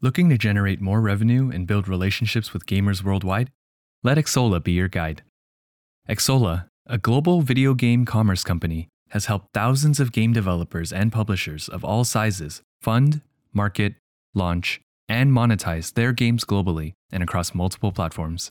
Looking 0.00 0.28
to 0.28 0.38
generate 0.38 0.80
more 0.80 1.00
revenue 1.00 1.50
and 1.50 1.66
build 1.66 1.88
relationships 1.88 2.52
with 2.52 2.66
gamers 2.66 3.02
worldwide? 3.02 3.50
Let 4.04 4.16
Xsolla 4.16 4.62
be 4.62 4.70
your 4.70 4.86
guide. 4.86 5.22
Xsolla, 6.08 6.68
a 6.86 6.98
global 6.98 7.42
video 7.42 7.74
game 7.74 8.04
commerce 8.04 8.44
company, 8.44 8.86
has 9.10 9.26
helped 9.26 9.48
thousands 9.52 9.98
of 9.98 10.12
game 10.12 10.32
developers 10.32 10.92
and 10.92 11.10
publishers 11.10 11.68
of 11.68 11.84
all 11.84 12.04
sizes 12.04 12.62
fund, 12.80 13.22
market, 13.52 13.94
launch, 14.34 14.80
and 15.08 15.32
monetize 15.32 15.92
their 15.92 16.12
games 16.12 16.44
globally 16.44 16.92
and 17.10 17.24
across 17.24 17.52
multiple 17.52 17.90
platforms. 17.90 18.50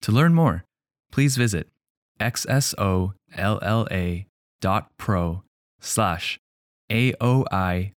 To 0.00 0.10
learn 0.10 0.32
more, 0.32 0.64
please 1.10 1.36
visit 1.36 1.68
xsolla 2.18 3.12
dot 4.62 4.88
pro 4.96 5.42
slash 5.80 6.38
AOIAAS. 6.90 7.92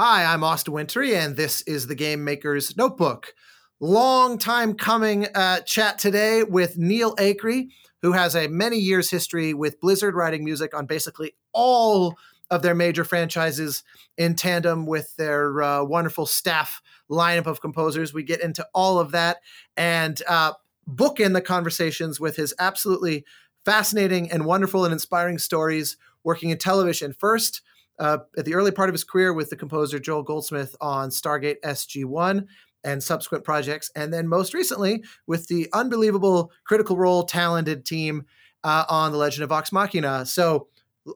Hi, 0.00 0.32
I'm 0.32 0.44
Austin 0.44 0.74
Wintory, 0.74 1.16
and 1.16 1.36
this 1.36 1.60
is 1.62 1.88
the 1.88 1.96
Game 1.96 2.22
Maker's 2.22 2.76
Notebook. 2.76 3.34
Long 3.80 4.38
time 4.38 4.74
coming 4.74 5.26
uh, 5.34 5.58
chat 5.62 5.98
today 5.98 6.44
with 6.44 6.78
Neal 6.78 7.16
Acree, 7.16 7.70
who 8.02 8.12
has 8.12 8.36
a 8.36 8.46
many 8.46 8.76
years 8.78 9.10
history 9.10 9.54
with 9.54 9.80
Blizzard 9.80 10.14
writing 10.14 10.44
music 10.44 10.72
on 10.72 10.86
basically 10.86 11.34
all 11.52 12.16
of 12.48 12.62
their 12.62 12.76
major 12.76 13.02
franchises 13.02 13.82
in 14.16 14.36
tandem 14.36 14.86
with 14.86 15.16
their 15.16 15.60
uh, 15.60 15.82
wonderful 15.82 16.26
staff 16.26 16.80
lineup 17.10 17.46
of 17.46 17.60
composers. 17.60 18.14
We 18.14 18.22
get 18.22 18.40
into 18.40 18.64
all 18.72 19.00
of 19.00 19.10
that 19.10 19.38
and 19.76 20.22
uh, 20.28 20.52
book 20.86 21.18
in 21.18 21.32
the 21.32 21.40
conversations 21.40 22.20
with 22.20 22.36
his 22.36 22.54
absolutely 22.60 23.24
fascinating 23.64 24.30
and 24.30 24.44
wonderful 24.44 24.84
and 24.84 24.92
inspiring 24.92 25.38
stories 25.38 25.96
working 26.22 26.50
in 26.50 26.58
television. 26.58 27.12
First, 27.18 27.62
uh, 27.98 28.18
at 28.36 28.44
the 28.44 28.54
early 28.54 28.70
part 28.70 28.88
of 28.88 28.94
his 28.94 29.04
career 29.04 29.32
with 29.32 29.50
the 29.50 29.56
composer 29.56 29.98
Joel 29.98 30.22
Goldsmith 30.22 30.76
on 30.80 31.10
Stargate 31.10 31.60
SG1 31.64 32.46
and 32.84 33.02
subsequent 33.02 33.44
projects, 33.44 33.90
and 33.96 34.12
then 34.12 34.28
most 34.28 34.54
recently 34.54 35.02
with 35.26 35.48
the 35.48 35.68
unbelievable 35.72 36.52
Critical 36.64 36.96
Role 36.96 37.24
talented 37.24 37.84
team 37.84 38.24
uh, 38.64 38.84
on 38.88 39.12
The 39.12 39.18
Legend 39.18 39.42
of 39.42 39.48
Vox 39.48 39.72
Machina. 39.72 40.24
So, 40.26 40.68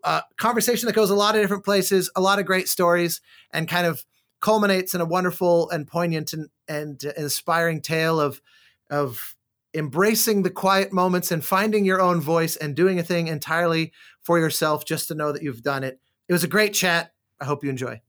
uh, 0.05 0.23
conversation 0.39 0.87
that 0.87 0.95
goes 0.95 1.11
a 1.11 1.15
lot 1.15 1.37
of 1.37 1.43
different 1.43 1.65
places, 1.65 2.11
a 2.17 2.21
lot 2.21 2.39
of 2.39 2.47
great 2.47 2.69
stories, 2.69 3.21
and 3.53 3.69
kind 3.69 3.87
of 3.87 4.05
culminates 4.41 4.95
in 4.95 5.01
a 5.01 5.05
wonderful 5.05 5.71
and 5.71 5.87
poignant 5.87 6.33
and, 6.33 6.49
and 6.67 7.03
inspiring 7.17 7.81
tale 7.81 8.21
of 8.21 8.41
of 8.91 9.37
embracing 9.75 10.43
the 10.43 10.51
quiet 10.51 10.93
moments 10.93 11.31
and 11.31 11.45
finding 11.45 11.85
your 11.85 12.01
own 12.01 12.21
voice 12.21 12.57
and 12.57 12.77
doing 12.77 12.99
a 12.99 13.03
thing 13.03 13.29
entirely 13.29 13.93
for 14.21 14.39
yourself 14.39 14.85
just 14.85 15.09
to 15.09 15.15
know 15.15 15.33
that 15.33 15.43
you've 15.43 15.63
done 15.63 15.83
it. 15.83 15.99
It 16.33 16.41
was 16.41 16.45
a 16.45 16.49
great 16.49 16.73
chat. 16.73 17.13
I 17.43 17.45
hope 17.45 17.63
you 17.63 17.69
enjoy. 17.69 18.01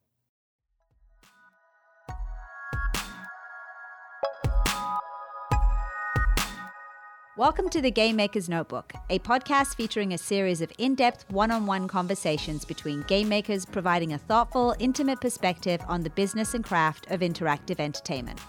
Welcome 7.35 7.67
to 7.67 7.81
the 7.81 7.91
Game 7.91 8.15
Maker's 8.15 8.47
Notebook, 8.47 8.93
a 9.09 9.19
podcast 9.19 9.75
featuring 9.75 10.13
a 10.13 10.17
series 10.17 10.61
of 10.61 10.71
in 10.77 10.95
depth 10.95 11.29
one 11.31 11.51
on 11.51 11.65
one 11.65 11.89
conversations 11.89 12.63
between 12.63 13.01
game 13.09 13.27
makers 13.27 13.65
providing 13.65 14.13
a 14.13 14.17
thoughtful, 14.17 14.73
intimate 14.79 15.19
perspective 15.19 15.81
on 15.89 16.03
the 16.03 16.09
business 16.11 16.53
and 16.53 16.63
craft 16.63 17.11
of 17.11 17.19
interactive 17.19 17.81
entertainment. 17.81 18.39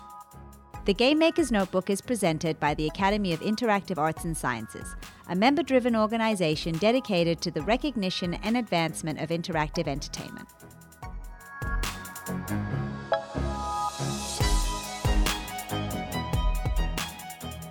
The 0.84 0.92
Game 0.92 1.18
Maker's 1.18 1.50
Notebook 1.50 1.88
is 1.88 2.02
presented 2.02 2.60
by 2.60 2.74
the 2.74 2.86
Academy 2.86 3.32
of 3.32 3.40
Interactive 3.40 3.96
Arts 3.96 4.26
and 4.26 4.36
Sciences, 4.36 4.94
a 5.30 5.34
member 5.34 5.62
driven 5.62 5.96
organization 5.96 6.76
dedicated 6.76 7.40
to 7.40 7.50
the 7.50 7.62
recognition 7.62 8.34
and 8.34 8.54
advancement 8.54 9.18
of 9.18 9.30
interactive 9.30 9.88
entertainment. 9.88 10.46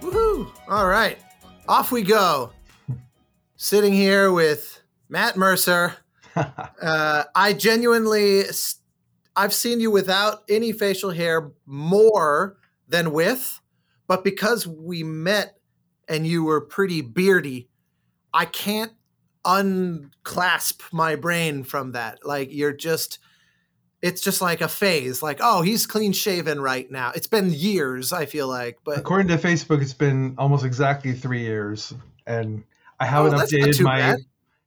Woohoo! 0.01 0.51
All 0.67 0.87
right, 0.87 1.19
off 1.69 1.91
we 1.91 2.01
go. 2.01 2.51
Sitting 3.57 3.93
here 3.93 4.31
with 4.31 4.81
Matt 5.07 5.37
Mercer. 5.37 5.93
uh, 6.35 7.23
I 7.35 7.53
genuinely, 7.53 8.45
I've 9.35 9.53
seen 9.53 9.79
you 9.79 9.91
without 9.91 10.41
any 10.49 10.71
facial 10.71 11.11
hair 11.11 11.51
more 11.67 12.57
than 12.87 13.11
with, 13.11 13.61
but 14.07 14.23
because 14.23 14.67
we 14.67 15.03
met 15.03 15.57
and 16.07 16.27
you 16.27 16.43
were 16.43 16.61
pretty 16.61 17.01
beardy, 17.01 17.69
I 18.33 18.45
can't 18.45 18.91
unclasp 19.45 20.81
my 20.91 21.15
brain 21.15 21.63
from 21.63 21.91
that. 21.93 22.25
Like 22.25 22.51
you're 22.51 22.73
just 22.73 23.19
it's 24.03 24.21
just 24.21 24.41
like 24.41 24.61
a 24.61 24.67
phase 24.67 25.23
like 25.23 25.39
oh 25.41 25.61
he's 25.61 25.87
clean 25.87 26.11
shaven 26.11 26.61
right 26.61 26.91
now 26.91 27.11
it's 27.15 27.25
been 27.25 27.51
years 27.51 28.11
i 28.13 28.25
feel 28.25 28.47
like 28.47 28.77
but 28.83 28.97
according 28.97 29.29
to 29.29 29.37
facebook 29.37 29.81
it's 29.81 29.93
been 29.93 30.35
almost 30.37 30.65
exactly 30.65 31.13
three 31.13 31.41
years 31.41 31.93
and 32.27 32.63
i 32.99 33.05
haven't 33.05 33.33
oh, 33.33 33.37
updated 33.37 33.81
my 33.81 33.99
bad. 33.99 34.19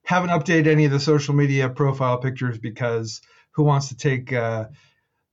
haven't 0.03 0.31
updated 0.31 0.67
any 0.67 0.85
of 0.85 0.91
the 0.91 0.99
social 0.99 1.35
media 1.35 1.69
profile 1.69 2.17
pictures 2.17 2.57
because 2.57 3.21
who 3.51 3.63
wants 3.63 3.89
to 3.89 3.95
take 3.95 4.33
uh, 4.33 4.65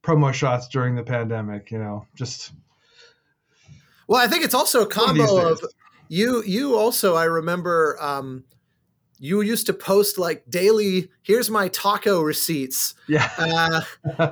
promo 0.02 0.32
shots 0.32 0.68
during 0.68 0.94
the 0.94 1.02
pandemic 1.02 1.70
you 1.70 1.78
know 1.78 2.06
just 2.14 2.52
well 4.06 4.22
i 4.22 4.28
think 4.28 4.44
it's 4.44 4.54
also 4.54 4.82
a 4.82 4.86
combo 4.86 5.50
of 5.50 5.60
you 6.08 6.42
you 6.44 6.76
also 6.76 7.14
i 7.14 7.24
remember 7.24 7.96
um 8.00 8.44
you 9.18 9.40
used 9.40 9.66
to 9.66 9.72
post 9.72 10.18
like 10.18 10.44
daily 10.50 11.08
here's 11.22 11.50
my 11.50 11.68
taco 11.68 12.20
receipts. 12.20 12.94
Yeah. 13.08 13.30
Uh, 13.38 13.80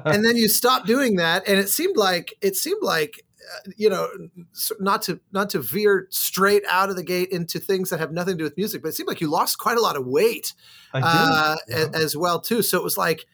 and 0.04 0.24
then 0.24 0.36
you 0.36 0.48
stopped 0.48 0.86
doing 0.86 1.16
that 1.16 1.46
and 1.46 1.58
it 1.58 1.68
seemed 1.68 1.96
like 1.96 2.34
it 2.40 2.56
seemed 2.56 2.82
like 2.82 3.24
uh, 3.40 3.70
you 3.76 3.88
know 3.88 4.08
not 4.80 5.02
to 5.02 5.20
not 5.32 5.50
to 5.50 5.60
veer 5.60 6.08
straight 6.10 6.62
out 6.68 6.90
of 6.90 6.96
the 6.96 7.02
gate 7.02 7.30
into 7.30 7.58
things 7.58 7.90
that 7.90 8.00
have 8.00 8.12
nothing 8.12 8.34
to 8.34 8.38
do 8.38 8.44
with 8.44 8.56
music 8.56 8.82
but 8.82 8.88
it 8.88 8.92
seemed 8.92 9.08
like 9.08 9.20
you 9.20 9.30
lost 9.30 9.58
quite 9.58 9.78
a 9.78 9.80
lot 9.80 9.96
of 9.96 10.06
weight 10.06 10.52
uh, 10.92 11.56
yeah. 11.68 11.86
as 11.94 12.16
well 12.16 12.40
too. 12.40 12.62
So 12.62 12.76
it 12.76 12.84
was 12.84 12.98
like 12.98 13.24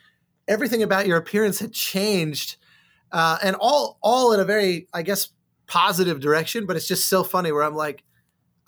everything 0.47 0.83
about 0.83 1.07
your 1.07 1.17
appearance 1.17 1.59
had 1.59 1.73
changed 1.73 2.57
uh, 3.11 3.39
and 3.43 3.57
all 3.59 3.99
all 4.03 4.33
in 4.33 4.41
a 4.41 4.45
very 4.45 4.87
i 4.93 5.03
guess 5.03 5.31
positive 5.69 6.21
direction 6.21 6.67
but 6.67 6.77
it's 6.77 6.89
just 6.89 7.09
so 7.09 7.23
funny 7.23 7.53
where 7.53 7.63
i'm 7.63 7.75
like 7.75 8.03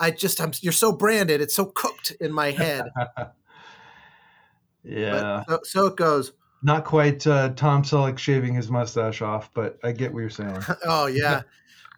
I 0.01 0.11
just 0.11 0.41
I'm 0.41 0.53
you're 0.63 0.73
so 0.73 0.93
branded, 0.93 1.43
it's 1.43 1.55
so 1.55 1.67
cooked 1.67 2.13
in 2.21 2.33
my 2.33 2.51
head. 2.51 2.87
yeah. 4.83 5.45
So, 5.47 5.61
so, 5.63 5.87
it 5.87 5.97
goes. 5.97 6.33
Not 6.63 6.85
quite 6.85 7.27
uh, 7.27 7.51
Tom 7.51 7.83
Selleck 7.83 8.19
shaving 8.19 8.55
his 8.55 8.71
mustache 8.71 9.21
off, 9.21 9.53
but 9.53 9.79
I 9.85 9.93
get 9.93 10.13
what 10.13 10.21
you're 10.21 10.31
saying. 10.31 10.59
oh 10.87 11.07
yeah. 11.07 11.43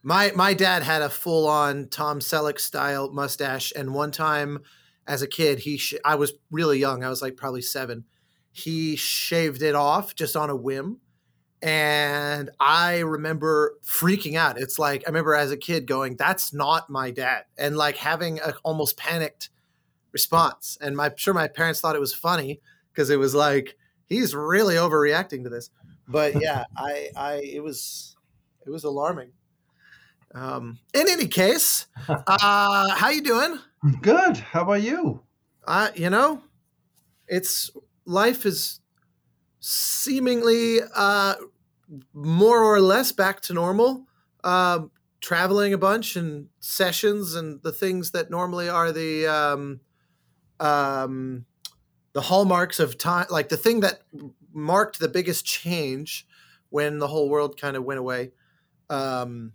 my 0.02 0.32
my 0.34 0.52
dad 0.52 0.82
had 0.82 1.00
a 1.00 1.08
full 1.08 1.46
on 1.46 1.88
Tom 1.88 2.18
Selleck 2.18 2.58
style 2.58 3.10
mustache 3.12 3.72
and 3.74 3.94
one 3.94 4.10
time 4.10 4.58
as 5.06 5.22
a 5.22 5.28
kid 5.28 5.60
he 5.60 5.78
sh- 5.78 5.94
I 6.04 6.16
was 6.16 6.32
really 6.50 6.80
young. 6.80 7.04
I 7.04 7.08
was 7.08 7.22
like 7.22 7.36
probably 7.36 7.62
7. 7.62 8.04
He 8.50 8.96
shaved 8.96 9.62
it 9.62 9.74
off 9.74 10.14
just 10.14 10.36
on 10.36 10.50
a 10.50 10.56
whim 10.56 10.98
and 11.62 12.50
I 12.58 12.98
remember 12.98 13.76
freaking 13.84 14.36
out. 14.36 14.58
It's 14.58 14.78
like 14.78 15.04
I 15.06 15.10
remember 15.10 15.34
as 15.34 15.50
a 15.50 15.56
kid 15.56 15.86
going, 15.86 16.16
"That's 16.16 16.52
not 16.52 16.90
my 16.90 17.10
dad," 17.10 17.44
and 17.56 17.76
like 17.76 17.96
having 17.96 18.40
a 18.40 18.54
almost 18.64 18.96
panicked 18.96 19.50
response. 20.12 20.76
And 20.80 21.00
I'm 21.00 21.16
sure 21.16 21.34
my 21.34 21.48
parents 21.48 21.80
thought 21.80 21.96
it 21.96 22.00
was 22.00 22.14
funny 22.14 22.60
because 22.92 23.10
it 23.10 23.18
was 23.18 23.34
like 23.34 23.76
he's 24.06 24.34
really 24.34 24.74
overreacting 24.74 25.44
to 25.44 25.48
this. 25.48 25.70
But 26.06 26.34
yeah, 26.40 26.64
I, 26.76 27.08
I, 27.16 27.34
it 27.36 27.62
was, 27.62 28.16
it 28.66 28.70
was 28.70 28.84
alarming. 28.84 29.32
Um, 30.34 30.78
in 30.94 31.08
any 31.08 31.26
case, 31.26 31.86
uh, 32.08 32.90
how 32.90 33.10
you 33.10 33.22
doing? 33.22 33.58
Good. 34.00 34.36
How 34.36 34.62
about 34.62 34.82
you? 34.82 35.22
Uh, 35.66 35.88
you 35.94 36.10
know, 36.10 36.42
it's 37.28 37.70
life 38.04 38.46
is 38.46 38.80
seemingly 39.60 40.78
uh, 40.94 41.34
more 42.12 42.62
or 42.62 42.80
less 42.80 43.12
back 43.12 43.40
to 43.42 43.54
normal. 43.54 44.06
Um, 44.44 44.90
traveling 45.20 45.72
a 45.72 45.78
bunch 45.78 46.16
and 46.16 46.48
sessions 46.58 47.34
and 47.36 47.62
the 47.62 47.72
things 47.72 48.10
that 48.10 48.28
normally 48.28 48.68
are 48.68 48.90
the 48.92 49.26
um, 49.26 49.80
um, 50.60 51.46
the 52.12 52.20
hallmarks 52.20 52.80
of 52.80 52.98
time, 52.98 53.26
like 53.30 53.48
the 53.48 53.56
thing 53.56 53.80
that 53.80 54.02
marked 54.52 54.98
the 54.98 55.08
biggest 55.08 55.46
change 55.46 56.26
when 56.70 56.98
the 56.98 57.06
whole 57.06 57.28
world 57.28 57.58
kind 57.58 57.76
of 57.76 57.84
went 57.84 58.00
away, 58.00 58.32
um, 58.90 59.52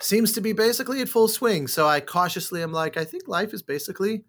seems 0.00 0.32
to 0.32 0.40
be 0.40 0.52
basically 0.52 1.00
at 1.00 1.08
full 1.08 1.28
swing. 1.28 1.68
So 1.68 1.86
I 1.86 2.00
cautiously 2.00 2.62
am 2.62 2.72
like, 2.72 2.96
I 2.96 3.04
think 3.04 3.28
life 3.28 3.54
is 3.54 3.62
basically 3.62 4.24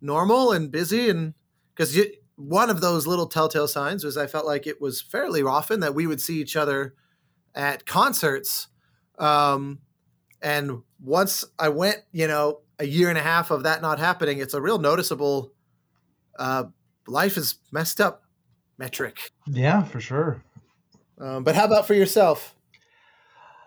normal 0.00 0.52
and 0.52 0.70
busy, 0.70 1.08
and 1.08 1.34
because 1.74 1.96
one 2.36 2.70
of 2.70 2.80
those 2.80 3.06
little 3.06 3.26
telltale 3.26 3.68
signs 3.68 4.04
was 4.04 4.16
I 4.16 4.26
felt 4.26 4.46
like 4.46 4.66
it 4.66 4.80
was 4.80 5.00
fairly 5.00 5.42
often 5.42 5.80
that 5.80 5.94
we 5.94 6.06
would 6.06 6.20
see 6.20 6.40
each 6.40 6.56
other 6.56 6.94
at 7.54 7.86
concerts. 7.86 8.68
Um, 9.18 9.78
and 10.42 10.82
once 11.00 11.44
I 11.58 11.68
went, 11.68 11.98
you 12.12 12.26
know, 12.26 12.60
a 12.78 12.86
year 12.86 13.08
and 13.08 13.18
a 13.18 13.22
half 13.22 13.50
of 13.50 13.62
that 13.62 13.82
not 13.82 13.98
happening, 13.98 14.38
it's 14.38 14.54
a 14.54 14.60
real 14.60 14.78
noticeable. 14.78 15.52
Uh, 16.38 16.64
life 17.06 17.36
is 17.36 17.56
messed 17.70 18.00
up. 18.00 18.22
metric. 18.78 19.30
Yeah, 19.46 19.84
for 19.84 20.00
sure. 20.00 20.42
Um, 21.20 21.44
but 21.44 21.54
how 21.54 21.64
about 21.64 21.86
for 21.86 21.94
yourself? 21.94 22.54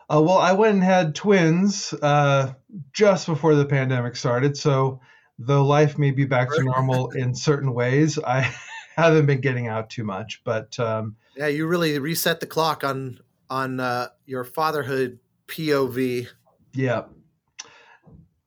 Uh, 0.10 0.22
well, 0.22 0.38
I 0.38 0.54
went 0.54 0.76
and 0.76 0.84
had 0.84 1.16
twins 1.16 1.94
uh, 1.94 2.54
just 2.94 3.28
before 3.28 3.56
the 3.56 3.66
pandemic 3.66 4.16
started. 4.16 4.58
So, 4.58 5.00
though 5.40 5.66
life 5.66 5.98
may 5.98 6.12
be 6.12 6.26
back 6.26 6.50
to 6.54 6.64
normal 6.64 7.10
in 7.16 7.36
certain 7.36 7.74
ways, 7.74 8.18
I 8.20 8.54
haven't 8.96 9.26
been 9.26 9.42
getting 9.42 9.68
out 9.68 9.90
too 9.90 10.04
much. 10.04 10.42
But 10.44 10.80
um, 10.80 11.16
yeah, 11.36 11.48
you 11.48 11.68
really 11.68 11.98
reset 12.00 12.40
the 12.40 12.48
clock 12.48 12.84
on 12.84 13.20
on 13.50 13.80
uh, 13.80 14.10
your 14.26 14.44
fatherhood 14.44 15.20
POV. 15.48 16.28
Yeah, 16.74 17.04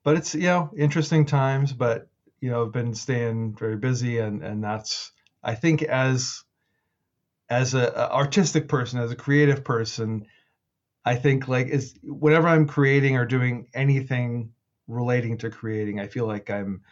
but 0.02 0.16
it's 0.16 0.34
you 0.34 0.42
know 0.42 0.70
interesting 0.76 1.26
times. 1.26 1.72
But 1.72 2.08
you 2.40 2.50
know, 2.50 2.64
I've 2.64 2.72
been 2.72 2.94
staying 2.94 3.56
very 3.56 3.76
busy, 3.76 4.18
and 4.18 4.42
and 4.42 4.62
that's 4.62 5.12
I 5.42 5.54
think 5.54 5.82
as 5.82 6.44
as 7.48 7.74
a, 7.74 7.86
a 7.88 8.12
artistic 8.12 8.68
person, 8.68 9.00
as 9.00 9.10
a 9.10 9.16
creative 9.16 9.64
person 9.64 10.26
I 11.04 11.16
think 11.16 11.48
like 11.48 11.68
is 11.68 11.94
whenever 12.02 12.48
I'm 12.48 12.66
creating 12.66 13.16
or 13.16 13.24
doing 13.24 13.68
anything 13.74 14.52
relating 14.90 15.38
to 15.38 15.50
creating, 15.50 16.00
I 16.00 16.06
feel 16.06 16.26
like 16.26 16.50
I'm 16.50 16.82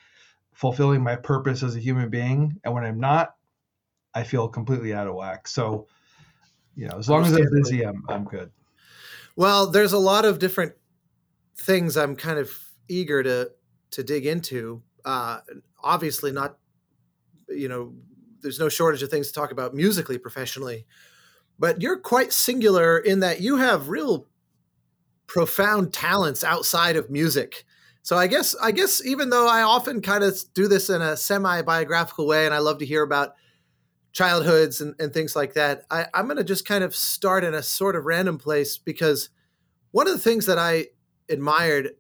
fulfilling 0.53 1.03
my 1.03 1.17
purpose 1.17 1.63
as 1.63 1.77
a 1.77 1.81
human 1.81 2.09
being. 2.09 2.61
And 2.65 2.75
when 2.75 2.85
I'm 2.85 2.99
not, 3.01 3.35
I 4.15 4.25
feel 4.25 4.49
completely 4.49 4.95
out 4.95 5.07
of 5.07 5.15
whack. 5.15 5.47
So, 5.47 5.87
you 6.75 6.89
know, 6.89 6.99
as 6.99 7.09
long 7.09 7.25
as 7.25 7.33
I'm 7.33 7.47
busy, 7.53 7.85
I'm 7.85 8.03
I'm 8.09 8.25
good. 8.25 8.51
Well, 9.37 9.69
there's 9.69 9.93
a 9.93 9.99
lot 9.99 10.25
of 10.25 10.39
different 10.39 10.73
things 11.57 11.97
I'm 11.97 12.17
kind 12.17 12.39
of 12.39 12.51
eager 12.89 13.23
to 13.23 13.51
to 13.93 14.03
dig 14.03 14.27
into. 14.27 14.83
Uh, 15.05 15.41
obviously, 15.83 16.33
not 16.33 16.59
you 17.49 17.69
know, 17.69 17.95
there's 18.41 18.59
no 18.59 18.69
shortage 18.69 19.03
of 19.03 19.11
things 19.11 19.29
to 19.29 19.33
talk 19.33 19.53
about 19.53 19.75
musically, 19.75 20.19
professionally 20.19 20.87
but 21.59 21.83
you're 21.83 21.99
quite 21.99 22.33
singular 22.33 22.99
in 22.99 23.21
that 23.21 23.41
you 23.41 23.57
have 23.57 23.89
real 23.89 24.27
profound 25.27 25.93
talents 25.93 26.45
outside 26.45 26.97
of 26.97 27.11
music. 27.11 27.65
So 28.09 28.17
I 28.17 28.27
guess 28.27 28.57
I 28.63 28.71
guess 28.71 29.05
even 29.05 29.29
though 29.29 29.47
I 29.47 29.61
often 29.61 30.01
kind 30.01 30.25
of 30.25 30.35
do 30.55 30.67
this 30.67 30.89
in 30.89 31.03
a 31.03 31.15
semi-biographical 31.15 32.27
way 32.27 32.47
and 32.47 32.55
I 32.55 32.59
love 32.59 32.79
to 32.79 32.87
hear 32.87 33.03
about 33.03 33.35
childhoods 34.13 34.81
and, 34.81 34.95
and 34.99 35.13
things 35.13 35.37
like 35.37 35.53
that, 35.53 35.83
I, 35.91 36.07
I'm 36.15 36.27
gonna 36.27 36.43
just 36.43 36.67
kind 36.67 36.83
of 36.83 36.97
start 36.97 37.45
in 37.45 37.53
a 37.53 37.63
sort 37.63 37.97
of 37.97 38.07
random 38.07 38.39
place 38.39 38.79
because 38.79 39.29
one 39.91 40.07
of 40.07 40.15
the 40.15 40.19
things 40.21 40.47
that 40.47 40.57
I 40.57 40.87
admired 41.29 41.97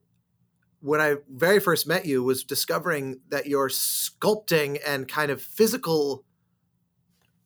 when 0.81 0.99
I 0.99 1.17
very 1.29 1.61
first 1.61 1.87
met 1.87 2.07
you 2.07 2.23
was 2.23 2.43
discovering 2.43 3.21
that 3.29 3.45
your 3.45 3.69
sculpting 3.69 4.81
and 4.87 5.07
kind 5.07 5.31
of 5.31 5.43
physical 5.43 6.25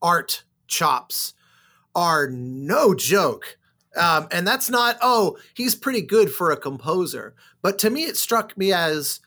art 0.01 0.45
chops 0.69 1.35
are 1.97 2.31
no 2.31 2.95
joke. 2.95 3.59
Um, 3.97 4.29
and 4.31 4.47
that's 4.47 4.71
not, 4.71 4.97
oh, 5.03 5.37
he's 5.55 5.75
pretty 5.75 6.01
good 6.01 6.31
for 6.31 6.51
a 6.51 6.57
composer. 6.57 7.35
But 7.61 7.79
to 7.81 7.91
me, 7.91 8.05
it 8.05 8.17
struck 8.17 8.57
me 8.57 8.73
as 8.73 9.21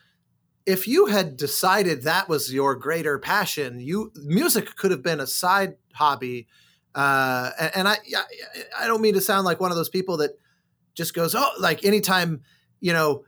if 0.65 0.87
you 0.87 1.05
had 1.05 1.37
decided 1.37 2.01
that 2.01 2.27
was 2.27 2.53
your 2.53 2.75
greater 2.75 3.19
passion, 3.19 3.79
you 3.79 4.11
music 4.15 4.75
could 4.75 4.91
have 4.91 5.03
been 5.03 5.19
a 5.19 5.27
side 5.27 5.75
hobby. 5.93 6.47
Uh, 6.95 7.51
and, 7.59 7.71
and 7.75 7.87
I, 7.87 7.97
I 8.79 8.87
don't 8.87 9.01
mean 9.01 9.13
to 9.13 9.21
sound 9.21 9.45
like 9.45 9.59
one 9.59 9.71
of 9.71 9.77
those 9.77 9.89
people 9.89 10.17
that 10.17 10.31
just 10.95 11.13
goes, 11.13 11.35
oh, 11.35 11.51
like 11.59 11.85
anytime, 11.85 12.41
you 12.79 12.93
know, 12.93 13.25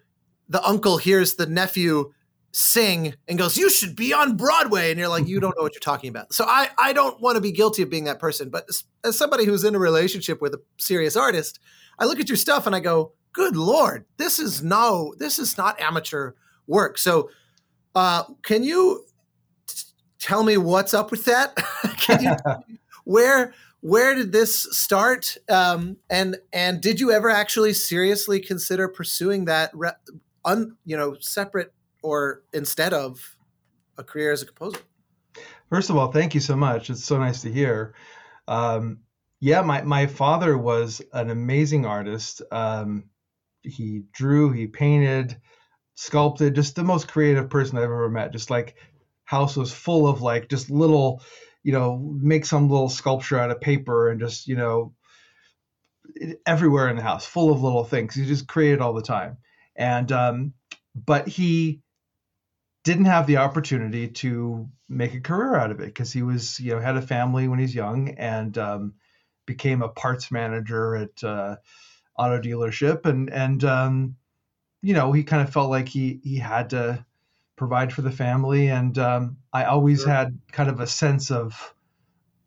the 0.50 0.64
uncle 0.64 0.98
hears 0.98 1.36
the 1.36 1.46
nephew 1.46 2.14
sing 2.58 3.14
and 3.28 3.38
goes, 3.38 3.56
"You 3.56 3.70
should 3.70 3.96
be 3.96 4.14
on 4.14 4.36
Broadway," 4.36 4.90
and 4.90 5.00
you're 5.00 5.10
like, 5.10 5.28
"You 5.28 5.40
don't 5.40 5.56
know 5.56 5.64
what 5.64 5.74
you're 5.76 5.80
talking 5.80 6.10
about." 6.10 6.34
So 6.34 6.44
I 6.46 6.70
I 6.78 6.92
don't 6.92 7.22
want 7.22 7.36
to 7.36 7.42
be 7.42 7.52
guilty 7.52 7.84
of 7.84 7.90
being 7.90 8.06
that 8.06 8.20
person, 8.20 8.50
but 8.50 8.66
as, 8.68 8.84
as, 9.04 9.18
somebody 9.18 9.46
who's 9.46 9.64
in 9.64 9.76
a 9.76 9.80
relationship 9.80 10.42
with 10.42 10.56
a 10.56 10.62
serious 10.78 11.16
artist, 11.16 11.60
I 12.00 12.06
look 12.06 12.20
at 12.20 12.30
your 12.30 12.36
stuff 12.36 12.66
and 12.66 12.76
I 12.76 12.80
go, 12.80 13.14
"Good 13.32 13.56
lord, 13.56 14.06
this 14.18 14.40
is 14.40 14.64
no, 14.64 15.14
this 15.20 15.38
is 15.38 15.58
not 15.58 15.80
amateur 15.80 16.34
work." 16.66 16.98
So, 16.98 17.30
uh, 17.94 18.24
can 18.42 18.64
you 18.64 19.06
t- 19.68 19.84
tell 20.20 20.44
me 20.44 20.58
what's 20.58 20.96
up 20.96 21.12
with 21.12 21.26
that? 21.26 21.56
can 21.98 22.24
you 22.24 22.36
where 23.04 23.54
where 23.82 24.16
did 24.16 24.32
this 24.32 24.64
start? 24.72 25.38
Um, 25.48 25.98
and 26.10 26.38
and 26.52 26.82
did 26.82 27.00
you 27.00 27.12
ever 27.12 27.30
actually 27.30 27.74
seriously 27.74 28.40
consider 28.40 28.88
pursuing 28.88 29.46
that? 29.46 29.70
Re- 29.76 29.92
un, 30.44 30.78
you 30.86 30.98
know, 30.98 31.16
separate 31.20 31.74
or 32.08 32.44
instead 32.54 32.94
of 32.94 33.36
a 33.98 34.04
career 34.04 34.32
as 34.32 34.42
a 34.42 34.46
composer? 34.46 34.80
First 35.70 35.90
of 35.90 35.98
all, 35.98 36.12
thank 36.12 36.34
you 36.34 36.40
so 36.40 36.56
much. 36.56 36.90
It's 36.90 37.04
so 37.04 37.18
nice 37.20 37.42
to 37.42 37.52
hear. 37.52 37.94
Um, 38.48 39.00
yeah, 39.42 39.62
my, 39.62 39.82
my 39.82 40.08
father 40.08 40.58
was 40.58 41.02
an 41.12 41.30
amazing 41.30 41.86
artist. 41.86 42.42
Um, 42.50 43.10
he 43.62 44.04
drew, 44.14 44.54
he 44.54 44.68
painted, 44.68 45.38
sculpted, 45.96 46.56
just 46.56 46.76
the 46.76 46.84
most 46.84 47.10
creative 47.10 47.50
person 47.50 47.78
I've 47.78 47.84
ever 47.84 48.10
met. 48.10 48.32
Just 48.32 48.50
like 48.50 48.76
house 49.26 49.58
was 49.58 49.74
full 49.74 50.08
of 50.08 50.22
like 50.22 50.48
just 50.48 50.70
little, 50.70 51.22
you 51.64 51.74
know, 51.74 51.98
make 51.98 52.46
some 52.46 52.70
little 52.70 52.90
sculpture 52.90 53.38
out 53.38 53.52
of 53.52 53.60
paper 53.60 54.10
and 54.10 54.22
just, 54.22 54.48
you 54.48 54.56
know, 54.56 54.94
everywhere 56.46 56.88
in 56.88 56.96
the 56.96 57.04
house, 57.04 57.26
full 57.26 57.52
of 57.52 57.62
little 57.62 57.84
things. 57.84 58.16
He 58.16 58.26
just 58.26 58.48
created 58.48 58.80
all 58.80 58.94
the 58.94 59.02
time. 59.02 59.38
And, 59.76 60.10
um, 60.14 60.54
but 60.96 61.28
he, 61.28 61.82
didn't 62.88 63.06
have 63.06 63.28
the 63.28 63.38
opportunity 63.38 64.08
to 64.08 64.70
make 64.88 65.14
a 65.14 65.20
career 65.20 65.56
out 65.56 65.72
of 65.72 65.82
it 65.82 65.88
because 65.88 66.14
he 66.14 66.22
was, 66.22 66.58
you 66.58 66.72
know, 66.72 66.80
had 66.80 66.96
a 66.96 67.02
family 67.02 67.50
when 67.50 67.60
he's 67.60 67.76
young 67.76 68.12
and 68.12 68.58
um, 68.58 68.94
became 69.46 69.82
a 69.82 69.90
parts 69.90 70.32
manager 70.32 70.96
at 70.96 71.22
uh, 71.22 71.58
auto 72.18 72.40
dealership, 72.42 73.06
and 73.06 73.30
and 73.30 73.66
um, 73.66 74.16
you 74.82 74.94
know, 74.94 75.12
he 75.12 75.26
kind 75.26 75.46
of 75.46 75.52
felt 75.52 75.70
like 75.70 75.90
he 75.90 76.22
he 76.24 76.38
had 76.38 76.70
to 76.70 77.06
provide 77.58 77.92
for 77.92 78.04
the 78.04 78.12
family, 78.12 78.70
and 78.70 78.98
um, 78.98 79.38
I 79.52 79.66
always 79.66 80.04
sure. 80.04 80.10
had 80.10 80.40
kind 80.54 80.70
of 80.70 80.80
a 80.80 80.88
sense 80.88 81.30
of, 81.30 81.76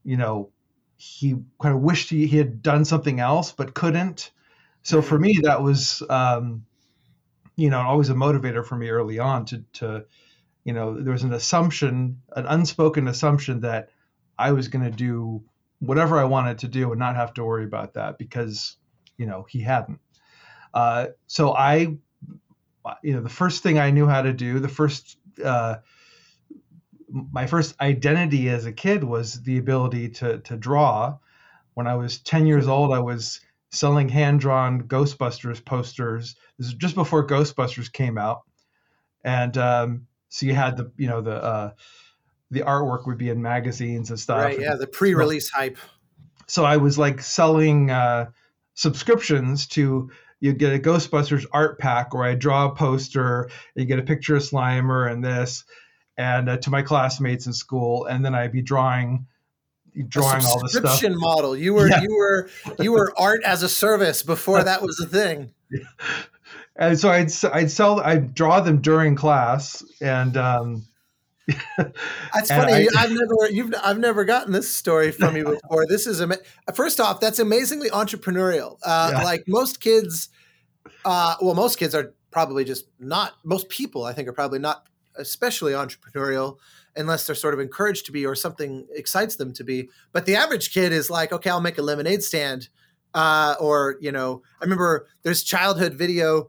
you 0.05 0.17
know, 0.17 0.53
he 0.97 1.37
kind 1.61 1.75
of 1.75 1.83
wished 1.83 2.09
he, 2.09 2.27
he 2.27 2.39
had 2.39 2.63
done 2.63 2.87
something 2.87 3.21
else 3.21 3.53
but 3.53 3.75
couldn't. 3.75 4.33
So 4.83 5.03
for 5.03 5.19
me, 5.19 5.41
that 5.43 5.63
was, 5.63 6.03
um, 6.09 6.65
you 7.57 7.69
know, 7.69 7.81
always 7.81 8.09
a 8.09 8.15
motivator 8.15 8.65
for 8.65 8.77
me 8.77 8.89
early 8.89 9.19
on 9.19 9.45
to 9.47 9.65
to 9.75 10.07
you 10.65 10.73
know, 10.73 11.01
there 11.01 11.13
was 11.13 11.23
an 11.23 11.33
assumption, 11.33 12.23
an 12.37 12.47
unspoken 12.47 13.09
assumption 13.09 13.61
that 13.61 13.91
I 14.39 14.53
was 14.53 14.69
going 14.69 14.85
to 14.85 14.91
do 14.91 15.43
whatever 15.79 16.19
I 16.19 16.25
wanted 16.25 16.59
to 16.59 16.69
do 16.69 16.91
and 16.91 16.99
not 16.99 17.17
have 17.17 17.35
to 17.35 17.45
worry 17.45 17.65
about 17.65 17.95
that 17.95 18.19
because, 18.19 18.77
you 19.17 19.27
know, 19.27 19.47
he 19.49 19.61
hadn't. 19.61 20.01
Uh, 20.73 21.09
so 21.27 21.53
I, 21.53 21.97
you 23.03 23.15
know, 23.15 23.21
the 23.21 23.29
first 23.29 23.63
thing 23.63 23.79
I 23.79 23.91
knew 23.91 24.07
how 24.07 24.23
to 24.23 24.33
do, 24.33 24.61
the 24.61 24.69
first, 24.69 25.17
uh, 25.43 25.77
my 27.09 27.47
first 27.47 27.75
identity 27.81 28.49
as 28.49 28.67
a 28.67 28.73
kid 28.73 29.03
was 29.03 29.43
the 29.43 29.59
ability 29.59 30.11
to 30.11 30.39
to 30.41 30.57
draw. 30.57 31.19
When 31.75 31.87
I 31.87 31.97
was 31.97 32.19
10 32.21 32.47
years 32.47 32.69
old, 32.69 32.93
I 32.93 33.01
was 33.01 33.41
selling 33.71 34.09
hand 34.09 34.41
drawn 34.41 34.83
Ghostbusters 34.83 35.65
posters. 35.65 36.37
This 36.59 36.69
is 36.69 36.75
just 36.75 36.95
before 36.95 37.27
Ghostbusters 37.27 37.93
came 37.93 38.19
out, 38.19 38.43
and 39.25 39.57
um, 39.59 40.07
so 40.31 40.47
you 40.47 40.55
had 40.55 40.79
the 40.79 40.91
you 40.97 41.09
know 41.09 41.21
the 41.21 41.35
uh, 41.35 41.71
the 42.51 42.61
artwork 42.61 43.07
would 43.07 43.19
be 43.19 43.29
in 43.29 43.43
magazines 43.43 44.11
and 44.11 44.19
stuff. 44.19 44.43
Right. 44.43 44.61
Yeah. 44.61 44.77
The 44.77 44.87
pre-release 44.87 45.51
hype. 45.51 45.77
So 46.47 46.65
I 46.65 46.79
was 46.79 46.99
like 46.99 47.21
selling 47.21 47.91
uh, 47.91 48.31
subscriptions 48.75 49.67
to 49.69 50.11
you 50.41 50.53
get 50.55 50.75
a 50.75 50.79
Ghostbusters 50.79 51.45
art 51.53 51.79
pack 51.79 52.15
where 52.15 52.25
I 52.25 52.35
draw 52.35 52.67
a 52.67 52.75
poster, 52.75 53.51
you 53.75 53.85
get 53.85 53.99
a 53.99 54.03
picture 54.03 54.37
of 54.37 54.43
Slimer 54.43 55.11
and 55.11 55.23
this, 55.23 55.65
and 56.17 56.49
uh, 56.49 56.57
to 56.59 56.71
my 56.71 56.83
classmates 56.83 57.47
in 57.47 57.53
school, 57.53 58.07
and 58.07 58.25
then 58.25 58.35
I'd 58.35 58.53
be 58.53 58.63
drawing 58.63 59.27
drawing 60.09 60.45
all 60.45 60.61
the 60.61 60.69
stuff. 60.69 60.93
Subscription 60.93 61.19
model. 61.19 61.57
You 61.57 61.75
were 61.75 61.89
yeah. 61.89 62.03
you 62.03 62.17
were 62.17 62.49
you 62.79 62.93
were 62.93 63.13
art 63.19 63.43
as 63.45 63.63
a 63.63 63.69
service 63.69 64.23
before 64.23 64.65
that 64.65 64.81
was 64.83 64.99
a 65.01 65.07
thing. 65.07 65.53
And 66.81 66.99
so 66.99 67.11
I'd 67.11 67.31
I'd 67.53 67.71
sell 67.71 68.01
I'd 68.01 68.35
draw 68.35 68.61
them 68.61 68.81
during 68.81 69.15
class, 69.15 69.85
and 70.01 70.35
um, 70.39 70.87
that's 71.77 72.49
funny. 72.49 72.89
I, 72.97 73.01
have 73.03 73.11
never 73.11 73.51
you've 73.51 73.75
I've 73.85 73.99
never 73.99 74.25
gotten 74.25 74.53
this 74.53 74.75
story 74.75 75.13
from 75.13 75.37
you 75.37 75.45
before. 75.63 75.87
This 75.87 76.07
is 76.07 76.23
ama- 76.23 76.39
first 76.75 76.99
off, 76.99 77.21
that's 77.21 77.39
amazingly 77.39 77.91
entrepreneurial. 77.91 78.79
Uh, 78.83 79.11
yeah. 79.13 79.23
Like 79.23 79.45
most 79.47 79.83
kids, 79.83 80.31
uh, 81.05 81.37
well, 81.43 81.55
most 81.55 81.79
kids 81.79 81.95
are 81.95 82.15
probably 82.31 82.65
just 82.65 82.87
not. 82.99 83.35
Most 83.45 83.69
people, 83.69 84.05
I 84.05 84.15
think, 84.15 84.27
are 84.27 84.33
probably 84.33 84.59
not 84.59 84.87
especially 85.17 85.73
entrepreneurial 85.73 86.57
unless 86.97 87.27
they're 87.27 87.37
sort 87.37 87.53
of 87.53 87.61
encouraged 87.61 88.07
to 88.07 88.13
be 88.13 88.25
or 88.25 88.35
something 88.35 88.87
excites 88.95 89.37
them 89.37 89.53
to 89.53 89.65
be. 89.65 89.91
But 90.13 90.25
the 90.25 90.35
average 90.35 90.73
kid 90.73 90.93
is 90.93 91.11
like, 91.11 91.31
okay, 91.31 91.51
I'll 91.51 91.61
make 91.61 91.77
a 91.77 91.83
lemonade 91.83 92.23
stand. 92.23 92.71
Uh, 93.13 93.57
or 93.61 93.97
you 94.01 94.13
know, 94.13 94.41
I 94.63 94.65
remember 94.65 95.09
there's 95.25 95.43
childhood 95.43 95.93
video 95.93 96.49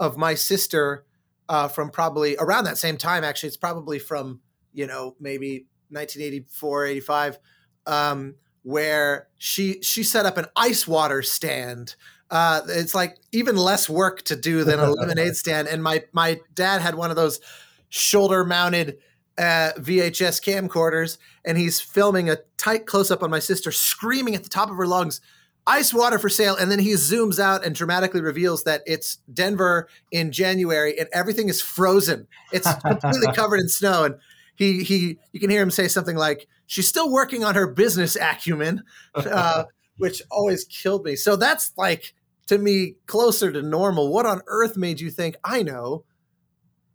of 0.00 0.16
my 0.16 0.34
sister 0.34 1.04
uh, 1.48 1.68
from 1.68 1.90
probably 1.90 2.36
around 2.36 2.64
that 2.64 2.78
same 2.78 2.96
time. 2.96 3.24
Actually, 3.24 3.48
it's 3.48 3.56
probably 3.56 3.98
from 3.98 4.40
you 4.72 4.86
know 4.86 5.16
maybe 5.20 5.66
1984, 5.90 6.86
85. 6.86 7.38
um, 7.86 8.34
where 8.62 9.28
she 9.38 9.80
she 9.82 10.02
set 10.02 10.26
up 10.26 10.36
an 10.38 10.46
ice 10.56 10.86
water 10.86 11.22
stand. 11.22 11.96
Uh, 12.30 12.62
it's 12.68 12.94
like 12.94 13.18
even 13.32 13.56
less 13.56 13.88
work 13.88 14.22
to 14.22 14.36
do 14.36 14.64
than 14.64 14.80
a 14.80 14.90
lemonade 14.94 15.36
stand. 15.36 15.68
And 15.68 15.82
my 15.82 16.04
my 16.12 16.40
dad 16.54 16.80
had 16.80 16.94
one 16.94 17.10
of 17.10 17.16
those 17.16 17.40
shoulder 17.88 18.44
mounted 18.44 18.98
uh, 19.36 19.72
VHS 19.78 20.42
camcorders, 20.42 21.18
and 21.44 21.58
he's 21.58 21.80
filming 21.80 22.30
a 22.30 22.38
tight 22.56 22.86
close 22.86 23.10
up 23.10 23.22
on 23.22 23.30
my 23.30 23.38
sister 23.38 23.72
screaming 23.72 24.34
at 24.34 24.42
the 24.42 24.48
top 24.48 24.70
of 24.70 24.76
her 24.76 24.86
lungs, 24.86 25.20
ice 25.66 25.92
water 25.92 26.18
for 26.18 26.28
sale. 26.28 26.56
And 26.56 26.70
then 26.70 26.78
he 26.78 26.92
zooms 26.92 27.38
out 27.38 27.64
and 27.64 27.74
dramatically 27.74 28.20
reveals 28.20 28.64
that 28.64 28.82
it's 28.86 29.18
Denver 29.32 29.88
in 30.10 30.32
January 30.32 30.98
and 30.98 31.08
everything 31.12 31.48
is 31.48 31.62
frozen. 31.62 32.26
It's 32.52 32.72
completely 32.86 33.32
covered 33.34 33.60
in 33.60 33.68
snow. 33.68 34.04
And 34.04 34.14
he, 34.54 34.82
he, 34.82 35.18
you 35.32 35.40
can 35.40 35.50
hear 35.50 35.62
him 35.62 35.70
say 35.70 35.88
something 35.88 36.16
like, 36.16 36.48
she's 36.66 36.88
still 36.88 37.10
working 37.10 37.44
on 37.44 37.54
her 37.54 37.66
business 37.66 38.16
acumen, 38.16 38.82
uh, 39.14 39.64
which 39.98 40.22
always 40.30 40.64
killed 40.64 41.04
me. 41.04 41.16
So 41.16 41.36
that's 41.36 41.72
like, 41.76 42.14
to 42.48 42.58
me, 42.58 42.96
closer 43.06 43.52
to 43.52 43.62
normal. 43.62 44.12
What 44.12 44.26
on 44.26 44.42
earth 44.46 44.76
made 44.76 45.00
you 45.00 45.10
think, 45.10 45.36
I 45.44 45.62
know? 45.62 46.04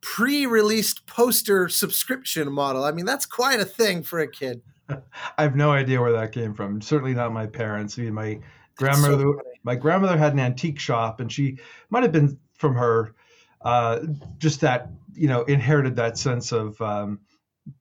pre-released 0.01 1.05
poster 1.05 1.67
subscription 1.67 2.51
model. 2.51 2.83
I 2.83 2.91
mean, 2.91 3.05
that's 3.05 3.25
quite 3.25 3.59
a 3.59 3.65
thing 3.65 4.03
for 4.03 4.19
a 4.19 4.27
kid. 4.29 4.61
I 4.89 5.43
have 5.43 5.55
no 5.55 5.71
idea 5.71 5.99
where 5.99 6.13
that 6.13 6.31
came 6.31 6.53
from. 6.53 6.81
Certainly 6.81 7.15
not 7.15 7.33
my 7.33 7.45
parents. 7.45 7.97
I 7.97 8.03
mean, 8.03 8.13
my 8.13 8.39
grandmother, 8.77 9.23
so 9.23 9.41
my 9.63 9.75
grandmother 9.75 10.17
had 10.17 10.33
an 10.33 10.39
antique 10.39 10.79
shop, 10.79 11.19
and 11.19 11.31
she 11.31 11.57
might 11.89 12.03
have 12.03 12.11
been 12.11 12.39
from 12.55 12.75
her. 12.75 13.13
Uh, 13.61 13.99
just 14.37 14.61
that 14.61 14.91
you 15.17 15.27
know, 15.27 15.43
inherited 15.43 15.95
that 15.95 16.17
sense 16.17 16.51
of 16.51 16.79
um, 16.81 17.19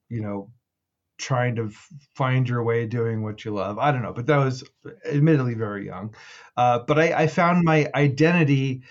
you 0.08 0.22
know, 0.22 0.50
trying 1.18 1.56
to 1.56 1.70
find 2.14 2.48
your 2.48 2.62
way 2.62 2.86
doing 2.86 3.22
what 3.22 3.44
you 3.44 3.52
love. 3.52 3.78
I 3.78 3.92
don't 3.92 4.02
know, 4.02 4.12
but 4.12 4.26
that 4.26 4.38
was 4.38 4.64
admittedly 5.04 5.54
very 5.54 5.86
young. 5.86 6.14
Uh, 6.56 6.80
but 6.80 6.98
I, 6.98 7.22
I 7.22 7.26
found 7.26 7.64
my 7.64 7.90
identity 7.94 8.82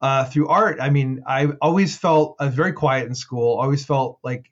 uh, 0.00 0.24
through 0.24 0.48
art. 0.48 0.78
I 0.80 0.90
mean, 0.90 1.22
I 1.26 1.48
always 1.60 1.96
felt 1.96 2.36
I 2.40 2.46
was 2.46 2.54
very 2.54 2.72
quiet 2.72 3.06
in 3.06 3.14
school. 3.14 3.58
Always 3.58 3.84
felt 3.84 4.18
like 4.24 4.50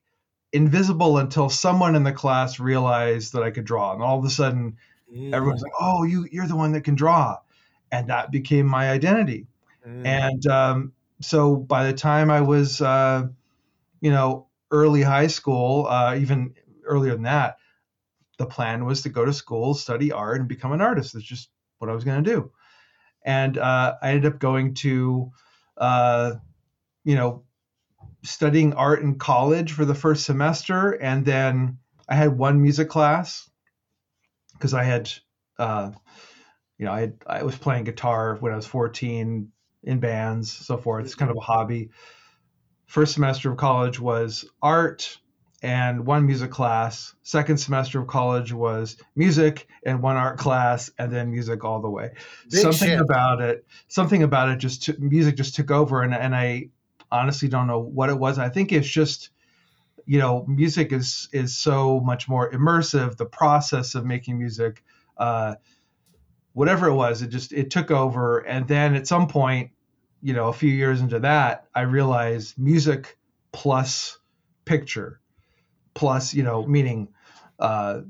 invisible 0.52 1.18
until 1.18 1.48
someone 1.48 1.96
in 1.96 2.04
the 2.04 2.12
class 2.12 2.60
realized 2.60 3.32
that 3.32 3.42
I 3.42 3.50
could 3.50 3.64
draw, 3.64 3.92
and 3.92 4.02
all 4.02 4.18
of 4.18 4.24
a 4.24 4.30
sudden, 4.30 4.76
mm. 5.14 5.32
everyone's 5.32 5.62
like, 5.62 5.72
"Oh, 5.78 6.04
you 6.04 6.26
you're 6.30 6.46
the 6.46 6.56
one 6.56 6.72
that 6.72 6.82
can 6.82 6.94
draw," 6.94 7.38
and 7.92 8.08
that 8.08 8.30
became 8.30 8.66
my 8.66 8.90
identity. 8.90 9.46
Mm. 9.86 10.06
And 10.06 10.46
um, 10.46 10.92
so 11.20 11.56
by 11.56 11.86
the 11.86 11.92
time 11.92 12.30
I 12.30 12.40
was, 12.40 12.80
uh, 12.80 13.26
you 14.00 14.10
know, 14.10 14.48
early 14.70 15.02
high 15.02 15.28
school, 15.28 15.86
uh, 15.86 16.16
even 16.16 16.54
earlier 16.84 17.12
than 17.12 17.22
that, 17.22 17.56
the 18.38 18.46
plan 18.46 18.84
was 18.84 19.02
to 19.02 19.08
go 19.08 19.24
to 19.24 19.32
school, 19.32 19.74
study 19.74 20.12
art, 20.12 20.38
and 20.38 20.48
become 20.48 20.72
an 20.72 20.80
artist. 20.80 21.14
That's 21.14 21.24
just 21.24 21.50
what 21.78 21.90
I 21.90 21.94
was 21.94 22.04
going 22.04 22.22
to 22.22 22.30
do 22.30 22.52
and 23.22 23.58
uh, 23.58 23.96
I 24.00 24.10
ended 24.10 24.32
up 24.32 24.38
going 24.38 24.74
to, 24.74 25.32
uh, 25.76 26.34
you 27.04 27.14
know, 27.14 27.44
studying 28.22 28.74
art 28.74 29.02
in 29.02 29.16
college 29.16 29.72
for 29.72 29.84
the 29.84 29.94
first 29.94 30.24
semester, 30.24 30.92
and 30.92 31.24
then 31.24 31.78
I 32.08 32.14
had 32.14 32.36
one 32.36 32.60
music 32.60 32.88
class 32.88 33.49
because 34.60 34.74
I 34.74 34.84
had, 34.84 35.10
uh, 35.58 35.90
you 36.76 36.84
know, 36.84 36.92
I 36.92 37.00
had, 37.00 37.14
I 37.26 37.42
was 37.42 37.56
playing 37.56 37.84
guitar 37.84 38.36
when 38.40 38.52
I 38.52 38.56
was 38.56 38.66
14 38.66 39.50
in 39.84 40.00
bands, 40.00 40.52
so 40.52 40.76
forth. 40.76 41.06
It's 41.06 41.14
kind 41.14 41.30
of 41.30 41.38
a 41.38 41.40
hobby. 41.40 41.88
First 42.86 43.14
semester 43.14 43.50
of 43.50 43.56
college 43.56 43.98
was 43.98 44.44
art 44.60 45.18
and 45.62 46.06
one 46.06 46.26
music 46.26 46.50
class. 46.50 47.14
Second 47.22 47.56
semester 47.56 48.00
of 48.00 48.06
college 48.06 48.52
was 48.52 48.98
music 49.16 49.66
and 49.84 50.02
one 50.02 50.16
art 50.16 50.38
class, 50.38 50.90
and 50.98 51.10
then 51.10 51.30
music 51.30 51.64
all 51.64 51.80
the 51.80 51.90
way. 51.90 52.10
Big 52.50 52.60
something 52.60 52.88
shit. 52.88 53.00
about 53.00 53.40
it, 53.40 53.64
something 53.88 54.22
about 54.22 54.50
it, 54.50 54.58
just 54.58 54.98
music 54.98 55.36
just 55.36 55.54
took 55.54 55.70
over, 55.70 56.02
and 56.02 56.14
and 56.14 56.34
I 56.34 56.68
honestly 57.10 57.48
don't 57.48 57.66
know 57.66 57.78
what 57.80 58.10
it 58.10 58.18
was. 58.18 58.38
I 58.38 58.50
think 58.50 58.72
it's 58.72 58.88
just, 58.88 59.30
you 60.10 60.18
know, 60.18 60.44
music 60.48 60.92
is 60.92 61.28
is 61.32 61.56
so 61.56 62.00
much 62.00 62.28
more 62.28 62.50
immersive. 62.50 63.16
The 63.16 63.26
process 63.26 63.94
of 63.94 64.04
making 64.04 64.38
music, 64.38 64.82
uh, 65.16 65.54
whatever 66.52 66.88
it 66.88 66.94
was, 66.94 67.22
it 67.22 67.28
just 67.28 67.52
it 67.52 67.70
took 67.70 67.92
over, 67.92 68.40
and 68.40 68.66
then 68.66 68.96
at 68.96 69.06
some 69.06 69.28
point, 69.28 69.70
you 70.20 70.34
know, 70.34 70.48
a 70.48 70.52
few 70.52 70.68
years 70.68 71.00
into 71.00 71.20
that, 71.20 71.68
I 71.76 71.82
realized 71.82 72.58
music 72.58 73.18
plus 73.52 74.18
picture 74.64 75.20
plus, 75.94 76.34
you 76.34 76.42
know, 76.42 76.66
meaning 76.66 77.10
uh, 77.60 78.00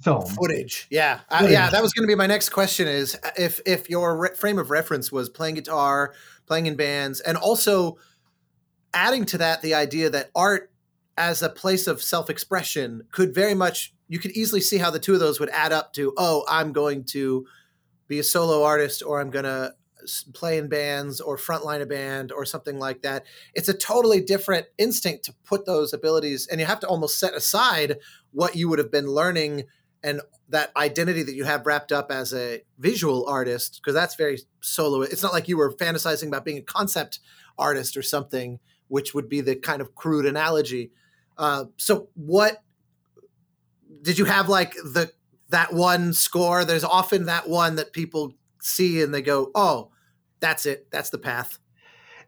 film 0.00 0.26
footage. 0.26 0.86
Yeah, 0.92 1.22
footage. 1.28 1.50
yeah. 1.50 1.70
That 1.70 1.82
was 1.82 1.92
going 1.92 2.04
to 2.04 2.08
be 2.08 2.14
my 2.14 2.28
next 2.28 2.50
question: 2.50 2.86
is 2.86 3.18
if 3.36 3.58
if 3.66 3.90
your 3.90 4.16
re- 4.16 4.34
frame 4.36 4.60
of 4.60 4.70
reference 4.70 5.10
was 5.10 5.28
playing 5.28 5.56
guitar, 5.56 6.14
playing 6.46 6.66
in 6.66 6.76
bands, 6.76 7.18
and 7.18 7.36
also 7.36 7.98
adding 8.94 9.24
to 9.24 9.38
that 9.38 9.60
the 9.60 9.74
idea 9.74 10.08
that 10.08 10.30
art 10.36 10.70
as 11.18 11.42
a 11.42 11.48
place 11.48 11.86
of 11.86 12.02
self-expression 12.02 13.02
could 13.10 13.34
very 13.34 13.54
much 13.54 13.92
you 14.08 14.18
could 14.18 14.30
easily 14.30 14.60
see 14.60 14.78
how 14.78 14.90
the 14.90 14.98
two 14.98 15.12
of 15.14 15.20
those 15.20 15.38
would 15.38 15.50
add 15.50 15.72
up 15.72 15.92
to 15.92 16.14
oh 16.16 16.44
i'm 16.48 16.72
going 16.72 17.04
to 17.04 17.46
be 18.06 18.18
a 18.18 18.22
solo 18.22 18.62
artist 18.62 19.02
or 19.02 19.20
i'm 19.20 19.30
going 19.30 19.44
to 19.44 19.74
play 20.32 20.58
in 20.58 20.68
bands 20.68 21.20
or 21.20 21.36
frontline 21.36 21.82
a 21.82 21.86
band 21.86 22.32
or 22.32 22.44
something 22.44 22.78
like 22.78 23.02
that. 23.02 23.26
It's 23.54 23.68
a 23.68 23.74
totally 23.74 24.20
different 24.20 24.66
instinct 24.78 25.24
to 25.24 25.34
put 25.44 25.66
those 25.66 25.92
abilities, 25.92 26.46
and 26.46 26.60
you 26.60 26.66
have 26.66 26.80
to 26.80 26.86
almost 26.86 27.18
set 27.18 27.34
aside 27.34 27.96
what 28.32 28.56
you 28.56 28.68
would 28.68 28.78
have 28.78 28.90
been 28.92 29.06
learning 29.06 29.64
and 30.02 30.20
that 30.48 30.70
identity 30.76 31.22
that 31.24 31.34
you 31.34 31.44
have 31.44 31.66
wrapped 31.66 31.92
up 31.92 32.10
as 32.10 32.32
a 32.32 32.62
visual 32.78 33.26
artist, 33.26 33.80
because 33.82 33.94
that's 33.94 34.14
very 34.14 34.38
solo. 34.60 35.02
It's 35.02 35.22
not 35.22 35.32
like 35.32 35.48
you 35.48 35.56
were 35.56 35.74
fantasizing 35.74 36.28
about 36.28 36.44
being 36.44 36.58
a 36.58 36.62
concept 36.62 37.18
artist 37.58 37.96
or 37.96 38.02
something, 38.02 38.60
which 38.86 39.12
would 39.14 39.28
be 39.28 39.40
the 39.40 39.56
kind 39.56 39.82
of 39.82 39.94
crude 39.94 40.26
analogy. 40.26 40.92
Uh, 41.38 41.66
so, 41.76 42.08
what 42.14 42.62
did 44.02 44.18
you 44.18 44.24
have 44.24 44.48
like 44.48 44.74
the 44.74 45.10
that 45.50 45.72
one 45.72 46.12
score? 46.12 46.64
There's 46.64 46.84
often 46.84 47.26
that 47.26 47.48
one 47.48 47.76
that 47.76 47.92
people 47.92 48.34
see 48.60 49.02
and 49.02 49.14
they 49.14 49.22
go, 49.22 49.50
"Oh, 49.54 49.90
that's 50.40 50.66
it. 50.66 50.90
That's 50.90 51.10
the 51.10 51.18
path." 51.18 51.58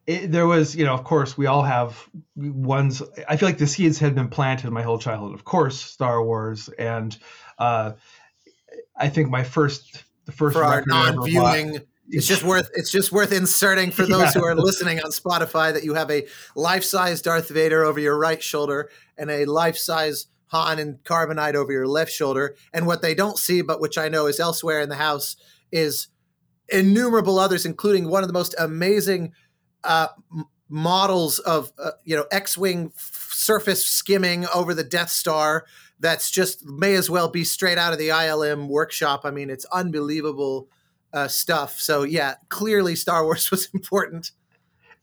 It, 0.06 0.32
there 0.32 0.46
was, 0.46 0.74
you 0.74 0.84
know, 0.84 0.94
of 0.94 1.04
course, 1.04 1.36
we 1.36 1.46
all 1.46 1.62
have 1.62 2.08
ones. 2.36 3.02
I 3.28 3.36
feel 3.36 3.48
like 3.48 3.58
the 3.58 3.66
seeds 3.66 3.98
had 3.98 4.14
been 4.14 4.28
planted 4.28 4.70
my 4.70 4.82
whole 4.82 4.98
childhood. 4.98 5.34
Of 5.34 5.44
course, 5.44 5.78
Star 5.78 6.24
Wars, 6.24 6.68
and 6.78 7.16
uh, 7.58 7.92
I 8.96 9.08
think 9.08 9.28
my 9.28 9.44
first, 9.44 10.04
the 10.24 10.32
first 10.32 10.56
for 10.56 10.64
our 10.64 10.84
non-viewing. 10.86 11.80
It's 12.12 12.26
just 12.26 12.42
worth 12.42 12.70
it's 12.74 12.90
just 12.90 13.12
worth 13.12 13.32
inserting 13.32 13.90
for 13.90 14.02
those 14.06 14.34
yeah. 14.34 14.40
who 14.40 14.44
are 14.44 14.54
listening 14.54 15.00
on 15.00 15.10
Spotify 15.10 15.72
that 15.72 15.84
you 15.84 15.94
have 15.94 16.10
a 16.10 16.26
life-size 16.54 17.22
Darth 17.22 17.48
Vader 17.48 17.84
over 17.84 18.00
your 18.00 18.18
right 18.18 18.42
shoulder 18.42 18.90
and 19.16 19.30
a 19.30 19.44
life-size 19.44 20.26
Han 20.50 20.80
and 20.80 21.02
Carbonite 21.04 21.54
over 21.54 21.72
your 21.72 21.86
left 21.86 22.10
shoulder. 22.10 22.56
And 22.72 22.86
what 22.86 23.02
they 23.02 23.14
don't 23.14 23.38
see, 23.38 23.62
but 23.62 23.80
which 23.80 23.96
I 23.96 24.08
know 24.08 24.26
is 24.26 24.40
elsewhere 24.40 24.80
in 24.80 24.88
the 24.88 24.96
house, 24.96 25.36
is 25.70 26.08
innumerable 26.68 27.38
others, 27.38 27.64
including 27.64 28.08
one 28.08 28.24
of 28.24 28.28
the 28.28 28.32
most 28.32 28.54
amazing 28.58 29.32
uh, 29.84 30.08
models 30.68 31.38
of 31.40 31.72
uh, 31.82 31.92
you 32.04 32.16
know 32.16 32.26
X-wing 32.32 32.92
f- 32.96 33.30
surface 33.32 33.86
skimming 33.86 34.46
over 34.54 34.74
the 34.74 34.84
Death 34.84 35.10
Star. 35.10 35.66
That's 36.00 36.30
just 36.30 36.64
may 36.66 36.94
as 36.94 37.08
well 37.08 37.28
be 37.28 37.44
straight 37.44 37.78
out 37.78 37.92
of 37.92 37.98
the 37.98 38.08
ILM 38.08 38.66
workshop. 38.66 39.20
I 39.24 39.30
mean, 39.30 39.50
it's 39.50 39.66
unbelievable 39.66 40.68
uh, 41.12 41.28
stuff. 41.28 41.80
So 41.80 42.02
yeah, 42.02 42.34
clearly 42.48 42.96
Star 42.96 43.24
Wars 43.24 43.50
was 43.50 43.68
important. 43.74 44.30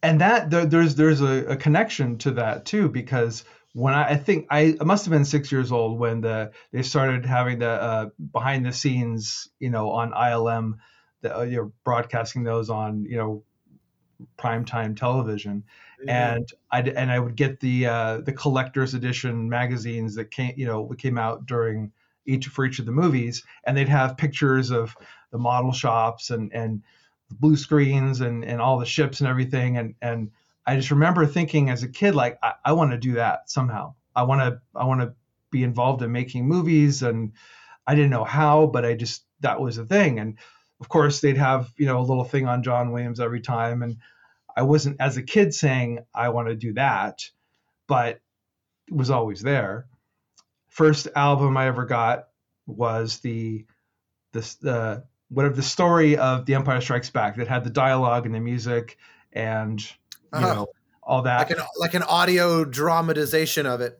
And 0.04 0.22
that 0.22 0.52
there's 0.52 0.96
there's 0.96 1.22
a, 1.22 1.46
a 1.46 1.56
connection 1.56 2.18
to 2.20 2.32
that 2.32 2.66
too 2.66 2.88
because 2.88 3.44
when 3.74 3.94
I, 3.94 4.10
I, 4.10 4.16
think 4.16 4.48
I, 4.50 4.76
I 4.80 4.84
must 4.84 5.06
have 5.06 5.12
been 5.12 5.26
six 5.26 5.52
years 5.52 5.72
old 5.72 6.00
when 6.00 6.22
the 6.22 6.52
they 6.72 6.84
started 6.84 7.26
having 7.26 7.60
the 7.60 7.70
uh, 7.70 8.10
behind 8.32 8.66
the 8.66 8.74
scenes, 8.74 9.50
you 9.60 9.70
know, 9.70 9.90
on 9.90 10.12
ILM 10.12 10.76
the, 11.22 11.38
uh, 11.38 11.44
you're 11.44 11.72
broadcasting 11.84 12.44
those 12.44 12.70
on 12.70 13.06
you 13.06 13.18
know 13.18 13.44
primetime 14.38 14.96
television 14.96 15.64
mm-hmm. 16.00 16.10
and 16.10 16.50
i 16.72 16.82
and 16.82 17.12
i 17.12 17.20
would 17.20 17.36
get 17.36 17.60
the 17.60 17.86
uh, 17.86 18.18
the 18.22 18.34
collector's 18.34 18.94
edition 18.94 19.50
magazines 19.50 20.16
that 20.16 20.32
came 20.32 20.54
you 20.58 20.66
know 20.66 20.88
came 20.98 21.18
out 21.18 21.46
during 21.46 21.92
each 22.28 22.48
for 22.48 22.66
each 22.66 22.80
of 22.80 22.86
the 22.86 22.92
movies 22.92 23.44
and 23.66 23.76
they'd 23.76 23.90
have 23.90 24.18
pictures 24.18 24.72
of 24.72 24.96
the 25.32 25.38
model 25.38 25.72
shops 25.72 26.30
and 26.30 26.54
and 26.54 26.84
blue 27.32 27.56
screens 27.56 28.22
and 28.22 28.46
and 28.46 28.62
all 28.62 28.80
the 28.80 28.86
ships 28.86 29.20
and 29.20 29.30
everything. 29.30 29.78
And 29.78 29.96
and 30.02 30.32
i 30.66 30.76
just 30.76 30.92
remember 30.92 31.26
thinking 31.26 31.70
as 31.70 31.84
a 31.84 31.90
kid 31.90 32.16
like 32.16 32.38
i, 32.44 32.54
I 32.66 32.74
want 32.74 32.92
to 32.92 32.98
do 32.98 33.14
that 33.14 33.50
somehow. 33.50 33.96
I 34.16 34.24
want 34.24 34.42
to 34.42 34.62
i 34.76 34.86
want 34.86 35.02
to 35.02 35.14
be 35.52 35.64
involved 35.64 36.02
in 36.02 36.12
making 36.12 36.48
movies 36.48 37.04
and 37.04 37.32
i 37.86 37.96
didn't 37.96 38.10
know 38.12 38.26
how 38.26 38.68
but 38.68 38.84
i 38.84 38.94
just 38.94 39.24
that 39.42 39.62
was 39.62 39.78
a 39.78 39.86
thing. 39.86 40.20
And 40.20 40.38
of 40.80 40.90
course 40.90 41.22
they'd 41.22 41.38
have 41.38 41.72
you 41.78 41.86
know 41.86 42.00
a 42.00 42.02
little 42.02 42.24
thing 42.24 42.48
on 42.48 42.64
John 42.64 42.92
Williams 42.92 43.20
every 43.20 43.42
time, 43.42 43.84
and 43.84 43.98
I 44.56 44.64
wasn't 44.64 44.98
as 45.00 45.18
a 45.18 45.24
kid 45.24 45.54
saying 45.54 46.00
I 46.14 46.30
want 46.30 46.48
to 46.50 46.56
do 46.56 46.74
that, 46.74 47.24
but 47.88 48.22
it 48.88 48.94
was 48.94 49.10
always 49.10 49.42
there. 49.42 49.88
First 50.78 51.08
album 51.16 51.58
I 51.58 51.66
ever 51.66 51.86
got 51.86 52.28
was 52.68 53.18
the 53.20 53.66
this 54.32 54.56
the 54.56 55.06
whatever 55.30 55.56
the 55.56 55.64
story 55.64 56.18
of 56.18 56.46
The 56.46 56.54
Empire 56.54 56.82
Strikes 56.82 57.10
Back 57.10 57.38
that 57.38 57.48
had 57.48 57.64
the 57.64 57.72
dialogue 57.72 58.28
and 58.28 58.36
the 58.36 58.40
music 58.40 59.00
and 59.34 59.82
you 59.82 59.88
uh-huh. 60.34 60.54
know 60.54 60.68
all 61.02 61.24
that 61.24 61.50
like 61.50 61.58
an, 61.58 61.66
like 61.80 61.94
an 61.96 62.04
audio 62.04 62.64
dramatization 62.64 63.66
of 63.66 63.82
it. 63.82 64.00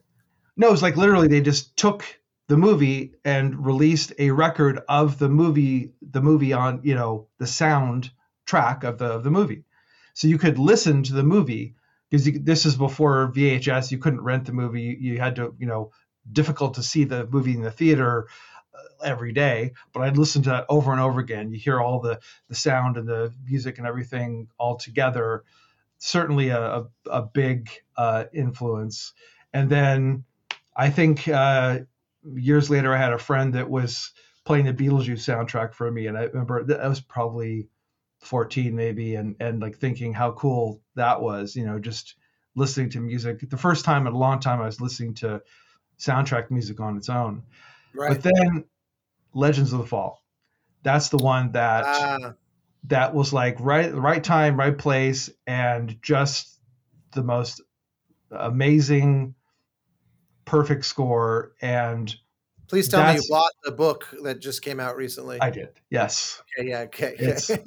No, 0.56 0.72
it's 0.72 0.80
like 0.80 0.96
literally 0.96 1.26
they 1.26 1.40
just 1.40 1.76
took 1.76 2.04
the 2.46 2.56
movie 2.56 3.14
and 3.24 3.66
released 3.66 4.12
a 4.20 4.30
record 4.30 4.80
of 4.88 5.18
the 5.18 5.28
movie 5.28 5.94
the 6.00 6.22
movie 6.22 6.52
on 6.52 6.82
you 6.84 6.94
know 6.94 7.26
the 7.38 7.46
sound 7.48 8.12
track 8.46 8.84
of 8.84 8.98
the 8.98 9.06
of 9.06 9.24
the 9.24 9.32
movie 9.32 9.64
so 10.14 10.28
you 10.28 10.38
could 10.38 10.60
listen 10.60 11.02
to 11.02 11.12
the 11.12 11.24
movie 11.24 11.74
because 12.08 12.24
this 12.44 12.66
is 12.66 12.76
before 12.76 13.32
VHS 13.34 13.90
you 13.90 13.98
couldn't 13.98 14.22
rent 14.22 14.46
the 14.46 14.52
movie 14.52 14.82
you, 14.82 14.96
you, 15.00 15.18
had 15.18 15.34
to 15.36 15.56
you 15.58 15.66
know 15.66 15.90
difficult 16.32 16.74
to 16.74 16.82
see 16.82 17.04
the 17.04 17.26
movie 17.26 17.54
in 17.54 17.62
the 17.62 17.70
theater 17.70 18.28
uh, 18.74 19.04
every 19.04 19.32
day 19.32 19.72
but 19.92 20.02
I'd 20.02 20.18
listen 20.18 20.42
to 20.42 20.50
that 20.50 20.66
over 20.68 20.92
and 20.92 21.00
over 21.00 21.20
again. 21.20 21.50
You 21.50 21.58
hear 21.58 21.80
all 21.80 22.00
the 22.00 22.20
the 22.48 22.54
sound 22.54 22.96
and 22.96 23.08
the 23.08 23.32
music 23.44 23.78
and 23.78 23.86
everything 23.86 24.48
all 24.58 24.76
together. 24.76 25.44
Certainly 25.98 26.50
a, 26.50 26.60
a, 26.60 26.86
a 27.10 27.22
big 27.22 27.70
uh, 27.96 28.24
influence. 28.32 29.12
And 29.52 29.68
then 29.68 30.24
I 30.76 30.90
think 30.90 31.26
uh, 31.26 31.80
years 32.22 32.70
later, 32.70 32.94
I 32.94 32.98
had 32.98 33.12
a 33.12 33.18
friend 33.18 33.54
that 33.54 33.68
was 33.68 34.12
playing 34.44 34.66
the 34.66 34.72
Beetlejuice 34.72 35.26
soundtrack 35.26 35.74
for 35.74 35.90
me, 35.90 36.06
and 36.06 36.16
I 36.16 36.24
remember 36.24 36.62
that 36.64 36.80
I 36.80 36.88
was 36.88 37.00
probably 37.00 37.68
14 38.20 38.74
maybe, 38.74 39.16
and 39.16 39.34
and 39.40 39.60
like 39.60 39.76
thinking 39.76 40.12
how 40.12 40.32
cool 40.32 40.80
that 40.94 41.20
was, 41.20 41.56
you 41.56 41.66
know, 41.66 41.78
just 41.78 42.14
listening 42.54 42.90
to 42.90 43.00
music. 43.00 43.40
The 43.48 43.56
first 43.56 43.84
time 43.84 44.06
in 44.06 44.12
a 44.12 44.18
long 44.18 44.40
time 44.40 44.60
I 44.60 44.66
was 44.66 44.80
listening 44.80 45.14
to 45.14 45.42
soundtrack 45.98 46.50
music 46.50 46.80
on 46.80 46.96
its 46.96 47.08
own. 47.08 47.42
Right. 47.94 48.10
But 48.10 48.22
then 48.22 48.64
Legends 49.34 49.72
of 49.72 49.80
the 49.80 49.86
Fall, 49.86 50.22
that's 50.82 51.08
the 51.08 51.18
one 51.18 51.52
that 51.52 51.84
uh. 51.84 52.32
that 52.84 53.14
was 53.14 53.32
like 53.32 53.58
right 53.60 53.94
right 53.94 54.22
time, 54.22 54.58
right 54.58 54.76
place, 54.76 55.30
and 55.46 56.00
just 56.02 56.58
the 57.12 57.22
most 57.22 57.62
amazing 58.30 59.34
perfect 60.44 60.84
score 60.84 61.52
and 61.60 62.14
please 62.68 62.88
tell 62.88 63.06
me 63.06 63.20
you 63.20 63.22
bought 63.28 63.52
the 63.64 63.72
book 63.72 64.08
that 64.22 64.40
just 64.40 64.62
came 64.62 64.80
out 64.80 64.96
recently 64.96 65.38
i 65.40 65.50
did 65.50 65.68
yes 65.90 66.42
okay 66.58 66.68
yeah 66.70 66.80
okay 66.80 67.36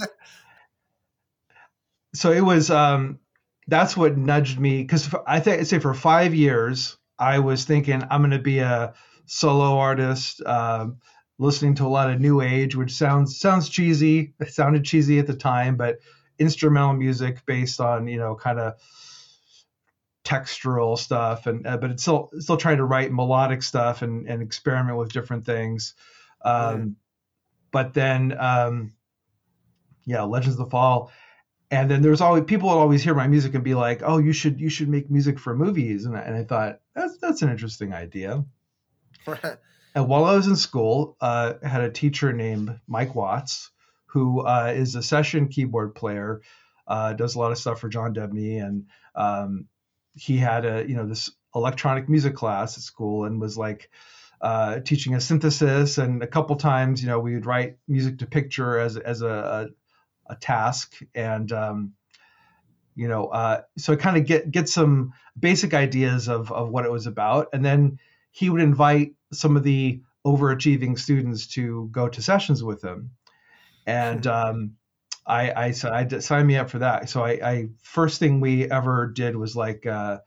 so 2.16 2.32
it 2.32 2.42
was 2.42 2.72
um 2.72 3.20
that's 3.68 3.96
what 3.96 4.18
nudged 4.18 4.60
me 4.60 4.82
because 4.82 5.14
i 5.28 5.40
think 5.40 5.62
I'd 5.62 5.68
say 5.68 5.78
for 5.78 5.94
five 5.94 6.34
years 6.34 6.98
i 7.22 7.40
was 7.40 7.64
thinking 7.64 8.04
i'm 8.10 8.22
going 8.22 8.32
to 8.32 8.40
be 8.40 8.60
a 8.60 8.94
solo 9.26 9.78
artist 9.78 10.42
um, 10.46 10.98
listening 11.42 11.74
to 11.74 11.86
a 11.86 11.88
lot 11.88 12.10
of 12.10 12.20
new 12.20 12.42
age 12.42 12.76
which 12.76 12.94
sounds 12.94 13.40
sounds 13.40 13.68
cheesy. 13.68 14.34
It 14.40 14.54
sounded 14.54 14.84
cheesy 14.84 15.20
at 15.20 15.28
the 15.28 15.34
time 15.34 15.76
but 15.76 16.00
instrumental 16.38 16.94
music 16.94 17.46
based 17.46 17.80
on 17.80 18.08
you 18.08 18.20
know 18.20 18.36
kind 18.36 18.60
of 18.60 18.74
textural 20.24 20.98
stuff 20.98 21.48
and 21.48 21.66
uh, 21.66 21.78
but 21.78 21.92
it's 21.92 22.04
still 22.04 22.30
still 22.40 22.58
trying 22.58 22.78
to 22.78 22.84
write 22.84 23.12
melodic 23.12 23.64
stuff 23.64 24.02
and, 24.04 24.28
and 24.28 24.42
experiment 24.42 24.98
with 24.98 25.12
different 25.14 25.46
things. 25.46 25.96
Um, 26.44 26.96
but 27.72 27.94
then 27.94 28.36
um, 28.38 28.94
yeah 30.06 30.24
legends 30.24 30.60
of 30.60 30.66
the 30.66 30.70
fall. 30.70 31.12
And 31.72 31.90
then 31.90 32.02
there's 32.02 32.22
always 32.22 32.44
people 32.44 32.70
would 32.70 32.76
always 32.76 33.02
hear 33.02 33.16
my 33.16 33.28
music 33.28 33.56
and 33.56 33.64
be 33.64 33.74
like 33.74 34.02
oh 34.04 34.20
you 34.20 34.34
should 34.34 34.60
you 34.60 34.70
should 34.70 34.90
make 34.90 35.10
music 35.10 35.40
for 35.40 35.56
movies. 35.56 36.06
And 36.06 36.16
I, 36.16 36.20
and 36.22 36.36
I 36.36 36.44
thought 36.44 36.82
that's 37.22 37.42
an 37.42 37.50
interesting 37.50 37.94
idea. 37.94 38.44
And 39.94 40.08
while 40.08 40.26
I 40.26 40.36
was 40.36 40.48
in 40.48 40.56
school 40.56 41.18
uh, 41.22 41.54
I 41.64 41.68
had 41.68 41.82
a 41.82 41.92
teacher 41.92 42.34
named 42.34 42.80
Mike 42.88 43.14
Watts 43.14 43.72
who 44.08 44.42
uh, 44.42 44.74
is 44.76 44.96
a 44.96 45.04
session 45.04 45.48
keyboard 45.48 45.96
player 45.96 46.42
uh, 46.88 47.14
does 47.14 47.36
a 47.36 47.40
lot 47.40 47.52
of 47.52 47.58
stuff 47.58 47.80
for 47.80 47.88
John 47.88 48.14
Debney. 48.14 48.62
And 48.62 48.88
um, 49.16 49.68
he 50.14 50.38
had 50.38 50.66
a 50.66 50.86
you 50.88 50.96
know 50.96 51.08
this 51.08 51.32
electronic 51.56 52.10
music 52.10 52.36
class 52.36 52.78
at 52.78 52.84
school 52.84 53.26
and 53.26 53.40
was 53.40 53.58
like 53.58 53.90
uh, 54.42 54.80
teaching 54.80 55.16
a 55.16 55.22
synthesis. 55.22 55.98
And 55.98 56.22
a 56.22 56.28
couple 56.28 56.56
times 56.58 57.02
you 57.02 57.08
know 57.08 57.20
we 57.20 57.34
would 57.34 57.46
write 57.46 57.78
music 57.88 58.20
to 58.20 58.26
picture 58.26 58.78
as 58.78 58.98
as 58.98 59.22
a 59.22 59.70
a, 60.28 60.34
a 60.34 60.36
task. 60.36 60.98
And 61.16 61.52
um, 61.52 61.94
you 62.96 63.08
know 63.08 63.28
uh, 63.28 63.62
so 63.78 63.94
I 63.94 63.96
kind 63.96 64.18
of 64.18 64.26
get 64.26 64.52
get 64.52 64.70
some 64.70 65.14
basic 65.40 65.74
ideas 65.74 66.28
of 66.28 66.52
of 66.52 66.70
what 66.70 66.86
it 66.86 66.92
was 66.92 67.08
about 67.08 67.48
and 67.54 67.64
then 67.64 68.00
he 68.32 68.50
would 68.50 68.62
invite 68.62 69.14
some 69.34 69.58
of 69.58 69.64
the 69.64 70.02
overachieving 70.26 70.98
students 71.00 71.48
to 71.48 71.90
go 71.92 72.08
to 72.08 72.22
sessions 72.22 72.64
with 72.64 72.84
him 72.84 73.12
and 73.86 74.26
hmm. 74.26 74.32
um, 74.32 74.72
I, 75.26 75.66
I 75.68 75.72
said, 75.72 75.92
I 75.92 76.20
sign 76.20 76.48
me 76.48 76.58
up 76.58 76.70
for 76.70 76.80
that. 76.80 77.10
So 77.10 77.24
I, 77.24 77.32
I 77.32 77.68
first 77.84 78.20
thing 78.20 78.40
we 78.40 78.70
ever 78.70 79.08
did 79.08 79.36
was 79.36 79.56
like, 79.56 79.86
uh, 79.86 80.20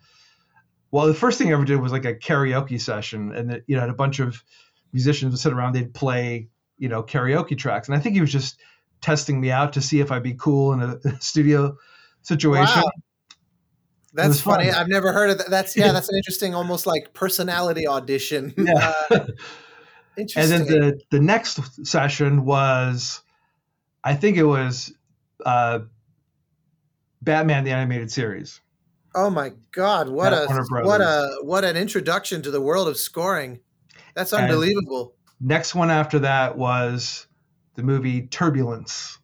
well, 0.91 1.07
the 1.07 1.15
first 1.15 1.39
thing 1.39 1.49
I 1.49 1.53
ever 1.53 1.65
did 1.65 1.81
was 1.81 1.93
like 1.93 2.05
a 2.05 2.15
karaoke 2.15 2.81
session, 2.81 3.35
and 3.35 3.51
that 3.51 3.63
you 3.67 3.75
know, 3.75 3.81
had 3.81 3.91
a 3.91 3.95
bunch 3.95 4.21
of 4.21 4.43
musicians 4.93 5.33
would 5.33 5.41
sit 5.41 5.53
around, 5.53 5.73
they'd 5.73 5.93
play, 5.93 6.49
you 6.79 6.89
know, 6.89 7.03
karaoke 7.03 7.59
tracks, 7.59 7.89
and 7.89 7.97
I 7.97 8.01
think 8.01 8.15
he 8.15 8.21
was 8.21 8.31
just 8.31 8.61
testing 9.01 9.41
me 9.41 9.51
out 9.51 9.73
to 9.73 9.83
see 9.83 10.01
if 10.01 10.13
I'd 10.13 10.23
be 10.23 10.35
cool 10.35 10.73
in 10.73 10.81
a, 10.81 10.99
studio 11.21 11.77
situation. 12.25 12.83
Wow. 12.83 12.91
That's 14.13 14.41
funny. 14.41 14.71
Fun. 14.71 14.75
I've 14.75 14.89
never 14.89 15.13
heard 15.13 15.31
of 15.31 15.39
that. 15.39 15.51
That's 15.51 15.77
yeah. 15.77 15.93
That's 15.93 16.09
an 16.09 16.17
interesting, 16.19 16.55
almost 16.55 16.87
like 16.87 17.15
personality 17.15 17.87
audition. 17.87 18.55
Yeah. 18.57 18.93
Uh, 19.11 19.27
interesting. 20.17 20.43
And 20.43 20.51
then 20.51 20.67
the 20.67 21.01
the 21.11 21.21
next 21.21 21.87
session 21.87 22.45
was 22.45 23.23
I 24.05 24.15
think 24.15 24.37
it 24.37 24.45
was 24.45 24.93
uh, 25.45 25.81
Batman 27.23 27.65
the 27.65 27.73
animated 27.73 28.13
series. 28.13 28.61
Oh 29.15 29.31
my 29.31 29.53
God! 29.73 30.09
What 30.09 30.33
a 30.33 30.47
what 30.83 31.01
a 31.01 31.39
what 31.43 31.65
an 31.65 31.77
introduction 31.77 32.43
to 32.43 32.51
the 32.51 32.61
world 32.61 32.89
of 32.89 32.97
scoring. 32.97 33.61
That's 34.15 34.33
unbelievable. 34.33 35.15
And 35.41 35.49
next 35.49 35.75
one 35.75 35.91
after 35.91 36.21
that 36.21 36.59
was 36.59 37.27
the 37.75 37.83
movie 37.83 38.27
Turbulence. 38.27 39.19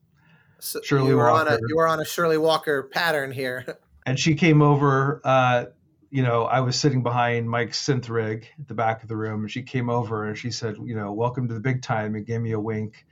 So 0.61 0.81
Shirley 0.83 1.09
you 1.09 1.17
were 1.17 1.31
Walker. 1.31 1.51
on 1.51 1.55
a 1.57 1.59
you 1.69 1.77
were 1.77 1.89
on 1.89 2.01
a 2.01 2.05
Shirley 2.05 2.39
Walker 2.39 2.85
pattern 2.85 3.33
here. 3.33 3.79
And 4.07 4.19
she 4.19 4.35
came 4.35 4.63
over. 4.63 5.21
Uh, 5.23 5.67
you 6.11 6.23
know, 6.23 6.45
I 6.45 6.61
was 6.61 6.75
sitting 6.75 7.03
behind 7.03 7.49
Mike's 7.49 7.87
synth 7.87 8.09
rig 8.09 8.49
at 8.59 8.67
the 8.67 8.75
back 8.75 9.03
of 9.03 9.11
the 9.11 9.17
room, 9.17 9.43
and 9.43 9.51
she 9.51 9.63
came 9.63 9.91
over 9.91 10.25
and 10.25 10.37
she 10.37 10.51
said, 10.51 10.77
"You 10.83 10.97
know, 10.97 11.13
welcome 11.13 11.47
to 11.49 11.55
the 11.55 11.61
big 11.61 11.83
time," 11.83 12.15
and 12.15 12.25
gave 12.27 12.41
me 12.41 12.53
a 12.53 12.59
wink. 12.59 13.05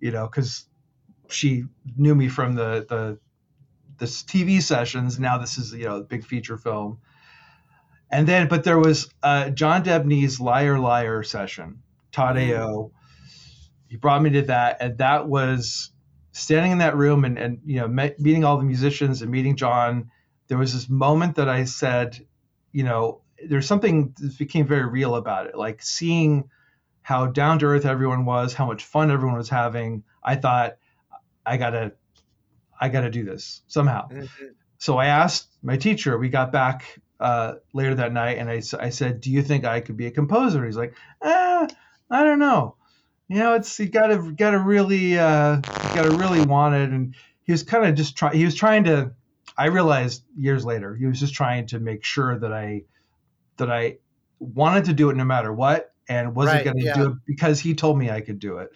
You 0.00 0.10
know, 0.10 0.26
because 0.26 0.66
she 1.28 1.64
knew 1.96 2.16
me 2.16 2.28
from 2.28 2.56
the 2.56 2.84
the 2.88 3.18
this 3.98 4.24
TV 4.24 4.60
sessions. 4.60 5.18
Now 5.18 5.38
this 5.38 5.56
is 5.56 5.72
you 5.72 5.84
know 5.84 5.98
a 5.98 6.02
big 6.02 6.24
feature 6.26 6.58
film. 6.58 6.98
And 8.10 8.28
then, 8.28 8.48
but 8.48 8.64
there 8.64 8.78
was 8.78 9.08
uh, 9.22 9.50
John 9.50 9.82
Debney's 9.82 10.38
Liar 10.40 10.78
Liar 10.78 11.22
session, 11.22 11.82
Todd 12.12 12.36
mm. 12.36 12.58
AO. 12.58 12.90
He 13.88 13.96
brought 13.96 14.20
me 14.22 14.30
to 14.30 14.42
that, 14.42 14.78
and 14.80 14.98
that 14.98 15.28
was 15.28 15.90
standing 16.34 16.72
in 16.72 16.78
that 16.78 16.96
room 16.96 17.24
and, 17.24 17.38
and 17.38 17.60
you 17.64 17.76
know 17.76 17.88
met, 17.88 18.20
meeting 18.20 18.44
all 18.44 18.58
the 18.58 18.64
musicians 18.64 19.22
and 19.22 19.30
meeting 19.30 19.56
John. 19.56 20.10
There 20.48 20.58
was 20.58 20.74
this 20.74 20.90
moment 20.90 21.36
that 21.36 21.48
I 21.48 21.64
said, 21.64 22.26
you 22.70 22.84
know, 22.84 23.22
there's 23.48 23.66
something 23.66 24.14
that 24.18 24.36
became 24.36 24.66
very 24.66 24.84
real 24.84 25.14
about 25.14 25.46
it, 25.46 25.56
like 25.56 25.82
seeing 25.82 26.50
how 27.00 27.26
down 27.26 27.58
to 27.60 27.66
earth 27.66 27.86
everyone 27.86 28.26
was, 28.26 28.52
how 28.52 28.66
much 28.66 28.84
fun 28.84 29.10
everyone 29.10 29.38
was 29.38 29.48
having. 29.48 30.04
I 30.22 30.36
thought 30.36 30.76
I 31.46 31.56
gotta, 31.56 31.92
I 32.78 32.88
gotta 32.88 33.10
do 33.10 33.24
this 33.24 33.62
somehow. 33.68 34.08
Mm-hmm. 34.08 34.46
So 34.78 34.98
I 34.98 35.06
asked 35.06 35.48
my 35.62 35.76
teacher. 35.78 36.18
We 36.18 36.28
got 36.28 36.52
back 36.52 36.98
uh, 37.20 37.54
later 37.72 37.94
that 37.94 38.12
night, 38.12 38.38
and 38.38 38.50
I, 38.50 38.60
I 38.78 38.90
said, 38.90 39.20
"Do 39.20 39.30
you 39.30 39.42
think 39.42 39.64
I 39.64 39.80
could 39.80 39.96
be 39.96 40.06
a 40.06 40.10
composer?" 40.10 40.64
He's 40.64 40.76
like, 40.76 40.94
"Ah, 41.22 41.66
I 42.10 42.24
don't 42.24 42.38
know. 42.38 42.76
You 43.28 43.38
know, 43.38 43.54
it's 43.54 43.78
you 43.78 43.88
gotta 43.88 44.32
gotta 44.36 44.58
really 44.58 45.18
uh, 45.18 45.56
gotta 45.94 46.10
really 46.16 46.44
want 46.44 46.74
it." 46.74 46.90
And 46.90 47.14
he 47.44 47.52
was 47.52 47.62
kind 47.62 47.86
of 47.86 47.94
just 47.94 48.16
trying. 48.16 48.36
He 48.36 48.44
was 48.44 48.54
trying 48.54 48.84
to. 48.84 49.12
I 49.56 49.66
realized 49.66 50.24
years 50.36 50.64
later 50.64 50.96
he 50.96 51.06
was 51.06 51.20
just 51.20 51.34
trying 51.34 51.66
to 51.68 51.78
make 51.78 52.04
sure 52.04 52.38
that 52.38 52.52
I 52.52 52.82
that 53.56 53.70
I 53.70 53.98
wanted 54.38 54.86
to 54.86 54.92
do 54.92 55.10
it 55.10 55.16
no 55.16 55.24
matter 55.24 55.52
what, 55.52 55.92
and 56.08 56.34
wasn't 56.34 56.56
right, 56.56 56.64
going 56.64 56.78
to 56.78 56.84
yeah. 56.84 56.94
do 56.94 57.10
it 57.10 57.16
because 57.26 57.60
he 57.60 57.74
told 57.74 57.98
me 57.98 58.10
I 58.10 58.20
could 58.20 58.38
do 58.38 58.58
it. 58.58 58.70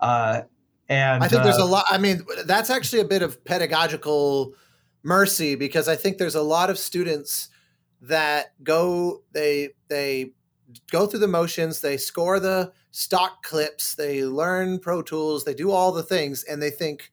Uh, 0.00 0.42
and 0.88 1.22
I 1.22 1.28
think 1.28 1.40
uh, 1.40 1.44
there's 1.44 1.58
a 1.58 1.62
uh, 1.62 1.66
lot. 1.66 1.84
I 1.90 1.98
mean, 1.98 2.22
that's 2.46 2.70
actually 2.70 3.00
a 3.00 3.06
bit 3.06 3.22
of 3.22 3.44
pedagogical 3.44 4.54
mercy 5.02 5.54
because 5.54 5.88
I 5.88 5.96
think 5.96 6.18
there's 6.18 6.34
a 6.34 6.42
lot 6.42 6.70
of 6.70 6.78
students 6.78 7.48
that 8.02 8.52
go 8.62 9.22
they 9.32 9.70
they 9.88 10.32
go 10.90 11.06
through 11.06 11.20
the 11.20 11.28
motions, 11.28 11.80
they 11.80 11.96
score 11.96 12.40
the 12.40 12.72
stock 12.96 13.42
clips, 13.42 13.96
they 13.96 14.24
learn 14.24 14.78
Pro 14.78 15.02
Tools, 15.02 15.42
they 15.42 15.52
do 15.52 15.72
all 15.72 15.90
the 15.90 16.04
things, 16.04 16.44
and 16.44 16.62
they 16.62 16.70
think, 16.70 17.10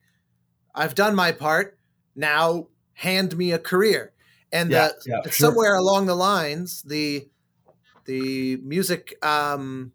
I've 0.76 0.94
done 0.94 1.16
my 1.16 1.32
part. 1.32 1.76
Now 2.14 2.68
hand 2.92 3.36
me 3.36 3.50
a 3.50 3.58
career. 3.58 4.12
And 4.52 4.70
yeah, 4.70 4.90
the, 5.04 5.22
yeah, 5.24 5.30
somewhere 5.32 5.74
along 5.74 6.06
the 6.06 6.14
lines, 6.14 6.82
the 6.82 7.28
the 8.04 8.58
music 8.58 9.14
um, 9.26 9.90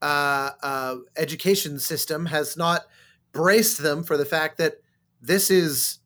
uh, 0.00 0.50
uh, 0.62 0.96
education 1.18 1.78
system 1.78 2.24
has 2.26 2.56
not 2.56 2.86
braced 3.32 3.82
them 3.82 4.04
for 4.04 4.16
the 4.16 4.24
fact 4.24 4.56
that 4.58 4.76
this 5.20 5.50
is 5.50 5.98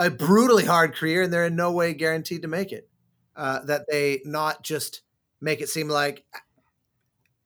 a 0.00 0.10
brutally 0.10 0.64
hard 0.64 0.96
career 0.96 1.22
and 1.22 1.32
they're 1.32 1.46
in 1.46 1.54
no 1.54 1.70
way 1.70 1.94
guaranteed 1.94 2.42
to 2.42 2.48
make 2.48 2.72
it. 2.72 2.88
Uh, 3.36 3.60
that 3.66 3.82
they 3.88 4.20
not 4.24 4.64
just 4.64 5.02
make 5.40 5.60
it 5.60 5.68
seem 5.68 5.88
like, 5.88 6.24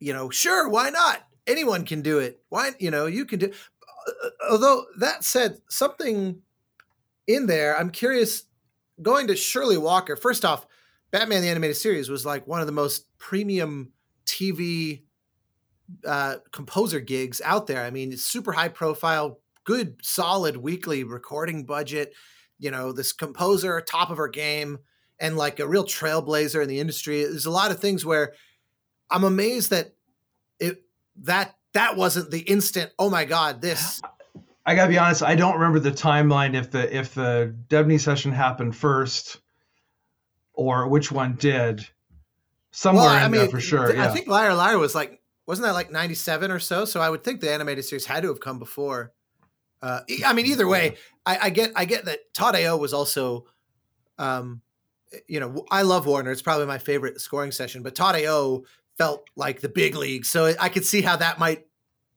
you 0.01 0.13
know, 0.13 0.31
sure, 0.31 0.69
why 0.69 0.91
not? 0.91 1.27
Anyone 1.47 1.85
can 1.85 2.03
do 2.03 2.19
it. 2.19 2.41
Why, 2.49 2.73
you 2.79 2.91
know, 2.91 3.07
you 3.07 3.25
can 3.25 3.39
do. 3.39 3.53
Uh, 4.07 4.29
although 4.51 4.85
that 4.99 5.25
said, 5.25 5.59
something 5.69 6.41
in 7.27 7.47
there, 7.47 7.79
I'm 7.79 7.91
curious. 7.91 8.45
Going 9.01 9.29
to 9.29 9.37
Shirley 9.37 9.79
Walker. 9.79 10.17
First 10.17 10.45
off, 10.45 10.67
Batman 11.13 11.43
the 11.43 11.49
Animated 11.49 11.77
Series 11.77 12.09
was 12.09 12.27
like 12.27 12.49
one 12.49 12.61
of 12.61 12.67
the 12.67 12.73
most 12.73 13.07
premium 13.19 13.93
TV 14.27 15.03
uh, 16.05 16.37
composer 16.53 17.01
gigs 17.01 17.41
out 17.45 17.67
there. 17.67 17.85
I 17.85 17.91
mean, 17.91 18.17
super 18.17 18.53
high 18.53 18.69
profile, 18.69 19.41
good, 19.65 19.97
solid 20.03 20.57
weekly 20.57 21.05
recording 21.05 21.65
budget. 21.65 22.13
You 22.59 22.71
know, 22.73 22.93
this 22.93 23.13
composer, 23.13 23.81
top 23.81 24.11
of 24.11 24.17
her 24.17 24.29
game, 24.29 24.79
and 25.21 25.37
like 25.37 25.61
a 25.61 25.69
real 25.69 25.85
trailblazer 25.85 26.63
in 26.63 26.69
the 26.69 26.81
industry. 26.81 27.23
There's 27.23 27.47
a 27.47 27.51
lot 27.51 27.71
of 27.71 27.81
things 27.81 28.05
where 28.05 28.35
I'm 29.11 29.25
amazed 29.25 29.71
that 29.71 29.95
it 30.59 30.83
that 31.23 31.57
that 31.73 31.97
wasn't 31.97 32.31
the 32.31 32.41
instant. 32.41 32.93
Oh 32.99 33.11
my 33.11 33.25
god, 33.25 33.61
this. 33.61 34.03
I 34.67 34.75
gotta 34.75 34.91
be 34.91 34.99
honest. 34.99 35.23
I 35.23 35.35
don't 35.35 35.55
remember 35.55 35.81
the 35.81 35.91
timeline 35.91 36.55
if 36.55 36.71
the 36.71 36.95
if 36.95 37.15
the 37.15 37.55
Debney 37.69 37.99
session 37.99 38.33
happened 38.33 38.77
first, 38.77 39.39
or 40.53 40.89
which 40.89 41.11
one 41.11 41.37
did. 41.37 41.87
Somewhere 42.71 43.07
well, 43.07 43.15
I 43.15 43.25
in 43.25 43.31
mean, 43.31 43.41
there 43.41 43.51
for 43.51 43.61
sure. 43.61 43.99
I 43.99 44.09
think 44.09 44.27
Liar 44.27 44.55
Liar 44.55 44.79
was 44.79 44.95
like 44.95 45.23
wasn't 45.49 45.65
that 45.65 45.73
like 45.73 45.91
97 45.91 46.51
or 46.51 46.59
so? 46.59 46.85
So 46.85 47.01
I 47.01 47.09
would 47.09 47.25
think 47.25 47.41
the 47.41 47.51
animated 47.51 47.87
series 47.87 48.05
had 48.05 48.23
to 48.23 48.29
have 48.29 48.39
come 48.39 48.59
before. 48.59 49.15
Uh, 49.81 50.01
I 50.27 50.35
mean, 50.35 50.45
either 50.45 50.69
way, 50.69 50.97
I, 51.25 51.39
I 51.45 51.51
get 51.51 51.73
I 51.75 51.87
get 51.87 52.05
that 52.05 52.35
Todd 52.35 52.55
AO 52.55 52.77
was 52.77 52.93
also, 52.93 53.47
um, 54.19 54.61
you 55.27 55.41
know, 55.41 55.65
I 55.71 55.83
love 55.83 56.05
Warner. 56.05 56.31
It's 56.31 56.43
probably 56.43 56.67
my 56.67 56.77
favorite 56.77 57.23
scoring 57.23 57.51
session, 57.51 57.83
but 57.83 57.95
Todd 57.95 58.15
AO 58.17 58.65
felt 58.99 59.25
like 59.37 59.61
the 59.61 59.69
big 59.69 59.95
league, 59.95 60.27
so 60.27 60.53
I 60.61 60.69
could 60.69 60.85
see 60.85 61.01
how 61.01 61.17
that 61.17 61.39
might 61.39 61.67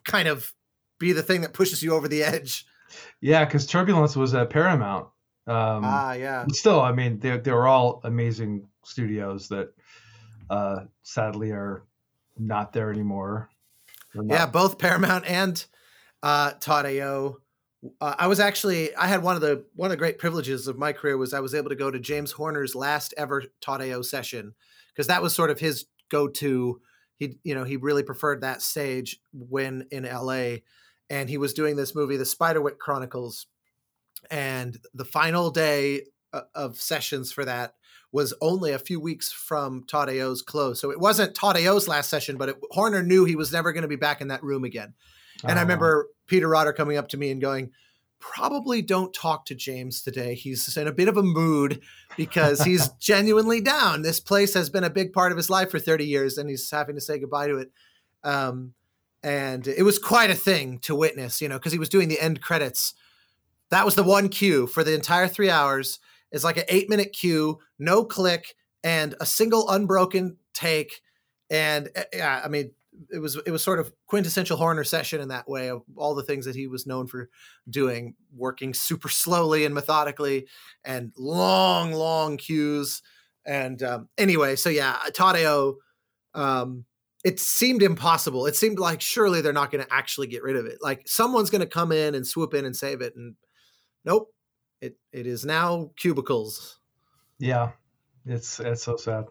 kind 0.04 0.28
of 0.28 0.54
be 1.00 1.14
the 1.14 1.24
thing 1.24 1.42
that 1.42 1.54
pushes 1.54 1.82
you 1.82 1.94
over 1.94 2.08
the 2.08 2.24
edge. 2.24 2.66
Yeah, 3.22 3.46
because 3.46 3.66
Turbulence 3.66 4.16
was 4.16 4.34
at 4.34 4.50
Paramount. 4.50 5.08
Um, 5.48 5.84
ah, 5.86 6.14
yeah. 6.14 6.46
Still, 6.50 6.82
I 6.82 6.92
mean, 6.92 7.20
they 7.20 7.38
they 7.38 7.52
were 7.52 7.68
all 7.68 8.02
amazing 8.04 8.68
studios 8.84 9.48
that 9.50 9.74
uh, 10.50 10.82
sadly 11.04 11.52
are 11.52 11.84
not 12.38 12.74
there 12.74 12.92
anymore. 12.92 13.50
Not- 14.14 14.28
yeah, 14.28 14.46
both 14.46 14.78
Paramount 14.78 15.26
and 15.26 15.64
uh, 16.22 16.52
Todd 16.60 16.86
AO. 16.86 17.38
Uh, 18.00 18.16
I 18.20 18.28
was 18.28 18.40
actually 18.40 18.96
I 18.96 19.08
had 19.08 19.24
one 19.24 19.36
of 19.36 19.42
the 19.42 19.66
one 19.76 19.88
of 19.88 19.92
the 19.92 19.98
great 19.98 20.20
privileges 20.20 20.68
of 20.68 20.78
my 20.78 20.94
career 20.94 21.18
was 21.18 21.34
I 21.34 21.40
was 21.40 21.56
able 21.56 21.70
to 21.70 21.76
go 21.76 21.90
to 21.90 22.00
James 22.00 22.32
Horner's 22.32 22.76
last 22.76 23.14
ever 23.18 23.44
Todd 23.62 23.82
AO 23.82 24.04
session 24.04 24.54
because 24.94 25.08
that 25.08 25.22
was 25.22 25.34
sort 25.34 25.50
of 25.50 25.60
his 25.60 25.86
go 26.12 26.28
to. 26.28 26.82
He 27.16 27.38
you 27.44 27.56
know 27.56 27.64
he 27.64 27.78
really 27.78 28.04
preferred 28.04 28.42
that 28.42 28.62
stage 28.62 29.20
when 29.34 29.88
in 29.92 30.06
L.A. 30.06 30.64
and 31.10 31.30
he 31.30 31.38
was 31.38 31.54
doing 31.54 31.76
this 31.76 31.96
movie, 31.96 32.18
The 32.18 32.26
Spiderwick 32.26 32.78
Chronicles, 32.78 33.48
and 34.30 34.78
the 34.94 35.06
final 35.06 35.50
day 35.50 36.02
uh, 36.34 36.42
of 36.54 36.80
sessions 36.80 37.32
for 37.32 37.46
that 37.46 37.74
was 38.12 38.34
only 38.42 38.74
a 38.74 38.80
few 38.80 39.00
weeks 39.00 39.32
from 39.32 39.86
Todd 39.86 40.10
AO's 40.10 40.42
close. 40.42 40.82
So 40.82 40.92
it 40.92 41.00
wasn't 41.00 41.34
Todd 41.34 41.56
AO's 41.56 41.88
last 41.88 42.10
session, 42.10 42.38
but 42.38 42.50
it, 42.50 42.58
Horner 42.72 43.04
knew 43.04 43.24
he 43.24 43.38
was 43.38 43.54
never 43.54 43.72
going 43.72 43.84
to 43.84 43.88
be 43.88 43.96
back 43.96 44.20
in 44.20 44.28
that 44.28 44.44
room 44.44 44.66
again. 44.66 44.94
And 45.44 45.58
I 45.58 45.62
remember 45.62 46.08
Peter 46.28 46.48
Rotter 46.48 46.74
coming 46.74 46.98
up 46.98 47.08
to 47.10 47.18
me 47.18 47.32
and 47.32 47.42
going, 47.42 47.72
probably 48.22 48.82
don't 48.82 49.14
talk 49.14 49.46
to 49.48 49.56
James 49.56 50.02
today. 50.02 50.36
He's 50.36 50.78
in 50.78 50.88
a 50.88 50.94
bit 50.94 51.10
of 51.10 51.18
a 51.18 51.24
mood 51.24 51.82
because 52.16 52.62
he's 52.64 52.88
genuinely 53.00 53.60
down. 53.60 54.04
This 54.04 54.20
place 54.20 54.54
has 54.54 54.70
been 54.70 54.84
a 54.84 54.90
big 54.90 55.12
part 55.12 55.32
of 55.32 55.38
his 55.38 55.50
life 55.50 55.72
for 55.72 55.80
30 55.80 56.06
years 56.06 56.38
and 56.38 56.50
he's 56.50 56.70
having 56.72 56.96
to 56.96 57.02
say 57.02 57.20
goodbye 57.20 57.48
to 57.48 57.58
it. 57.58 57.72
Um, 58.24 58.74
and 59.24 59.68
it 59.68 59.84
was 59.84 60.00
quite 60.00 60.30
a 60.30 60.36
thing 60.36 60.80
to 60.80 60.96
witness, 60.96 61.42
you 61.42 61.50
know, 61.50 61.58
because 61.58 61.74
he 61.74 61.80
was 61.80 61.90
doing 61.90 62.08
the 62.08 62.20
end 62.20 62.42
credits. 62.42 62.94
That 63.70 63.86
was 63.86 63.96
the 63.96 64.04
one 64.04 64.30
cue 64.30 64.68
for 64.68 64.84
the 64.84 64.94
entire 64.94 65.28
three 65.28 65.50
hours 65.50 66.00
It's 66.32 66.44
like 66.44 66.58
an 66.58 66.66
eight 66.70 66.90
minute 66.90 67.14
cue, 67.14 67.60
no 67.78 68.06
click, 68.06 68.56
and 68.84 69.16
a 69.20 69.26
single 69.26 69.70
unbroken 69.70 70.38
take. 70.54 71.02
And 71.50 71.90
eh, 71.96 72.04
yeah, 72.14 72.42
I 72.44 72.48
mean, 72.48 72.72
it 73.10 73.20
was 73.20 73.40
it 73.46 73.52
was 73.52 73.64
sort 73.64 73.80
of 73.80 73.92
quintessential 74.08 74.58
Horner 74.58 74.84
session 74.84 75.22
in 75.22 75.30
that 75.30 75.50
way 75.50 75.70
of 75.70 75.84
all 75.96 76.16
the 76.16 76.24
things 76.24 76.46
that 76.46 76.56
he 76.56 76.68
was 76.68 76.86
known 76.86 77.08
for 77.08 77.30
doing, 77.70 78.16
working 78.36 78.74
super 78.74 79.10
slowly 79.10 79.66
and 79.66 79.74
methodically, 79.74 80.48
and 80.84 81.12
long, 81.18 81.94
long 81.94 82.38
cues. 82.38 83.02
And 83.46 83.82
um, 83.82 84.10
anyway, 84.18 84.56
so 84.56 84.70
yeah, 84.70 84.98
Todd 85.14 85.36
AO, 85.36 85.76
um, 86.34 86.86
it 87.24 87.40
seemed 87.40 87.84
impossible. 87.84 88.46
It 88.46 88.56
seemed 88.56 88.80
like 88.80 89.02
surely 89.02 89.42
they're 89.42 89.54
not 89.54 89.72
going 89.72 89.84
to 89.84 89.94
actually 89.94 90.28
get 90.28 90.44
rid 90.44 90.56
of 90.56 90.66
it. 90.66 90.78
Like 90.82 91.04
someone's 91.08 91.50
going 91.50 91.62
to 91.62 91.68
come 91.68 91.92
in 91.92 92.16
and 92.16 92.26
swoop 92.26 92.54
in 92.54 92.66
and 92.66 92.76
save 92.76 93.02
it, 93.02 93.16
and 93.16 93.36
nope, 94.06 94.34
it 94.82 94.98
it 95.12 95.28
is 95.28 95.46
now 95.46 95.92
cubicles. 95.98 96.80
Yeah, 97.40 97.72
it's 98.26 98.60
it's 98.60 98.84
so 98.84 98.98
sad. 98.98 99.26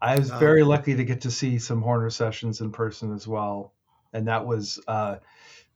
I 0.00 0.18
was 0.18 0.30
um, 0.30 0.38
very 0.38 0.62
lucky 0.62 0.96
to 0.96 1.04
get 1.04 1.22
to 1.22 1.30
see 1.30 1.58
some 1.58 1.82
Horner 1.82 2.10
sessions 2.10 2.60
in 2.60 2.72
person 2.72 3.12
as 3.12 3.26
well, 3.26 3.72
and 4.12 4.28
that 4.28 4.46
was 4.46 4.80
uh, 4.86 5.16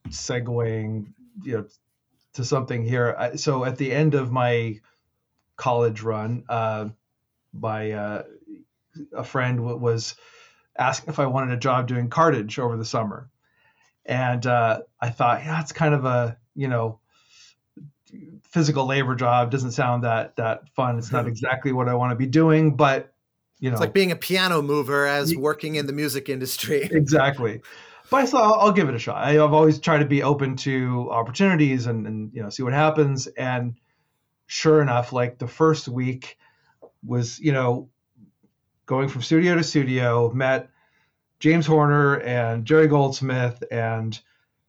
segueing 0.08 1.12
you 1.42 1.58
know 1.58 1.66
to 2.35 2.44
something 2.44 2.85
here. 2.85 3.14
I, 3.18 3.37
so 3.37 3.64
at 3.64 3.76
the 3.76 3.92
end 3.92 4.14
of 4.14 4.30
my 4.30 4.80
college 5.56 6.02
run, 6.02 6.44
uh, 6.48 6.88
my 7.52 7.92
uh, 7.92 8.22
a 9.12 9.24
friend 9.24 9.58
w- 9.58 9.76
was 9.76 10.14
asking 10.76 11.11
if 11.11 11.18
I 11.18 11.26
wanted 11.26 11.54
a 11.54 11.61
job 11.61 11.88
doing 11.88 12.08
cartage 12.08 12.58
over 12.58 12.76
the 12.76 12.85
summer, 12.85 13.30
and 14.06 14.46
uh, 14.46 14.82
I 15.00 15.11
thought, 15.11 15.44
yeah, 15.44 15.61
it's 15.61 15.72
kind 15.72 15.94
of 15.94 16.04
a 16.04 16.38
you 16.54 16.68
know 16.68 17.00
physical 18.42 18.87
labor 18.87 19.14
job 19.14 19.50
doesn't 19.50 19.72
sound 19.72 20.04
that 20.04 20.37
that 20.37 20.68
fun. 20.70 20.98
It's 20.98 21.12
not 21.12 21.26
exactly 21.28 21.72
what 21.72 21.88
I 21.88 21.94
want 21.94 22.12
to 22.12 22.16
be 22.16 22.26
doing, 22.26 22.76
but 22.76 23.12
you 23.62 23.70
know, 23.70 23.75
it's 23.75 23.81
like 23.81 23.92
being 23.92 24.11
a 24.11 24.16
piano 24.16 24.61
mover 24.61 25.07
as 25.07 25.37
working 25.37 25.77
in 25.77 25.87
the 25.87 25.92
music 25.92 26.29
industry. 26.29 26.83
exactly. 26.90 27.61
But 28.11 28.25
I 28.25 28.27
thought 28.27 28.42
I'll, 28.42 28.55
I'll 28.55 28.72
give 28.72 28.88
it 28.88 28.94
a 28.96 28.98
shot. 28.98 29.22
I, 29.25 29.35
have 29.35 29.53
always 29.53 29.79
tried 29.79 29.98
to 29.98 30.05
be 30.05 30.25
open 30.25 30.57
to 30.57 31.09
opportunities 31.12 31.87
and, 31.87 32.05
and 32.09 32.33
you 32.35 32.42
know 32.42 32.51
see 32.51 32.64
what 32.64 32.72
happens. 32.72 33.29
And 33.29 33.77
sure 34.48 34.83
enough, 34.83 35.12
like 35.12 35.38
the 35.38 35.46
first 35.46 35.87
week 35.87 36.38
was 37.07 37.38
you 37.38 37.53
know 37.53 37.88
going 38.87 39.09
from 39.09 39.22
studio 39.22 39.55
to 39.55 39.62
studio, 39.62 40.33
met 40.33 40.68
James 41.38 41.64
Horner 41.64 42.18
and 42.18 42.64
Jerry 42.64 42.88
Goldsmith 42.88 43.62
and 43.70 44.20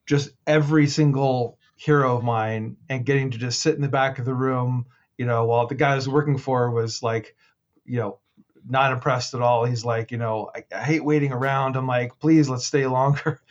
just 0.06 0.30
every 0.46 0.86
single 0.86 1.58
hero 1.78 2.16
of 2.16 2.24
mine 2.24 2.78
and 2.90 3.08
getting 3.08 3.32
to 3.32 3.40
just 3.40 3.60
sit 3.60 3.74
in 3.74 3.82
the 3.82 3.88
back 3.88 4.20
of 4.20 4.26
the 4.26 4.36
room, 4.36 4.86
you 5.18 5.26
know, 5.26 5.46
while 5.46 5.66
the 5.66 5.74
guy 5.74 5.94
I 5.94 5.96
was 5.96 6.08
working 6.08 6.38
for 6.38 6.70
was 6.70 7.02
like, 7.02 7.36
you 7.86 7.98
know, 7.98 8.20
not 8.68 8.92
impressed 8.92 9.34
at 9.34 9.42
all. 9.42 9.66
He's 9.66 9.86
like, 9.86 10.12
you 10.12 10.18
know, 10.18 10.50
I, 10.56 10.64
I 10.76 10.84
hate 10.84 11.04
waiting 11.04 11.32
around. 11.32 11.76
I'm 11.76 11.88
like, 11.88 12.20
please, 12.20 12.50
let's 12.50 12.66
stay 12.66 12.86
longer. 12.88 13.42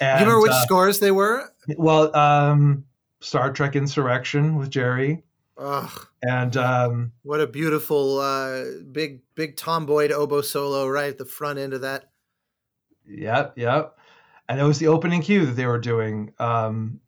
And, 0.00 0.20
you 0.20 0.26
remember 0.26 0.42
which 0.42 0.52
uh, 0.52 0.62
scores 0.62 0.98
they 1.00 1.10
were? 1.10 1.50
Well, 1.76 2.14
um, 2.16 2.84
Star 3.20 3.52
Trek 3.52 3.76
Insurrection 3.76 4.56
with 4.56 4.70
Jerry. 4.70 5.22
Ugh. 5.58 6.06
And 6.22 6.56
um, 6.56 7.12
what 7.22 7.40
a 7.40 7.46
beautiful 7.46 8.18
uh, 8.18 8.64
big 8.90 9.20
big 9.34 9.56
tomboy 9.56 10.08
oboe 10.08 10.40
solo 10.40 10.88
right 10.88 11.08
at 11.08 11.18
the 11.18 11.24
front 11.24 11.58
end 11.58 11.72
of 11.72 11.82
that. 11.82 12.10
Yep, 13.06 13.58
yep. 13.58 13.98
And 14.48 14.60
it 14.60 14.64
was 14.64 14.78
the 14.78 14.88
opening 14.88 15.22
cue 15.22 15.46
that 15.46 15.52
they 15.52 15.66
were 15.66 15.78
doing. 15.78 16.32
Um, 16.38 17.00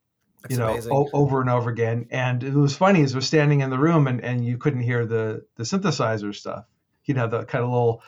you 0.49 0.57
know, 0.57 0.79
o- 0.91 1.09
over 1.13 1.41
and 1.41 1.49
over 1.49 1.69
again. 1.69 2.07
And 2.11 2.43
it 2.43 2.53
was 2.53 2.75
funny 2.75 3.01
as 3.01 3.15
we're 3.15 3.21
standing 3.21 3.61
in 3.61 3.69
the 3.69 3.79
room 3.79 4.07
and, 4.07 4.23
and 4.23 4.45
you 4.45 4.57
couldn't 4.57 4.81
hear 4.81 5.05
the 5.05 5.45
the 5.55 5.63
synthesizer 5.63 6.33
stuff. 6.35 6.65
He'd 7.05 7.17
have 7.17 7.31
the 7.31 7.45
kind 7.45 7.63
of 7.63 7.69
little 7.69 8.03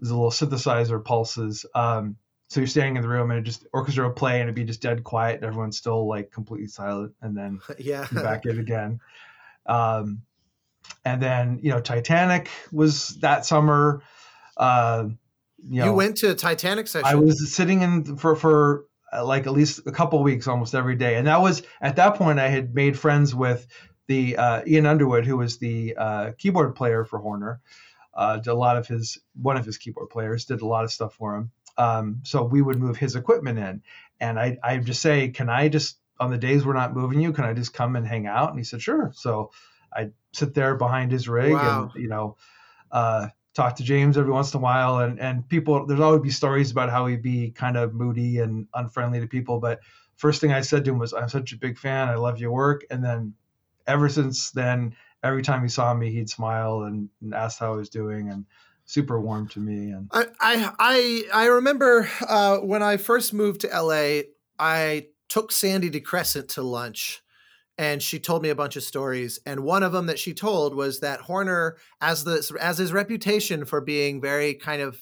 little 0.00 0.30
synthesizer 0.30 1.04
pulses. 1.04 1.66
Um, 1.74 2.16
so 2.48 2.60
you're 2.60 2.66
standing 2.66 2.96
in 2.96 3.02
the 3.02 3.08
room 3.08 3.30
and 3.30 3.40
it 3.40 3.42
just 3.42 3.66
orchestra 3.72 4.06
would 4.06 4.16
play 4.16 4.40
and 4.40 4.44
it'd 4.44 4.54
be 4.54 4.64
just 4.64 4.80
dead 4.80 5.04
quiet 5.04 5.36
and 5.36 5.44
everyone's 5.44 5.76
still 5.76 6.08
like 6.08 6.30
completely 6.30 6.66
silent 6.66 7.12
and 7.20 7.36
then 7.36 7.60
yeah 7.78 8.06
back 8.12 8.46
in 8.46 8.58
again. 8.58 9.00
Um, 9.66 10.22
and 11.04 11.20
then 11.20 11.60
you 11.62 11.70
know 11.70 11.80
Titanic 11.80 12.48
was 12.72 13.10
that 13.20 13.44
summer. 13.44 14.02
Uh, 14.56 15.08
you, 15.68 15.80
know, 15.80 15.86
you 15.86 15.92
went 15.92 16.16
to 16.18 16.34
Titanic 16.34 16.86
session. 16.86 17.06
I 17.06 17.16
was 17.16 17.52
sitting 17.52 17.82
in 17.82 18.16
for 18.16 18.34
for 18.34 18.86
uh, 19.12 19.24
like 19.24 19.46
at 19.46 19.52
least 19.52 19.86
a 19.86 19.92
couple 19.92 20.22
weeks 20.22 20.46
almost 20.46 20.74
every 20.74 20.94
day 20.94 21.14
and 21.16 21.26
that 21.26 21.40
was 21.40 21.62
at 21.80 21.96
that 21.96 22.14
point 22.16 22.38
i 22.38 22.48
had 22.48 22.74
made 22.74 22.98
friends 22.98 23.34
with 23.34 23.66
the 24.06 24.36
uh, 24.36 24.62
ian 24.66 24.84
underwood 24.84 25.24
who 25.24 25.36
was 25.36 25.58
the 25.58 25.94
uh, 25.96 26.32
keyboard 26.36 26.74
player 26.74 27.04
for 27.04 27.18
horner 27.18 27.60
uh, 28.18 28.36
did 28.36 28.50
a 28.50 28.54
lot 28.54 28.76
of 28.76 28.86
his 28.86 29.18
one 29.40 29.56
of 29.56 29.64
his 29.64 29.78
keyboard 29.78 30.10
players 30.10 30.44
did 30.44 30.60
a 30.60 30.66
lot 30.66 30.84
of 30.84 30.92
stuff 30.92 31.14
for 31.14 31.36
him 31.36 31.50
Um, 31.78 32.20
so 32.24 32.42
we 32.42 32.60
would 32.60 32.78
move 32.78 32.96
his 32.98 33.16
equipment 33.16 33.58
in, 33.58 33.82
and 34.20 34.38
I 34.38 34.58
I 34.62 34.78
just 34.78 35.00
say, 35.00 35.28
can 35.28 35.48
I 35.48 35.68
just 35.68 35.98
on 36.20 36.30
the 36.30 36.38
days 36.38 36.66
we're 36.66 36.72
not 36.74 36.94
moving 36.94 37.20
you, 37.20 37.32
can 37.32 37.44
I 37.44 37.54
just 37.54 37.72
come 37.72 37.96
and 37.96 38.06
hang 38.06 38.26
out? 38.26 38.50
And 38.50 38.58
he 38.58 38.64
said, 38.64 38.82
sure. 38.82 39.12
So 39.14 39.52
I 39.96 40.10
sit 40.32 40.52
there 40.52 40.74
behind 40.76 41.12
his 41.12 41.28
rig 41.28 41.52
wow. 41.52 41.90
and 41.94 42.02
you 42.02 42.08
know. 42.08 42.36
Uh, 42.90 43.28
talk 43.58 43.74
to 43.76 43.82
James 43.82 44.16
every 44.16 44.30
once 44.32 44.54
in 44.54 44.58
a 44.58 44.62
while, 44.62 44.98
and 44.98 45.20
and 45.20 45.46
people. 45.48 45.84
There's 45.86 46.00
always 46.00 46.22
be 46.22 46.30
stories 46.30 46.70
about 46.70 46.90
how 46.90 47.06
he'd 47.06 47.22
be 47.22 47.50
kind 47.50 47.76
of 47.76 47.92
moody 47.92 48.38
and 48.38 48.68
unfriendly 48.72 49.20
to 49.20 49.26
people. 49.26 49.58
But 49.58 49.80
first 50.14 50.40
thing 50.40 50.52
I 50.52 50.62
said 50.62 50.84
to 50.84 50.92
him 50.92 50.98
was, 50.98 51.12
"I'm 51.12 51.28
such 51.28 51.52
a 51.52 51.58
big 51.58 51.76
fan. 51.76 52.08
I 52.08 52.14
love 52.14 52.38
your 52.38 52.52
work." 52.52 52.84
And 52.90 53.04
then, 53.04 53.34
ever 53.86 54.08
since 54.08 54.52
then, 54.52 54.94
every 55.22 55.42
time 55.42 55.62
he 55.62 55.68
saw 55.68 55.94
me, 55.94 56.10
he'd 56.10 56.30
smile 56.30 56.82
and, 56.82 57.08
and 57.20 57.34
ask 57.34 57.58
how 57.58 57.72
I 57.72 57.76
was 57.76 57.88
doing, 57.88 58.30
and 58.30 58.44
super 58.84 59.20
warm 59.20 59.48
to 59.48 59.60
me. 59.60 59.90
And 59.90 60.08
I 60.12 60.26
I 60.40 60.72
I, 60.78 61.22
I 61.34 61.46
remember 61.46 62.08
uh, 62.26 62.58
when 62.58 62.82
I 62.82 62.96
first 62.96 63.32
moved 63.32 63.60
to 63.62 63.68
LA, 63.68 64.22
I 64.58 65.06
took 65.28 65.52
Sandy 65.52 65.90
DeCrescent 65.90 66.48
to 66.48 66.62
lunch 66.62 67.22
and 67.78 68.02
she 68.02 68.18
told 68.18 68.42
me 68.42 68.48
a 68.48 68.54
bunch 68.54 68.76
of 68.76 68.82
stories 68.82 69.38
and 69.46 69.60
one 69.60 69.82
of 69.82 69.92
them 69.92 70.06
that 70.06 70.18
she 70.18 70.34
told 70.34 70.74
was 70.74 71.00
that 71.00 71.20
horner 71.20 71.76
as 72.00 72.24
the 72.24 72.56
as 72.60 72.78
his 72.78 72.92
reputation 72.92 73.64
for 73.64 73.80
being 73.80 74.20
very 74.20 74.54
kind 74.54 74.82
of 74.82 74.98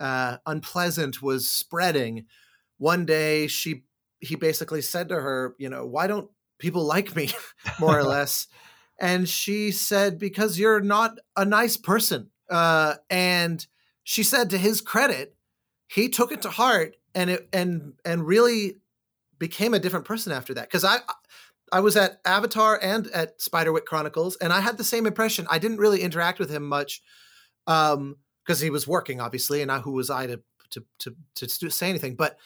uh, 0.00 0.38
unpleasant 0.46 1.22
was 1.22 1.48
spreading 1.48 2.24
one 2.78 3.06
day 3.06 3.46
she 3.46 3.84
he 4.20 4.34
basically 4.34 4.82
said 4.82 5.08
to 5.08 5.20
her 5.20 5.54
you 5.58 5.68
know 5.68 5.86
why 5.86 6.06
don't 6.06 6.28
people 6.58 6.84
like 6.84 7.14
me 7.14 7.30
more 7.80 7.98
or 7.98 8.02
less 8.16 8.48
and 9.02 9.28
she 9.28 9.70
said 9.70 10.18
because 10.18 10.58
you're 10.58 10.80
not 10.80 11.18
a 11.36 11.44
nice 11.44 11.76
person 11.76 12.30
uh, 12.48 12.94
and 13.10 13.66
she 14.04 14.22
said 14.22 14.48
to 14.50 14.58
his 14.58 14.80
credit 14.80 15.36
he 15.88 16.08
took 16.08 16.32
it 16.32 16.40
to 16.40 16.48
heart 16.48 16.96
and 17.14 17.28
it 17.28 17.48
and 17.52 17.92
and 18.04 18.26
really 18.26 18.76
became 19.38 19.74
a 19.74 19.78
different 19.78 20.06
person 20.06 20.32
after 20.32 20.54
that 20.54 20.68
because 20.68 20.84
i 20.84 20.98
I 21.72 21.80
was 21.80 21.96
at 21.96 22.20
Avatar 22.26 22.78
and 22.80 23.06
at 23.12 23.38
Spiderwick 23.40 23.86
Chronicles, 23.86 24.36
and 24.36 24.52
I 24.52 24.60
had 24.60 24.76
the 24.76 24.84
same 24.84 25.06
impression. 25.06 25.46
I 25.50 25.58
didn't 25.58 25.78
really 25.78 26.02
interact 26.02 26.38
with 26.38 26.50
him 26.50 26.68
much 26.68 27.00
because 27.64 27.94
um, 27.94 28.16
he 28.60 28.68
was 28.68 28.86
working, 28.86 29.22
obviously, 29.22 29.62
and 29.62 29.72
I, 29.72 29.78
who 29.78 29.92
was 29.92 30.10
I 30.10 30.26
to 30.26 30.42
to 30.72 30.84
to, 31.36 31.46
to 31.46 31.70
say 31.70 31.88
anything? 31.88 32.14
But 32.14 32.36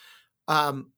um, 0.47 0.93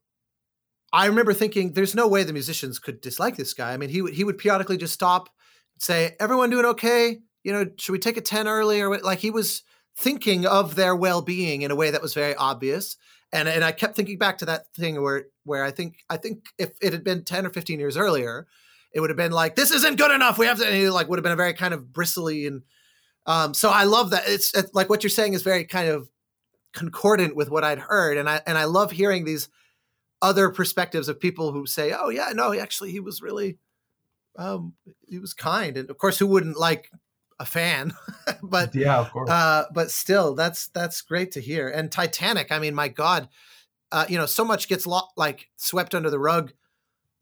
I 0.93 1.07
remember 1.07 1.33
thinking, 1.33 1.73
there's 1.73 1.95
no 1.95 2.07
way 2.07 2.23
the 2.23 2.35
musicians 2.35 2.79
could 2.79 3.01
dislike 3.01 3.37
this 3.37 3.55
guy. 3.55 3.73
I 3.73 3.79
mean, 3.79 3.89
he 3.89 4.03
would 4.03 4.13
he 4.13 4.25
would 4.25 4.37
periodically 4.37 4.77
just 4.77 4.93
stop, 4.93 5.31
say, 5.79 6.17
"Everyone 6.21 6.51
doing 6.51 6.67
okay? 6.67 7.19
You 7.45 7.53
know, 7.53 7.67
should 7.79 7.93
we 7.93 7.99
take 7.99 8.17
a 8.17 8.23
ten 8.23 8.49
early?" 8.49 8.81
Or 8.81 8.99
like 8.99 9.19
he 9.19 9.31
was 9.31 9.63
thinking 9.97 10.47
of 10.47 10.75
their 10.75 10.95
well 10.95 11.23
being 11.23 11.63
in 11.63 11.71
a 11.71 11.77
way 11.77 11.91
that 11.91 12.03
was 12.03 12.15
very 12.15 12.35
obvious 12.37 12.97
and 13.33 13.49
and 13.49 13.65
I 13.65 13.73
kept 13.73 13.97
thinking 13.97 14.19
back 14.19 14.39
to 14.39 14.47
that 14.47 14.73
thing 14.75 15.01
where 15.03 15.27
where 15.45 15.65
I 15.65 15.71
think 15.71 15.99
I 16.09 16.17
think 16.17 16.47
if 16.59 16.71
it 16.81 16.93
had 16.93 17.05
been 17.05 17.25
ten 17.25 17.47
or 17.47 17.51
fifteen 17.51 17.79
years 17.79 17.97
earlier, 17.97 18.47
it 18.93 19.01
would 19.01 19.11
have 19.11 19.17
been 19.17 19.33
like 19.33 19.57
this 19.57 19.71
isn't 19.71 19.99
good 19.99 20.11
enough. 20.11 20.39
We 20.39 20.47
have 20.47 20.59
to 20.59 20.67
and 20.67 20.77
it 20.77 20.93
like 20.93 21.09
would 21.09 21.19
have 21.19 21.25
been 21.25 21.33
a 21.33 21.37
very 21.37 21.55
kind 21.55 21.75
of 21.75 21.93
bristly 21.93 22.47
and 22.47 22.63
um, 23.27 23.53
so 23.53 23.69
I 23.69 23.85
love 23.85 24.11
that 24.11 24.25
it's, 24.27 24.55
it's 24.57 24.73
like 24.73 24.89
what 24.89 25.03
you're 25.03 25.11
saying 25.11 25.35
is 25.35 25.43
very 25.43 25.65
kind 25.65 25.89
of 25.89 26.09
concordant 26.73 27.37
with 27.37 27.51
what 27.51 27.63
I'd 27.63 27.79
heard 27.79 28.17
and 28.17 28.29
I 28.29 28.41
and 28.47 28.57
I 28.57 28.65
love 28.65 28.91
hearing 28.91 29.25
these 29.25 29.49
other 30.23 30.49
perspectives 30.49 31.09
of 31.09 31.21
people 31.21 31.53
who 31.53 31.67
say, 31.67 31.93
"Oh 31.93 32.09
yeah, 32.09 32.33
no, 32.35 32.59
actually 32.59 32.91
he 32.91 33.01
was 33.01 33.21
really 33.21 33.59
um, 34.37 34.75
he 35.07 35.19
was 35.19 35.35
kind." 35.35 35.77
And 35.77 35.91
of 35.91 35.99
course, 35.99 36.19
who 36.19 36.27
wouldn't 36.27 36.59
like 36.59 36.91
a 37.41 37.45
fan, 37.45 37.93
but 38.43 38.75
yeah, 38.75 38.99
of 38.99 39.11
course. 39.11 39.31
Uh, 39.31 39.65
but 39.73 39.91
still, 39.91 40.35
that's 40.35 40.69
that's 40.69 41.01
great 41.01 41.33
to 41.33 41.41
hear. 41.41 41.69
And 41.69 41.91
Titanic, 41.91 42.51
I 42.51 42.59
mean, 42.59 42.75
my 42.75 42.89
God, 42.89 43.29
uh, 43.93 44.07
you 44.09 44.19
know, 44.19 44.27
so 44.27 44.45
much 44.45 44.69
gets 44.69 44.87
lo- 44.87 45.09
like 45.17 45.49
swept 45.57 45.95
under 45.95 46.11
the 46.11 46.19
rug 46.19 46.53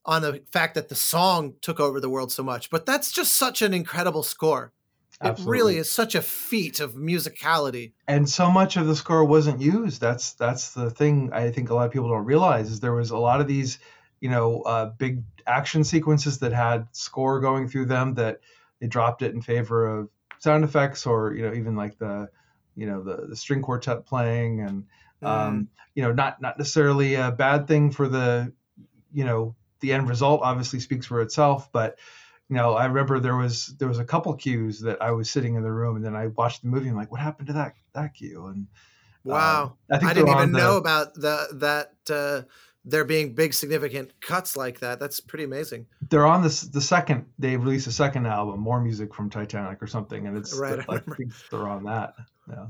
on 0.04 0.22
the 0.22 0.42
fact 0.50 0.74
that 0.74 0.88
the 0.88 0.94
song 0.94 1.54
took 1.60 1.80
over 1.80 2.00
the 2.00 2.08
world 2.08 2.30
so 2.30 2.42
much. 2.42 2.70
But 2.70 2.86
that's 2.86 3.10
just 3.10 3.34
such 3.34 3.60
an 3.60 3.74
incredible 3.74 4.22
score. 4.22 4.72
Absolutely. 5.20 5.42
It 5.42 5.50
really 5.50 5.76
is 5.78 5.90
such 5.90 6.14
a 6.14 6.22
feat 6.22 6.78
of 6.78 6.94
musicality. 6.94 7.92
And 8.06 8.28
so 8.28 8.50
much 8.50 8.76
of 8.76 8.86
the 8.86 8.94
score 8.94 9.24
wasn't 9.24 9.60
used. 9.60 10.00
That's 10.00 10.34
that's 10.34 10.74
the 10.74 10.90
thing 10.90 11.30
I 11.32 11.50
think 11.50 11.70
a 11.70 11.74
lot 11.74 11.86
of 11.86 11.92
people 11.92 12.08
don't 12.08 12.24
realize 12.24 12.70
is 12.70 12.80
there 12.80 12.92
was 12.92 13.10
a 13.10 13.18
lot 13.18 13.40
of 13.40 13.46
these, 13.46 13.78
you 14.20 14.28
know, 14.28 14.62
uh, 14.62 14.86
big 14.98 15.22
action 15.46 15.84
sequences 15.84 16.38
that 16.38 16.52
had 16.52 16.86
score 16.92 17.40
going 17.40 17.68
through 17.68 17.86
them 17.86 18.14
that 18.14 18.40
they 18.80 18.86
dropped 18.86 19.22
it 19.22 19.34
in 19.34 19.40
favor 19.40 19.86
of 19.86 20.08
sound 20.38 20.64
effects 20.64 21.06
or 21.06 21.34
you 21.34 21.42
know 21.42 21.54
even 21.54 21.76
like 21.76 21.98
the 21.98 22.28
you 22.74 22.86
know 22.86 23.02
the, 23.02 23.26
the 23.28 23.36
string 23.36 23.62
quartet 23.62 24.04
playing 24.06 24.60
and 24.60 24.84
um, 25.22 25.62
mm. 25.62 25.66
you 25.94 26.02
know 26.02 26.12
not 26.12 26.40
not 26.40 26.58
necessarily 26.58 27.14
a 27.14 27.30
bad 27.30 27.66
thing 27.66 27.90
for 27.90 28.08
the 28.08 28.52
you 29.12 29.24
know 29.24 29.54
the 29.80 29.92
end 29.92 30.08
result 30.08 30.40
obviously 30.42 30.80
speaks 30.80 31.06
for 31.06 31.20
itself 31.20 31.70
but 31.72 31.98
you 32.48 32.56
know 32.56 32.74
i 32.74 32.84
remember 32.84 33.18
there 33.18 33.36
was 33.36 33.74
there 33.78 33.88
was 33.88 33.98
a 33.98 34.04
couple 34.04 34.32
cues 34.34 34.80
that 34.80 35.00
i 35.00 35.10
was 35.10 35.30
sitting 35.30 35.54
in 35.54 35.62
the 35.62 35.72
room 35.72 35.96
and 35.96 36.04
then 36.04 36.14
i 36.14 36.26
watched 36.28 36.62
the 36.62 36.68
movie 36.68 36.88
and 36.88 36.92
I'm 36.92 36.96
like 36.96 37.10
what 37.10 37.20
happened 37.20 37.48
to 37.48 37.54
that 37.54 37.74
that 37.94 38.14
cue 38.14 38.46
and 38.46 38.66
wow 39.24 39.62
um, 39.90 40.00
I, 40.02 40.10
I, 40.10 40.14
didn't 40.14 40.28
even 40.28 40.52
the, 40.52 40.58
know 40.58 40.76
about 40.76 41.14
the 41.14 41.48
that 41.54 41.92
uh 42.10 42.42
there 42.86 43.04
being 43.04 43.34
big 43.34 43.52
significant 43.52 44.18
cuts 44.20 44.56
like 44.56 44.78
that. 44.80 45.00
That's 45.00 45.18
pretty 45.18 45.44
amazing. 45.44 45.86
They're 46.08 46.26
on 46.26 46.42
this 46.42 46.62
the 46.62 46.80
second 46.80 47.26
they 47.38 47.56
released 47.56 47.88
a 47.88 47.92
second 47.92 48.26
album, 48.26 48.60
more 48.60 48.80
music 48.80 49.12
from 49.12 49.28
Titanic 49.28 49.82
or 49.82 49.88
something, 49.88 50.26
and 50.26 50.36
it's 50.36 50.56
right. 50.56 50.78
I 50.88 50.98
think 50.98 51.32
they're 51.50 51.68
on 51.68 51.84
that. 51.84 52.14
Yeah. 52.48 52.66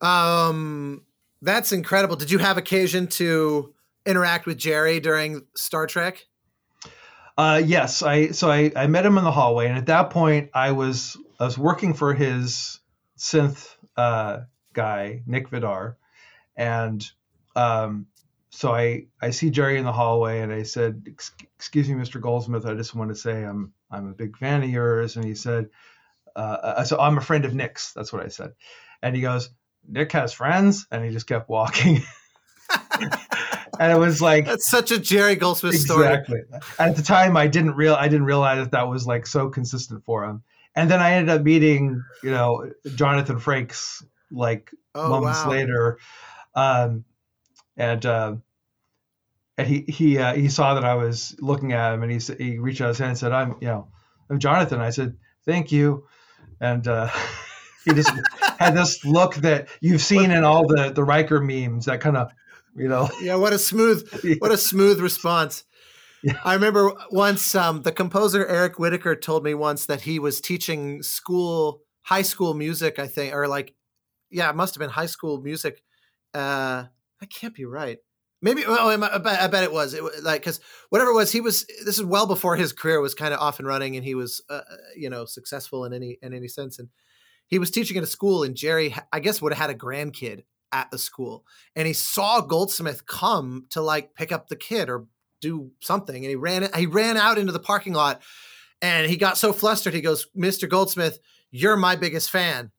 Um, 0.00 1.02
that's 1.42 1.72
incredible. 1.72 2.16
Did 2.16 2.30
you 2.30 2.38
have 2.38 2.56
occasion 2.56 3.06
to 3.08 3.74
interact 4.06 4.46
with 4.46 4.56
Jerry 4.56 4.98
during 5.00 5.46
Star 5.54 5.86
Trek? 5.86 6.26
Uh, 7.36 7.62
yes, 7.64 8.02
I 8.02 8.30
so 8.30 8.50
I, 8.50 8.72
I 8.74 8.86
met 8.86 9.04
him 9.04 9.18
in 9.18 9.24
the 9.24 9.30
hallway, 9.30 9.68
and 9.68 9.76
at 9.76 9.86
that 9.86 10.10
point, 10.10 10.50
I 10.54 10.72
was 10.72 11.16
I 11.38 11.44
was 11.44 11.58
working 11.58 11.92
for 11.92 12.14
his 12.14 12.80
synth 13.18 13.76
uh, 13.96 14.40
guy, 14.72 15.22
Nick 15.26 15.50
Vidar, 15.50 15.98
and 16.56 17.06
um, 17.54 18.06
so 18.50 18.74
I, 18.74 19.06
I 19.22 19.30
see 19.30 19.50
Jerry 19.50 19.78
in 19.78 19.84
the 19.84 19.92
hallway 19.92 20.40
and 20.40 20.52
I 20.52 20.64
said, 20.64 21.04
excuse 21.06 21.88
me, 21.88 21.94
Mr. 21.94 22.20
Goldsmith, 22.20 22.66
I 22.66 22.74
just 22.74 22.96
want 22.96 23.10
to 23.10 23.14
say 23.14 23.44
I'm, 23.44 23.72
I'm 23.90 24.08
a 24.08 24.12
big 24.12 24.36
fan 24.36 24.62
of 24.64 24.68
yours. 24.68 25.16
And 25.16 25.24
he 25.24 25.36
said, 25.36 25.68
uh, 26.34 26.38
uh, 26.38 26.84
so 26.84 26.98
I'm 26.98 27.16
a 27.16 27.20
friend 27.20 27.44
of 27.44 27.54
Nick's. 27.54 27.92
That's 27.92 28.12
what 28.12 28.24
I 28.24 28.28
said. 28.28 28.52
And 29.02 29.14
he 29.14 29.22
goes, 29.22 29.50
Nick 29.88 30.10
has 30.12 30.32
friends. 30.32 30.86
And 30.90 31.04
he 31.04 31.12
just 31.12 31.28
kept 31.28 31.48
walking. 31.48 32.02
and 33.78 33.92
it 33.92 33.98
was 33.98 34.20
like, 34.20 34.46
that's 34.46 34.68
such 34.68 34.90
a 34.90 34.98
Jerry 34.98 35.36
Goldsmith 35.36 35.78
story. 35.78 36.08
Exactly. 36.08 36.40
At 36.80 36.96
the 36.96 37.02
time 37.02 37.36
I 37.36 37.46
didn't 37.46 37.76
real, 37.76 37.94
I 37.94 38.08
didn't 38.08 38.26
realize 38.26 38.58
that 38.58 38.72
that 38.72 38.88
was 38.88 39.06
like 39.06 39.28
so 39.28 39.48
consistent 39.48 40.04
for 40.04 40.24
him. 40.24 40.42
And 40.74 40.90
then 40.90 41.00
I 41.00 41.12
ended 41.12 41.36
up 41.36 41.42
meeting, 41.42 42.02
you 42.24 42.32
know, 42.32 42.68
Jonathan 42.96 43.38
Frakes 43.38 44.04
like 44.32 44.72
oh, 44.96 45.20
months 45.20 45.44
wow. 45.44 45.50
later. 45.50 45.98
Um, 46.54 47.04
and 47.76 48.04
uh, 48.04 48.34
and 49.58 49.66
he 49.66 49.84
he 49.88 50.18
uh, 50.18 50.34
he 50.34 50.48
saw 50.48 50.74
that 50.74 50.84
I 50.84 50.94
was 50.94 51.36
looking 51.40 51.72
at 51.72 51.94
him, 51.94 52.02
and 52.02 52.12
he 52.12 52.18
he 52.36 52.58
reached 52.58 52.80
out 52.80 52.88
his 52.88 52.98
hand 52.98 53.10
and 53.10 53.18
said, 53.18 53.32
"I'm 53.32 53.56
you 53.60 53.68
know 53.68 53.88
I'm 54.30 54.38
Jonathan." 54.38 54.80
I 54.80 54.90
said, 54.90 55.16
"Thank 55.44 55.70
you," 55.72 56.06
and 56.60 56.86
uh, 56.86 57.08
he 57.84 57.92
just 57.92 58.12
had 58.58 58.74
this 58.74 59.04
look 59.04 59.36
that 59.36 59.68
you've 59.80 60.02
seen 60.02 60.30
in 60.30 60.44
all 60.44 60.66
the 60.66 60.92
the 60.94 61.04
Riker 61.04 61.40
memes, 61.40 61.86
that 61.86 62.00
kind 62.00 62.16
of 62.16 62.32
you 62.76 62.88
know. 62.88 63.08
Yeah, 63.20 63.36
what 63.36 63.52
a 63.52 63.58
smooth 63.58 64.08
what 64.38 64.50
a 64.50 64.56
smooth 64.56 65.00
response. 65.00 65.64
Yeah. 66.22 66.38
I 66.44 66.54
remember 66.54 66.92
once 67.10 67.54
um, 67.54 67.82
the 67.82 67.92
composer 67.92 68.46
Eric 68.46 68.78
Whitacre 68.78 69.16
told 69.16 69.42
me 69.42 69.54
once 69.54 69.86
that 69.86 70.02
he 70.02 70.18
was 70.18 70.40
teaching 70.40 71.02
school 71.02 71.82
high 72.02 72.22
school 72.22 72.52
music, 72.54 72.98
I 72.98 73.06
think, 73.06 73.34
or 73.34 73.48
like 73.48 73.74
yeah, 74.30 74.48
it 74.50 74.56
must 74.56 74.74
have 74.74 74.80
been 74.80 74.90
high 74.90 75.06
school 75.06 75.40
music. 75.40 75.82
Uh, 76.32 76.84
that 77.20 77.30
can't 77.30 77.54
be 77.54 77.64
right. 77.64 77.98
Maybe 78.42 78.64
well, 78.66 78.88
I 78.88 79.48
bet, 79.48 79.64
it 79.64 79.72
was. 79.72 79.92
It 79.92 80.02
was 80.02 80.22
like 80.22 80.40
because 80.40 80.60
whatever 80.88 81.10
it 81.10 81.14
was, 81.14 81.30
he 81.30 81.42
was. 81.42 81.66
This 81.84 81.98
is 81.98 82.04
well 82.04 82.26
before 82.26 82.56
his 82.56 82.72
career 82.72 83.00
was 83.00 83.14
kind 83.14 83.34
of 83.34 83.40
off 83.40 83.58
and 83.58 83.68
running, 83.68 83.96
and 83.96 84.04
he 84.04 84.14
was, 84.14 84.40
uh, 84.48 84.62
uh, 84.70 84.76
you 84.96 85.10
know, 85.10 85.26
successful 85.26 85.84
in 85.84 85.92
any 85.92 86.18
in 86.22 86.32
any 86.32 86.48
sense. 86.48 86.78
And 86.78 86.88
he 87.48 87.58
was 87.58 87.70
teaching 87.70 87.98
at 87.98 88.02
a 88.02 88.06
school, 88.06 88.42
and 88.42 88.56
Jerry, 88.56 88.94
I 89.12 89.20
guess, 89.20 89.42
would 89.42 89.52
have 89.52 89.60
had 89.60 89.74
a 89.74 89.78
grandkid 89.78 90.44
at 90.72 90.90
the 90.90 90.96
school, 90.96 91.44
and 91.76 91.86
he 91.86 91.92
saw 91.92 92.40
Goldsmith 92.40 93.04
come 93.04 93.66
to 93.70 93.82
like 93.82 94.14
pick 94.14 94.32
up 94.32 94.48
the 94.48 94.56
kid 94.56 94.88
or 94.88 95.06
do 95.42 95.72
something, 95.82 96.16
and 96.16 96.30
he 96.30 96.36
ran 96.36 96.66
he 96.74 96.86
ran 96.86 97.18
out 97.18 97.36
into 97.36 97.52
the 97.52 97.60
parking 97.60 97.92
lot, 97.92 98.22
and 98.80 99.10
he 99.10 99.18
got 99.18 99.36
so 99.36 99.52
flustered, 99.52 99.92
he 99.92 100.00
goes, 100.00 100.28
"Mr. 100.34 100.66
Goldsmith, 100.66 101.18
you're 101.50 101.76
my 101.76 101.94
biggest 101.94 102.30
fan," 102.30 102.70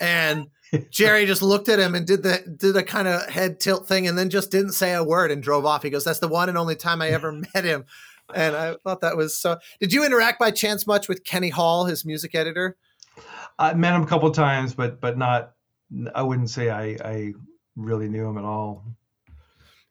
and 0.00 0.48
Jerry 0.90 1.26
just 1.26 1.42
looked 1.42 1.68
at 1.68 1.78
him 1.78 1.94
and 1.94 2.06
did 2.06 2.22
the 2.22 2.42
did 2.56 2.76
a 2.76 2.82
kind 2.82 3.08
of 3.08 3.28
head 3.28 3.60
tilt 3.60 3.86
thing 3.86 4.06
and 4.06 4.18
then 4.18 4.30
just 4.30 4.50
didn't 4.50 4.72
say 4.72 4.94
a 4.94 5.04
word 5.04 5.30
and 5.30 5.42
drove 5.42 5.66
off. 5.66 5.82
He 5.82 5.90
goes, 5.90 6.04
"That's 6.04 6.18
the 6.18 6.28
one 6.28 6.48
and 6.48 6.58
only 6.58 6.76
time 6.76 7.02
I 7.02 7.10
ever 7.10 7.32
met 7.54 7.64
him." 7.64 7.84
And 8.34 8.56
I 8.56 8.76
thought 8.82 9.02
that 9.02 9.16
was 9.16 9.36
so. 9.36 9.58
Did 9.80 9.92
you 9.92 10.04
interact 10.04 10.38
by 10.38 10.50
chance 10.50 10.86
much 10.86 11.08
with 11.08 11.24
Kenny 11.24 11.50
Hall, 11.50 11.84
his 11.84 12.04
music 12.04 12.34
editor? 12.34 12.76
I 13.58 13.74
met 13.74 13.94
him 13.94 14.02
a 14.02 14.06
couple 14.06 14.30
times, 14.30 14.74
but 14.74 15.00
but 15.00 15.18
not. 15.18 15.52
I 16.14 16.22
wouldn't 16.22 16.50
say 16.50 16.70
I, 16.70 16.96
I 17.04 17.32
really 17.76 18.08
knew 18.08 18.26
him 18.26 18.38
at 18.38 18.44
all. 18.44 18.84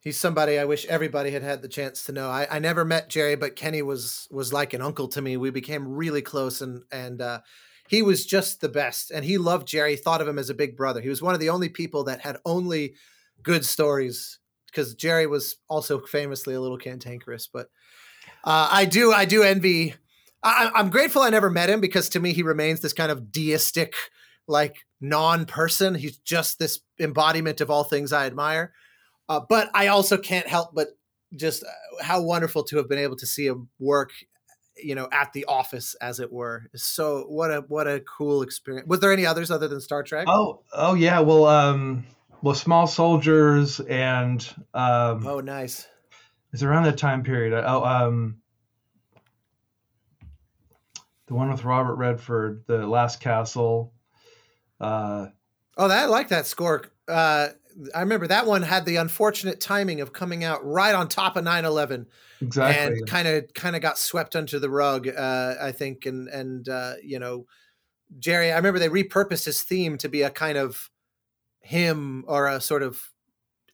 He's 0.01 0.17
somebody 0.17 0.59
I 0.59 0.65
wish 0.65 0.85
everybody 0.87 1.31
had 1.31 1.43
had 1.43 1.61
the 1.61 1.69
chance 1.69 2.03
to 2.05 2.11
know. 2.11 2.29
I, 2.29 2.45
I 2.51 2.59
never 2.59 2.83
met 2.83 3.09
Jerry, 3.09 3.35
but 3.35 3.55
Kenny 3.55 3.81
was 3.81 4.27
was 4.31 4.51
like 4.51 4.73
an 4.73 4.81
uncle 4.81 5.07
to 5.09 5.21
me. 5.21 5.37
We 5.37 5.49
became 5.49 5.87
really 5.87 6.21
close, 6.21 6.61
and 6.61 6.83
and 6.91 7.21
uh, 7.21 7.39
he 7.87 8.01
was 8.01 8.25
just 8.25 8.61
the 8.61 8.69
best. 8.69 9.11
And 9.11 9.25
he 9.25 9.37
loved 9.37 9.67
Jerry. 9.67 9.95
Thought 9.95 10.21
of 10.21 10.27
him 10.27 10.39
as 10.39 10.49
a 10.49 10.55
big 10.55 10.77
brother. 10.77 11.01
He 11.01 11.09
was 11.09 11.21
one 11.21 11.33
of 11.33 11.39
the 11.39 11.49
only 11.49 11.69
people 11.69 12.05
that 12.05 12.21
had 12.21 12.37
only 12.45 12.95
good 13.41 13.65
stories 13.65 14.39
because 14.67 14.95
Jerry 14.95 15.27
was 15.27 15.57
also 15.69 15.99
famously 15.99 16.55
a 16.55 16.61
little 16.61 16.77
cantankerous. 16.77 17.47
But 17.47 17.69
uh, 18.43 18.69
I 18.71 18.85
do 18.85 19.11
I 19.11 19.25
do 19.25 19.43
envy. 19.43 19.95
I, 20.41 20.71
I'm 20.73 20.89
grateful 20.89 21.21
I 21.21 21.29
never 21.29 21.49
met 21.49 21.69
him 21.69 21.79
because 21.79 22.09
to 22.09 22.19
me 22.19 22.33
he 22.33 22.43
remains 22.43 22.81
this 22.81 22.93
kind 22.93 23.11
of 23.11 23.31
deistic, 23.31 23.93
like 24.47 24.77
non-person. 24.99 25.95
He's 25.95 26.17
just 26.17 26.59
this 26.59 26.81
embodiment 26.99 27.61
of 27.61 27.69
all 27.69 27.83
things 27.83 28.11
I 28.11 28.25
admire. 28.25 28.73
Uh, 29.29 29.41
but 29.47 29.69
I 29.73 29.87
also 29.87 30.17
can't 30.17 30.47
help 30.47 30.73
but 30.73 30.89
just 31.35 31.63
uh, 31.63 32.03
how 32.03 32.21
wonderful 32.21 32.63
to 32.63 32.77
have 32.77 32.89
been 32.89 32.99
able 32.99 33.15
to 33.17 33.25
see 33.25 33.45
him 33.45 33.69
work 33.79 34.11
you 34.81 34.95
know 34.95 35.07
at 35.11 35.33
the 35.33 35.45
office 35.45 35.95
as 35.95 36.19
it 36.19 36.31
were. 36.31 36.67
So 36.75 37.25
what 37.27 37.51
a 37.51 37.61
what 37.67 37.87
a 37.87 37.99
cool 38.01 38.41
experience. 38.41 38.87
Was 38.87 38.99
there 38.99 39.11
any 39.11 39.25
others 39.25 39.51
other 39.51 39.67
than 39.67 39.81
star 39.81 40.03
trek? 40.03 40.27
Oh 40.27 40.61
oh 40.73 40.93
yeah. 40.93 41.19
Well 41.19 41.45
um 41.45 42.05
well 42.41 42.55
small 42.55 42.87
soldiers 42.87 43.79
and 43.79 44.47
um 44.73 45.25
oh 45.27 45.39
nice. 45.39 45.87
it's 46.51 46.63
around 46.63 46.83
that 46.83 46.97
time 46.97 47.23
period? 47.23 47.53
Oh 47.53 47.83
um 47.83 48.37
the 51.27 51.33
one 51.33 51.49
with 51.49 51.63
robert 51.63 51.95
redford 51.95 52.63
the 52.67 52.85
last 52.85 53.21
castle 53.21 53.93
uh 54.81 55.27
oh 55.77 55.87
that 55.87 56.03
i 56.03 56.05
like 56.05 56.29
that 56.29 56.45
score. 56.45 56.83
Uh 57.07 57.49
I 57.93 58.01
remember 58.01 58.27
that 58.27 58.45
one 58.45 58.61
had 58.61 58.85
the 58.85 58.97
unfortunate 58.97 59.59
timing 59.59 60.01
of 60.01 60.13
coming 60.13 60.43
out 60.43 60.65
right 60.65 60.93
on 60.93 61.07
top 61.07 61.35
of 61.35 61.43
9/11. 61.43 62.05
Exactly. 62.41 62.97
And 62.97 63.07
kind 63.07 63.27
of 63.27 63.53
kind 63.53 63.75
of 63.75 63.81
got 63.81 63.97
swept 63.97 64.35
under 64.35 64.59
the 64.59 64.69
rug, 64.69 65.07
uh, 65.07 65.55
I 65.61 65.71
think 65.71 66.05
and 66.05 66.27
and 66.27 66.67
uh, 66.67 66.93
you 67.03 67.19
know 67.19 67.47
Jerry, 68.19 68.51
I 68.51 68.57
remember 68.57 68.79
they 68.79 68.89
repurposed 68.89 69.45
his 69.45 69.61
theme 69.61 69.97
to 69.99 70.09
be 70.09 70.21
a 70.21 70.29
kind 70.29 70.57
of 70.57 70.89
hymn 71.61 72.25
or 72.27 72.47
a 72.47 72.61
sort 72.61 72.83
of 72.83 73.11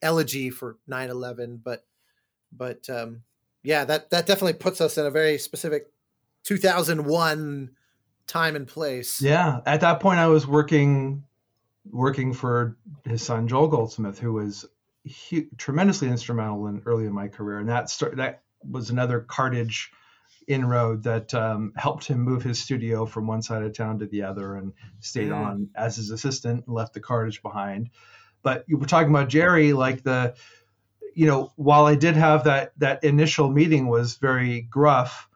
elegy 0.02 0.50
for 0.50 0.78
9/11, 0.88 1.60
but 1.62 1.84
but 2.52 2.88
um, 2.88 3.22
yeah, 3.62 3.84
that 3.84 4.10
that 4.10 4.26
definitely 4.26 4.54
puts 4.54 4.80
us 4.80 4.98
in 4.98 5.06
a 5.06 5.10
very 5.10 5.38
specific 5.38 5.86
2001 6.44 7.70
time 8.26 8.56
and 8.56 8.66
place. 8.66 9.20
Yeah, 9.20 9.60
at 9.66 9.80
that 9.80 10.00
point 10.00 10.20
I 10.20 10.28
was 10.28 10.46
working 10.46 11.24
working 11.84 12.32
for 12.32 12.76
his 13.04 13.22
son 13.22 13.48
Joel 13.48 13.68
Goldsmith, 13.68 14.18
who 14.18 14.32
was 14.32 14.66
he, 15.04 15.48
tremendously 15.56 16.08
instrumental 16.08 16.66
in 16.66 16.82
early 16.86 17.06
in 17.06 17.12
my 17.12 17.28
career, 17.28 17.58
and 17.58 17.68
that 17.68 17.90
start, 17.90 18.16
that 18.16 18.42
was 18.68 18.90
another 18.90 19.20
cartage 19.20 19.90
inroad 20.46 21.04
that 21.04 21.32
um, 21.32 21.72
helped 21.76 22.06
him 22.06 22.20
move 22.20 22.42
his 22.42 22.60
studio 22.60 23.06
from 23.06 23.26
one 23.26 23.42
side 23.42 23.62
of 23.62 23.72
town 23.72 24.00
to 24.00 24.06
the 24.06 24.22
other, 24.22 24.56
and 24.56 24.72
stayed 25.00 25.30
mm. 25.30 25.36
on 25.36 25.70
as 25.74 25.96
his 25.96 26.10
assistant, 26.10 26.66
and 26.66 26.74
left 26.74 26.94
the 26.94 27.00
cartage 27.00 27.42
behind. 27.42 27.90
But 28.42 28.64
you 28.68 28.76
were 28.76 28.86
talking 28.86 29.10
about 29.10 29.28
Jerry, 29.28 29.72
like 29.72 30.02
the, 30.02 30.34
you 31.14 31.26
know, 31.26 31.52
while 31.56 31.86
I 31.86 31.94
did 31.94 32.16
have 32.16 32.44
that 32.44 32.72
that 32.78 33.04
initial 33.04 33.50
meeting 33.50 33.86
was 33.86 34.16
very 34.16 34.62
gruff. 34.62 35.28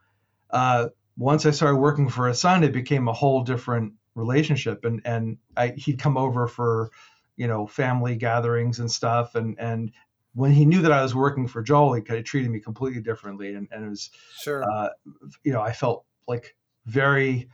Uh, 0.50 0.88
once 1.16 1.46
I 1.46 1.50
started 1.52 1.76
working 1.76 2.08
for 2.08 2.28
a 2.28 2.34
son, 2.34 2.64
it 2.64 2.72
became 2.72 3.08
a 3.08 3.12
whole 3.12 3.44
different 3.44 3.94
relationship 4.14 4.84
and 4.84 5.02
and 5.04 5.38
I, 5.56 5.68
he'd 5.68 5.98
come 5.98 6.16
over 6.16 6.46
for 6.46 6.90
you 7.36 7.46
know 7.46 7.66
family 7.66 8.16
gatherings 8.16 8.78
and 8.78 8.90
stuff 8.90 9.34
and 9.34 9.58
and 9.58 9.92
when 10.34 10.50
he 10.50 10.66
knew 10.66 10.82
that 10.82 10.92
I 10.92 11.02
was 11.02 11.14
working 11.14 11.46
for 11.46 11.62
Joel, 11.62 11.94
he 11.94 12.02
kind 12.02 12.18
of 12.18 12.24
treated 12.24 12.50
me 12.50 12.60
completely 12.60 13.00
differently, 13.00 13.54
and, 13.54 13.68
and 13.70 13.84
it 13.84 13.88
was 13.88 14.10
sure. 14.36 14.64
Uh, 14.64 14.90
you 15.42 15.52
know, 15.52 15.62
I 15.62 15.72
felt 15.72 16.04
like 16.26 16.56
very. 16.86 17.48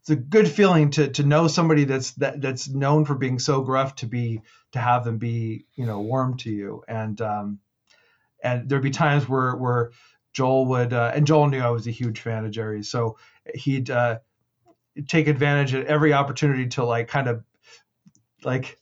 It's 0.00 0.10
a 0.10 0.16
good 0.16 0.48
feeling 0.48 0.90
to 0.92 1.08
to 1.08 1.22
know 1.22 1.46
somebody 1.46 1.84
that's 1.84 2.12
that 2.12 2.40
that's 2.40 2.68
known 2.68 3.04
for 3.04 3.14
being 3.14 3.38
so 3.38 3.60
gruff 3.60 3.94
to 3.96 4.06
be 4.06 4.40
to 4.72 4.80
have 4.80 5.04
them 5.04 5.18
be 5.18 5.66
you 5.74 5.86
know 5.86 6.00
warm 6.00 6.36
to 6.38 6.50
you, 6.50 6.82
and 6.88 7.20
um, 7.20 7.60
and 8.42 8.68
there'd 8.68 8.82
be 8.82 8.90
times 8.90 9.28
where 9.28 9.54
where 9.54 9.92
Joel 10.32 10.66
would 10.66 10.92
uh, 10.92 11.12
and 11.14 11.24
Joel 11.26 11.48
knew 11.48 11.60
I 11.60 11.70
was 11.70 11.86
a 11.86 11.92
huge 11.92 12.18
fan 12.18 12.44
of 12.44 12.50
Jerry, 12.50 12.82
so 12.82 13.16
he'd 13.54 13.90
uh, 13.90 14.18
take 15.08 15.28
advantage 15.28 15.74
of 15.74 15.86
every 15.86 16.12
opportunity 16.12 16.68
to 16.68 16.84
like 16.84 17.08
kind 17.08 17.28
of 17.28 17.44
like 18.44 18.78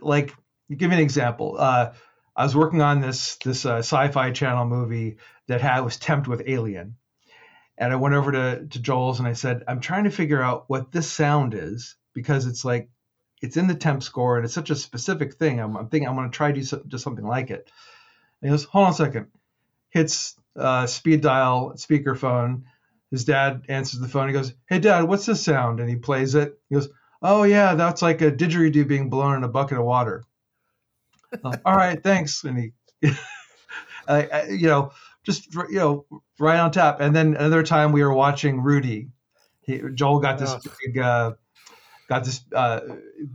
like 0.00 0.34
give 0.74 0.90
me 0.90 0.96
an 0.96 1.02
example. 1.02 1.56
Uh, 1.58 1.92
I 2.34 2.44
was 2.44 2.56
working 2.56 2.82
on 2.82 3.00
this 3.00 3.36
this 3.36 3.64
uh, 3.64 3.78
sci-fi 3.78 4.30
channel 4.30 4.66
movie 4.66 5.16
that 5.48 5.60
had 5.60 5.80
was 5.80 5.96
temped 5.96 6.26
with 6.26 6.42
Alien, 6.46 6.96
and 7.78 7.92
I 7.92 7.96
went 7.96 8.14
over 8.14 8.32
to 8.32 8.66
to 8.66 8.78
Joel's 8.78 9.18
and 9.18 9.28
I 9.28 9.32
said, 9.32 9.64
I'm 9.68 9.80
trying 9.80 10.04
to 10.04 10.10
figure 10.10 10.42
out 10.42 10.64
what 10.68 10.92
this 10.92 11.10
sound 11.10 11.54
is 11.54 11.96
because 12.12 12.46
it's 12.46 12.64
like 12.64 12.88
it's 13.42 13.56
in 13.56 13.66
the 13.66 13.74
temp 13.74 14.02
score 14.02 14.36
and 14.36 14.44
it's 14.44 14.54
such 14.54 14.70
a 14.70 14.76
specific 14.76 15.34
thing. 15.34 15.60
I'm, 15.60 15.76
I'm 15.76 15.88
thinking 15.88 16.08
I'm 16.08 16.16
going 16.16 16.30
to 16.30 16.36
try 16.36 16.48
to 16.48 16.54
do, 16.54 16.62
so, 16.62 16.82
do 16.86 16.98
something 16.98 17.26
like 17.26 17.50
it. 17.50 17.70
And 18.40 18.50
he 18.50 18.52
goes, 18.52 18.64
hold 18.64 18.86
on 18.86 18.92
a 18.92 18.94
second. 18.94 19.26
Hits 19.90 20.34
uh, 20.56 20.86
speed 20.86 21.20
dial 21.20 21.74
speakerphone 21.76 22.62
his 23.10 23.24
dad 23.24 23.64
answers 23.68 24.00
the 24.00 24.08
phone. 24.08 24.28
He 24.28 24.32
goes, 24.32 24.52
"Hey, 24.68 24.78
Dad, 24.78 25.02
what's 25.02 25.26
this 25.26 25.42
sound?" 25.42 25.80
And 25.80 25.88
he 25.88 25.96
plays 25.96 26.34
it. 26.34 26.58
He 26.68 26.74
goes, 26.74 26.88
"Oh 27.22 27.44
yeah, 27.44 27.74
that's 27.74 28.02
like 28.02 28.20
a 28.20 28.32
didgeridoo 28.32 28.86
being 28.88 29.10
blown 29.10 29.36
in 29.36 29.44
a 29.44 29.48
bucket 29.48 29.78
of 29.78 29.84
water." 29.84 30.24
uh, 31.44 31.56
All 31.64 31.76
right, 31.76 32.02
thanks. 32.02 32.44
And 32.44 32.58
he, 32.58 32.72
I, 34.08 34.26
I, 34.26 34.46
you 34.48 34.66
know, 34.66 34.92
just 35.24 35.54
you 35.54 35.78
know, 35.78 36.06
right 36.38 36.58
on 36.58 36.72
tap. 36.72 37.00
And 37.00 37.14
then 37.14 37.36
another 37.36 37.62
time 37.62 37.92
we 37.92 38.02
were 38.02 38.14
watching 38.14 38.60
Rudy. 38.62 39.08
He, 39.60 39.82
Joel 39.94 40.20
got 40.20 40.38
this 40.38 40.50
oh. 40.50 40.60
big, 40.84 40.98
uh, 40.98 41.32
got 42.08 42.24
this 42.24 42.44
uh, 42.54 42.80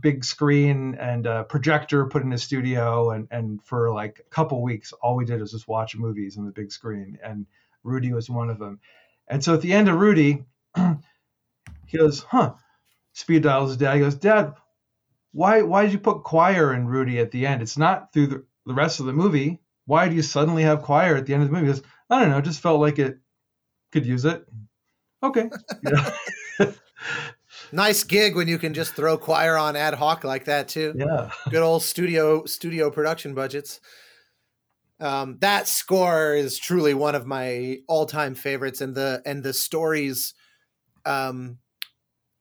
big 0.00 0.24
screen 0.24 0.96
and 0.96 1.24
projector 1.48 2.06
put 2.06 2.22
in 2.22 2.30
his 2.30 2.42
studio, 2.42 3.10
and 3.10 3.26
and 3.30 3.64
for 3.64 3.90
like 3.90 4.20
a 4.20 4.30
couple 4.30 4.62
weeks, 4.62 4.92
all 4.92 5.16
we 5.16 5.24
did 5.24 5.40
was 5.40 5.52
just 5.52 5.66
watch 5.66 5.96
movies 5.96 6.36
on 6.36 6.44
the 6.44 6.52
big 6.52 6.70
screen. 6.70 7.18
And 7.24 7.46
Rudy 7.84 8.12
was 8.12 8.28
one 8.28 8.50
of 8.50 8.58
them. 8.58 8.80
And 9.32 9.42
so 9.42 9.54
at 9.54 9.62
the 9.62 9.72
end 9.72 9.88
of 9.88 9.98
Rudy, 9.98 10.44
he 11.86 11.96
goes, 11.96 12.20
huh. 12.20 12.52
Speed 13.14 13.42
dials 13.42 13.70
his 13.70 13.78
dad. 13.78 13.94
He 13.94 14.00
goes, 14.00 14.14
Dad, 14.14 14.54
why 15.32 15.62
why 15.62 15.82
did 15.82 15.92
you 15.92 15.98
put 15.98 16.22
choir 16.22 16.74
in 16.74 16.86
Rudy 16.86 17.18
at 17.18 17.30
the 17.30 17.46
end? 17.46 17.62
It's 17.62 17.78
not 17.78 18.12
through 18.12 18.26
the, 18.26 18.44
the 18.66 18.74
rest 18.74 19.00
of 19.00 19.06
the 19.06 19.12
movie. 19.12 19.60
Why 19.86 20.08
do 20.08 20.14
you 20.14 20.22
suddenly 20.22 20.62
have 20.62 20.82
choir 20.82 21.16
at 21.16 21.26
the 21.26 21.34
end 21.34 21.42
of 21.42 21.48
the 21.48 21.54
movie? 21.54 21.66
He 21.66 21.72
goes, 21.72 21.82
I 22.08 22.20
don't 22.20 22.30
know, 22.30 22.40
just 22.40 22.60
felt 22.60 22.80
like 22.80 22.98
it 22.98 23.18
could 23.90 24.06
use 24.06 24.24
it. 24.24 24.46
Okay. 25.22 25.50
nice 27.72 28.04
gig 28.04 28.36
when 28.36 28.48
you 28.48 28.58
can 28.58 28.74
just 28.74 28.94
throw 28.94 29.16
choir 29.16 29.56
on 29.56 29.76
ad 29.76 29.94
hoc 29.94 30.24
like 30.24 30.44
that 30.44 30.68
too. 30.68 30.94
Yeah. 30.96 31.30
Good 31.50 31.62
old 31.62 31.82
studio 31.82 32.44
studio 32.44 32.90
production 32.90 33.34
budgets. 33.34 33.80
Um, 35.02 35.38
that 35.40 35.66
score 35.66 36.34
is 36.34 36.58
truly 36.58 36.94
one 36.94 37.16
of 37.16 37.26
my 37.26 37.78
all-time 37.88 38.36
favorites, 38.36 38.80
and 38.80 38.94
the 38.94 39.20
and 39.26 39.42
the 39.42 39.52
stories, 39.52 40.32
um, 41.04 41.58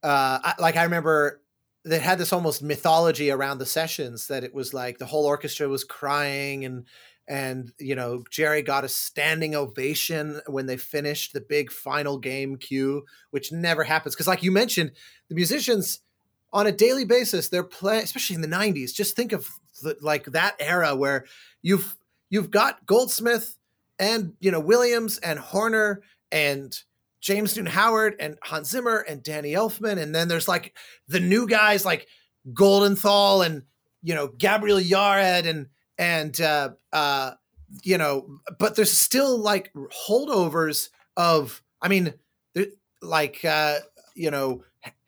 uh, 0.03 0.39
I, 0.43 0.53
like 0.59 0.75
I 0.77 0.83
remember 0.83 1.41
they 1.83 1.97
had 1.97 2.19
this 2.19 2.31
almost 2.31 2.61
mythology 2.61 3.31
around 3.31 3.57
the 3.57 3.65
sessions 3.65 4.27
that 4.27 4.43
it 4.43 4.53
was 4.53 4.75
like 4.75 4.99
the 4.99 5.07
whole 5.07 5.25
orchestra 5.25 5.67
was 5.67 5.83
crying 5.83 6.63
and 6.63 6.85
and 7.27 7.71
you 7.79 7.95
know 7.95 8.23
Jerry 8.29 8.61
got 8.61 8.83
a 8.83 8.89
standing 8.89 9.55
ovation 9.55 10.39
when 10.45 10.67
they 10.67 10.77
finished 10.77 11.33
the 11.33 11.41
big 11.41 11.71
final 11.71 12.19
game 12.19 12.57
cue, 12.57 13.05
which 13.31 13.51
never 13.51 13.83
happens 13.83 14.13
because, 14.13 14.27
like 14.27 14.43
you 14.43 14.51
mentioned, 14.51 14.91
the 15.29 15.35
musicians 15.35 16.01
on 16.53 16.67
a 16.67 16.71
daily 16.71 17.05
basis 17.05 17.49
they're 17.49 17.63
playing, 17.63 18.03
especially 18.03 18.35
in 18.35 18.41
the 18.41 18.47
'90s. 18.47 18.93
Just 18.93 19.15
think 19.15 19.31
of 19.31 19.49
the, 19.81 19.97
like 20.01 20.25
that 20.25 20.55
era 20.59 20.95
where 20.95 21.25
you've 21.63 21.97
you've 22.31 22.49
got 22.49 22.83
Goldsmith 22.87 23.55
and 23.99 24.33
you 24.39 24.49
know 24.49 24.59
Williams 24.59 25.19
and 25.19 25.37
Horner 25.37 26.01
and 26.31 26.75
James 27.19 27.55
Newton 27.55 27.71
Howard 27.71 28.15
and 28.19 28.39
Hans 28.41 28.69
Zimmer 28.69 29.05
and 29.07 29.21
Danny 29.21 29.51
Elfman, 29.51 30.01
and 30.01 30.15
then 30.15 30.27
there's 30.27 30.47
like 30.47 30.75
the 31.07 31.19
new 31.19 31.47
guys 31.47 31.85
like 31.85 32.07
Goldenthal 32.51 33.45
and 33.45 33.61
you 34.01 34.15
know 34.15 34.27
Gabriel 34.27 34.79
Yared 34.79 35.45
and 35.45 35.67
and 35.99 36.41
uh, 36.41 36.69
uh, 36.91 37.31
you 37.83 37.99
know, 37.99 38.39
but 38.57 38.75
there's 38.75 38.97
still 38.97 39.37
like 39.37 39.71
holdovers 40.07 40.89
of 41.15 41.61
I 41.79 41.89
mean, 41.89 42.13
like 43.01 43.45
uh, 43.45 43.79
you 44.15 44.31
know 44.31 44.63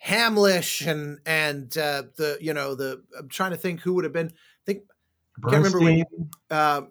Hamlisch 0.05 0.86
and 0.86 1.19
and 1.26 1.76
uh, 1.78 2.03
the 2.15 2.38
you 2.39 2.53
know 2.53 2.76
the 2.76 3.01
I'm 3.17 3.30
trying 3.30 3.51
to 3.51 3.57
think 3.57 3.82
who 3.82 3.93
would 3.95 4.03
have 4.03 4.13
been. 4.13 4.28
I 4.28 4.65
think 4.65 4.84
Bernstein. 5.38 5.63
can't 5.63 5.74
remember 5.74 6.03
when. 6.03 6.30
Uh, 6.49 6.82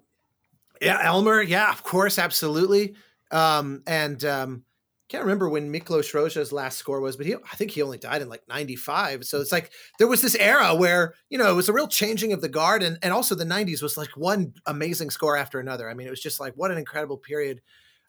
yeah, 0.83 0.99
Elmer. 1.03 1.43
Yeah, 1.43 1.71
of 1.71 1.83
course, 1.83 2.19
absolutely. 2.19 2.95
Um, 3.31 3.83
and 3.87 4.23
um, 4.25 4.65
can't 5.13 5.25
remember 5.25 5.49
when 5.51 5.71
Miklos 5.71 6.15
Rozsa's 6.15 6.53
last 6.53 6.79
score 6.79 7.03
was, 7.03 7.19
but 7.19 7.27
he 7.27 7.35
I 7.35 7.57
think 7.57 7.71
he 7.71 7.83
only 7.83 7.99
died 7.99 8.23
in 8.23 8.31
like 8.31 8.49
95. 8.49 9.27
So 9.27 9.43
it's 9.43 9.53
like 9.53 9.71
there 9.99 10.09
was 10.09 10.23
this 10.23 10.35
era 10.35 10.75
where, 10.75 11.13
you 11.29 11.37
know, 11.37 11.51
it 11.51 11.55
was 11.55 11.69
a 11.69 11.73
real 11.75 11.87
changing 11.87 12.33
of 12.33 12.41
the 12.41 12.49
guard 12.49 12.83
and, 12.83 12.99
and 13.03 13.13
also 13.13 13.35
the 13.35 13.45
90s 13.45 13.83
was 13.83 13.99
like 13.99 14.17
one 14.17 14.55
amazing 14.65 15.11
score 15.11 15.37
after 15.37 15.61
another. 15.61 15.91
I 15.91 15.93
mean, 15.93 16.07
it 16.07 16.11
was 16.11 16.23
just 16.23 16.41
like 16.41 16.55
what 16.55 16.71
an 16.71 16.79
incredible 16.79 17.19
period 17.19 17.61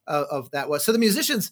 of, 0.07 0.27
of 0.31 0.51
that 0.51 0.69
was. 0.69 0.85
So 0.85 0.93
the 0.93 0.97
musicians 0.97 1.51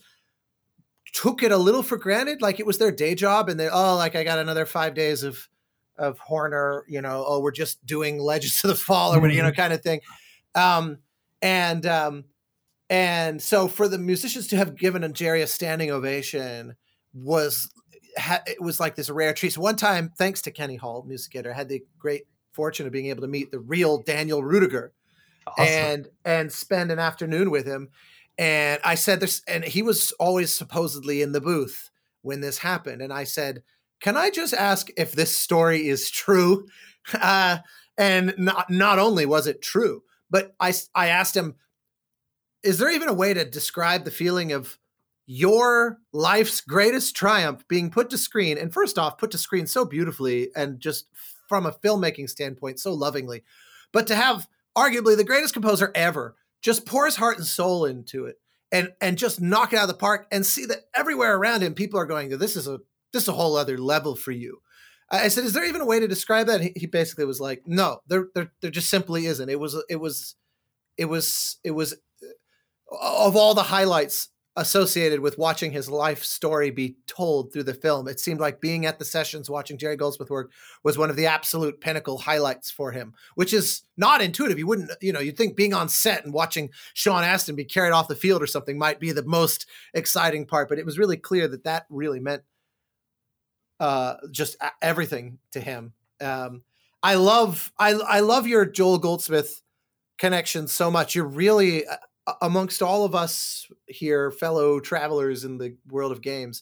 took 1.11 1.43
it 1.43 1.51
a 1.51 1.57
little 1.57 1.84
for 1.84 1.97
granted, 1.97 2.41
like 2.41 2.61
it 2.61 2.65
was 2.65 2.78
their 2.78 2.91
day 2.91 3.13
job 3.13 3.49
and 3.49 3.59
they 3.59 3.67
oh, 3.67 3.97
like 3.97 4.15
I 4.15 4.24
got 4.24 4.39
another 4.39 4.65
5 4.65 4.93
days 4.93 5.24
of 5.24 5.49
of 5.97 6.17
Horner, 6.19 6.86
you 6.88 7.01
know, 7.01 7.26
oh, 7.28 7.41
we're 7.41 7.51
just 7.51 7.86
doing 7.86 8.19
Legends 8.19 8.63
of 8.63 8.69
the 8.69 8.76
Fall 8.76 9.13
or 9.13 9.17
mm-hmm. 9.17 9.32
you 9.32 9.43
know 9.43 9.51
kind 9.51 9.74
of 9.74 9.82
thing. 9.82 9.99
Um 10.55 10.99
and 11.42 11.86
um 11.86 12.26
and 12.89 13.42
so 13.42 13.68
for 13.70 13.88
the 13.88 13.98
musicians 13.98 14.48
to 14.48 14.58
have 14.58 14.76
given 14.76 15.14
Jerry 15.14 15.42
a 15.42 15.48
standing 15.48 15.92
ovation 15.92 16.76
was 17.14 17.70
it 18.18 18.62
was 18.62 18.80
like 18.80 18.96
this 18.96 19.10
rare 19.10 19.34
treat. 19.34 19.54
So 19.54 19.62
one 19.62 19.78
time, 19.78 20.12
thanks 20.18 20.42
to 20.44 20.52
Kenny 20.52 20.76
Hall, 20.76 21.04
music 21.08 21.36
editor, 21.36 21.54
I 21.54 21.58
had 21.58 21.70
the 21.70 21.84
great 21.98 22.24
fortune 22.52 22.86
of 22.86 22.92
being 22.92 23.08
able 23.08 23.22
to 23.22 23.28
meet 23.28 23.52
the 23.52 23.60
real 23.60 24.02
Daniel 24.02 24.42
Ruettiger 24.42 24.89
awesome. 25.48 25.66
and 25.66 26.08
and 26.26 26.52
spend 26.52 26.92
an 26.92 27.00
afternoon 27.00 27.52
with 27.52 27.66
him. 27.66 27.89
And 28.38 28.80
I 28.84 28.96
said 28.96 29.20
this, 29.20 29.42
and 29.48 29.64
he 29.64 29.82
was 29.82 30.12
always 30.14 30.54
supposedly 30.54 31.22
in 31.22 31.32
the 31.32 31.42
booth 31.42 31.89
when 32.22 32.42
this 32.42 32.60
happened. 32.60 33.02
And 33.02 33.14
I 33.14 33.24
said, 33.24 33.64
"Can 34.00 34.18
I 34.18 34.30
just 34.30 34.54
ask 34.54 34.89
if 34.98 35.12
this 35.12 35.38
story 35.38 35.88
is 35.88 36.10
true?" 36.10 36.68
Uh, 37.20 37.58
and 37.98 38.36
not 38.38 38.70
not 38.70 39.00
only 39.00 39.26
was 39.26 39.48
it 39.48 39.60
true, 39.60 40.04
but 40.32 40.55
I 40.59 40.73
I 40.95 41.07
asked 41.07 41.38
him, 41.38 41.55
is 42.63 42.79
there 42.79 42.91
even 42.91 43.09
a 43.09 43.13
way 43.13 43.34
to 43.36 43.45
describe 43.45 44.05
the 44.05 44.11
feeling 44.11 44.51
of 44.53 44.79
your 45.27 45.99
life's 46.11 46.61
greatest 46.61 47.15
triumph 47.15 47.67
being 47.67 47.91
put 47.91 48.09
to 48.09 48.17
screen 48.17 48.57
and 48.57 48.73
first 48.73 48.97
off 48.97 49.17
put 49.17 49.32
to 49.32 49.38
screen 49.38 49.67
so 49.67 49.86
beautifully 49.86 50.49
and 50.55 50.79
just 50.79 51.05
from 51.47 51.65
a 51.65 51.71
filmmaking 51.71 52.29
standpoint 52.29 52.79
so 52.79 52.91
lovingly 52.91 53.43
but 53.93 54.07
to 54.07 54.15
have 54.15 54.47
arguably 54.75 55.15
the 55.15 55.23
greatest 55.23 55.53
composer 55.53 55.91
ever 55.93 56.36
just 56.61 56.86
pour 56.86 57.05
his 57.05 57.15
heart 57.15 57.38
and 57.38 57.45
soul 57.45 57.86
into 57.86 58.25
it 58.25 58.38
and 58.71 58.91
and 58.99 59.17
just 59.17 59.39
knock 59.39 59.73
it 59.73 59.77
out 59.77 59.84
of 59.84 59.88
the 59.89 59.93
park 59.93 60.27
and 60.32 60.45
see 60.45 60.65
that 60.65 60.79
everywhere 60.95 61.38
around 61.38 61.61
him 61.61 61.73
people 61.73 61.99
are 61.99 62.05
going 62.05 62.29
this 62.38 62.55
is 62.55 62.67
a 62.67 62.79
this 63.13 63.23
is 63.23 63.29
a 63.29 63.34
whole 63.34 63.55
other 63.55 63.77
level 63.77 64.15
for 64.15 64.32
you 64.32 64.61
i 65.12 65.28
said 65.28 65.43
is 65.43 65.53
there 65.53 65.66
even 65.66 65.82
a 65.82 65.86
way 65.86 65.99
to 65.99 66.07
describe 66.07 66.47
that 66.47 66.62
he, 66.62 66.88
basically 66.88 67.26
was 67.26 67.39
like 67.39 67.62
no 67.66 67.99
there, 68.07 68.28
there 68.34 68.51
there 68.62 68.72
just 68.72 68.89
simply 68.89 69.26
isn't 69.26 69.49
it 69.49 69.59
was 69.59 69.82
it 69.89 69.97
was 69.97 70.36
it 70.97 71.05
was 71.05 71.57
it 71.64 71.72
was 71.72 71.93
uh, 72.24 73.26
of 73.26 73.36
all 73.36 73.53
the 73.53 73.64
highlights 73.64 74.30
associated 74.57 75.22
with 75.22 75.38
watching 75.38 75.72
his 75.72 75.89
life 75.89 76.24
story 76.24 76.72
be 76.72 76.97
told 77.07 77.53
through 77.53 77.64
the 77.64 77.74
film, 77.74 78.07
it 78.07 78.20
seemed 78.20 78.39
like 78.39 78.59
being 78.59 78.86
at 78.86 78.99
the 78.99 79.05
sessions 79.05 79.49
watching 79.49 79.78
Jerry 79.78 79.95
Goldsmith 79.95 80.30
work 80.30 80.51
was 80.84 80.97
one 80.97 81.09
of 81.09 81.16
the 81.16 81.26
absolute 81.26 81.80
pinnacle 81.80 82.18
highlights 82.18 82.70
for 82.70 82.91
him, 82.91 83.14
which 83.36 83.53
is 83.53 83.84
not 83.95 84.22
intuitive. 84.22 84.59
You 84.59 84.68
wouldn't, 84.68 84.91
you 85.01 85.14
know, 85.14 85.22
you'd 85.22 85.38
think 85.38 85.55
being 85.55 85.74
on 85.74 85.88
set 85.88 86.26
and 86.26 86.34
watching 86.34 86.70
Sean 86.93 87.24
Astin 87.24 87.55
be 87.55 87.64
carried 87.64 87.93
off 87.93 88.09
the 88.09 88.16
field 88.16 88.43
or 88.43 88.47
something 88.47 88.78
might 88.78 88.99
be 88.99 89.14
the 89.14 89.24
most 89.24 89.66
exciting 89.93 90.45
part, 90.45 90.68
but 90.68 90.80
it 90.80 90.86
was 90.86 90.99
really 90.99 91.18
clear 91.18 91.47
that 91.47 91.64
that 91.64 91.86
really 91.89 92.20
meant 92.20 92.43
uh, 93.82 94.17
just 94.29 94.55
everything 94.82 95.39
to 95.51 95.59
him. 95.59 95.93
Um, 96.21 96.61
I 97.01 97.15
love, 97.15 97.73
I, 97.79 97.93
I 97.93 98.19
love 98.19 98.45
your 98.45 98.63
Joel 98.63 98.99
Goldsmith 98.99 99.63
connection 100.19 100.67
so 100.67 100.91
much. 100.91 101.15
You're 101.15 101.25
really, 101.25 101.88
uh, 101.88 102.34
amongst 102.43 102.84
all 102.84 103.05
of 103.05 103.15
us 103.15 103.67
here, 103.88 104.29
fellow 104.29 104.79
travelers 104.79 105.43
in 105.43 105.57
the 105.57 105.75
world 105.89 106.11
of 106.11 106.21
games, 106.21 106.61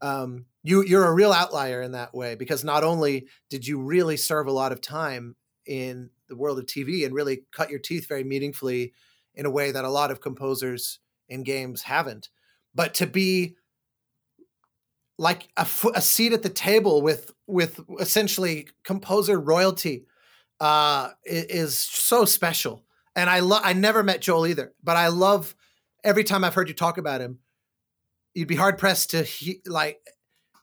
um, 0.00 0.46
you 0.64 0.82
you're 0.82 1.06
a 1.06 1.14
real 1.14 1.32
outlier 1.32 1.80
in 1.80 1.92
that 1.92 2.12
way 2.12 2.34
because 2.34 2.64
not 2.64 2.84
only 2.84 3.28
did 3.50 3.66
you 3.66 3.80
really 3.80 4.16
serve 4.16 4.46
a 4.46 4.52
lot 4.52 4.72
of 4.72 4.80
time 4.80 5.36
in 5.66 6.10
the 6.28 6.36
world 6.36 6.58
of 6.58 6.66
TV 6.66 7.04
and 7.04 7.14
really 7.14 7.42
cut 7.52 7.70
your 7.70 7.78
teeth 7.78 8.08
very 8.08 8.24
meaningfully 8.24 8.92
in 9.34 9.46
a 9.46 9.50
way 9.50 9.70
that 9.70 9.84
a 9.84 9.90
lot 9.90 10.10
of 10.10 10.20
composers 10.20 10.98
in 11.28 11.42
games 11.42 11.82
haven't, 11.82 12.28
but 12.74 12.94
to 12.94 13.06
be 13.06 13.56
like 15.18 15.48
a, 15.56 15.66
a 15.94 16.00
seat 16.00 16.32
at 16.32 16.42
the 16.42 16.48
table 16.48 17.02
with 17.02 17.32
with 17.46 17.80
essentially 18.00 18.68
composer 18.84 19.38
royalty 19.38 20.06
uh, 20.60 21.10
is 21.24 21.76
so 21.76 22.24
special 22.24 22.84
and 23.18 23.28
I 23.28 23.40
love 23.40 23.62
I 23.64 23.72
never 23.72 24.04
met 24.04 24.20
Joel 24.20 24.46
either, 24.46 24.72
but 24.82 24.96
I 24.96 25.08
love 25.08 25.56
every 26.04 26.22
time 26.22 26.44
I've 26.44 26.54
heard 26.54 26.68
you 26.68 26.74
talk 26.74 26.98
about 26.98 27.20
him. 27.20 27.40
You'd 28.32 28.46
be 28.46 28.54
hard 28.54 28.78
pressed 28.78 29.10
to 29.10 29.24
he, 29.24 29.60
like 29.66 29.98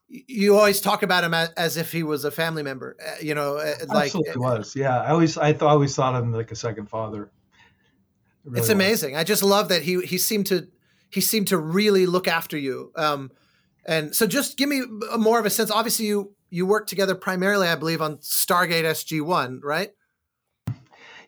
you 0.08 0.56
always 0.56 0.80
talk 0.80 1.04
about 1.04 1.26
him 1.26 1.34
as, 1.34 1.50
as, 1.58 1.78
if 1.78 1.92
he 1.92 2.04
was 2.04 2.24
a 2.24 2.32
family 2.32 2.64
member. 2.64 2.96
Uh, 3.06 3.16
you 3.22 3.36
know, 3.36 3.58
uh, 3.58 3.74
like 3.90 4.06
Absolutely 4.06 4.38
was. 4.38 4.74
Yeah, 4.74 5.02
I 5.02 5.10
always 5.10 5.38
I 5.38 5.52
th- 5.52 5.64
always 5.64 5.94
thought 5.94 6.16
of 6.16 6.24
him 6.24 6.32
like 6.32 6.52
a 6.52 6.56
second 6.56 6.88
father. 6.90 7.30
Really 8.46 8.60
it's 8.62 8.70
amazing. 8.70 9.14
Was. 9.14 9.20
I 9.20 9.24
just 9.26 9.44
love 9.44 9.68
that 9.68 9.82
he 9.82 10.00
he 10.06 10.18
seemed 10.18 10.46
to 10.46 10.70
he 11.10 11.20
seemed 11.20 11.50
to 11.50 11.58
really 11.58 12.06
look 12.06 12.30
after 12.30 12.58
you. 12.58 12.94
Um, 12.96 13.32
and 13.86 14.16
so 14.16 14.28
just 14.28 14.58
give 14.58 14.70
me 14.70 14.84
more 15.18 15.40
of 15.40 15.46
a 15.46 15.50
sense. 15.50 15.72
Obviously, 15.72 16.06
you 16.08 16.34
you 16.50 16.66
work 16.66 16.88
together 16.88 17.16
primarily, 17.16 17.68
I 17.68 17.76
believe, 17.76 18.02
on 18.02 18.18
Stargate 18.18 18.84
SG 18.84 19.22
One, 19.22 19.62
right? 19.64 19.92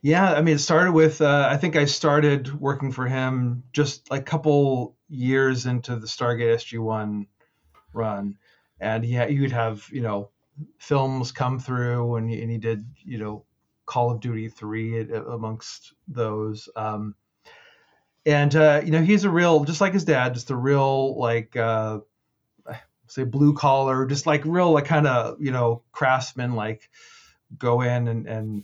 Yeah, 0.01 0.34
I 0.34 0.41
mean, 0.41 0.55
it 0.55 0.60
started 0.60 0.91
with 0.91 1.22
uh, 1.22 1.47
I 1.51 1.58
think 1.58 1.76
I 1.76 1.86
started 1.86 2.60
working 2.60 2.91
for 2.91 3.08
him 3.08 3.64
just 3.74 4.08
a 4.12 4.22
couple 4.22 4.95
years 5.10 5.66
into 5.66 5.95
the 5.95 6.08
Stargate 6.08 6.55
SG 6.55 6.80
One 6.80 7.28
run, 7.93 8.38
and 8.80 9.03
he 9.03 9.39
would 9.39 9.51
have 9.51 9.88
you 9.91 10.01
know 10.01 10.30
films 10.80 11.32
come 11.32 11.60
through, 11.60 12.16
and 12.16 12.30
he, 12.30 12.41
and 12.41 12.51
he 12.51 12.58
did 12.58 12.86
you 13.03 13.18
know 13.18 13.43
Call 13.86 14.12
of 14.12 14.20
Duty 14.20 14.49
Three 14.49 15.12
amongst 15.12 15.93
those. 16.08 16.70
Um, 16.76 17.16
and 18.26 18.55
uh, 18.55 18.82
you 18.84 18.91
know 18.91 19.01
he's 19.01 19.24
a 19.24 19.30
real 19.30 19.64
just 19.64 19.82
like 19.82 19.93
his 19.93 20.05
dad, 20.05 20.34
just 20.34 20.51
a 20.51 20.55
real 20.55 21.18
like 21.20 21.55
uh, 21.55 21.99
say 23.08 23.24
blue 23.24 23.53
collar, 23.53 24.05
just 24.05 24.26
like 24.26 24.43
real 24.45 24.72
like 24.72 24.86
kind 24.86 25.08
of 25.08 25.41
you 25.41 25.51
know 25.51 25.84
craftsmen 25.91 26.53
like 26.53 26.89
go 27.58 27.82
in 27.82 28.08
and 28.08 28.28
and 28.28 28.64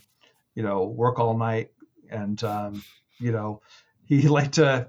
you 0.55 0.63
know, 0.63 0.83
work 0.83 1.19
all 1.19 1.37
night, 1.37 1.71
and 2.09 2.43
um, 2.43 2.83
you 3.19 3.31
know, 3.31 3.61
he 4.05 4.27
liked 4.27 4.55
to. 4.55 4.87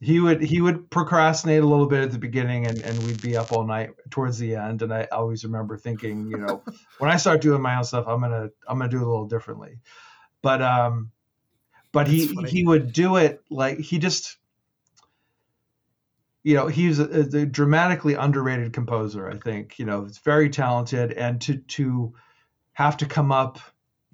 He 0.00 0.20
would 0.20 0.42
he 0.42 0.60
would 0.60 0.90
procrastinate 0.90 1.62
a 1.62 1.66
little 1.66 1.86
bit 1.86 2.02
at 2.02 2.12
the 2.12 2.18
beginning, 2.18 2.66
and, 2.66 2.78
and 2.82 2.98
we'd 3.04 3.22
be 3.22 3.36
up 3.38 3.52
all 3.52 3.64
night 3.64 3.90
towards 4.10 4.38
the 4.38 4.56
end. 4.56 4.82
And 4.82 4.92
I 4.92 5.04
always 5.10 5.44
remember 5.44 5.78
thinking, 5.78 6.26
you 6.26 6.36
know, 6.36 6.62
when 6.98 7.10
I 7.10 7.16
start 7.16 7.40
doing 7.40 7.62
my 7.62 7.76
own 7.76 7.84
stuff, 7.84 8.06
I'm 8.06 8.20
gonna 8.20 8.50
I'm 8.68 8.78
gonna 8.78 8.90
do 8.90 8.98
it 8.98 9.02
a 9.02 9.08
little 9.08 9.28
differently. 9.28 9.78
But 10.42 10.60
um, 10.60 11.10
but 11.92 12.06
That's 12.06 12.10
he 12.10 12.34
funny. 12.34 12.50
he 12.50 12.64
would 12.64 12.92
do 12.92 13.16
it 13.16 13.42
like 13.48 13.78
he 13.78 13.98
just 13.98 14.36
you 16.44 16.54
know 16.54 16.68
he's 16.68 17.00
a, 17.00 17.04
a, 17.04 17.46
dramatically 17.46 18.14
underrated 18.14 18.72
composer 18.72 19.28
i 19.28 19.36
think 19.36 19.78
you 19.78 19.84
know 19.84 20.04
it's 20.04 20.18
very 20.18 20.48
talented 20.48 21.12
and 21.12 21.40
to 21.40 21.56
to 21.56 22.14
have 22.74 22.96
to 22.96 23.06
come 23.06 23.32
up 23.32 23.58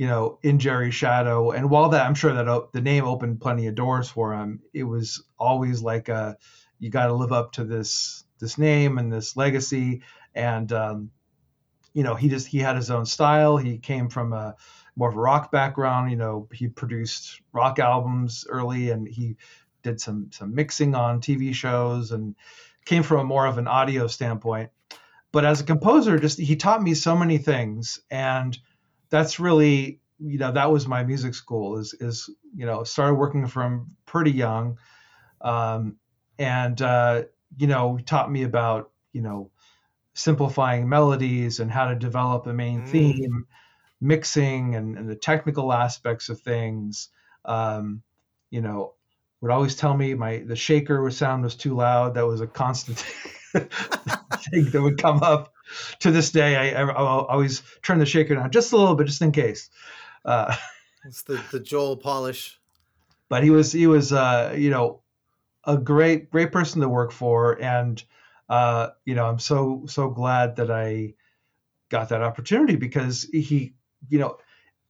you 0.00 0.06
know, 0.06 0.38
in 0.42 0.58
Jerry's 0.58 0.94
shadow. 0.94 1.50
And 1.50 1.68
while 1.68 1.90
that, 1.90 2.06
I'm 2.06 2.14
sure 2.14 2.32
that 2.32 2.68
the 2.72 2.80
name 2.80 3.04
opened 3.04 3.42
plenty 3.42 3.66
of 3.66 3.74
doors 3.74 4.08
for 4.08 4.32
him. 4.32 4.62
It 4.72 4.84
was 4.84 5.22
always 5.38 5.82
like 5.82 6.08
a, 6.08 6.38
you 6.78 6.88
got 6.88 7.08
to 7.08 7.12
live 7.12 7.32
up 7.32 7.52
to 7.52 7.64
this 7.64 8.24
this 8.38 8.56
name 8.56 8.96
and 8.96 9.12
this 9.12 9.36
legacy. 9.36 10.00
And 10.34 10.72
um, 10.72 11.10
you 11.92 12.02
know, 12.02 12.14
he 12.14 12.30
just 12.30 12.46
he 12.46 12.60
had 12.60 12.76
his 12.76 12.90
own 12.90 13.04
style. 13.04 13.58
He 13.58 13.76
came 13.76 14.08
from 14.08 14.32
a 14.32 14.56
more 14.96 15.10
of 15.10 15.16
a 15.16 15.20
rock 15.20 15.52
background. 15.52 16.10
You 16.10 16.16
know, 16.16 16.48
he 16.50 16.68
produced 16.68 17.42
rock 17.52 17.78
albums 17.78 18.46
early, 18.48 18.88
and 18.88 19.06
he 19.06 19.36
did 19.82 20.00
some 20.00 20.30
some 20.32 20.54
mixing 20.54 20.94
on 20.94 21.20
TV 21.20 21.54
shows, 21.54 22.12
and 22.12 22.34
came 22.84 23.02
from 23.02 23.20
a 23.20 23.24
more 23.24 23.46
of 23.46 23.58
an 23.58 23.68
audio 23.68 24.06
standpoint. 24.06 24.70
But 25.32 25.44
as 25.44 25.60
a 25.60 25.64
composer, 25.64 26.18
just 26.18 26.38
he 26.38 26.56
taught 26.56 26.82
me 26.82 26.94
so 26.94 27.16
many 27.16 27.38
things 27.38 28.00
and 28.10 28.58
that's 29.10 29.38
really 29.38 30.00
you 30.20 30.38
know 30.38 30.52
that 30.52 30.70
was 30.70 30.86
my 30.86 31.02
music 31.02 31.34
school 31.34 31.78
is 31.78 31.94
is 31.94 32.30
you 32.54 32.64
know 32.64 32.84
started 32.84 33.14
working 33.14 33.46
from 33.46 33.88
pretty 34.06 34.30
young 34.30 34.78
um, 35.40 35.96
and 36.38 36.80
uh, 36.80 37.22
you 37.58 37.66
know 37.66 37.98
taught 38.06 38.30
me 38.30 38.44
about 38.44 38.90
you 39.12 39.20
know 39.20 39.50
simplifying 40.14 40.88
melodies 40.88 41.60
and 41.60 41.70
how 41.70 41.88
to 41.88 41.94
develop 41.94 42.46
a 42.46 42.52
main 42.52 42.82
mm. 42.82 42.88
theme 42.88 43.46
mixing 44.00 44.74
and, 44.74 44.96
and, 44.96 45.08
the 45.08 45.14
technical 45.14 45.72
aspects 45.72 46.28
of 46.28 46.40
things 46.40 47.08
um, 47.44 48.02
you 48.50 48.60
know 48.60 48.94
would 49.40 49.50
always 49.50 49.74
tell 49.74 49.96
me 49.96 50.14
my 50.14 50.38
the 50.38 50.56
shaker 50.56 51.10
sound 51.10 51.42
was 51.42 51.56
too 51.56 51.74
loud 51.74 52.14
that 52.14 52.26
was 52.26 52.40
a 52.40 52.46
constant 52.46 52.98
thing 53.52 54.70
that 54.70 54.80
would 54.82 55.00
come 55.00 55.22
up 55.22 55.52
to 56.00 56.10
this 56.10 56.30
day, 56.30 56.56
I, 56.56 56.82
I 56.82 56.92
always 56.92 57.62
turn 57.82 57.98
the 57.98 58.06
shaker 58.06 58.34
down 58.34 58.50
just 58.50 58.72
a 58.72 58.76
little 58.76 58.94
bit, 58.94 59.06
just 59.06 59.22
in 59.22 59.32
case. 59.32 59.70
Uh, 60.24 60.54
it's 61.04 61.22
the 61.22 61.42
the 61.50 61.60
Joel 61.60 61.96
polish. 61.96 62.58
But 63.28 63.44
he 63.44 63.50
was 63.50 63.72
he 63.72 63.86
was 63.86 64.12
uh, 64.12 64.54
you 64.56 64.70
know 64.70 65.02
a 65.64 65.76
great 65.76 66.30
great 66.30 66.52
person 66.52 66.80
to 66.80 66.88
work 66.88 67.12
for, 67.12 67.60
and 67.62 68.02
uh, 68.48 68.90
you 69.04 69.14
know 69.14 69.26
I'm 69.26 69.38
so 69.38 69.84
so 69.86 70.10
glad 70.10 70.56
that 70.56 70.70
I 70.70 71.14
got 71.88 72.10
that 72.10 72.22
opportunity 72.22 72.76
because 72.76 73.22
he 73.22 73.74
you 74.08 74.18
know 74.18 74.38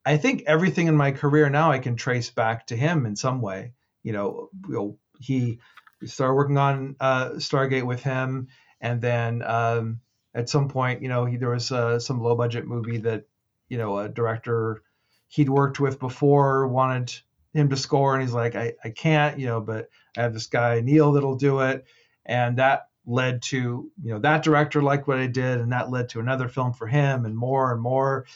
I 0.05 0.17
think 0.17 0.45
everything 0.47 0.87
in 0.87 0.97
my 0.97 1.13
career 1.13 1.51
now 1.51 1.71
I 1.71 1.79
can 1.79 1.97
trace 1.97 2.31
back 2.31 2.69
to 2.69 2.77
him 2.77 3.07
in 3.07 3.17
some 3.17 3.41
way. 3.41 3.73
You 4.03 4.13
know, 4.13 4.51
you 4.69 4.75
know 4.75 4.99
he 5.21 5.59
started 6.05 6.35
working 6.35 6.57
on 6.57 6.97
uh, 7.01 7.31
Stargate 7.31 7.87
with 7.87 8.03
him, 8.03 8.49
and 8.81 9.01
then 9.01 9.43
um, 9.43 10.01
at 10.35 10.49
some 10.49 10.69
point, 10.69 11.03
you 11.03 11.09
know, 11.09 11.25
he, 11.25 11.37
there 11.37 11.51
was 11.51 11.71
uh, 11.71 11.99
some 11.99 12.23
low 12.23 12.35
budget 12.35 12.67
movie 12.67 12.99
that 12.99 13.25
you 13.69 13.79
know 13.79 13.99
a 13.99 14.09
director 14.09 14.83
he'd 15.29 15.49
worked 15.49 15.79
with 15.81 15.99
before 16.01 16.67
wanted 16.67 17.15
him 17.53 17.69
to 17.71 17.77
score, 17.77 18.15
and 18.15 18.23
he's 18.23 18.33
like, 18.33 18.55
I, 18.55 18.75
I 18.85 18.91
can't, 18.91 19.39
you 19.39 19.47
know, 19.47 19.61
but 19.61 19.89
I 20.17 20.23
have 20.23 20.35
this 20.35 20.47
guy 20.47 20.81
Neal 20.81 21.13
that'll 21.13 21.37
do 21.37 21.61
it, 21.61 21.85
and 22.25 22.59
that 22.59 22.87
led 23.07 23.43
to 23.43 23.91
you 24.03 24.13
know 24.13 24.19
that 24.21 24.43
director 24.43 24.83
liked 24.83 25.09
what 25.09 25.19
I 25.19 25.27
did, 25.27 25.61
and 25.61 25.73
that 25.73 25.91
led 25.91 26.11
to 26.11 26.21
another 26.21 26.49
film 26.49 26.73
for 26.73 26.87
him, 26.87 27.25
and 27.25 27.37
more 27.37 27.73
and 27.73 27.81
more 27.81 28.27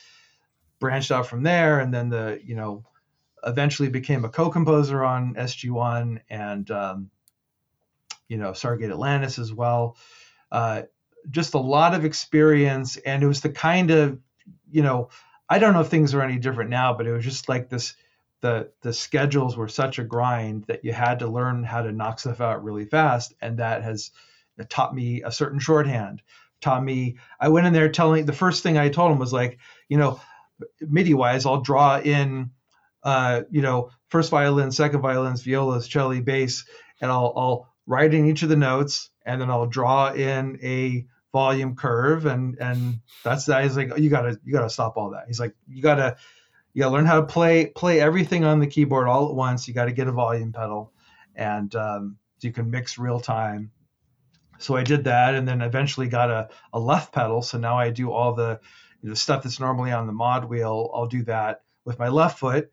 branched 0.81 1.11
out 1.11 1.27
from 1.27 1.43
there, 1.43 1.81
and 1.81 1.93
then 1.95 2.09
the 2.09 2.41
you 2.45 2.57
know 2.57 2.85
eventually 3.47 3.89
became 3.89 4.25
a 4.25 4.29
co-composer 4.29 5.05
on 5.05 5.35
SG1 5.35 6.21
and 6.29 6.71
um, 6.71 7.11
you 8.29 8.37
know 8.37 8.51
Stargate 8.51 8.91
Atlantis 8.91 9.39
as 9.39 9.53
well. 9.53 9.97
Uh, 10.51 10.83
just 11.31 11.55
a 11.55 11.59
lot 11.59 11.95
of 11.95 12.05
experience, 12.05 12.97
and 12.97 13.23
it 13.23 13.27
was 13.27 13.41
the 13.41 13.51
kind 13.51 13.91
of 13.91 14.19
you 14.71 14.83
know 14.83 15.09
I 15.49 15.59
don't 15.59 15.75
know 15.75 15.81
if 15.81 15.89
things 15.89 16.15
are 16.15 16.23
any 16.23 16.39
different 16.39 16.71
now, 16.71 16.95
but 16.95 17.07
it 17.07 17.13
was 17.13 17.25
just 17.25 17.49
like 17.49 17.69
this. 17.69 17.95
The, 18.41 18.71
the 18.83 18.93
schedules 18.93 19.57
were 19.57 19.69
such 19.69 19.99
a 19.99 20.05
grind 20.05 20.65
that 20.65 20.85
you 20.85 20.93
had 20.93 21.21
to 21.21 21.29
learn 21.29 21.65
how 21.65 21.81
to 21.81 21.93
knock 21.93 22.21
stuff 22.21 22.43
out 22.43 22.63
really 22.63 22.85
fast, 22.85 23.33
and 23.41 23.59
that 23.59 23.83
has 23.83 24.11
taught 24.69 24.95
me 24.95 25.23
a 25.23 25.33
certain 25.33 25.59
shorthand. 25.59 26.21
Taught 26.61 26.85
me. 26.85 27.17
I 27.41 27.49
went 27.49 27.67
in 27.67 27.73
there 27.73 27.89
telling 27.89 28.27
the 28.27 28.35
first 28.35 28.63
thing 28.63 28.77
I 28.77 28.91
told 28.91 29.13
him 29.13 29.19
was 29.19 29.33
like, 29.33 29.59
you 29.89 29.97
know, 29.97 30.21
MIDI 30.81 31.15
wise, 31.15 31.47
I'll 31.47 31.63
draw 31.63 31.99
in, 31.99 32.51
uh, 33.05 33.43
you 33.51 33.63
know, 33.63 33.91
first 34.09 34.31
violin, 34.31 34.73
second 34.73 35.01
violins, 35.01 35.43
violas, 35.43 35.87
cello, 35.87 36.21
bass, 36.21 36.65
and 37.01 37.11
I'll, 37.11 37.33
I'll 37.37 37.75
write 37.87 38.15
in 38.15 38.27
each 38.27 38.43
of 38.43 38.49
the 38.49 38.57
notes, 38.57 39.11
and 39.25 39.41
then 39.41 39.51
I'll 39.51 39.67
draw 39.67 40.13
in 40.13 40.59
a 40.63 41.07
volume 41.33 41.77
curve, 41.77 42.27
and 42.27 42.57
and 42.59 43.01
that's 43.23 43.47
that. 43.47 43.63
He's 43.65 43.77
like, 43.77 43.93
oh, 43.93 43.97
you 43.97 44.11
gotta 44.11 44.39
you 44.45 44.53
gotta 44.53 44.71
stop 44.71 44.97
all 44.97 45.11
that. 45.11 45.25
He's 45.27 45.41
like, 45.41 45.55
you 45.69 45.83
gotta 45.83 46.17
you 46.73 46.83
gotta 46.83 46.95
learn 46.95 47.07
how 47.07 47.21
to 47.21 47.27
play 47.27 47.67
play 47.67 48.01
everything 48.01 48.45
on 48.45 48.61
the 48.61 48.67
keyboard 48.67 49.09
all 49.09 49.29
at 49.29 49.35
once. 49.35 49.69
You 49.69 49.75
got 49.75 49.87
to 49.87 49.93
get 49.93 50.09
a 50.09 50.13
volume 50.13 50.53
pedal, 50.53 50.93
and 51.35 51.75
um, 51.75 52.17
you 52.41 52.53
can 52.53 52.71
mix 52.71 52.99
real 52.99 53.21
time. 53.21 53.71
So 54.59 54.77
I 54.77 54.85
did 54.85 55.05
that, 55.05 55.35
and 55.35 55.47
then 55.47 55.61
eventually 55.61 56.09
got 56.09 56.31
a, 56.31 56.49
a 56.73 56.79
left 56.79 57.13
pedal. 57.13 57.43
So 57.43 57.59
now 57.59 57.77
I 57.77 57.91
do 57.91 58.13
all 58.13 58.35
the 58.35 58.61
the 59.05 59.17
stuff 59.17 59.43
that's 59.43 59.61
normally 59.61 59.93
on 59.93 60.07
the 60.07 60.13
mod 60.13 60.47
wheel, 60.47 60.91
I'll 60.95 61.07
do 61.07 61.25
that 61.25 61.63
with 61.85 61.99
my 61.99 62.09
left 62.09 62.39
foot. 62.39 62.71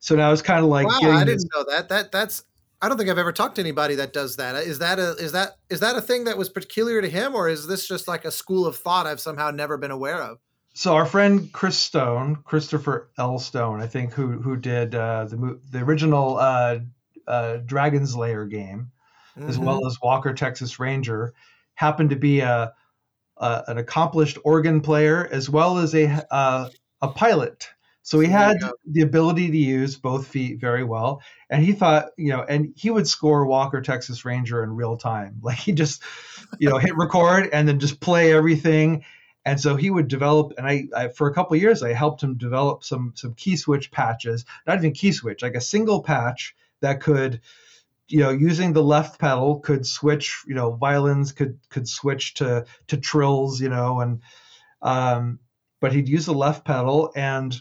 So 0.00 0.16
now 0.16 0.32
it's 0.32 0.42
kind 0.42 0.64
of 0.64 0.70
like 0.70 0.86
wow, 0.86 0.98
I 1.02 1.24
didn't 1.24 1.26
this- 1.26 1.48
know 1.54 1.64
that. 1.68 1.88
That 1.88 2.12
that's 2.12 2.44
I 2.80 2.88
don't 2.88 2.96
think 2.96 3.10
I've 3.10 3.18
ever 3.18 3.32
talked 3.32 3.56
to 3.56 3.60
anybody 3.60 3.96
that 3.96 4.12
does 4.12 4.36
that. 4.36 4.54
Is 4.56 4.78
that 4.78 4.98
a 4.98 5.12
is 5.12 5.32
that 5.32 5.56
is 5.68 5.80
that 5.80 5.96
a 5.96 6.00
thing 6.00 6.24
that 6.24 6.38
was 6.38 6.48
peculiar 6.48 7.02
to 7.02 7.08
him, 7.08 7.34
or 7.34 7.48
is 7.48 7.66
this 7.66 7.86
just 7.86 8.06
like 8.06 8.24
a 8.24 8.30
school 8.30 8.66
of 8.66 8.76
thought 8.76 9.06
I've 9.06 9.20
somehow 9.20 9.50
never 9.50 9.76
been 9.76 9.90
aware 9.90 10.22
of? 10.22 10.38
So 10.74 10.94
our 10.94 11.06
friend 11.06 11.52
Chris 11.52 11.76
Stone, 11.76 12.36
Christopher 12.44 13.10
L. 13.18 13.40
Stone, 13.40 13.80
I 13.80 13.88
think, 13.88 14.12
who 14.12 14.38
who 14.40 14.56
did 14.56 14.94
uh, 14.94 15.24
the 15.24 15.58
the 15.70 15.80
original 15.80 16.38
uh, 16.38 16.78
uh, 17.26 17.56
Dragon's 17.66 18.14
Lair 18.14 18.46
game, 18.46 18.92
mm-hmm. 19.36 19.48
as 19.48 19.58
well 19.58 19.84
as 19.86 19.98
Walker 20.00 20.32
Texas 20.32 20.78
Ranger, 20.78 21.34
happened 21.74 22.10
to 22.10 22.16
be 22.16 22.40
a 22.40 22.72
uh, 23.38 23.62
an 23.66 23.78
accomplished 23.78 24.38
organ 24.44 24.80
player 24.80 25.28
as 25.32 25.50
well 25.50 25.78
as 25.78 25.96
a 25.96 26.24
uh, 26.30 26.68
a 27.02 27.08
pilot. 27.08 27.68
So 28.08 28.20
he 28.20 28.28
had 28.28 28.56
the 28.86 29.02
ability 29.02 29.50
to 29.50 29.56
use 29.58 29.98
both 29.98 30.28
feet 30.28 30.58
very 30.58 30.82
well, 30.82 31.20
and 31.50 31.62
he 31.62 31.72
thought, 31.74 32.06
you 32.16 32.30
know, 32.30 32.42
and 32.42 32.72
he 32.74 32.88
would 32.88 33.06
score 33.06 33.44
Walker 33.44 33.82
Texas 33.82 34.24
Ranger 34.24 34.62
in 34.62 34.74
real 34.74 34.96
time. 34.96 35.34
Like 35.42 35.58
he 35.58 35.72
just, 35.72 36.02
you 36.58 36.70
know, 36.70 36.78
hit 36.78 36.96
record 36.96 37.50
and 37.52 37.68
then 37.68 37.78
just 37.78 38.00
play 38.00 38.32
everything. 38.32 39.04
And 39.44 39.60
so 39.60 39.76
he 39.76 39.90
would 39.90 40.08
develop, 40.08 40.54
and 40.56 40.66
I, 40.66 40.88
I 40.96 41.08
for 41.08 41.28
a 41.28 41.34
couple 41.34 41.54
years 41.58 41.82
I 41.82 41.92
helped 41.92 42.22
him 42.22 42.38
develop 42.38 42.82
some 42.82 43.12
some 43.14 43.34
key 43.34 43.56
switch 43.56 43.90
patches, 43.90 44.46
not 44.66 44.78
even 44.78 44.92
key 44.92 45.12
switch, 45.12 45.42
like 45.42 45.54
a 45.54 45.60
single 45.60 46.02
patch 46.02 46.56
that 46.80 47.02
could 47.02 47.42
you 48.08 48.20
know 48.20 48.30
using 48.30 48.72
the 48.72 48.82
left 48.82 49.20
pedal 49.20 49.60
could 49.60 49.86
switch 49.86 50.44
you 50.46 50.54
know 50.54 50.70
violins 50.70 51.32
could 51.32 51.58
could 51.68 51.86
switch 51.86 52.32
to 52.34 52.64
to 52.86 52.96
trills 52.96 53.60
you 53.60 53.68
know 53.68 54.00
and 54.00 54.22
um 54.80 55.38
but 55.80 55.92
he'd 55.92 56.08
use 56.08 56.24
the 56.24 56.32
left 56.32 56.64
pedal 56.64 57.12
and 57.14 57.60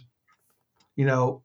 you 0.98 1.06
know 1.06 1.42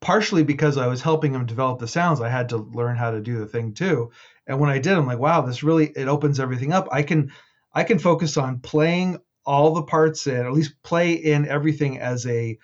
partially 0.00 0.42
because 0.42 0.76
i 0.76 0.88
was 0.88 1.00
helping 1.00 1.32
him 1.32 1.46
develop 1.46 1.78
the 1.78 1.86
sounds 1.86 2.20
i 2.20 2.28
had 2.28 2.48
to 2.48 2.56
learn 2.56 2.96
how 2.96 3.12
to 3.12 3.20
do 3.20 3.38
the 3.38 3.46
thing 3.46 3.72
too 3.72 4.10
and 4.48 4.58
when 4.58 4.68
i 4.68 4.78
did 4.78 4.94
i'm 4.94 5.06
like 5.06 5.20
wow 5.20 5.40
this 5.42 5.62
really 5.62 5.86
it 5.86 6.08
opens 6.08 6.40
everything 6.40 6.72
up 6.72 6.88
i 6.90 7.02
can 7.02 7.30
i 7.72 7.84
can 7.84 8.00
focus 8.00 8.36
on 8.36 8.58
playing 8.58 9.16
all 9.44 9.74
the 9.74 9.84
parts 9.84 10.26
in 10.26 10.44
at 10.44 10.52
least 10.52 10.74
play 10.82 11.12
in 11.12 11.46
everything 11.46 12.00
as 12.00 12.26
a 12.26 12.58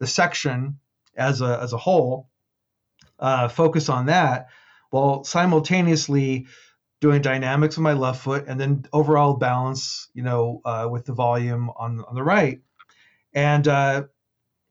the 0.00 0.06
section 0.08 0.80
as 1.16 1.40
a 1.40 1.60
as 1.62 1.72
a 1.72 1.78
whole 1.78 2.28
uh, 3.18 3.48
focus 3.48 3.88
on 3.88 4.06
that 4.06 4.48
while 4.90 5.24
simultaneously 5.24 6.46
doing 7.00 7.22
dynamics 7.22 7.76
with 7.76 7.82
my 7.82 7.92
left 7.92 8.22
foot 8.22 8.46
and 8.48 8.58
then 8.60 8.84
overall 8.92 9.34
balance, 9.34 10.08
you 10.14 10.22
know, 10.22 10.60
uh, 10.64 10.88
with 10.90 11.04
the 11.04 11.12
volume 11.12 11.70
on, 11.76 12.02
on 12.08 12.14
the 12.14 12.22
right. 12.22 12.60
And, 13.34 13.68
uh, 13.68 14.04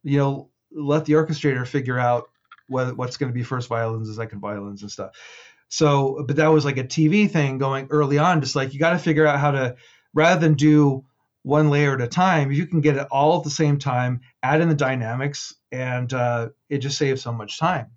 you 0.04 0.18
know, 0.18 0.50
let 0.76 1.06
the 1.06 1.14
orchestrator 1.14 1.66
figure 1.68 1.98
out 1.98 2.30
what, 2.68 2.98
what's 2.98 3.18
going 3.18 3.32
to 3.32 3.34
be 3.34 3.44
first 3.44 3.68
violins 3.68 4.08
and 4.08 4.16
second 4.16 4.40
violins 4.40 4.82
and 4.82 4.92
stuff. 4.92 5.12
So, 5.68 6.24
but 6.28 6.36
that 6.36 6.48
was 6.48 6.66
like 6.66 6.78
a 6.78 6.84
TV 6.84 7.30
thing 7.30 7.58
going 7.58 7.88
early 7.90 8.18
on, 8.18 8.42
just 8.42 8.56
like 8.56 8.74
you 8.74 8.80
got 8.80 8.92
to 8.92 9.00
figure 9.00 9.26
out 9.26 9.40
how 9.40 9.52
to, 9.52 9.76
rather 10.14 10.40
than 10.40 10.54
do 10.54 11.04
one 11.44 11.70
layer 11.70 11.94
at 11.94 12.02
a 12.02 12.08
time, 12.08 12.52
you 12.52 12.66
can 12.66 12.82
get 12.82 12.98
it 12.98 13.08
all 13.12 13.38
at 13.38 13.44
the 13.44 13.50
same 13.50 13.78
time, 13.78 14.22
add 14.44 14.62
in 14.62 14.70
the 14.70 14.76
dynamics, 14.76 15.56
and 15.72 16.12
uh, 16.14 16.50
it 16.70 16.80
just 16.80 16.98
saves 16.98 17.22
so 17.22 17.32
much 17.32 17.60
time. 17.60 17.92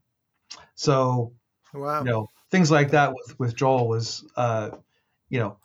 So, 0.75 1.33
Wow. 1.75 2.01
You 2.01 2.05
know, 2.05 2.31
things 2.51 2.71
like 2.71 2.91
that 2.91 3.15
with 3.15 3.39
with 3.39 3.55
Joel 3.55 3.89
was, 3.89 4.25
uh, 4.37 4.71
you 5.29 5.39
know, 5.39 5.59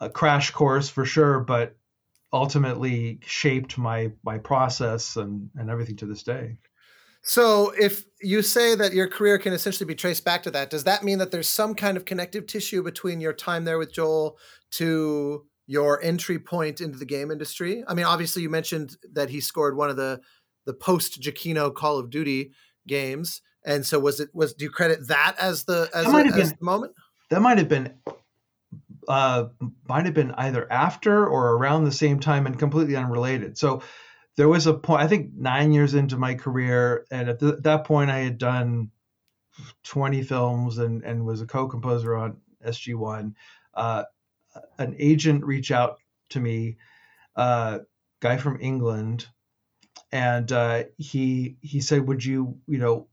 a 0.00 0.08
crash 0.08 0.50
course 0.50 0.88
for 0.88 1.04
sure, 1.04 1.40
but 1.40 1.76
ultimately 2.32 3.20
shaped 3.24 3.78
my 3.78 4.12
my 4.24 4.38
process 4.38 5.16
and 5.16 5.50
and 5.56 5.70
everything 5.70 5.96
to 5.96 6.06
this 6.06 6.22
day. 6.22 6.56
So, 7.24 7.72
if 7.78 8.04
you 8.20 8.42
say 8.42 8.74
that 8.74 8.94
your 8.94 9.06
career 9.06 9.38
can 9.38 9.52
essentially 9.52 9.86
be 9.86 9.94
traced 9.94 10.24
back 10.24 10.42
to 10.42 10.50
that, 10.50 10.70
does 10.70 10.84
that 10.84 11.04
mean 11.04 11.18
that 11.18 11.30
there's 11.30 11.48
some 11.48 11.74
kind 11.74 11.96
of 11.96 12.04
connective 12.04 12.46
tissue 12.46 12.82
between 12.82 13.20
your 13.20 13.32
time 13.32 13.64
there 13.64 13.78
with 13.78 13.92
Joel 13.92 14.38
to 14.72 15.46
your 15.68 16.02
entry 16.02 16.40
point 16.40 16.80
into 16.80 16.98
the 16.98 17.04
game 17.04 17.30
industry? 17.30 17.84
I 17.86 17.94
mean, 17.94 18.06
obviously, 18.06 18.42
you 18.42 18.50
mentioned 18.50 18.96
that 19.12 19.30
he 19.30 19.40
scored 19.40 19.76
one 19.76 19.88
of 19.88 19.96
the 19.96 20.20
the 20.66 20.74
post 20.74 21.20
Giacchino 21.20 21.72
Call 21.74 21.98
of 21.98 22.10
Duty 22.10 22.52
games. 22.86 23.40
And 23.64 23.86
so 23.86 24.00
was 24.00 24.18
it 24.20 24.30
was 24.34 24.54
do 24.54 24.64
you 24.64 24.70
credit 24.70 25.06
that 25.08 25.36
as 25.38 25.64
the 25.64 25.88
as, 25.94 26.06
a, 26.06 26.16
as 26.16 26.34
been, 26.34 26.48
the 26.58 26.64
moment? 26.64 26.94
That 27.30 27.40
might 27.40 27.58
have 27.58 27.68
been 27.68 27.94
uh 29.08 29.46
might 29.88 30.04
have 30.04 30.14
been 30.14 30.32
either 30.32 30.70
after 30.70 31.26
or 31.26 31.52
around 31.56 31.84
the 31.84 31.92
same 31.92 32.20
time 32.20 32.46
and 32.46 32.58
completely 32.58 32.96
unrelated. 32.96 33.58
So 33.58 33.82
there 34.36 34.48
was 34.48 34.66
a 34.66 34.74
point 34.74 35.02
I 35.02 35.08
think 35.08 35.32
9 35.34 35.72
years 35.72 35.94
into 35.94 36.16
my 36.16 36.34
career 36.34 37.06
and 37.10 37.28
at 37.28 37.62
that 37.62 37.84
point 37.84 38.10
I 38.10 38.18
had 38.18 38.38
done 38.38 38.90
20 39.84 40.22
films 40.22 40.78
and 40.78 41.02
and 41.04 41.24
was 41.24 41.40
a 41.40 41.46
co-composer 41.46 42.14
on 42.14 42.38
SG1. 42.64 43.34
Uh, 43.74 44.04
an 44.78 44.96
agent 44.98 45.44
reached 45.44 45.70
out 45.70 45.98
to 46.30 46.40
me, 46.40 46.76
uh, 47.36 47.80
guy 48.20 48.36
from 48.36 48.58
England, 48.60 49.26
and 50.10 50.50
uh, 50.52 50.84
he 50.98 51.56
he 51.60 51.80
said, 51.80 52.06
"Would 52.06 52.24
you 52.24 52.58
you 52.66 52.78
know 52.78 53.08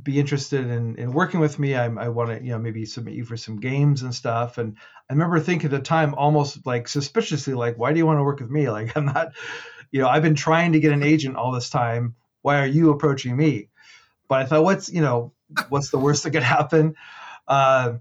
be 0.00 0.18
interested 0.18 0.66
in, 0.66 0.96
in 0.96 1.12
working 1.12 1.40
with 1.40 1.58
me. 1.58 1.74
I, 1.74 1.84
I 1.84 2.08
want 2.08 2.30
to, 2.30 2.42
you 2.42 2.52
know, 2.52 2.58
maybe 2.58 2.86
submit 2.86 3.14
you 3.14 3.24
for 3.24 3.36
some 3.36 3.60
games 3.60 4.02
and 4.02 4.14
stuff. 4.14 4.58
And 4.58 4.76
I 5.10 5.12
remember 5.12 5.38
thinking 5.38 5.66
at 5.66 5.70
the 5.70 5.80
time, 5.80 6.14
almost 6.14 6.64
like 6.66 6.88
suspiciously, 6.88 7.54
like, 7.54 7.78
why 7.78 7.92
do 7.92 7.98
you 7.98 8.06
want 8.06 8.18
to 8.18 8.24
work 8.24 8.40
with 8.40 8.50
me? 8.50 8.66
Like, 8.70 8.96
I'm 8.96 9.04
not, 9.04 9.32
you 9.90 10.00
know, 10.00 10.08
I've 10.08 10.22
been 10.22 10.34
trying 10.34 10.72
to 10.72 10.80
get 10.80 10.92
an 10.92 11.02
agent 11.02 11.36
all 11.36 11.52
this 11.52 11.68
time. 11.68 12.14
Why 12.40 12.60
are 12.60 12.66
you 12.66 12.90
approaching 12.90 13.36
me? 13.36 13.68
But 14.28 14.40
I 14.40 14.46
thought, 14.46 14.64
what's, 14.64 14.90
you 14.90 15.02
know, 15.02 15.32
what's 15.68 15.90
the 15.90 15.98
worst 15.98 16.22
that 16.22 16.30
could 16.30 16.42
happen? 16.42 16.94
Uh, 17.46 17.94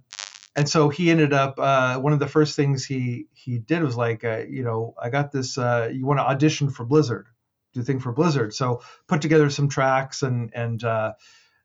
and 0.56 0.68
so 0.68 0.90
he 0.90 1.12
ended 1.12 1.34
up. 1.34 1.60
Uh, 1.60 2.00
one 2.00 2.14
of 2.14 2.20
the 2.20 2.28
first 2.28 2.56
things 2.56 2.86
he 2.86 3.28
he 3.34 3.58
did 3.58 3.84
was 3.84 3.96
like, 3.96 4.24
uh, 4.24 4.44
you 4.50 4.64
know, 4.64 4.96
I 5.02 5.10
got 5.10 5.32
this. 5.32 5.58
Uh, 5.58 5.90
you 5.92 6.06
want 6.06 6.20
to 6.20 6.24
audition 6.26 6.70
for 6.70 6.86
Blizzard? 6.86 7.28
Do 7.74 7.82
thing 7.84 8.00
for 8.00 8.12
Blizzard? 8.12 8.54
So 8.54 8.82
put 9.08 9.22
together 9.22 9.50
some 9.50 9.70
tracks 9.70 10.24
and 10.24 10.52
and 10.54 10.84
uh, 10.84 11.14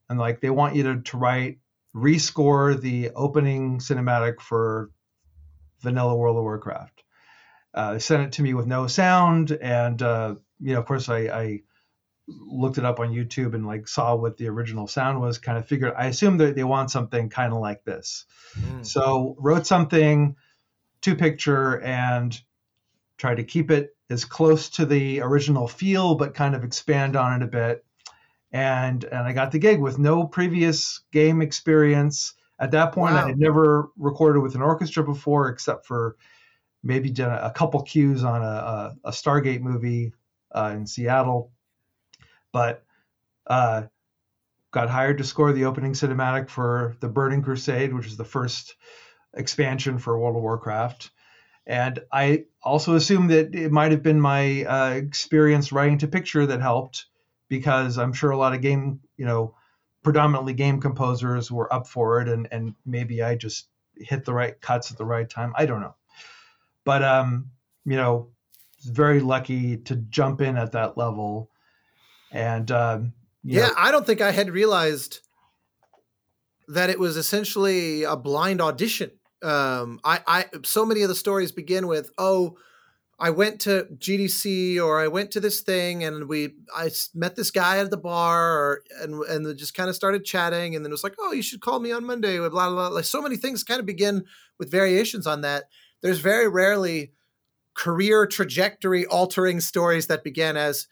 and 0.09 0.19
like 0.19 0.41
they 0.41 0.51
want 0.51 0.77
you 0.77 0.83
to, 0.85 1.01
to 1.01 1.17
write 1.17 1.59
rescore 1.95 2.79
the 2.81 3.11
opening 3.15 3.79
cinematic 3.79 4.41
for 4.41 4.91
vanilla 5.81 6.15
World 6.15 6.37
of 6.37 6.43
Warcraft. 6.43 7.03
Uh, 7.75 7.95
they 7.95 7.99
sent 7.99 8.23
it 8.23 8.33
to 8.33 8.43
me 8.43 8.55
with 8.55 8.67
no 8.67 8.87
sound, 8.87 9.53
and 9.53 10.01
uh, 10.01 10.35
you 10.61 10.75
know, 10.75 10.81
of 10.81 10.87
course, 10.87 11.09
I, 11.09 11.19
I, 11.19 11.61
looked 12.29 12.77
it 12.77 12.85
up 12.85 12.99
on 12.99 13.15
YouTube 13.15 13.55
and 13.55 13.65
like 13.65 13.87
saw 13.87 14.17
what 14.17 14.37
the 14.37 14.49
original 14.49 14.89
sound 14.89 15.21
was. 15.21 15.39
Kind 15.39 15.59
of 15.59 15.69
figured, 15.69 15.95
I 15.97 16.07
assumed 16.07 16.41
that 16.41 16.57
they 16.57 16.65
want 16.65 16.91
something 16.91 17.29
kind 17.29 17.53
of 17.53 17.61
like 17.61 17.85
this. 17.85 18.25
Mm. 18.59 18.85
So 18.85 19.37
wrote 19.39 19.65
something 19.65 20.35
to 21.03 21.15
picture 21.15 21.81
and 21.81 22.37
tried 23.17 23.37
to 23.37 23.45
keep 23.45 23.71
it 23.71 23.97
as 24.11 24.25
close 24.25 24.71
to 24.71 24.87
the 24.87 25.21
original 25.21 25.69
feel, 25.69 26.17
but 26.17 26.35
kind 26.35 26.57
of 26.57 26.65
expand 26.65 27.15
on 27.15 27.41
it 27.41 27.45
a 27.45 27.49
bit. 27.49 27.86
And 28.53 29.05
and 29.05 29.27
I 29.27 29.33
got 29.33 29.53
the 29.53 29.59
gig 29.59 29.81
with 29.81 29.99
no 29.99 30.27
previous 30.27 31.03
game 31.13 31.43
experience. 31.43 32.35
At 32.59 32.71
that 32.71 32.93
point, 32.93 33.15
wow. 33.15 33.25
I 33.25 33.29
had 33.29 33.39
never 33.39 33.91
recorded 33.99 34.41
with 34.41 34.55
an 34.55 34.63
orchestra 34.63 35.05
before, 35.05 35.49
except 35.49 35.87
for 35.87 36.17
maybe 36.83 37.11
done 37.11 37.33
a 37.33 37.51
couple 37.51 37.83
cues 37.83 38.25
on 38.25 38.43
a, 38.43 38.45
a, 38.45 38.97
a 39.05 39.11
Stargate 39.11 39.61
movie 39.61 40.15
uh, 40.53 40.73
in 40.75 40.87
Seattle. 40.87 41.53
But 42.53 42.85
uh, 43.47 43.83
got 44.71 44.89
hired 44.89 45.19
to 45.19 45.25
score 45.25 45.53
the 45.53 45.65
opening 45.65 45.93
cinematic 45.93 46.49
for 46.49 46.97
the 47.01 47.09
Burning 47.09 47.43
Crusade, 47.43 47.93
which 47.93 48.07
is 48.07 48.17
the 48.17 48.25
first 48.25 48.75
expansion 49.35 49.99
for 49.99 50.19
World 50.19 50.37
of 50.37 50.43
Warcraft. 50.43 51.11
And 51.67 51.99
I 52.13 52.45
also 52.63 52.95
assume 52.95 53.29
that 53.29 53.55
it 53.55 53.73
might 53.73 53.91
have 53.91 54.03
been 54.03 54.21
my 54.21 54.65
uh, 54.65 54.91
experience 54.91 55.73
writing 55.73 55.99
to 55.99 56.09
picture 56.09 56.47
that 56.47 56.61
helped, 56.61 57.07
because 57.49 57.99
I'm 57.99 58.13
sure 58.13 58.31
a 58.31 58.37
lot 58.37 58.55
of 58.55 58.61
game, 58.61 59.01
you 59.17 59.25
know, 59.25 59.55
predominantly 60.03 60.55
game 60.55 60.81
composers 60.81 61.51
were 61.51 61.73
up 61.73 61.87
for 61.87 62.21
it, 62.21 62.29
and 62.29 62.49
and 62.51 62.75
maybe 62.85 63.23
I 63.23 63.35
just 63.35 63.69
hit 63.97 64.25
the 64.25 64.35
right 64.35 64.61
cuts 64.61 64.91
at 64.91 64.99
the 64.99 65.05
right 65.05 65.29
time. 65.29 65.53
I 65.57 65.67
don't 65.67 65.81
know. 65.81 65.95
But 66.85 67.03
um, 67.03 67.51
you 67.85 67.97
know, 67.97 68.31
very 68.85 69.21
lucky 69.21 69.77
to 69.79 69.97
jump 69.97 70.41
in 70.41 70.57
at 70.57 70.73
that 70.73 70.97
level. 70.97 71.51
And 72.33 72.71
um, 72.71 73.13
yeah, 73.43 73.69
know, 73.69 73.75
I 73.77 73.91
don't 73.91 74.07
think 74.07 74.21
I 74.21 74.33
had 74.33 74.51
realized 74.51 75.21
that 76.69 76.91
it 76.91 76.99
was 76.99 77.17
essentially 77.17 78.03
a 78.03 78.17
blind 78.17 78.61
audition. 78.61 79.13
Um, 79.43 80.01
I, 80.03 80.21
I, 80.27 80.45
so 80.65 80.85
many 80.85 81.03
of 81.03 81.09
the 81.09 81.15
stories 81.15 81.53
begin 81.53 81.87
with, 81.87 82.11
"Oh, 82.19 82.57
I 83.19 83.31
went 83.31 83.61
to 83.63 83.87
GDC 83.97 84.79
or 84.79 85.01
I 85.01 85.09
went 85.09 85.31
to 85.31 85.41
this 85.41 85.63
thing 85.63 86.05
and 86.05 86.29
we, 86.29 86.51
I 86.77 86.91
met 87.15 87.35
this 87.35 87.51
guy 87.51 87.79
at 87.79 87.91
the 87.91 87.97
bar 87.97 88.59
or, 88.59 88.83
and 89.01 89.23
and 89.23 89.59
just 89.59 89.75
kind 89.75 89.89
of 89.89 89.97
started 89.97 90.25
chatting 90.25 90.75
and 90.75 90.85
then 90.85 90.91
it 90.91 90.95
was 90.95 91.05
like, 91.05 91.15
oh, 91.19 91.33
you 91.33 91.43
should 91.43 91.61
call 91.63 91.81
me 91.81 91.93
on 91.93 92.05
Monday. 92.05 92.39
Blah 92.39 92.49
blah. 92.51 92.71
blah. 92.71 92.89
Like 92.89 93.05
so 93.05 93.23
many 93.23 93.37
things 93.37 93.65
kind 93.65 93.81
of 93.81 93.87
begin 93.87 94.25
with 94.59 94.71
variations 94.71 95.27
on 95.27 95.41
that 95.43 95.65
there's 96.03 96.19
very 96.19 96.49
rarely 96.49 97.13
career 97.75 98.27
trajectory 98.27 99.07
altering 99.07 99.61
stories 99.61 100.07
that 100.07 100.25
begin 100.25 100.57
as 100.57 100.87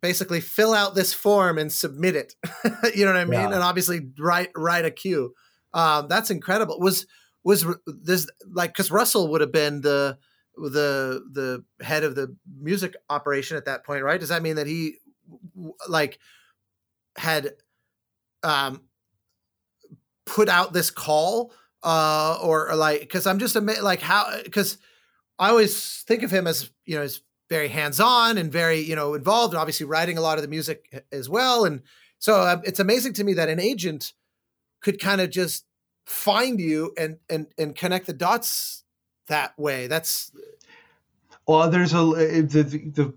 basically 0.00 0.40
fill 0.40 0.74
out 0.74 0.94
this 0.94 1.14
form 1.14 1.58
and 1.58 1.72
submit 1.72 2.16
it. 2.16 2.34
you 2.94 3.04
know 3.04 3.12
what 3.12 3.20
I 3.20 3.24
mean? 3.24 3.40
Yeah. 3.40 3.46
And 3.46 3.54
obviously 3.62 4.08
write 4.18 4.50
write 4.56 4.84
a 4.84 4.90
cue. 4.90 5.34
Um, 5.74 6.08
that's 6.08 6.30
incredible. 6.30 6.78
Was 6.80 7.06
was 7.44 7.66
this 7.86 8.28
like 8.52 8.70
because 8.70 8.90
Russell 8.90 9.28
would 9.28 9.40
have 9.40 9.52
been 9.52 9.80
the 9.80 10.18
the 10.56 11.24
the 11.32 11.64
head 11.84 12.04
of 12.04 12.14
the 12.14 12.34
music 12.60 12.94
operation 13.10 13.56
at 13.56 13.64
that 13.64 13.84
point, 13.84 14.04
right? 14.04 14.20
Does 14.20 14.28
that 14.28 14.42
mean 14.42 14.56
that 14.56 14.66
he 14.66 14.96
like 15.88 16.18
had 17.16 17.54
um 18.42 18.82
put 20.24 20.48
out 20.48 20.72
this 20.72 20.90
call 20.90 21.52
uh, 21.82 22.38
or, 22.40 22.70
or 22.70 22.76
like 22.76 23.00
because 23.00 23.26
I'm 23.26 23.38
just 23.38 23.56
amazed, 23.56 23.82
like 23.82 24.00
how 24.00 24.30
because 24.44 24.78
I 25.38 25.48
always 25.48 26.02
think 26.02 26.22
of 26.22 26.30
him 26.30 26.46
as 26.46 26.70
you 26.86 26.96
know 26.96 27.02
as 27.02 27.20
very 27.48 27.68
hands 27.68 28.00
on 28.00 28.38
and 28.38 28.50
very 28.50 28.80
you 28.80 28.96
know 28.96 29.14
involved 29.14 29.54
and 29.54 29.60
obviously 29.60 29.86
writing 29.86 30.16
a 30.16 30.20
lot 30.20 30.38
of 30.38 30.42
the 30.42 30.48
music 30.48 31.04
as 31.12 31.28
well, 31.28 31.64
and 31.64 31.82
so 32.18 32.36
uh, 32.36 32.60
it's 32.64 32.80
amazing 32.80 33.14
to 33.14 33.24
me 33.24 33.34
that 33.34 33.48
an 33.48 33.60
agent 33.60 34.12
could 34.80 35.00
kind 35.00 35.20
of 35.20 35.30
just 35.30 35.64
find 36.06 36.60
you 36.60 36.92
and 36.96 37.18
and 37.28 37.48
and 37.58 37.74
connect 37.74 38.06
the 38.06 38.12
dots 38.12 38.81
that 39.32 39.58
way. 39.58 39.86
That's 39.86 40.30
well, 41.46 41.68
there's 41.70 41.92
a 41.92 41.96
the, 41.96 42.62
the 42.62 43.14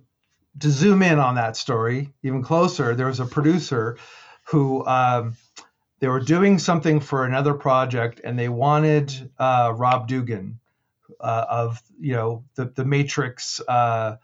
to 0.59 0.69
zoom 0.69 1.01
in 1.01 1.19
on 1.19 1.35
that 1.35 1.55
story 1.55 2.13
even 2.23 2.41
closer. 2.41 2.95
There 2.95 3.07
was 3.07 3.19
a 3.19 3.25
producer 3.25 3.97
who. 4.47 4.85
Um, 4.85 5.35
they 6.01 6.09
were 6.09 6.19
doing 6.19 6.59
something 6.59 6.99
for 6.99 7.25
another 7.25 7.53
project 7.53 8.19
and 8.23 8.37
they 8.37 8.49
wanted 8.49 9.31
uh, 9.39 9.73
Rob 9.75 10.09
Dougan 10.09 10.57
uh, 11.19 11.45
of 11.49 11.81
you 11.99 12.13
know 12.13 12.43
the 12.55 12.65
the 12.65 12.85
Matrix 12.85 13.61
uh, 13.67 14.17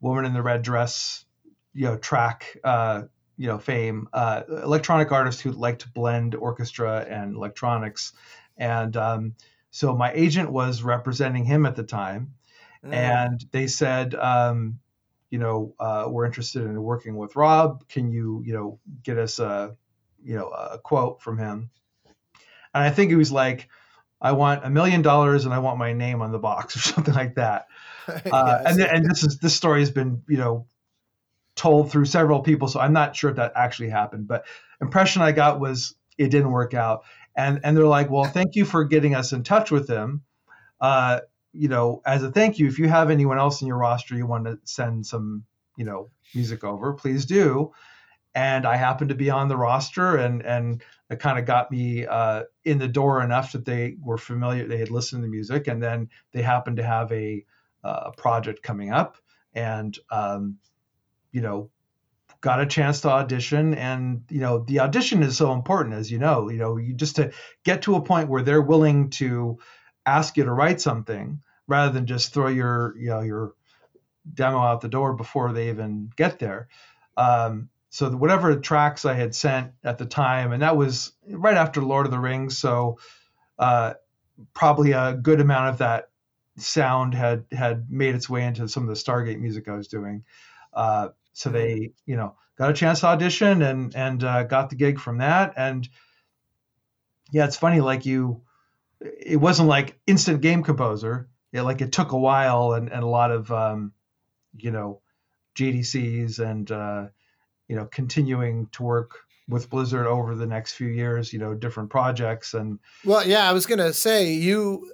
woman 0.00 0.24
in 0.24 0.34
the 0.34 0.42
red 0.42 0.62
dress 0.62 1.24
you 1.72 1.86
know 1.86 1.96
track 1.96 2.58
uh, 2.64 3.02
you 3.36 3.46
know 3.46 3.58
fame 3.58 4.08
uh, 4.12 4.42
electronic 4.48 5.12
artist 5.12 5.40
who 5.40 5.52
liked 5.52 5.82
to 5.82 5.88
blend 5.88 6.34
orchestra 6.34 7.06
and 7.08 7.36
electronics 7.36 8.12
and 8.56 8.96
um, 8.96 9.34
so 9.74 9.92
my 9.92 10.12
agent 10.12 10.52
was 10.52 10.84
representing 10.84 11.44
him 11.44 11.66
at 11.66 11.74
the 11.74 11.82
time 11.82 12.34
mm. 12.86 12.92
and 12.92 13.44
they 13.50 13.66
said 13.66 14.14
um, 14.14 14.78
you 15.30 15.40
know 15.40 15.74
uh, 15.80 16.06
we're 16.08 16.26
interested 16.26 16.62
in 16.62 16.80
working 16.80 17.16
with 17.16 17.34
Rob 17.34 17.88
can 17.88 18.12
you 18.12 18.40
you 18.46 18.52
know 18.52 18.78
get 19.02 19.18
us 19.18 19.40
a 19.40 19.74
you 20.22 20.36
know 20.36 20.46
a 20.48 20.78
quote 20.78 21.20
from 21.20 21.38
him, 21.38 21.70
and 22.72 22.84
I 22.84 22.90
think 22.90 23.10
he 23.10 23.16
was 23.16 23.32
like, 23.32 23.68
"I 24.20 24.30
want 24.30 24.64
a 24.64 24.70
million 24.70 25.02
dollars 25.02 25.44
and 25.44 25.52
I 25.52 25.58
want 25.58 25.78
my 25.78 25.92
name 25.92 26.22
on 26.22 26.30
the 26.30 26.38
box" 26.38 26.76
or 26.76 26.80
something 26.80 27.14
like 27.14 27.34
that. 27.34 27.66
Uh, 28.06 28.62
and 28.66 28.80
and 28.82 29.10
this 29.10 29.24
is 29.24 29.38
this 29.38 29.54
story 29.54 29.80
has 29.80 29.90
been 29.90 30.22
you 30.28 30.36
know 30.36 30.66
told 31.56 31.90
through 31.90 32.04
several 32.04 32.40
people, 32.40 32.68
so 32.68 32.78
I'm 32.78 32.92
not 32.92 33.16
sure 33.16 33.30
if 33.30 33.36
that 33.36 33.52
actually 33.56 33.88
happened. 33.88 34.28
But 34.28 34.44
impression 34.78 35.22
I 35.22 35.32
got 35.32 35.58
was 35.58 35.94
it 36.18 36.28
didn't 36.28 36.50
work 36.50 36.74
out, 36.74 37.04
and 37.36 37.60
and 37.64 37.76
they're 37.76 37.86
like, 37.86 38.10
"Well, 38.10 38.24
thank 38.24 38.54
you 38.56 38.64
for 38.64 38.84
getting 38.84 39.14
us 39.14 39.32
in 39.32 39.42
touch 39.42 39.70
with 39.70 39.86
them. 39.86 40.22
Uh, 40.80 41.20
you 41.52 41.68
know, 41.68 42.02
as 42.04 42.22
a 42.22 42.30
thank 42.30 42.58
you, 42.58 42.66
if 42.66 42.78
you 42.78 42.88
have 42.88 43.10
anyone 43.10 43.38
else 43.38 43.60
in 43.62 43.68
your 43.68 43.78
roster 43.78 44.16
you 44.16 44.26
want 44.26 44.44
to 44.46 44.58
send 44.64 45.06
some, 45.06 45.44
you 45.76 45.84
know, 45.84 46.10
music 46.34 46.64
over, 46.64 46.92
please 46.94 47.26
do 47.26 47.72
and 48.34 48.66
I 48.66 48.76
happened 48.76 49.10
to 49.10 49.14
be 49.14 49.30
on 49.30 49.48
the 49.48 49.56
roster, 49.56 50.16
and 50.16 50.42
and 50.44 50.82
it 51.08 51.20
kind 51.20 51.38
of 51.38 51.46
got 51.46 51.70
me 51.70 52.06
uh, 52.06 52.44
in 52.64 52.78
the 52.78 52.88
door 52.88 53.22
enough 53.22 53.52
that 53.52 53.64
they 53.64 53.96
were 54.00 54.18
familiar. 54.18 54.66
They 54.66 54.78
had 54.78 54.90
listened 54.90 55.22
to 55.22 55.26
the 55.26 55.30
music, 55.30 55.68
and 55.68 55.82
then 55.82 56.08
they 56.32 56.42
happened 56.42 56.78
to 56.78 56.82
have 56.82 57.12
a, 57.12 57.44
uh, 57.84 58.10
project 58.12 58.62
coming 58.62 58.90
up, 58.90 59.16
and 59.54 59.96
um, 60.10 60.58
you 61.30 61.42
know, 61.42 61.70
got 62.44 62.60
a 62.60 62.66
chance 62.66 63.00
to 63.00 63.08
audition. 63.08 63.72
And 63.72 64.22
you 64.28 64.40
know, 64.40 64.58
the 64.58 64.80
audition 64.80 65.22
is 65.22 65.38
so 65.38 65.54
important, 65.54 65.94
as 65.94 66.12
you 66.12 66.18
know. 66.18 66.50
You 66.50 66.58
know, 66.58 66.76
you 66.76 66.92
just 66.92 67.16
to 67.16 67.32
get 67.64 67.82
to 67.82 67.96
a 67.96 68.02
point 68.02 68.28
where 68.28 68.42
they're 68.42 68.60
willing 68.60 69.08
to 69.10 69.58
ask 70.04 70.36
you 70.36 70.44
to 70.44 70.52
write 70.52 70.78
something 70.82 71.40
rather 71.66 71.90
than 71.90 72.04
just 72.04 72.34
throw 72.34 72.48
your 72.48 72.94
you 72.98 73.08
know 73.08 73.20
your 73.20 73.54
demo 74.30 74.58
out 74.58 74.82
the 74.82 74.88
door 74.88 75.14
before 75.14 75.54
they 75.54 75.70
even 75.70 76.10
get 76.16 76.38
there. 76.38 76.68
Um, 77.16 77.70
so 77.88 78.10
whatever 78.10 78.54
tracks 78.56 79.06
I 79.06 79.14
had 79.14 79.34
sent 79.34 79.72
at 79.82 79.96
the 79.96 80.04
time, 80.04 80.52
and 80.52 80.60
that 80.60 80.76
was 80.76 81.12
right 81.26 81.56
after 81.56 81.80
Lord 81.80 82.04
of 82.04 82.12
the 82.12 82.18
Rings, 82.18 82.58
so 82.58 82.98
uh, 83.58 83.94
probably 84.52 84.92
a 84.92 85.14
good 85.14 85.40
amount 85.40 85.70
of 85.70 85.78
that 85.78 86.10
sound 86.58 87.14
had 87.14 87.46
had 87.50 87.90
made 87.90 88.14
its 88.14 88.28
way 88.28 88.44
into 88.44 88.68
some 88.68 88.82
of 88.82 88.90
the 88.90 89.02
Stargate 89.02 89.40
music 89.40 89.66
I 89.66 89.76
was 89.76 89.88
doing. 89.88 90.24
Uh, 90.74 91.08
so 91.34 91.50
they, 91.50 91.92
you 92.06 92.16
know, 92.16 92.36
got 92.56 92.70
a 92.70 92.74
chance 92.74 93.00
to 93.00 93.06
audition 93.06 93.60
and 93.60 93.94
and 93.94 94.24
uh, 94.24 94.44
got 94.44 94.70
the 94.70 94.76
gig 94.76 94.98
from 94.98 95.18
that. 95.18 95.52
And 95.56 95.86
yeah, 97.30 97.44
it's 97.44 97.56
funny, 97.56 97.80
like 97.80 98.06
you, 98.06 98.42
it 99.00 99.36
wasn't 99.36 99.68
like 99.68 99.98
instant 100.06 100.40
game 100.40 100.62
composer. 100.62 101.28
Yeah, 101.52 101.62
like 101.62 101.82
it 101.82 101.92
took 101.92 102.12
a 102.12 102.18
while 102.18 102.72
and 102.72 102.90
and 102.90 103.02
a 103.02 103.08
lot 103.08 103.30
of 103.30 103.50
um, 103.52 103.92
you 104.56 104.70
know, 104.70 105.00
GDCs 105.56 106.38
and 106.38 106.70
uh, 106.70 107.06
you 107.68 107.76
know 107.76 107.86
continuing 107.86 108.68
to 108.72 108.82
work 108.82 109.18
with 109.48 109.68
Blizzard 109.68 110.06
over 110.06 110.34
the 110.34 110.46
next 110.46 110.72
few 110.72 110.88
years, 110.88 111.32
you 111.32 111.38
know, 111.38 111.52
different 111.52 111.90
projects 111.90 112.54
and 112.54 112.78
Well, 113.04 113.26
yeah, 113.26 113.48
I 113.48 113.52
was 113.52 113.66
going 113.66 113.78
to 113.78 113.92
say 113.92 114.32
you 114.32 114.90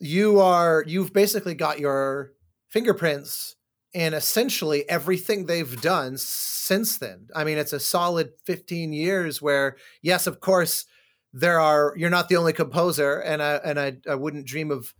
you 0.00 0.40
are 0.40 0.84
you've 0.86 1.12
basically 1.12 1.54
got 1.54 1.78
your 1.78 2.32
fingerprints 2.68 3.56
in 3.94 4.12
essentially 4.12 4.88
everything 4.90 5.46
they've 5.46 5.80
done 5.80 6.18
since 6.18 6.98
then. 6.98 7.28
I 7.34 7.44
mean, 7.44 7.56
it's 7.56 7.72
a 7.72 7.80
solid 7.80 8.32
15 8.44 8.92
years 8.92 9.40
where 9.40 9.76
yes, 10.02 10.26
of 10.26 10.40
course, 10.40 10.84
there 11.32 11.60
are 11.60 11.94
you're 11.96 12.10
not 12.10 12.28
the 12.28 12.36
only 12.36 12.52
composer 12.52 13.18
and 13.18 13.42
I 13.42 13.54
and 13.56 13.80
I, 13.80 13.96
I 14.08 14.16
wouldn't 14.16 14.46
dream 14.46 14.70
of 14.70 14.94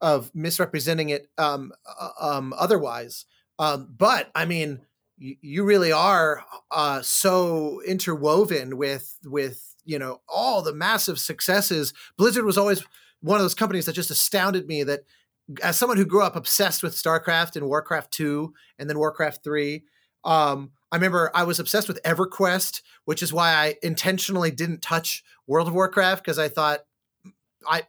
of 0.00 0.32
misrepresenting 0.34 1.10
it 1.10 1.28
um, 1.36 1.72
uh, 2.00 2.10
um 2.20 2.54
otherwise. 2.56 3.26
Um, 3.58 3.92
but 3.96 4.30
I 4.34 4.44
mean, 4.44 4.80
you, 5.18 5.36
you 5.40 5.64
really 5.64 5.92
are 5.92 6.44
uh, 6.70 7.02
so 7.02 7.82
interwoven 7.86 8.76
with 8.76 9.18
with 9.24 9.74
you 9.84 9.98
know 9.98 10.20
all 10.28 10.62
the 10.62 10.74
massive 10.74 11.18
successes. 11.18 11.92
Blizzard 12.16 12.44
was 12.44 12.58
always 12.58 12.84
one 13.20 13.36
of 13.36 13.42
those 13.42 13.54
companies 13.54 13.86
that 13.86 13.94
just 13.94 14.10
astounded 14.10 14.66
me. 14.68 14.84
That 14.84 15.00
as 15.62 15.76
someone 15.76 15.96
who 15.96 16.04
grew 16.04 16.22
up 16.22 16.36
obsessed 16.36 16.82
with 16.82 16.94
StarCraft 16.94 17.56
and 17.56 17.66
Warcraft 17.66 18.12
two 18.12 18.54
and 18.78 18.88
then 18.88 18.98
Warcraft 18.98 19.42
three. 19.42 19.84
Um, 20.24 20.72
I 20.90 20.96
remember 20.96 21.30
I 21.34 21.44
was 21.44 21.58
obsessed 21.58 21.88
with 21.88 22.02
EverQuest, 22.02 22.82
which 23.04 23.22
is 23.22 23.32
why 23.32 23.52
I 23.52 23.76
intentionally 23.82 24.50
didn't 24.50 24.82
touch 24.82 25.22
World 25.46 25.68
of 25.68 25.74
Warcraft 25.74 26.22
because 26.22 26.38
I 26.38 26.48
thought 26.48 26.80
I 27.68 27.82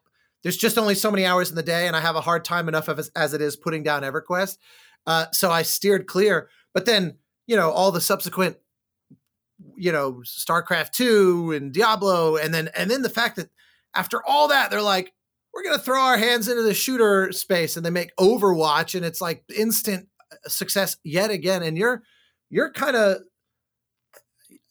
there's 0.43 0.57
just 0.57 0.77
only 0.77 0.95
so 0.95 1.11
many 1.11 1.25
hours 1.25 1.49
in 1.49 1.55
the 1.55 1.63
day, 1.63 1.87
and 1.87 1.95
I 1.95 1.99
have 1.99 2.15
a 2.15 2.21
hard 2.21 2.45
time 2.45 2.69
enough 2.69 2.87
of 2.87 2.97
as, 2.97 3.09
as 3.15 3.33
it 3.33 3.41
is 3.41 3.57
putting 3.57 3.83
down 3.83 4.03
EverQuest. 4.03 4.57
Uh, 5.05 5.25
so 5.33 5.51
I 5.51 5.63
steered 5.63 6.07
clear. 6.07 6.49
But 6.73 6.85
then, 6.85 7.17
you 7.45 7.55
know, 7.55 7.71
all 7.71 7.91
the 7.91 7.99
subsequent, 7.99 8.57
you 9.75 9.91
know, 9.91 10.21
StarCraft 10.23 10.91
two 10.91 11.51
and 11.51 11.73
Diablo, 11.73 12.37
and 12.37 12.53
then 12.53 12.69
and 12.75 12.89
then 12.89 13.01
the 13.01 13.09
fact 13.09 13.35
that 13.35 13.49
after 13.93 14.23
all 14.25 14.47
that, 14.49 14.71
they're 14.71 14.81
like, 14.81 15.13
we're 15.59 15.71
gonna 15.71 15.83
throw 15.83 15.99
our 15.99 16.17
hands 16.17 16.47
into 16.47 16.63
the 16.63 16.73
shooter 16.73 17.31
space, 17.31 17.75
and 17.75 17.85
they 17.85 17.89
make 17.89 18.15
Overwatch, 18.15 18.95
and 18.95 19.05
it's 19.05 19.19
like 19.19 19.43
instant 19.55 20.07
uh, 20.31 20.35
success 20.47 20.95
yet 21.03 21.31
again. 21.31 21.63
And 21.63 21.77
you're 21.77 22.03
you're 22.49 22.71
kind 22.71 22.95
of 22.95 23.17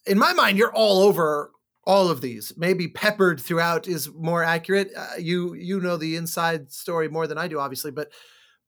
in 0.07 0.17
my 0.17 0.33
mind, 0.33 0.57
you're 0.57 0.73
all 0.73 1.03
over 1.03 1.51
all 1.85 2.11
of 2.11 2.21
these 2.21 2.53
maybe 2.55 2.87
peppered 2.87 3.39
throughout 3.39 3.87
is 3.87 4.13
more 4.13 4.43
accurate 4.43 4.91
uh, 4.95 5.15
you 5.17 5.55
you 5.55 5.79
know 5.79 5.97
the 5.97 6.17
inside 6.17 6.71
story 6.71 7.07
more 7.09 7.25
than 7.25 7.37
i 7.39 7.47
do 7.47 7.57
obviously 7.57 7.89
but 7.89 8.11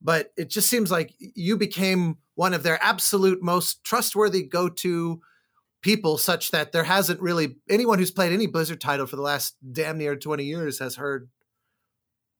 but 0.00 0.32
it 0.36 0.50
just 0.50 0.68
seems 0.68 0.90
like 0.90 1.14
you 1.18 1.56
became 1.56 2.16
one 2.34 2.52
of 2.52 2.64
their 2.64 2.82
absolute 2.82 3.40
most 3.40 3.84
trustworthy 3.84 4.42
go-to 4.42 5.20
people 5.82 6.18
such 6.18 6.50
that 6.50 6.72
there 6.72 6.82
hasn't 6.82 7.20
really 7.20 7.54
anyone 7.70 7.98
who's 7.98 8.10
played 8.10 8.32
any 8.32 8.48
blizzard 8.48 8.80
title 8.80 9.06
for 9.06 9.14
the 9.14 9.22
last 9.22 9.54
damn 9.70 9.98
near 9.98 10.16
20 10.16 10.42
years 10.42 10.80
has 10.80 10.96
heard 10.96 11.28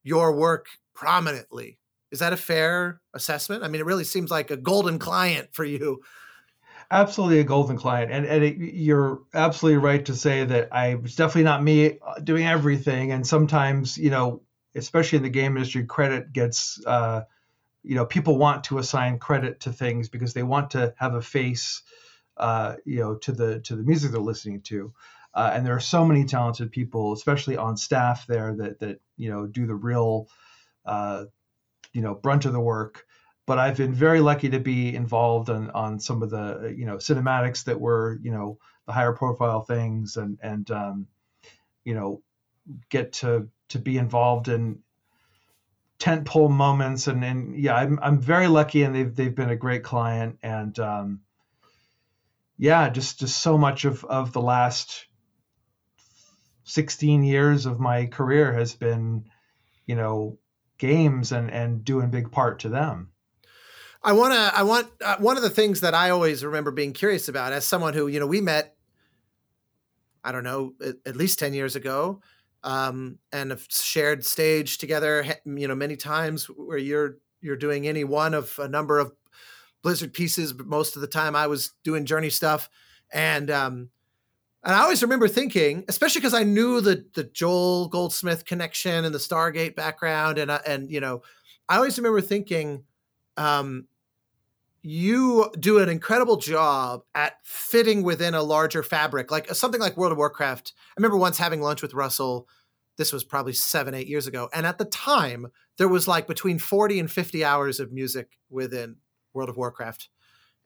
your 0.02 0.32
work 0.32 0.66
prominently 0.94 1.78
is 2.10 2.18
that 2.18 2.32
a 2.32 2.36
fair 2.36 3.00
assessment 3.14 3.62
i 3.62 3.68
mean 3.68 3.80
it 3.80 3.86
really 3.86 4.04
seems 4.04 4.30
like 4.30 4.50
a 4.50 4.56
golden 4.56 4.98
client 4.98 5.48
for 5.52 5.64
you 5.64 6.00
absolutely 6.92 7.40
a 7.40 7.44
golden 7.44 7.76
client, 7.76 8.12
and 8.12 8.26
and 8.26 8.44
it, 8.44 8.56
you're 8.58 9.22
absolutely 9.34 9.78
right 9.78 10.04
to 10.04 10.14
say 10.14 10.44
that 10.44 10.68
I 10.72 10.94
was 10.96 11.16
definitely 11.16 11.44
not 11.44 11.62
me 11.62 11.98
uh, 12.06 12.20
doing 12.20 12.46
everything, 12.46 13.10
and 13.10 13.26
sometimes 13.26 13.98
you 13.98 14.10
know, 14.10 14.42
especially 14.76 15.16
in 15.16 15.22
the 15.22 15.30
game 15.30 15.56
industry, 15.56 15.84
credit 15.84 16.32
gets. 16.32 16.80
Uh, 16.86 17.22
you 17.84 17.96
know, 17.96 18.06
people 18.06 18.38
want 18.38 18.62
to 18.62 18.78
assign 18.78 19.18
credit 19.18 19.58
to 19.58 19.72
things 19.72 20.08
because 20.08 20.34
they 20.34 20.44
want 20.44 20.70
to 20.70 20.94
have 20.98 21.14
a 21.14 21.20
face, 21.20 21.82
uh, 22.36 22.76
you 22.84 23.00
know, 23.00 23.16
to 23.16 23.32
the 23.32 23.58
to 23.60 23.74
the 23.74 23.82
music 23.82 24.12
they're 24.12 24.20
listening 24.20 24.60
to. 24.60 24.92
Uh, 25.34 25.50
and 25.54 25.64
there 25.64 25.74
are 25.74 25.80
so 25.80 26.04
many 26.04 26.24
talented 26.24 26.70
people, 26.70 27.12
especially 27.12 27.56
on 27.56 27.76
staff 27.76 28.26
there, 28.26 28.54
that 28.54 28.80
that 28.80 29.00
you 29.16 29.30
know 29.30 29.46
do 29.46 29.66
the 29.66 29.74
real, 29.74 30.28
uh, 30.84 31.24
you 31.92 32.02
know, 32.02 32.14
brunt 32.14 32.44
of 32.44 32.52
the 32.52 32.60
work. 32.60 33.04
But 33.46 33.58
I've 33.58 33.76
been 33.76 33.94
very 33.94 34.20
lucky 34.20 34.50
to 34.50 34.60
be 34.60 34.94
involved 34.94 35.50
on, 35.50 35.70
on 35.70 35.98
some 35.98 36.22
of 36.22 36.30
the 36.30 36.74
you 36.76 36.86
know 36.86 36.96
cinematics 36.96 37.64
that 37.64 37.80
were 37.80 38.18
you 38.22 38.30
know 38.30 38.58
the 38.86 38.92
higher 38.92 39.12
profile 39.12 39.62
things 39.62 40.16
and 40.16 40.38
and 40.42 40.70
um, 40.70 41.06
you 41.84 41.94
know 41.94 42.22
get 42.90 43.14
to 43.14 43.48
to 43.70 43.78
be 43.78 43.98
involved 43.98 44.48
in 44.48 44.80
tentpole 45.98 46.50
moments 46.50 47.06
and 47.06 47.24
and 47.24 47.56
yeah 47.56 47.74
I'm 47.74 47.98
I'm 48.02 48.20
very 48.20 48.48
lucky 48.48 48.82
and 48.82 48.94
they've 48.94 49.14
they've 49.14 49.34
been 49.34 49.50
a 49.50 49.56
great 49.56 49.84
client 49.84 50.38
and 50.42 50.76
um, 50.78 51.20
yeah 52.58 52.88
just 52.88 53.20
just 53.20 53.40
so 53.40 53.56
much 53.56 53.84
of 53.84 54.04
of 54.04 54.32
the 54.32 54.42
last 54.42 55.06
16 56.64 57.24
years 57.24 57.66
of 57.66 57.80
my 57.80 58.06
career 58.06 58.52
has 58.52 58.74
been 58.74 59.24
you 59.86 59.94
know 59.94 60.38
games 60.78 61.32
and 61.32 61.50
and 61.50 61.84
doing 61.84 62.10
big 62.10 62.30
part 62.30 62.58
to 62.60 62.68
them 62.68 63.12
I 64.04 64.12
want 64.12 64.34
to. 64.34 64.58
I 64.58 64.62
want 64.62 64.88
uh, 65.04 65.16
one 65.18 65.36
of 65.36 65.42
the 65.42 65.50
things 65.50 65.80
that 65.80 65.94
I 65.94 66.10
always 66.10 66.44
remember 66.44 66.70
being 66.70 66.92
curious 66.92 67.28
about, 67.28 67.52
as 67.52 67.64
someone 67.64 67.94
who 67.94 68.08
you 68.08 68.18
know 68.18 68.26
we 68.26 68.40
met. 68.40 68.74
I 70.24 70.30
don't 70.30 70.44
know, 70.44 70.74
at, 70.84 70.96
at 71.06 71.16
least 71.16 71.38
ten 71.38 71.54
years 71.54 71.76
ago, 71.76 72.20
um, 72.64 73.18
and 73.32 73.50
have 73.50 73.66
shared 73.70 74.24
stage 74.24 74.78
together. 74.78 75.24
You 75.44 75.68
know, 75.68 75.74
many 75.74 75.96
times 75.96 76.46
where 76.46 76.78
you're 76.78 77.18
you're 77.40 77.56
doing 77.56 77.86
any 77.86 78.04
one 78.04 78.34
of 78.34 78.58
a 78.58 78.68
number 78.68 78.98
of 78.98 79.12
Blizzard 79.82 80.12
pieces, 80.12 80.52
but 80.52 80.66
most 80.66 80.96
of 80.96 81.02
the 81.02 81.08
time 81.08 81.36
I 81.36 81.46
was 81.46 81.72
doing 81.84 82.04
Journey 82.04 82.30
stuff, 82.30 82.68
and 83.12 83.50
um, 83.50 83.90
and 84.64 84.74
I 84.74 84.82
always 84.82 85.02
remember 85.02 85.26
thinking, 85.26 85.84
especially 85.88 86.20
because 86.20 86.34
I 86.34 86.44
knew 86.44 86.80
the 86.80 87.04
the 87.14 87.24
Joel 87.24 87.88
Goldsmith 87.88 88.44
connection 88.44 89.04
and 89.04 89.14
the 89.14 89.18
Stargate 89.18 89.74
background, 89.74 90.38
and 90.38 90.50
uh, 90.50 90.60
and 90.66 90.90
you 90.90 91.00
know, 91.00 91.22
I 91.68 91.76
always 91.76 91.98
remember 91.98 92.20
thinking, 92.20 92.84
um, 93.36 93.86
you 94.82 95.50
do 95.58 95.78
an 95.78 95.88
incredible 95.88 96.36
job 96.36 97.02
at 97.14 97.38
fitting 97.44 98.02
within 98.02 98.34
a 98.34 98.42
larger 98.42 98.82
fabric, 98.82 99.30
like 99.30 99.50
uh, 99.50 99.54
something 99.54 99.80
like 99.80 99.96
World 99.96 100.12
of 100.12 100.18
Warcraft. 100.18 100.72
I 100.76 100.94
remember 100.96 101.16
once 101.16 101.38
having 101.38 101.60
lunch 101.60 101.82
with 101.82 101.94
Russell. 101.94 102.48
This 102.98 103.12
was 103.12 103.24
probably 103.24 103.54
seven, 103.54 103.94
eight 103.94 104.06
years 104.06 104.26
ago. 104.26 104.48
And 104.52 104.66
at 104.66 104.78
the 104.78 104.84
time, 104.84 105.46
there 105.78 105.88
was 105.88 106.06
like 106.06 106.26
between 106.26 106.58
40 106.58 107.00
and 107.00 107.10
50 107.10 107.42
hours 107.44 107.80
of 107.80 107.90
music 107.90 108.38
within 108.50 108.96
World 109.32 109.48
of 109.48 109.56
Warcraft. 109.56 110.08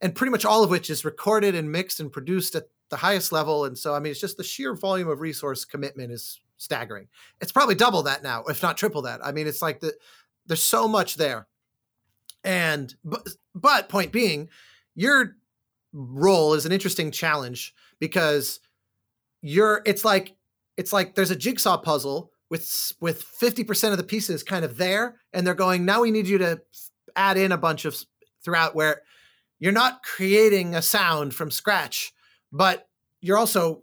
And 0.01 0.15
pretty 0.15 0.33
much 0.33 0.45
all 0.45 0.65
of 0.65 0.71
which 0.71 0.91
is 0.91 1.05
recorded 1.05 1.55
and 1.55 1.71
mixed 1.71 2.01
and 2.01 2.11
produced 2.13 2.55
at 2.55 2.69
the 2.91 2.97
highest 2.97 3.33
level. 3.33 3.65
And 3.65 3.77
so, 3.77 3.95
I 3.95 3.99
mean, 3.99 4.11
it's 4.11 4.21
just 4.21 4.37
the 4.37 4.45
sheer 4.45 4.75
volume 4.75 5.09
of 5.09 5.21
resource 5.21 5.65
commitment 5.65 6.13
is 6.13 6.41
staggering. 6.57 7.09
It's 7.41 7.53
probably 7.53 7.75
double 7.75 8.03
that 8.05 8.23
now, 8.23 8.45
if 8.45 8.63
not 8.63 8.77
triple 8.77 9.03
that. 9.03 9.25
I 9.25 9.33
mean, 9.33 9.47
it's 9.47 9.63
like 9.63 9.81
the, 9.81 9.95
there's 10.47 10.63
so 10.63 10.89
much 10.89 11.17
there. 11.17 11.47
And 12.45 12.95
but, 13.05 13.27
but 13.55 13.89
point 13.89 14.13
being, 14.13 14.49
your 14.95 15.37
role 15.93 16.55
is 16.55 16.67
an 16.67 16.73
interesting 16.73 17.11
challenge 17.11 17.75
because 17.99 18.61
you're 19.43 19.83
it's 19.87 20.05
like 20.05 20.35
it's 20.77 20.93
like 20.93 21.15
there's 21.15 21.31
a 21.31 21.37
jigsaw 21.37 21.77
puzzle 21.79 22.31
with 22.51 22.93
with 23.01 23.25
50% 23.41 23.93
of 23.93 23.97
the 23.97 24.05
pieces 24.05 24.43
kind 24.43 24.65
of 24.65 24.77
there 24.77 25.17
and 25.33 25.47
they're 25.47 25.55
going 25.55 25.85
now 25.85 26.03
we 26.03 26.11
need 26.11 26.29
you 26.29 26.39
to 26.39 26.61
add 27.17 27.37
in 27.37 27.53
a 27.53 27.59
bunch 27.59 27.85
of 27.85 27.97
throughout 28.45 28.75
where 28.75 29.03
you're 29.59 29.73
not 29.73 30.03
creating 30.03 30.75
a 30.75 30.83
sound 30.83 31.35
from 31.35 31.51
scratch 31.51 32.13
but 32.57 32.89
you're 33.21 33.39
also 33.39 33.83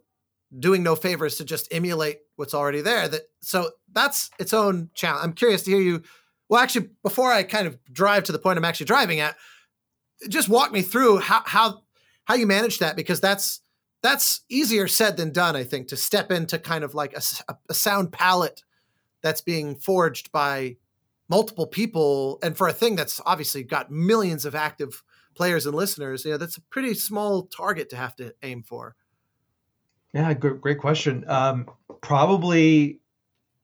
doing 0.57 0.83
no 0.83 0.95
favors 0.95 1.37
to 1.37 1.45
just 1.45 1.67
emulate 1.73 2.19
what's 2.35 2.53
already 2.53 2.81
there 2.81 3.07
that 3.07 3.23
so 3.41 3.71
that's 3.91 4.29
its 4.39 4.53
own 4.53 4.89
challenge 4.93 5.23
i'm 5.23 5.33
curious 5.33 5.63
to 5.63 5.71
hear 5.71 5.81
you 5.81 6.03
well, 6.53 6.61
actually, 6.61 6.89
before 7.01 7.31
I 7.31 7.41
kind 7.41 7.65
of 7.65 7.79
drive 7.91 8.25
to 8.25 8.31
the 8.31 8.37
point 8.37 8.59
I'm 8.59 8.65
actually 8.65 8.85
driving 8.85 9.19
at, 9.19 9.35
just 10.29 10.49
walk 10.49 10.71
me 10.71 10.83
through 10.83 11.17
how 11.17 11.41
how 11.45 11.81
how 12.25 12.35
you 12.35 12.45
manage 12.45 12.77
that 12.77 12.95
because 12.95 13.19
that's 13.19 13.59
that's 14.03 14.41
easier 14.49 14.87
said 14.87 15.17
than 15.17 15.31
done. 15.31 15.55
I 15.55 15.63
think 15.63 15.87
to 15.87 15.97
step 15.97 16.31
into 16.31 16.59
kind 16.59 16.83
of 16.83 16.93
like 16.93 17.17
a, 17.17 17.21
a 17.69 17.73
sound 17.73 18.11
palette 18.11 18.61
that's 19.23 19.41
being 19.41 19.75
forged 19.75 20.31
by 20.31 20.77
multiple 21.27 21.65
people, 21.65 22.37
and 22.43 22.55
for 22.55 22.67
a 22.67 22.73
thing 22.73 22.95
that's 22.95 23.19
obviously 23.25 23.63
got 23.63 23.89
millions 23.89 24.45
of 24.45 24.53
active 24.53 25.01
players 25.35 25.65
and 25.65 25.75
listeners, 25.75 26.25
you 26.25 26.31
know, 26.31 26.37
that's 26.37 26.57
a 26.57 26.61
pretty 26.61 26.93
small 26.93 27.43
target 27.43 27.89
to 27.89 27.95
have 27.95 28.15
to 28.17 28.33
aim 28.41 28.63
for. 28.63 28.95
Yeah, 30.13 30.33
great, 30.33 30.61
great 30.61 30.79
question. 30.79 31.25
Um, 31.27 31.69
probably 32.01 32.99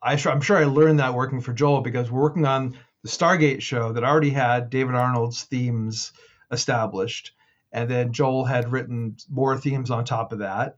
I 0.01 0.13
am 0.13 0.41
sure 0.41 0.57
I 0.57 0.63
learned 0.63 0.99
that 0.99 1.13
working 1.13 1.41
for 1.41 1.53
Joel 1.53 1.81
because 1.81 2.09
we're 2.09 2.21
working 2.21 2.45
on 2.45 2.77
the 3.03 3.09
Stargate 3.09 3.61
show 3.61 3.93
that 3.93 4.03
already 4.03 4.29
had 4.29 4.69
David 4.69 4.95
Arnold's 4.95 5.43
themes 5.43 6.11
established, 6.51 7.33
and 7.71 7.89
then 7.89 8.13
Joel 8.13 8.45
had 8.45 8.71
written 8.71 9.17
more 9.29 9.57
themes 9.57 9.91
on 9.91 10.05
top 10.05 10.31
of 10.31 10.39
that. 10.39 10.77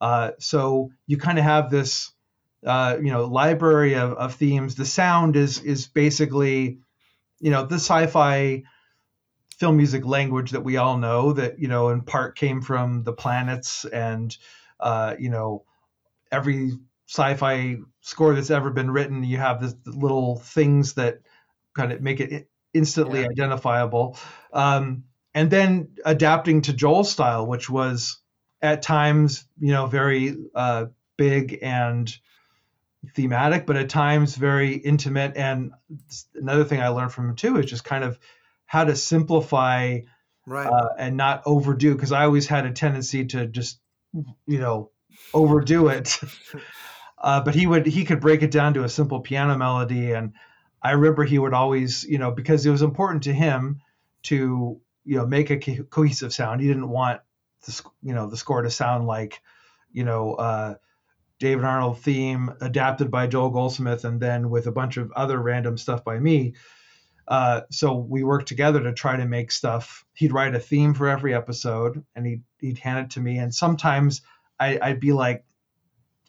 Uh, 0.00 0.32
so 0.38 0.90
you 1.06 1.16
kind 1.16 1.38
of 1.38 1.44
have 1.44 1.70
this, 1.70 2.12
uh, 2.64 2.96
you 3.00 3.10
know, 3.10 3.24
library 3.24 3.94
of, 3.94 4.12
of 4.12 4.34
themes. 4.34 4.74
The 4.74 4.84
sound 4.84 5.36
is 5.36 5.60
is 5.60 5.86
basically, 5.86 6.78
you 7.40 7.50
know, 7.50 7.64
the 7.64 7.76
sci-fi 7.76 8.64
film 9.56 9.76
music 9.76 10.04
language 10.04 10.50
that 10.50 10.62
we 10.62 10.76
all 10.76 10.98
know 10.98 11.32
that 11.32 11.58
you 11.58 11.68
know 11.68 11.88
in 11.88 12.02
part 12.02 12.36
came 12.36 12.60
from 12.60 13.02
the 13.02 13.12
planets 13.12 13.84
and 13.86 14.36
uh, 14.80 15.14
you 15.18 15.30
know 15.30 15.64
every 16.30 16.72
sci-fi 17.08 17.76
score 18.00 18.34
that's 18.34 18.50
ever 18.50 18.70
been 18.70 18.90
written. 18.90 19.24
You 19.24 19.38
have 19.38 19.60
this 19.60 19.74
little 19.86 20.36
things 20.36 20.94
that 20.94 21.20
kind 21.74 21.92
of 21.92 22.00
make 22.00 22.20
it 22.20 22.48
instantly 22.74 23.20
yeah. 23.20 23.28
identifiable, 23.28 24.18
um, 24.52 25.04
and 25.34 25.50
then 25.50 25.88
adapting 26.04 26.62
to 26.62 26.72
Joel's 26.72 27.10
style, 27.10 27.46
which 27.46 27.70
was 27.70 28.18
at 28.60 28.82
times 28.82 29.46
you 29.58 29.72
know 29.72 29.86
very 29.86 30.36
uh, 30.54 30.86
big 31.16 31.58
and 31.62 32.14
thematic, 33.14 33.66
but 33.66 33.76
at 33.76 33.88
times 33.88 34.34
very 34.34 34.74
intimate. 34.74 35.36
And 35.36 35.72
another 36.34 36.64
thing 36.64 36.80
I 36.80 36.88
learned 36.88 37.12
from 37.12 37.30
him 37.30 37.36
too 37.36 37.58
is 37.58 37.66
just 37.66 37.84
kind 37.84 38.04
of 38.04 38.18
how 38.66 38.84
to 38.84 38.96
simplify 38.96 40.00
right. 40.46 40.66
uh, 40.66 40.88
and 40.98 41.16
not 41.16 41.42
overdo. 41.46 41.94
Because 41.94 42.12
I 42.12 42.24
always 42.24 42.46
had 42.46 42.66
a 42.66 42.72
tendency 42.72 43.24
to 43.26 43.46
just 43.46 43.80
you 44.46 44.58
know 44.58 44.90
overdo 45.32 45.88
it. 45.88 46.18
uh, 47.18 47.42
but 47.42 47.54
he 47.54 47.66
would 47.66 47.86
he 47.86 48.04
could 48.04 48.20
break 48.20 48.42
it 48.42 48.50
down 48.50 48.74
to 48.74 48.84
a 48.84 48.88
simple 48.88 49.20
piano 49.20 49.56
melody, 49.56 50.12
and 50.12 50.32
I 50.82 50.92
remember 50.92 51.24
he 51.24 51.38
would 51.38 51.54
always, 51.54 52.04
you 52.04 52.18
know, 52.18 52.30
because 52.30 52.66
it 52.66 52.70
was 52.70 52.82
important 52.82 53.24
to 53.24 53.32
him 53.32 53.80
to 54.24 54.80
you 55.04 55.16
know 55.16 55.26
make 55.26 55.50
a 55.50 55.58
co- 55.58 55.84
cohesive 55.84 56.34
sound. 56.34 56.60
He 56.60 56.68
didn't 56.68 56.88
want 56.88 57.20
the 57.64 57.82
you 58.02 58.14
know 58.14 58.28
the 58.28 58.36
score 58.36 58.62
to 58.62 58.70
sound 58.70 59.06
like 59.06 59.40
you 59.92 60.04
know. 60.04 60.34
Uh, 60.34 60.74
David 61.38 61.64
Arnold 61.64 62.00
theme 62.00 62.50
adapted 62.62 63.10
by 63.10 63.26
Joel 63.26 63.50
Goldsmith, 63.50 64.04
and 64.04 64.20
then 64.20 64.48
with 64.48 64.66
a 64.66 64.72
bunch 64.72 64.96
of 64.96 65.12
other 65.12 65.38
random 65.38 65.76
stuff 65.76 66.02
by 66.02 66.18
me. 66.18 66.54
Uh, 67.28 67.62
so 67.70 67.94
we 67.94 68.22
worked 68.22 68.48
together 68.48 68.82
to 68.82 68.92
try 68.92 69.16
to 69.16 69.26
make 69.26 69.50
stuff. 69.50 70.04
He'd 70.14 70.32
write 70.32 70.54
a 70.54 70.60
theme 70.60 70.94
for 70.94 71.08
every 71.08 71.34
episode, 71.34 72.04
and 72.14 72.26
he'd 72.26 72.42
he'd 72.60 72.78
hand 72.78 73.06
it 73.06 73.10
to 73.12 73.20
me. 73.20 73.38
And 73.38 73.54
sometimes 73.54 74.22
I, 74.58 74.78
would 74.90 75.00
be 75.00 75.12
like, 75.12 75.44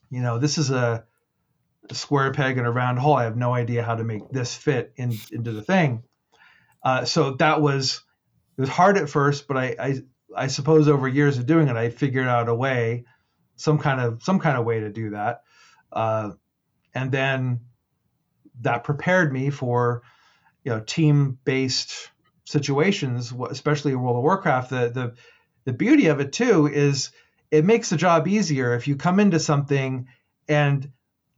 you 0.09 0.21
know, 0.21 0.39
this 0.39 0.57
is 0.57 0.71
a, 0.71 1.05
a, 1.89 1.93
square 1.93 2.31
peg 2.33 2.57
in 2.57 2.65
a 2.65 2.71
round 2.71 2.99
hole. 2.99 3.15
I 3.15 3.23
have 3.23 3.37
no 3.37 3.53
idea 3.53 3.83
how 3.83 3.95
to 3.95 4.03
make 4.03 4.29
this 4.29 4.55
fit 4.55 4.93
in, 4.97 5.13
into 5.31 5.51
the 5.51 5.61
thing. 5.61 6.03
Uh, 6.83 7.05
so 7.05 7.31
that 7.35 7.61
was 7.61 8.01
it 8.57 8.61
was 8.61 8.69
hard 8.69 8.97
at 8.97 9.09
first, 9.09 9.47
but 9.47 9.57
I, 9.57 9.75
I 9.79 10.01
I 10.35 10.47
suppose 10.47 10.87
over 10.87 11.07
years 11.07 11.37
of 11.37 11.45
doing 11.45 11.67
it, 11.67 11.75
I 11.75 11.89
figured 11.89 12.27
out 12.27 12.49
a 12.49 12.55
way 12.55 13.05
some 13.55 13.77
kind 13.77 14.01
of 14.01 14.23
some 14.23 14.39
kind 14.39 14.57
of 14.57 14.65
way 14.65 14.79
to 14.79 14.89
do 14.89 15.11
that, 15.11 15.43
uh, 15.91 16.31
and 16.93 17.11
then 17.11 17.61
that 18.61 18.83
prepared 18.83 19.31
me 19.31 19.51
for 19.51 20.01
you 20.67 20.73
know 20.73 20.81
team 20.81 21.37
based 21.45 22.09
situations, 22.43 23.33
especially 23.49 23.93
in 23.93 24.01
World 24.01 24.17
of 24.17 24.23
Warcraft. 24.23 24.69
The 24.69 24.89
the 24.89 25.13
the 25.63 25.71
beauty 25.71 26.07
of 26.07 26.19
it 26.19 26.33
too 26.33 26.67
is 26.67 27.11
it 27.51 27.63
makes 27.63 27.89
the 27.89 27.95
job 27.95 28.27
easier 28.27 28.73
if 28.73 28.85
you 28.85 28.97
come 28.97 29.21
into 29.21 29.39
something 29.39 30.09
and 30.49 30.91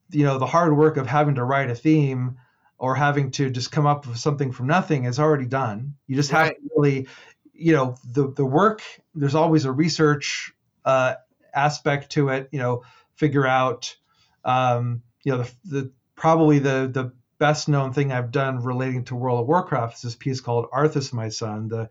you 0.10 0.24
know 0.24 0.40
the 0.40 0.48
hard 0.48 0.76
work 0.76 0.98
of 0.98 1.06
having 1.06 1.36
to 1.36 1.44
write 1.44 1.70
a 1.70 1.76
theme 1.76 2.38
or 2.80 2.96
having 2.96 3.30
to 3.30 3.52
just 3.52 3.72
come 3.72 3.86
up 3.86 4.08
with 4.08 4.18
something 4.18 4.52
from 4.52 4.66
nothing 4.66 5.06
is 5.06 5.20
already 5.20 5.46
done. 5.46 5.94
You 6.08 6.16
just 6.16 6.32
right. 6.32 6.46
have 6.46 6.56
to 6.56 6.70
really, 6.76 7.08
you 7.54 7.74
know, 7.74 7.98
the 8.04 8.32
the 8.32 8.46
work. 8.46 8.82
There's 9.14 9.36
always 9.36 9.66
a 9.66 9.72
research 9.72 10.54
uh, 10.86 11.14
aspect 11.54 12.14
to 12.14 12.30
it. 12.30 12.50
You 12.52 12.58
know, 12.58 12.82
figure 13.14 13.46
out, 13.46 13.96
um, 14.44 15.04
you 15.24 15.34
know, 15.34 15.44
the, 15.44 15.52
the 15.66 15.92
probably 16.16 16.58
the 16.58 16.90
the 16.92 17.14
best 17.40 17.70
known 17.70 17.94
thing 17.94 18.12
I've 18.12 18.32
done 18.32 18.62
relating 18.62 19.06
to 19.06 19.16
World 19.16 19.42
of 19.42 19.48
Warcraft 19.48 19.96
is 19.96 20.02
this 20.02 20.16
piece 20.16 20.42
called 20.42 20.70
Arthas, 20.72 21.12
my 21.14 21.30
son, 21.30 21.70
the 21.70 21.90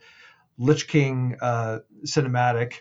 Lich 0.58 0.86
King 0.86 1.36
uh, 1.40 1.80
cinematic 2.04 2.74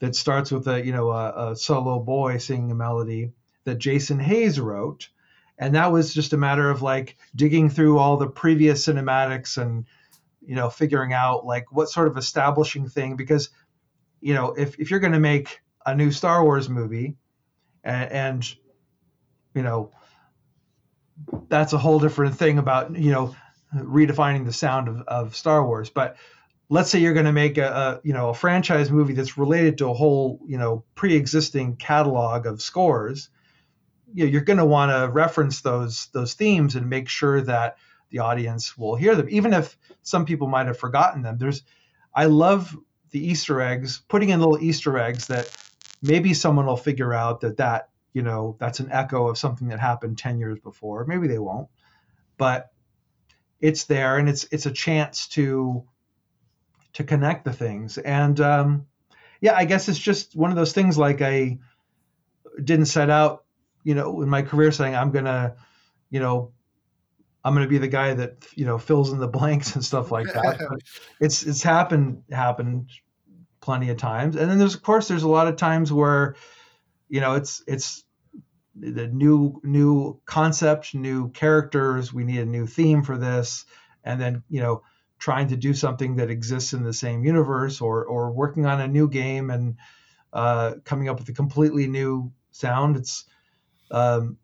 that 0.00 0.14
starts 0.14 0.50
with 0.50 0.66
a 0.68 0.84
you 0.84 0.92
know 0.92 1.10
a, 1.10 1.52
a, 1.52 1.56
solo 1.56 1.98
boy 2.00 2.38
singing 2.38 2.70
a 2.70 2.74
melody 2.74 3.32
that 3.64 3.78
Jason 3.78 4.18
Hayes 4.18 4.60
wrote, 4.60 5.08
and 5.58 5.74
that 5.74 5.92
was 5.92 6.12
just 6.12 6.32
a 6.32 6.36
matter 6.36 6.68
of 6.68 6.82
like 6.82 7.16
digging 7.34 7.70
through 7.70 7.98
all 7.98 8.16
the 8.16 8.28
previous 8.28 8.86
cinematics 8.86 9.56
and 9.56 9.86
you 10.44 10.54
know 10.54 10.68
figuring 10.68 11.12
out 11.12 11.46
like 11.46 11.70
what 11.72 11.88
sort 11.88 12.08
of 12.08 12.16
establishing 12.16 12.88
thing. 12.88 13.16
Because 13.16 13.50
you 14.20 14.34
know 14.34 14.52
if 14.52 14.78
if 14.80 14.90
you're 14.90 15.00
going 15.00 15.12
to 15.12 15.20
make 15.20 15.60
a 15.84 15.94
new 15.94 16.10
Star 16.10 16.42
Wars 16.42 16.68
movie, 16.68 17.14
and, 17.84 18.12
and 18.12 18.54
you 19.54 19.62
know 19.62 19.92
that's 21.48 21.72
a 21.72 21.78
whole 21.78 21.98
different 21.98 22.36
thing 22.36 22.58
about 22.58 22.96
you 22.96 23.10
know 23.10 23.34
redefining 23.74 24.44
the 24.44 24.52
sound 24.52 24.88
of, 24.88 25.00
of 25.02 25.36
Star 25.36 25.66
Wars. 25.66 25.90
But 25.90 26.16
let's 26.68 26.90
say 26.90 26.98
you're 26.98 27.14
going 27.14 27.26
to 27.26 27.32
make 27.32 27.58
a, 27.58 27.66
a, 27.68 28.00
you 28.06 28.12
know 28.12 28.30
a 28.30 28.34
franchise 28.34 28.90
movie 28.90 29.14
that's 29.14 29.38
related 29.38 29.78
to 29.78 29.88
a 29.90 29.94
whole 29.94 30.40
you 30.46 30.58
know 30.58 30.84
pre-existing 30.94 31.76
catalog 31.76 32.46
of 32.46 32.62
scores. 32.62 33.28
You 34.14 34.24
know, 34.24 34.30
you're 34.30 34.42
going 34.42 34.58
to 34.58 34.64
want 34.64 34.92
to 34.92 35.10
reference 35.12 35.60
those 35.60 36.08
those 36.12 36.34
themes 36.34 36.76
and 36.76 36.88
make 36.88 37.08
sure 37.08 37.40
that 37.42 37.76
the 38.10 38.20
audience 38.20 38.78
will 38.78 38.96
hear 38.96 39.14
them, 39.14 39.28
even 39.30 39.52
if 39.52 39.76
some 40.02 40.24
people 40.24 40.48
might 40.48 40.66
have 40.66 40.78
forgotten 40.78 41.22
them. 41.22 41.38
There's, 41.38 41.62
I 42.14 42.26
love 42.26 42.76
the 43.10 43.24
Easter 43.24 43.60
eggs, 43.60 44.02
putting 44.08 44.30
in 44.30 44.40
little 44.40 44.62
Easter 44.62 44.98
eggs 44.98 45.26
that 45.26 45.50
maybe 46.02 46.34
someone 46.34 46.66
will 46.66 46.76
figure 46.76 47.12
out 47.12 47.40
that 47.40 47.56
that 47.56 47.88
you 48.16 48.22
know 48.22 48.56
that's 48.58 48.80
an 48.80 48.90
echo 48.90 49.28
of 49.28 49.38
something 49.38 49.68
that 49.68 49.80
happened 49.80 50.18
10 50.18 50.38
years 50.38 50.58
before. 50.60 51.04
Maybe 51.06 51.28
they 51.28 51.38
won't 51.38 51.68
but 52.38 52.70
it's 53.60 53.84
there 53.84 54.18
and 54.18 54.28
it's 54.28 54.46
it's 54.50 54.66
a 54.66 54.70
chance 54.70 55.28
to 55.28 55.84
to 56.92 57.04
connect 57.04 57.44
the 57.44 57.52
things. 57.52 57.98
And 57.98 58.40
um, 58.40 58.86
yeah 59.40 59.54
i 59.54 59.64
guess 59.64 59.88
it's 59.88 59.98
just 59.98 60.34
one 60.34 60.50
of 60.50 60.56
those 60.56 60.72
things 60.72 60.96
like 60.96 61.20
i 61.22 61.58
didn't 62.62 62.86
set 62.86 63.10
out 63.10 63.44
you 63.84 63.94
know 63.94 64.22
in 64.22 64.28
my 64.28 64.42
career 64.42 64.72
saying 64.72 64.94
i'm 64.94 65.10
gonna 65.10 65.54
you 66.10 66.20
know 66.20 66.52
i'm 67.44 67.54
gonna 67.54 67.68
be 67.68 67.78
the 67.78 67.88
guy 67.88 68.14
that 68.14 68.46
you 68.54 68.64
know 68.64 68.78
fills 68.78 69.12
in 69.12 69.18
the 69.18 69.28
blanks 69.38 69.74
and 69.74 69.84
stuff 69.84 70.10
like 70.10 70.26
that. 70.32 70.58
It's 71.20 71.42
it's 71.42 71.62
happened 71.62 72.22
happened 72.30 72.90
plenty 73.60 73.90
of 73.90 73.96
times. 73.96 74.36
And 74.36 74.50
then 74.50 74.58
there's 74.58 74.74
of 74.74 74.82
course 74.82 75.08
there's 75.08 75.22
a 75.22 75.28
lot 75.28 75.48
of 75.48 75.56
times 75.56 75.92
where 75.92 76.36
you 77.08 77.20
know 77.20 77.34
it's 77.34 77.62
it's 77.66 78.05
the 78.78 79.08
new 79.08 79.60
new 79.64 80.20
concept, 80.26 80.94
new 80.94 81.30
characters, 81.30 82.12
we 82.12 82.24
need 82.24 82.40
a 82.40 82.46
new 82.46 82.66
theme 82.66 83.02
for 83.02 83.16
this 83.16 83.64
and 84.04 84.20
then, 84.20 84.42
you 84.48 84.60
know, 84.60 84.82
trying 85.18 85.48
to 85.48 85.56
do 85.56 85.74
something 85.74 86.16
that 86.16 86.30
exists 86.30 86.72
in 86.72 86.82
the 86.82 86.92
same 86.92 87.24
universe 87.24 87.80
or 87.80 88.04
or 88.04 88.30
working 88.30 88.66
on 88.66 88.80
a 88.80 88.88
new 88.88 89.08
game 89.08 89.50
and 89.50 89.76
uh, 90.32 90.74
coming 90.84 91.08
up 91.08 91.18
with 91.18 91.28
a 91.28 91.32
completely 91.32 91.86
new 91.86 92.32
sound. 92.50 92.96
It's 92.96 93.24
um, 93.90 94.36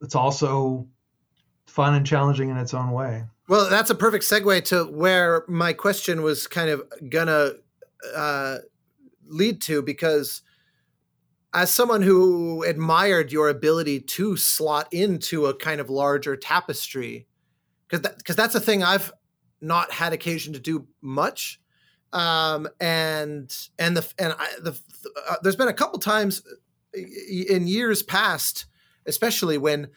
it's 0.00 0.14
also 0.14 0.86
fun 1.66 1.94
and 1.94 2.06
challenging 2.06 2.50
in 2.50 2.56
its 2.56 2.74
own 2.74 2.92
way. 2.92 3.24
Well, 3.48 3.70
that's 3.70 3.90
a 3.90 3.94
perfect 3.94 4.24
segue 4.24 4.64
to 4.66 4.84
where 4.84 5.44
my 5.48 5.72
question 5.72 6.22
was 6.22 6.46
kind 6.46 6.68
of 6.68 6.82
gonna 7.08 7.52
uh, 8.14 8.58
lead 9.26 9.62
to 9.62 9.82
because 9.82 10.42
as 11.56 11.70
someone 11.74 12.02
who 12.02 12.62
admired 12.64 13.32
your 13.32 13.48
ability 13.48 13.98
to 13.98 14.36
slot 14.36 14.92
into 14.92 15.46
a 15.46 15.54
kind 15.54 15.80
of 15.80 15.88
larger 15.88 16.36
tapestry 16.36 17.26
because 17.88 18.02
that, 18.02 18.22
cause 18.24 18.36
that's 18.36 18.54
a 18.54 18.60
thing 18.60 18.84
i've 18.84 19.12
not 19.60 19.90
had 19.90 20.12
occasion 20.12 20.52
to 20.52 20.60
do 20.60 20.86
much 21.00 21.60
um, 22.12 22.68
and 22.80 23.54
and 23.78 23.96
the 23.96 24.12
and 24.18 24.32
I, 24.38 24.48
the 24.60 24.78
uh, 25.28 25.36
there's 25.42 25.56
been 25.56 25.68
a 25.68 25.74
couple 25.74 25.98
times 25.98 26.42
uh, 26.96 27.00
in 27.48 27.66
years 27.66 28.02
past 28.02 28.66
especially 29.06 29.58
when 29.58 29.88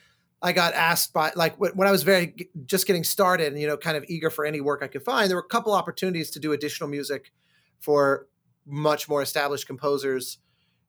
I 0.41 0.53
got 0.53 0.73
asked 0.73 1.13
by 1.13 1.31
like 1.35 1.55
when 1.57 1.87
I 1.87 1.91
was 1.91 2.03
very 2.03 2.49
just 2.65 2.87
getting 2.87 3.03
started 3.03 3.47
and 3.47 3.61
you 3.61 3.67
know 3.67 3.77
kind 3.77 3.95
of 3.95 4.05
eager 4.07 4.29
for 4.29 4.45
any 4.45 4.59
work 4.59 4.81
I 4.81 4.87
could 4.87 5.03
find 5.03 5.29
there 5.29 5.37
were 5.37 5.43
a 5.43 5.47
couple 5.47 5.73
opportunities 5.73 6.31
to 6.31 6.39
do 6.39 6.51
additional 6.51 6.89
music 6.89 7.31
for 7.79 8.27
much 8.65 9.09
more 9.09 9.21
established 9.21 9.67
composers. 9.67 10.39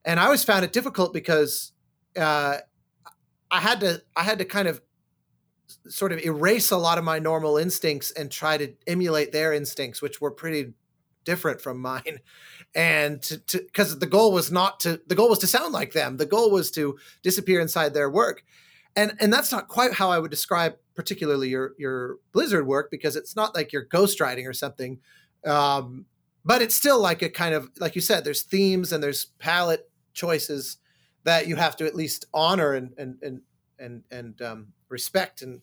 And 0.05 0.19
I 0.19 0.25
always 0.25 0.45
found 0.45 0.65
it 0.65 0.73
difficult 0.73 1.13
because 1.13 1.73
uh, 2.17 2.59
I 3.51 3.61
had 3.61 3.81
to 3.81 4.03
I 4.17 4.23
had 4.23 4.39
to 4.39 4.45
kind 4.45 4.69
of 4.69 4.81
sort 5.89 6.13
of 6.13 6.21
erase 6.21 6.71
a 6.71 6.77
lot 6.77 6.99
of 6.99 7.05
my 7.05 7.19
normal 7.19 7.57
instincts 7.57 8.11
and 8.11 8.31
try 8.31 8.57
to 8.57 8.75
emulate 8.87 9.33
their 9.33 9.53
instincts, 9.53 10.03
which 10.03 10.21
were 10.21 10.31
pretty 10.31 10.73
different 11.25 11.61
from 11.61 11.81
mine. 11.81 12.21
And 12.75 13.43
because 13.53 13.99
the 13.99 14.07
goal 14.07 14.33
was 14.33 14.53
not 14.53 14.81
to 14.81 15.01
the 15.07 15.15
goal 15.15 15.29
was 15.29 15.41
to 15.41 15.47
sound 15.47 15.73
like 15.73 15.93
them. 15.93 16.17
The 16.17 16.27
goal 16.27 16.51
was 16.51 16.71
to 16.73 16.99
disappear 17.23 17.61
inside 17.61 17.95
their 17.95 18.11
work. 18.11 18.45
And 18.97 19.15
and 19.21 19.33
that's 19.33 19.53
not 19.53 19.69
quite 19.69 19.95
how 19.95 20.11
I 20.11 20.19
would 20.19 20.31
describe 20.31 20.77
particularly 20.95 21.49
your 21.49 21.75
your 21.79 22.19
Blizzard 22.33 22.67
work 22.67 22.91
because 22.91 23.17
it's 23.17 23.35
not 23.35 23.55
like 23.55 23.73
you're 23.73 23.87
ghostwriting 23.87 24.49
or 24.49 24.53
something. 24.53 25.01
Um, 25.45 26.07
but 26.45 26.63
it's 26.63 26.75
still 26.75 27.01
like 27.01 27.23
a 27.23 27.29
kind 27.29 27.55
of 27.55 27.71
like 27.79 27.95
you 27.95 28.01
said 28.01 28.25
there's 28.25 28.43
themes 28.43 28.93
and 28.93 29.03
there's 29.03 29.27
palette 29.39 29.90
choices 30.13 30.79
that 31.25 31.47
you 31.47 31.57
have 31.57 31.77
to 31.77 31.87
at 31.87 31.95
least 31.95 32.27
honor 32.33 32.75
and 32.75 32.93
and 32.99 33.19
and 33.23 33.41
and, 33.79 34.03
and 34.11 34.43
um, 34.43 34.67
respect. 34.89 35.43
And 35.43 35.63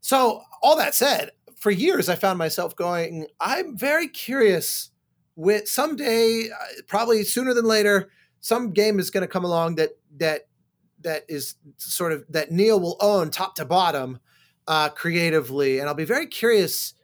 so 0.00 0.42
all 0.62 0.76
that 0.76 0.94
said 0.94 1.30
for 1.56 1.70
years 1.70 2.08
i 2.08 2.14
found 2.14 2.36
myself 2.36 2.76
going 2.76 3.26
i'm 3.40 3.76
very 3.78 4.08
curious 4.08 4.90
with 5.36 5.68
someday 5.68 6.48
uh, 6.50 6.82
probably 6.86 7.22
sooner 7.22 7.54
than 7.54 7.64
later 7.64 8.10
some 8.40 8.72
game 8.72 8.98
is 8.98 9.10
going 9.10 9.22
to 9.22 9.28
come 9.28 9.44
along 9.44 9.76
that 9.76 9.90
that 10.16 10.42
that 11.00 11.24
is 11.28 11.54
sort 11.78 12.12
of 12.12 12.24
that 12.28 12.50
Neal 12.50 12.80
will 12.80 12.96
own 13.00 13.30
top 13.30 13.54
to 13.56 13.64
bottom 13.64 14.18
uh, 14.66 14.88
creatively. 14.90 15.78
And 15.78 15.88
i'll 15.88 15.94
be 15.94 16.04
very 16.04 16.26
curious 16.26 16.94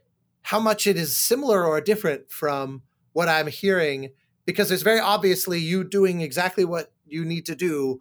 how 0.42 0.60
much 0.60 0.86
it 0.86 0.96
is 0.96 1.16
similar 1.16 1.66
or 1.66 1.80
different 1.80 2.30
from 2.30 2.82
what 3.12 3.28
I'm 3.28 3.46
hearing 3.46 4.10
because 4.46 4.68
there's 4.68 4.82
very 4.82 5.00
obviously 5.00 5.60
you 5.60 5.84
doing 5.84 6.20
exactly 6.20 6.64
what 6.64 6.92
you 7.06 7.24
need 7.24 7.46
to 7.46 7.54
do 7.54 8.00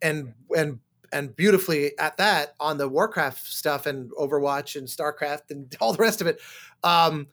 and 0.00 0.34
and 0.56 0.80
and 1.12 1.36
beautifully 1.36 1.96
at 1.98 2.16
that 2.16 2.54
on 2.58 2.78
the 2.78 2.88
Warcraft 2.88 3.46
stuff 3.46 3.86
and 3.86 4.10
Overwatch 4.12 4.76
and 4.76 4.88
StarCraft 4.88 5.50
and 5.50 5.74
all 5.80 5.92
the 5.92 6.02
rest 6.02 6.20
of 6.20 6.26
it. 6.26 6.40
Um, 6.82 7.28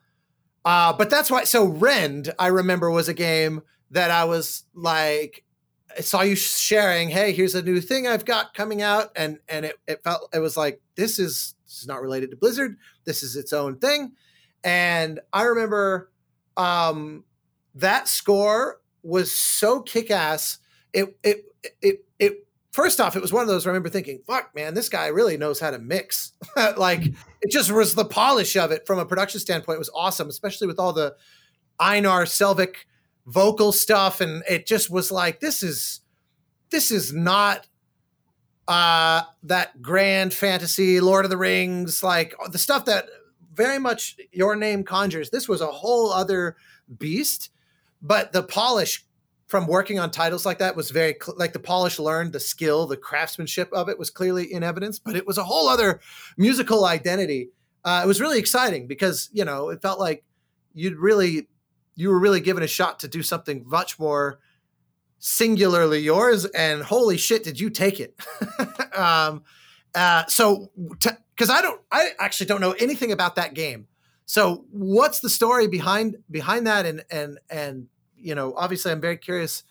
uh, 0.66 0.94
but 0.94 1.10
that's 1.10 1.32
why. 1.32 1.46
So 1.46 1.66
Rend, 1.66 2.34
I 2.38 2.48
remember, 2.48 2.92
was 2.92 3.08
a 3.08 3.14
game 3.14 3.62
that 3.92 4.12
I 4.12 4.26
was 4.26 4.66
like, 4.76 5.44
I 5.98 6.02
saw 6.02 6.22
you 6.22 6.36
sharing, 6.36 7.10
hey, 7.10 7.32
here's 7.32 7.56
a 7.56 7.64
new 7.64 7.82
thing 7.82 8.08
I've 8.08 8.26
got 8.26 8.54
coming 8.54 8.82
out, 8.82 9.12
and 9.16 9.40
and 9.48 9.66
it, 9.66 9.76
it 9.88 10.04
felt 10.04 10.30
it 10.34 10.40
was 10.40 10.58
like 10.58 10.82
this 10.96 11.18
is 11.18 11.56
this 11.66 11.82
is 11.82 11.88
not 11.88 12.02
related 12.02 12.32
to 12.32 12.38
Blizzard. 12.38 12.78
This 13.06 13.24
is 13.24 13.36
its 13.36 13.54
own 13.54 13.78
thing. 13.78 14.12
And 14.64 15.22
I 15.32 15.44
remember 15.44 16.12
um, 16.58 17.24
that 17.76 18.08
score 18.08 18.80
was 19.04 19.32
so 19.32 19.82
kick 19.82 20.12
ass. 20.12 20.60
It 20.94 21.18
it 21.24 21.46
it 21.82 22.06
it 22.20 22.48
first 22.72 23.00
off, 23.00 23.16
it 23.16 23.22
was 23.22 23.34
one 23.34 23.42
of 23.42 23.48
those 23.48 23.66
I 23.66 23.70
remember 23.70 23.90
thinking, 23.90 24.22
fuck, 24.26 24.54
man, 24.56 24.74
this 24.74 24.90
guy 24.90 25.08
really 25.08 25.38
knows 25.38 25.60
how 25.60 25.72
to 25.72 25.80
mix. 25.80 26.34
like 26.78 27.06
it 27.42 27.52
just 27.52 27.72
was 27.72 27.96
the 27.96 28.06
polish 28.06 28.56
of 28.56 28.72
it 28.72 28.86
from 28.86 29.00
a 29.00 29.06
production 29.06 29.40
standpoint 29.40 29.76
it 29.76 29.80
was 29.80 29.92
awesome, 29.94 30.30
especially 30.30 30.68
with 30.68 30.80
all 30.80 30.94
the 30.94 31.16
Einar 31.80 32.26
Selvik 32.26 32.76
vocal 33.26 33.72
stuff. 33.72 34.22
And 34.22 34.44
it 34.50 34.66
just 34.66 34.90
was 34.90 35.12
like, 35.12 35.40
this 35.40 35.64
is 35.64 36.02
this 36.72 36.92
is 36.92 37.14
not 37.14 37.68
uh 38.68 39.24
that 39.44 39.82
grand 39.82 40.34
fantasy, 40.34 41.00
Lord 41.00 41.26
of 41.26 41.32
the 41.32 41.38
Rings, 41.38 42.04
like 42.04 42.36
the 42.52 42.58
stuff 42.58 42.86
that 42.86 43.10
very 43.54 43.80
much 43.80 44.16
your 44.32 44.56
name 44.56 44.84
conjures. 44.84 45.30
This 45.30 45.50
was 45.50 45.62
a 45.62 45.68
whole 45.68 46.12
other 46.12 46.56
beast, 46.98 47.50
but 48.02 48.32
the 48.32 48.44
polish 48.44 49.06
from 49.48 49.66
working 49.66 49.98
on 49.98 50.12
titles 50.12 50.46
like 50.46 50.60
that 50.60 50.76
was 50.76 50.92
very 50.92 51.16
cl- 51.20 51.36
like 51.38 51.54
the 51.54 51.60
polish 51.60 51.98
learned, 51.98 52.34
the 52.34 52.40
skill, 52.40 52.86
the 52.86 52.96
craftsmanship 52.96 53.72
of 53.74 53.90
it 53.90 53.98
was 53.98 54.12
clearly 54.12 54.52
in 54.54 54.64
evidence, 54.64 55.00
but 55.00 55.16
it 55.16 55.26
was 55.26 55.40
a 55.40 55.44
whole 55.44 55.68
other 55.68 56.00
musical 56.38 56.86
identity. 56.86 57.50
Uh, 57.84 58.02
it 58.04 58.08
was 58.08 58.22
really 58.22 58.38
exciting 58.38 58.86
because 58.86 59.30
you 59.34 59.44
know 59.44 59.70
it 59.70 59.82
felt 59.82 60.00
like 60.00 60.24
you'd 60.74 60.98
really 60.98 61.48
you 61.96 62.10
were 62.10 62.20
really 62.20 62.40
given 62.40 62.64
a 62.64 62.68
shot 62.68 63.00
to 63.00 63.08
do 63.08 63.24
something 63.24 63.64
much 63.68 64.00
more 64.00 64.40
singularly 65.18 66.00
yours 66.00 66.46
and 66.46 66.82
holy 66.82 67.18
shit 67.18 67.44
did 67.44 67.60
you 67.60 67.70
take 67.70 68.00
it 68.00 68.18
um 68.98 69.44
uh 69.96 70.24
so 70.28 70.72
because 71.36 71.50
i 71.50 71.62
don't 71.62 71.82
i 71.92 72.12
actually 72.20 72.46
don't 72.46 72.62
know 72.62 72.72
anything 72.80 73.12
about 73.12 73.36
that 73.36 73.54
game 73.54 73.86
so 74.30 74.64
what's 74.70 75.22
the 75.22 75.30
story 75.30 75.68
behind 75.68 76.16
behind 76.30 76.68
that 76.68 76.86
and 76.86 77.04
and 77.10 77.40
and 77.50 77.88
you 78.16 78.36
know, 78.36 78.54
obviously, 78.56 78.92
I'm 78.92 79.02
very 79.02 79.18
curious. 79.18 79.64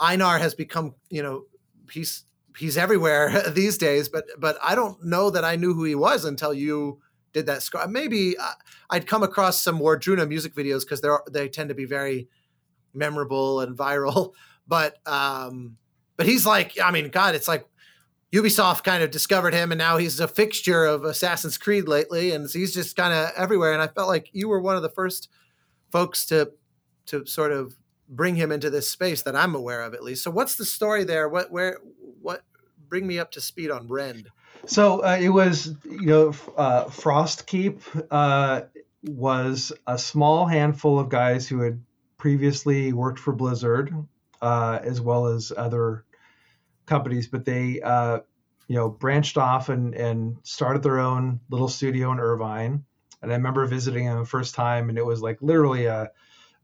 Einar 0.00 0.38
has 0.38 0.54
become, 0.54 0.94
you 1.10 1.22
know, 1.22 1.44
he's 1.90 2.24
he's 2.56 2.78
everywhere 2.78 3.42
these 3.50 3.76
days, 3.76 4.08
but 4.08 4.24
but 4.38 4.56
I 4.62 4.74
don't 4.74 5.04
know 5.04 5.28
that 5.28 5.44
I 5.44 5.56
knew 5.56 5.74
who 5.74 5.84
he 5.84 5.94
was 5.94 6.24
until 6.24 6.54
you 6.54 7.02
did 7.34 7.44
that 7.46 7.62
score. 7.62 7.86
Maybe 7.86 8.34
uh, 8.38 8.52
I'd 8.88 9.06
come 9.06 9.22
across 9.22 9.60
some 9.60 9.78
Wardruna 9.78 10.26
music 10.26 10.54
videos 10.54 10.80
because 10.80 11.02
they 11.02 11.10
they 11.30 11.48
tend 11.50 11.68
to 11.68 11.74
be 11.74 11.84
very 11.84 12.28
memorable 12.94 13.60
and 13.60 13.76
viral. 13.76 14.32
But 14.68 14.96
um, 15.06 15.76
but 16.16 16.24
he's 16.24 16.46
like, 16.46 16.78
I 16.82 16.92
mean, 16.92 17.10
God, 17.10 17.34
it's 17.34 17.48
like 17.48 17.66
Ubisoft 18.32 18.82
kind 18.82 19.02
of 19.02 19.10
discovered 19.10 19.52
him, 19.52 19.72
and 19.72 19.78
now 19.78 19.98
he's 19.98 20.18
a 20.18 20.26
fixture 20.26 20.86
of 20.86 21.04
Assassin's 21.04 21.58
Creed 21.58 21.86
lately, 21.86 22.32
and 22.32 22.48
he's 22.50 22.72
just 22.72 22.96
kind 22.96 23.12
of 23.12 23.30
everywhere. 23.36 23.74
And 23.74 23.82
I 23.82 23.88
felt 23.88 24.08
like 24.08 24.30
you 24.32 24.48
were 24.48 24.60
one 24.60 24.76
of 24.76 24.82
the 24.82 24.88
first 24.88 25.28
folks 25.90 26.24
to 26.26 26.52
to 27.06 27.26
sort 27.26 27.52
of 27.52 27.76
bring 28.08 28.36
him 28.36 28.50
into 28.50 28.70
this 28.70 28.88
space 28.88 29.22
that 29.22 29.36
I'm 29.36 29.54
aware 29.54 29.82
of 29.82 29.92
at 29.92 30.02
least. 30.02 30.22
So 30.22 30.30
what's 30.30 30.56
the 30.56 30.64
story 30.64 31.04
there? 31.04 31.28
What 31.28 31.50
where 31.50 31.78
what 32.20 32.42
bring 32.88 33.06
me 33.06 33.18
up 33.18 33.30
to 33.32 33.40
speed 33.40 33.70
on 33.70 33.86
Rend? 33.86 34.28
So 34.64 35.04
uh, 35.04 35.18
it 35.20 35.30
was 35.30 35.74
you 35.84 36.06
know 36.06 36.28
uh, 36.56 36.86
Frostkeep 36.86 38.06
uh, 38.10 38.62
was 39.04 39.72
a 39.86 39.98
small 39.98 40.46
handful 40.46 40.98
of 40.98 41.10
guys 41.10 41.46
who 41.46 41.60
had 41.60 41.82
previously 42.16 42.92
worked 42.94 43.18
for 43.18 43.32
Blizzard 43.32 43.92
uh, 44.40 44.78
as 44.82 45.00
well 45.00 45.26
as 45.26 45.52
other 45.56 46.04
companies, 46.92 47.26
but 47.26 47.46
they 47.46 47.80
uh, 47.80 48.20
you 48.68 48.76
know 48.76 48.90
branched 48.90 49.38
off 49.38 49.70
and 49.70 49.94
and 49.94 50.36
started 50.42 50.82
their 50.82 51.00
own 51.00 51.40
little 51.48 51.68
studio 51.68 52.12
in 52.12 52.20
Irvine. 52.20 52.84
And 53.22 53.32
I 53.32 53.36
remember 53.36 53.64
visiting 53.66 54.06
them 54.06 54.18
the 54.18 54.26
first 54.26 54.54
time, 54.54 54.88
and 54.88 54.98
it 54.98 55.06
was 55.06 55.22
like 55.22 55.38
literally 55.40 55.86
a 55.86 56.10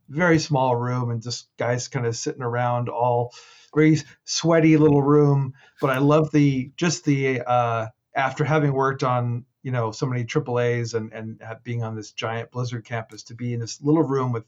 very 0.08 0.38
small 0.38 0.76
room 0.76 1.10
and 1.10 1.22
just 1.22 1.48
guys 1.58 1.88
kind 1.88 2.06
of 2.06 2.16
sitting 2.16 2.42
around 2.42 2.88
all 2.88 3.32
very 3.74 3.98
sweaty 4.24 4.78
little 4.78 5.02
room 5.02 5.52
but 5.82 5.90
i 5.90 5.98
love 5.98 6.30
the 6.32 6.72
just 6.78 7.04
the 7.04 7.42
uh 7.46 7.86
after 8.14 8.42
having 8.42 8.72
worked 8.72 9.04
on 9.04 9.44
you 9.62 9.70
know 9.70 9.90
so 9.90 10.06
many 10.06 10.24
triple 10.24 10.58
a's 10.58 10.94
and 10.94 11.12
and 11.12 11.42
being 11.62 11.82
on 11.82 11.94
this 11.94 12.12
giant 12.12 12.50
blizzard 12.50 12.86
campus 12.86 13.24
to 13.24 13.34
be 13.34 13.52
in 13.52 13.60
this 13.60 13.82
little 13.82 14.02
room 14.02 14.32
with 14.32 14.44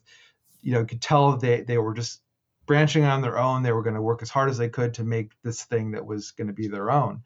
you 0.62 0.72
know 0.72 0.84
could 0.86 1.02
tell 1.02 1.36
they 1.36 1.60
they 1.60 1.76
were 1.76 1.92
just 1.92 2.22
branching 2.70 3.04
on 3.04 3.20
their 3.20 3.36
own 3.36 3.64
they 3.64 3.72
were 3.72 3.82
going 3.82 3.96
to 3.96 4.02
work 4.02 4.22
as 4.22 4.30
hard 4.30 4.48
as 4.48 4.56
they 4.56 4.68
could 4.68 4.94
to 4.94 5.02
make 5.02 5.32
this 5.42 5.64
thing 5.64 5.90
that 5.90 6.06
was 6.06 6.30
going 6.30 6.46
to 6.46 6.52
be 6.52 6.68
their 6.68 6.88
own 6.88 7.22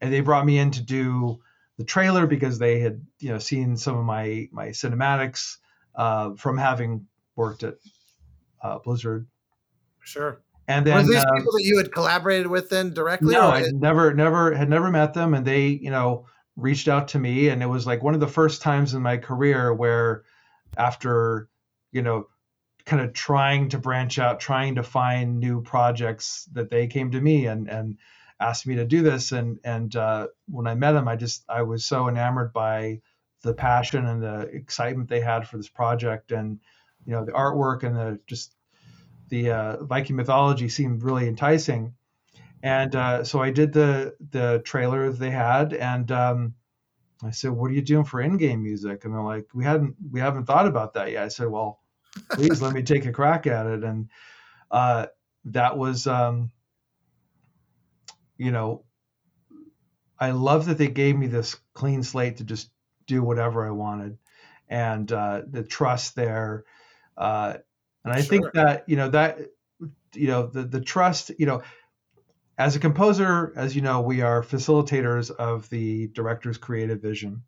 and 0.00 0.10
they 0.10 0.20
brought 0.20 0.46
me 0.46 0.58
in 0.58 0.70
to 0.70 0.82
do 0.82 1.38
the 1.76 1.84
trailer 1.84 2.26
because 2.26 2.58
they 2.58 2.80
had 2.80 3.04
you 3.18 3.28
know 3.28 3.38
seen 3.38 3.76
some 3.76 3.98
of 3.98 4.04
my 4.04 4.48
my 4.52 4.68
cinematics 4.68 5.58
uh, 5.94 6.34
from 6.34 6.56
having 6.56 7.06
worked 7.36 7.62
at 7.62 7.74
uh, 8.62 8.78
Blizzard. 8.78 9.26
Sure. 10.00 10.40
And 10.68 10.86
then 10.86 11.06
these 11.06 11.16
uh, 11.16 11.32
people 11.36 11.52
that 11.52 11.64
you 11.64 11.78
had 11.78 11.92
collaborated 11.92 12.46
with 12.46 12.70
then 12.70 12.94
directly? 12.94 13.34
No, 13.34 13.50
I 13.50 13.64
never, 13.72 14.14
never 14.14 14.54
had 14.54 14.68
never 14.68 14.90
met 14.90 15.14
them, 15.14 15.34
and 15.34 15.44
they, 15.44 15.66
you 15.66 15.90
know, 15.90 16.26
reached 16.56 16.86
out 16.86 17.08
to 17.08 17.18
me, 17.18 17.48
and 17.48 17.60
it 17.60 17.66
was 17.66 17.86
like 17.86 18.04
one 18.04 18.14
of 18.14 18.20
the 18.20 18.28
first 18.28 18.62
times 18.62 18.94
in 18.94 19.02
my 19.02 19.16
career 19.16 19.74
where, 19.74 20.22
after, 20.76 21.48
you 21.90 22.02
know, 22.02 22.28
kind 22.90 23.02
of 23.04 23.12
trying 23.12 23.68
to 23.68 23.78
branch 23.78 24.18
out, 24.18 24.40
trying 24.40 24.74
to 24.74 24.82
find 24.82 25.38
new 25.38 25.62
projects, 25.62 26.48
that 26.52 26.70
they 26.70 26.88
came 26.88 27.12
to 27.12 27.20
me 27.20 27.46
and 27.46 27.68
and 27.70 27.96
asked 28.40 28.66
me 28.66 28.74
to 28.74 28.84
do 28.84 29.00
this, 29.00 29.30
and 29.30 29.60
and 29.62 29.94
uh, 29.94 30.26
when 30.48 30.66
I 30.66 30.74
met 30.74 30.92
them, 30.92 31.06
I 31.06 31.14
just 31.14 31.44
I 31.48 31.62
was 31.62 31.84
so 31.84 32.08
enamored 32.08 32.52
by 32.52 33.00
the 33.42 33.54
passion 33.54 34.06
and 34.06 34.20
the 34.20 34.40
excitement 34.52 35.08
they 35.08 35.20
had 35.20 35.46
for 35.46 35.56
this 35.56 35.68
project, 35.68 36.32
and 36.32 36.58
you 37.06 37.12
know 37.12 37.24
the 37.24 37.30
artwork 37.30 37.84
and 37.84 37.94
the 37.94 38.18
just 38.26 38.56
the 39.28 39.52
uh, 39.52 39.84
Viking 39.84 40.16
mythology 40.16 40.68
seemed 40.68 41.04
really 41.04 41.28
enticing, 41.28 41.94
and 42.60 42.96
uh, 42.96 43.22
so 43.22 43.40
I 43.40 43.52
did 43.52 43.72
the 43.72 44.16
the 44.32 44.62
trailer 44.64 45.12
they 45.12 45.30
had, 45.30 45.74
and 45.74 46.10
um, 46.10 46.54
I 47.22 47.30
said, 47.30 47.52
"What 47.52 47.70
are 47.70 47.74
you 47.74 47.82
doing 47.82 48.04
for 48.04 48.20
in-game 48.20 48.64
music?" 48.64 49.04
And 49.04 49.14
they're 49.14 49.22
like, 49.22 49.46
"We 49.54 49.62
hadn't 49.62 49.94
we 50.10 50.18
haven't 50.18 50.46
thought 50.46 50.66
about 50.66 50.94
that 50.94 51.12
yet." 51.12 51.22
I 51.22 51.28
said, 51.28 51.46
"Well, 51.46 51.79
please 52.32 52.60
let 52.62 52.72
me 52.72 52.82
take 52.82 53.06
a 53.06 53.12
crack 53.12 53.46
at 53.46 53.66
it," 53.66 53.84
and 53.84 54.08
uh, 54.70 55.06
that 55.46 55.76
was, 55.76 56.06
um, 56.06 56.50
you 58.36 58.50
know, 58.50 58.84
I 60.18 60.30
love 60.32 60.66
that 60.66 60.78
they 60.78 60.88
gave 60.88 61.16
me 61.16 61.26
this 61.26 61.56
clean 61.74 62.02
slate 62.02 62.38
to 62.38 62.44
just 62.44 62.70
do 63.06 63.22
whatever 63.22 63.66
I 63.66 63.70
wanted, 63.70 64.18
and 64.68 65.10
uh, 65.10 65.42
the 65.48 65.62
trust 65.62 66.14
there 66.14 66.64
uh, 67.20 67.54
and 68.04 68.14
I 68.14 68.22
sure. 68.22 68.28
think 68.28 68.52
that 68.54 68.88
you 68.88 68.96
know 68.96 69.10
that 69.10 69.38
you 70.14 70.26
know 70.28 70.46
the 70.46 70.62
the 70.62 70.80
trust 70.80 71.30
you 71.38 71.46
know 71.46 71.62
as 72.58 72.76
a 72.76 72.80
composer, 72.80 73.54
as 73.56 73.74
you 73.74 73.80
know, 73.80 74.02
we 74.02 74.20
are 74.20 74.42
facilitators 74.42 75.30
of 75.30 75.68
the 75.70 76.08
director's 76.08 76.58
creative 76.58 77.00
vision. 77.00 77.42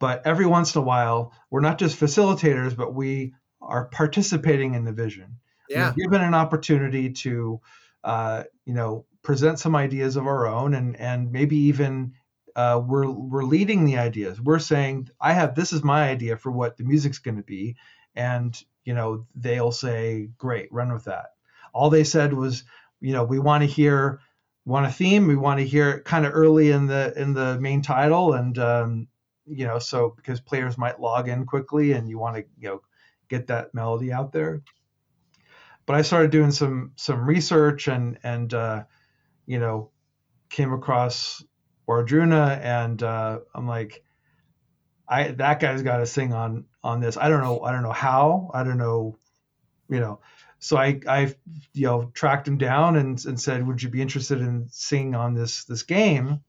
But 0.00 0.26
every 0.26 0.44
once 0.44 0.74
in 0.74 0.80
a 0.80 0.84
while, 0.84 1.32
we're 1.50 1.60
not 1.60 1.78
just 1.78 2.00
facilitators, 2.00 2.76
but 2.76 2.94
we 2.94 3.34
are 3.66 3.86
participating 3.86 4.74
in 4.74 4.84
the 4.84 4.92
vision. 4.92 5.38
Yeah. 5.68 5.92
We're 5.96 6.04
given 6.04 6.20
an 6.20 6.34
opportunity 6.34 7.10
to, 7.10 7.60
uh, 8.02 8.44
you 8.64 8.74
know, 8.74 9.06
present 9.22 9.58
some 9.58 9.74
ideas 9.74 10.16
of 10.16 10.26
our 10.26 10.46
own, 10.46 10.74
and 10.74 10.96
and 10.96 11.32
maybe 11.32 11.56
even 11.56 12.12
uh, 12.54 12.80
we're 12.86 13.10
we're 13.10 13.44
leading 13.44 13.84
the 13.84 13.98
ideas. 13.98 14.40
We're 14.40 14.58
saying, 14.58 15.08
I 15.20 15.32
have 15.32 15.54
this 15.54 15.72
is 15.72 15.82
my 15.82 16.08
idea 16.08 16.36
for 16.36 16.52
what 16.52 16.76
the 16.76 16.84
music's 16.84 17.18
going 17.18 17.36
to 17.36 17.42
be, 17.42 17.76
and 18.14 18.56
you 18.84 18.94
know, 18.94 19.26
they'll 19.34 19.72
say, 19.72 20.28
great, 20.38 20.72
run 20.72 20.92
with 20.92 21.04
that. 21.04 21.32
All 21.72 21.90
they 21.90 22.04
said 22.04 22.32
was, 22.32 22.64
you 23.00 23.12
know, 23.12 23.24
we 23.24 23.38
want 23.38 23.62
to 23.62 23.66
hear, 23.66 24.20
want 24.64 24.86
a 24.86 24.90
theme, 24.90 25.26
we 25.26 25.36
want 25.36 25.58
to 25.58 25.66
hear 25.66 25.90
it 25.90 26.04
kind 26.04 26.26
of 26.26 26.32
early 26.34 26.70
in 26.70 26.86
the 26.86 27.12
in 27.16 27.34
the 27.34 27.58
main 27.58 27.82
title, 27.82 28.34
and 28.34 28.58
um, 28.58 29.08
you 29.46 29.66
know, 29.66 29.78
so 29.78 30.12
because 30.16 30.40
players 30.40 30.78
might 30.78 31.00
log 31.00 31.28
in 31.28 31.46
quickly, 31.46 31.92
and 31.92 32.08
you 32.08 32.18
want 32.18 32.36
to, 32.36 32.44
you 32.58 32.68
know, 32.68 32.82
get 33.38 33.48
that 33.48 33.74
melody 33.74 34.12
out 34.12 34.32
there. 34.32 34.62
But 35.86 35.96
I 35.96 36.02
started 36.02 36.30
doing 36.30 36.50
some 36.50 36.92
some 36.96 37.26
research 37.26 37.88
and 37.88 38.18
and 38.22 38.52
uh, 38.54 38.84
you 39.46 39.58
know, 39.58 39.90
came 40.48 40.72
across 40.72 41.44
Wardruna, 41.86 42.58
and 42.62 43.02
uh, 43.02 43.40
I'm 43.54 43.68
like, 43.68 44.02
I 45.08 45.32
that 45.32 45.60
guy's 45.60 45.82
got 45.82 45.98
to 45.98 46.06
sing 46.06 46.32
on 46.32 46.64
on 46.82 47.00
this. 47.00 47.16
I 47.16 47.28
don't 47.28 47.42
know. 47.42 47.60
I 47.60 47.72
don't 47.72 47.82
know 47.82 47.92
how. 47.92 48.50
I 48.54 48.64
don't 48.64 48.78
know. 48.78 49.18
You 49.88 50.00
know. 50.00 50.20
So 50.58 50.78
I 50.78 51.00
I 51.06 51.34
you 51.74 51.86
know 51.86 52.10
tracked 52.14 52.48
him 52.48 52.56
down 52.56 52.96
and 52.96 53.22
and 53.26 53.38
said, 53.38 53.66
would 53.66 53.82
you 53.82 53.90
be 53.90 54.00
interested 54.00 54.40
in 54.40 54.68
singing 54.70 55.14
on 55.14 55.34
this 55.34 55.64
this 55.64 55.82
game? 55.82 56.40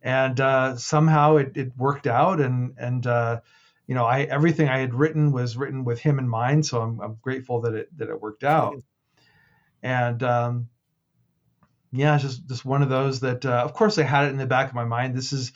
And 0.00 0.40
uh, 0.40 0.76
somehow 0.76 1.36
it, 1.36 1.56
it 1.56 1.76
worked 1.76 2.06
out. 2.06 2.40
And 2.40 2.74
and 2.78 3.06
uh, 3.06 3.40
you 3.86 3.94
know 3.94 4.04
I 4.04 4.22
everything 4.22 4.68
I 4.68 4.78
had 4.78 4.94
written 4.94 5.32
was 5.32 5.56
written 5.56 5.84
with 5.84 6.00
him 6.00 6.18
in 6.18 6.28
mind. 6.28 6.66
So 6.66 6.80
I'm 6.80 7.00
I'm 7.00 7.18
grateful 7.22 7.62
that 7.62 7.74
it 7.74 7.98
that 7.98 8.08
it 8.08 8.20
worked 8.20 8.44
out. 8.44 8.82
And 9.82 10.22
um, 10.22 10.68
yeah, 11.92 12.18
just 12.18 12.46
just 12.46 12.64
one 12.64 12.82
of 12.82 12.88
those 12.88 13.20
that, 13.20 13.44
uh, 13.44 13.62
of 13.64 13.72
course, 13.72 13.98
I 13.98 14.02
had 14.02 14.26
it 14.26 14.30
in 14.30 14.36
the 14.36 14.46
back 14.46 14.68
of 14.68 14.74
my 14.74 14.84
mind. 14.84 15.14
This 15.14 15.32
is 15.32 15.52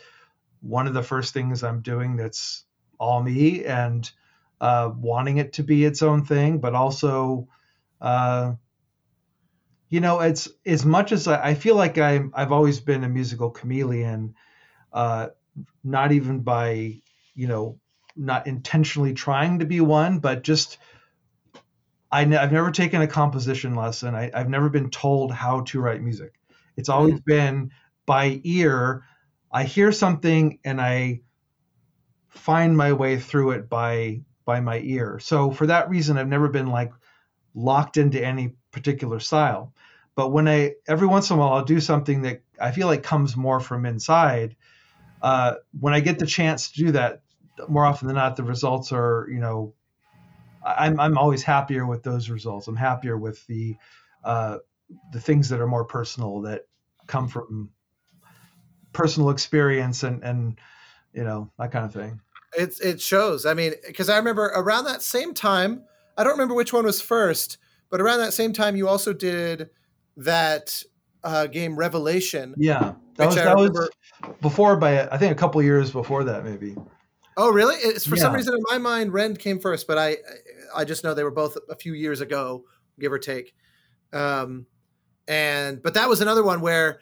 one 0.61 0.87
of 0.87 0.95
the 0.95 1.03
first 1.03 1.35
things 1.35 1.63
I'm 1.63 1.81
doing 1.81 2.17
that's 2.17 2.65
all 2.99 3.23
me, 3.23 3.65
and 3.65 4.11
uh, 4.61 4.91
wanting 4.95 5.39
it 5.39 5.55
to 5.55 5.63
be 5.63 5.85
its 5.85 6.03
own 6.03 6.25
thing, 6.25 6.59
but 6.59 6.75
also, 6.75 7.49
uh, 8.01 8.53
you 9.89 10.01
know, 10.01 10.21
it's 10.21 10.49
as 10.67 10.85
much 10.85 11.13
as 11.13 11.27
I, 11.27 11.49
I 11.49 11.55
feel 11.55 11.77
like 11.77 11.99
I'm, 11.99 12.33
I've 12.35 12.53
always 12.53 12.81
been 12.81 13.05
a 13.05 13.09
musical 13.09 13.51
chameleon, 13.51 14.35
uh, 14.93 15.29
not 15.83 16.13
even 16.13 16.41
by, 16.41 17.01
you 17.35 17.49
know, 17.49 17.81
not 18.21 18.47
intentionally 18.47 19.15
trying 19.15 19.61
to 19.61 19.65
be 19.65 19.81
one, 19.81 20.19
but 20.19 20.43
just 20.43 20.79
I 22.13 22.25
have 22.25 22.53
never 22.53 22.71
taken 22.71 23.03
a 23.03 23.07
composition 23.07 23.75
lesson. 23.75 24.15
I, 24.15 24.31
have 24.35 24.49
never 24.49 24.69
been 24.69 24.91
told 24.91 25.33
how 25.33 25.63
to 25.63 25.81
write 25.81 26.03
music. 26.03 26.35
It's 26.77 26.89
always 26.89 27.15
mm-hmm. 27.15 27.31
been 27.31 27.71
by 28.05 28.41
ear. 28.43 29.05
I 29.53 29.65
hear 29.65 29.93
something 29.93 30.59
and 30.65 30.81
I 30.81 31.21
find 32.29 32.77
my 32.77 32.93
way 32.93 33.19
through 33.19 33.53
it 33.53 33.69
by 33.69 34.23
by 34.45 34.61
my 34.61 34.81
ear. 34.81 35.19
So 35.21 35.51
for 35.51 35.67
that 35.67 35.89
reason, 35.89 36.19
I've 36.19 36.29
never 36.29 36.49
been 36.49 36.69
like 36.69 36.93
locked 37.55 37.97
into 37.97 38.25
any 38.25 38.55
particular 38.73 39.21
style. 39.21 39.73
But 40.17 40.31
when 40.31 40.49
I 40.49 40.73
every 40.89 41.07
once 41.07 41.31
in 41.31 41.37
a 41.37 41.39
while 41.39 41.53
I'll 41.53 41.65
do 41.65 41.81
something 41.81 42.23
that 42.23 42.43
I 42.61 42.73
feel 42.73 42.87
like 42.87 43.03
comes 43.03 43.37
more 43.37 43.61
from 43.61 43.87
inside. 43.87 44.57
Uh, 45.23 45.55
when 45.79 45.93
I 45.93 46.01
get 46.01 46.19
the 46.19 46.27
chance 46.27 46.71
to 46.71 46.85
do 46.85 46.93
that, 46.93 47.23
more 47.69 47.85
often 47.85 48.09
than 48.09 48.17
not, 48.17 48.37
the 48.37 48.45
results 48.45 48.93
are 48.93 49.27
you 49.31 49.39
know 49.39 49.75
I'm 50.65 51.01
I'm 51.01 51.19
always 51.19 51.43
happier 51.43 51.87
with 51.87 52.03
those 52.03 52.29
results. 52.29 52.69
I'm 52.69 52.77
happier 52.77 53.17
with 53.17 53.47
the 53.47 53.77
uh, 54.25 54.59
the 55.13 55.21
things 55.21 55.49
that 55.49 55.61
are 55.61 55.67
more 55.67 55.85
personal 55.85 56.43
that 56.43 56.67
come 57.07 57.29
from 57.29 57.71
personal 58.93 59.31
experience 59.31 60.03
and 60.03 60.23
and 60.23 60.59
you 61.13 61.25
know 61.25 61.51
that 61.59 61.73
kind 61.73 61.85
of 61.85 61.93
thing. 61.93 62.21
It 62.57 62.75
it 62.83 63.01
shows. 63.01 63.47
I 63.47 63.55
mean, 63.55 63.75
because 63.87 64.09
I 64.09 64.17
remember 64.17 64.47
around 64.47 64.85
that 64.85 65.03
same 65.03 65.35
time, 65.35 65.85
I 66.17 66.25
don't 66.25 66.33
remember 66.33 66.55
which 66.55 66.73
one 66.73 66.85
was 66.85 67.01
first, 67.01 67.59
but 67.91 68.01
around 68.01 68.19
that 68.19 68.33
same 68.33 68.53
time, 68.53 68.77
you 68.77 68.89
also 68.89 69.13
did 69.13 69.71
that 70.17 70.83
uh, 71.25 71.47
game 71.47 71.77
Revelation. 71.77 72.55
Yeah, 72.59 72.95
that 73.17 73.27
was 73.27 73.37
that 73.37 73.57
was 73.57 73.91
before 74.43 74.77
by 74.77 75.09
I 75.09 75.17
think 75.17 75.33
a 75.33 75.37
couple 75.37 75.63
years 75.63 75.91
before 75.91 76.25
that 76.25 76.45
maybe. 76.45 76.77
Oh, 77.41 77.51
really? 77.51 77.77
It's 77.77 78.07
for 78.07 78.17
yeah. 78.17 78.23
some 78.23 78.35
reason 78.35 78.55
in 78.55 78.63
my 78.71 78.77
mind, 78.77 79.15
Rend 79.15 79.39
came 79.39 79.59
first, 79.59 79.87
but 79.87 79.97
I 79.97 80.19
I 80.75 80.85
just 80.85 81.03
know 81.03 81.15
they 81.15 81.25
were 81.25 81.31
both 81.31 81.57
a 81.71 81.75
few 81.75 81.95
years 81.95 82.21
ago, 82.21 82.65
give 82.99 83.11
or 83.11 83.19
take. 83.19 83.55
Um, 84.13 84.67
and 85.27 85.83
but 85.83 85.95
that 85.95 86.07
was 86.07 86.21
another 86.21 86.45
one 86.45 86.61
where 86.61 87.01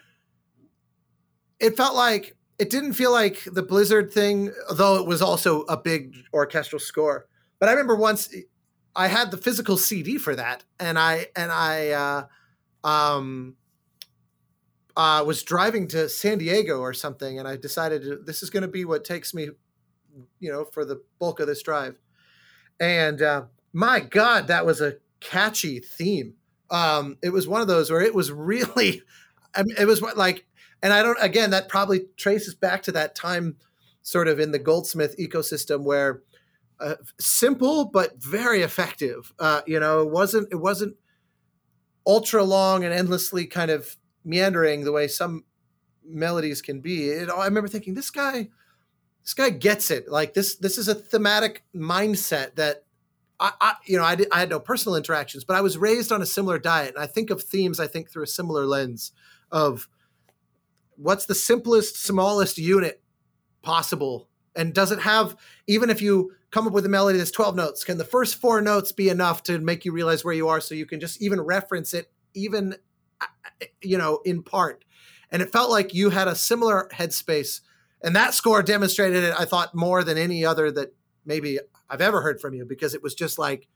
it 1.59 1.77
felt 1.77 1.97
like 1.97 2.37
it 2.61 2.71
didn't 2.71 2.93
feel 2.93 3.11
like 3.11 3.43
the 3.47 3.65
Blizzard 3.65 4.13
thing, 4.13 4.53
though 4.71 4.97
it 4.99 5.07
was 5.07 5.23
also 5.23 5.63
a 5.63 5.77
big 5.77 6.15
orchestral 6.33 6.79
score. 6.79 7.27
But 7.59 7.69
I 7.69 7.73
remember 7.73 7.97
once 7.97 8.33
I 8.95 9.09
had 9.09 9.33
the 9.33 9.39
physical 9.39 9.77
CD 9.77 10.19
for 10.19 10.37
that, 10.37 10.63
and 10.79 11.01
I 11.01 11.27
and 11.35 11.51
I 11.51 11.91
uh, 12.85 12.87
um, 12.89 13.57
uh, 14.97 15.25
was 15.27 15.43
driving 15.43 15.89
to 15.89 16.09
San 16.09 16.39
Diego 16.39 16.79
or 16.79 16.93
something, 16.93 17.41
and 17.41 17.49
I 17.49 17.57
decided 17.57 18.25
this 18.25 18.45
is 18.45 18.51
going 18.51 18.63
to 18.63 18.69
be 18.69 18.85
what 18.85 19.05
takes 19.05 19.35
me, 19.35 19.49
you 20.41 20.51
know, 20.51 20.65
for 20.65 20.85
the 20.85 21.03
bulk 21.19 21.41
of 21.41 21.47
this 21.47 21.63
drive. 21.63 21.97
And 22.81 23.23
uh, 23.23 23.45
my 23.73 24.01
God, 24.01 24.49
that 24.49 24.67
was 24.67 24.81
a 24.81 24.97
catchy 25.21 25.81
theme. 25.81 26.35
Um, 26.71 27.17
it 27.23 27.31
was 27.31 27.49
one 27.49 27.61
of 27.61 27.69
those 27.69 27.91
where 27.91 28.01
it 28.01 28.15
was 28.15 28.31
really, 28.33 29.03
I 29.55 29.63
mean, 29.63 29.77
it 29.79 29.87
was 29.87 30.03
like, 30.03 30.47
and 30.83 30.93
I 30.93 31.03
don't, 31.03 31.19
again, 31.21 31.51
that 31.51 31.69
probably 31.69 32.07
traces 32.17 32.55
back 32.55 32.83
to 32.85 32.93
that 32.93 33.15
time 33.15 33.57
sort 34.03 34.29
of 34.29 34.39
in 34.39 34.53
the 34.53 34.59
Goldsmith 34.59 35.17
ecosystem 35.19 35.83
where 35.83 36.23
uh, 36.81 36.95
simple 37.19 37.87
but 37.87 38.23
very 38.23 38.63
effective. 38.63 39.33
Uh, 39.39 39.63
you 39.67 39.81
know, 39.81 40.03
it 40.03 40.11
wasn't, 40.11 40.49
it 40.53 40.57
wasn't 40.57 40.97
ultra 42.07 42.45
long 42.45 42.85
and 42.85 42.95
endlessly 42.95 43.47
kind 43.47 43.71
of 43.71 43.97
meandering 44.25 44.85
the 44.85 44.93
way 44.93 45.09
some 45.09 45.45
melodies 46.05 46.63
can 46.63 46.81
be. 46.81 47.09
It, 47.09 47.29
I 47.29 47.45
remember 47.45 47.69
thinking, 47.69 47.95
this 47.95 48.11
guy, 48.11 48.49
this 49.29 49.35
guy 49.35 49.51
gets 49.51 49.91
it. 49.91 50.09
Like 50.09 50.33
this, 50.33 50.57
this 50.57 50.79
is 50.79 50.89
a 50.89 50.95
thematic 50.95 51.63
mindset 51.77 52.55
that 52.55 52.85
I, 53.39 53.53
I, 53.61 53.75
you 53.85 53.99
know, 53.99 54.03
I, 54.03 54.15
did, 54.15 54.29
I 54.33 54.41
had 54.41 54.49
no 54.49 54.59
personal 54.59 54.97
interactions, 54.97 55.45
but 55.45 55.55
I 55.55 55.61
was 55.61 55.77
raised 55.77 56.11
on 56.11 56.23
a 56.23 56.27
similar 56.27 56.59
diet, 56.59 56.95
and 56.95 57.05
I 57.05 57.07
think 57.07 57.29
of 57.29 57.43
themes. 57.43 57.79
I 57.79 57.89
think 57.89 58.11
through 58.11 58.23
a 58.23 58.27
similar 58.29 58.65
lens 58.65 59.13
of 59.53 59.87
what's 60.97 61.27
the 61.27 61.35
simplest, 61.35 62.03
smallest 62.03 62.57
unit 62.57 63.03
possible, 63.61 64.31
and 64.57 64.73
does 64.73 64.93
it 64.93 65.01
have 65.01 65.37
even 65.67 65.91
if 65.91 66.01
you 66.01 66.33
come 66.51 66.67
up 66.67 66.73
with 66.73 66.87
a 66.87 66.89
melody 66.89 67.19
that's 67.19 67.31
twelve 67.31 67.55
notes, 67.55 67.85
can 67.85 67.99
the 67.99 68.05
first 68.05 68.37
four 68.37 68.63
notes 68.63 68.93
be 68.93 69.11
enough 69.11 69.43
to 69.43 69.59
make 69.59 69.85
you 69.85 69.93
realize 69.93 70.25
where 70.25 70.33
you 70.33 70.49
are, 70.49 70.59
so 70.63 70.75
you 70.75 70.87
can 70.87 71.01
just 71.01 71.21
even 71.21 71.39
reference 71.39 71.93
it, 71.93 72.11
even 72.33 72.77
uh, 73.21 73.27
uh, 73.45 73.67
you 73.83 73.99
know, 73.99 74.21
in 74.25 74.43
part. 74.43 74.87
And 75.31 75.43
it 75.43 75.53
felt 75.53 75.71
like 75.71 75.93
you 75.93 76.09
had 76.09 76.29
a 76.29 76.35
similar 76.35 76.89
headspace, 76.95 77.61
and 78.03 78.15
that 78.17 78.35
score 78.35 78.63
demonstrated 78.63 79.25
it. 79.25 79.35
I 79.39 79.45
thought 79.45 79.75
more 79.75 80.05
than 80.05 80.19
any 80.19 80.45
other 80.45 80.71
that 80.73 80.95
maybe 81.25 81.59
I've 81.89 82.01
ever 82.01 82.23
heard 82.23 82.41
from 82.41 82.55
you 82.55 82.65
because 82.65 82.95
it 82.95 83.03
was 83.03 83.15
just 83.15 83.39
like, 83.39 83.69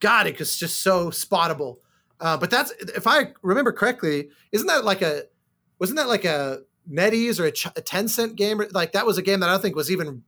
God, 0.00 0.26
it 0.26 0.38
was 0.38 0.56
just 0.56 0.80
so 0.80 1.10
spottable. 1.10 1.76
Uh, 2.20 2.36
but 2.36 2.50
that's 2.50 2.70
if 2.96 3.06
I 3.06 3.32
remember 3.42 3.72
correctly, 3.72 4.28
isn't 4.52 4.66
that 4.66 4.84
like 4.84 5.02
a 5.02 5.24
wasn't 5.78 5.98
that 5.98 6.08
like 6.08 6.24
a 6.24 6.60
NetEase 6.90 7.40
or 7.40 7.46
a, 7.46 7.52
Ch- 7.52 7.66
a 7.66 7.82
Tencent 7.82 8.36
game? 8.36 8.62
Like 8.70 8.92
that 8.92 9.06
was 9.06 9.18
a 9.18 9.22
game 9.22 9.40
that 9.40 9.48
I 9.48 9.52
don't 9.52 9.62
think 9.62 9.74
was 9.74 9.90
even 9.90 10.22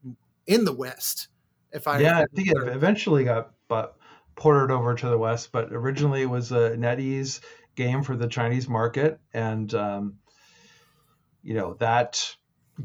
in 0.47 0.65
the 0.65 0.73
West. 0.73 1.29
If 1.73 1.89
I 1.89 2.01
yeah, 2.01 2.19
I 2.19 2.27
think 2.35 2.49
it 2.49 2.57
eventually 2.57 3.25
got 3.25 3.51
but 3.69 3.97
ported 4.37 4.71
over 4.73 4.95
to 4.95 5.09
the 5.09 5.19
West, 5.19 5.51
but 5.53 5.73
originally 5.73 6.23
it 6.23 6.31
was 6.31 6.53
a 6.53 6.77
NetEase 6.77 7.41
game 7.77 8.03
for 8.03 8.17
the 8.17 8.29
Chinese 8.29 8.69
market, 8.69 9.19
and 9.33 9.73
um, 9.75 10.15
you 11.43 11.55
know 11.55 11.75
that 11.75 12.35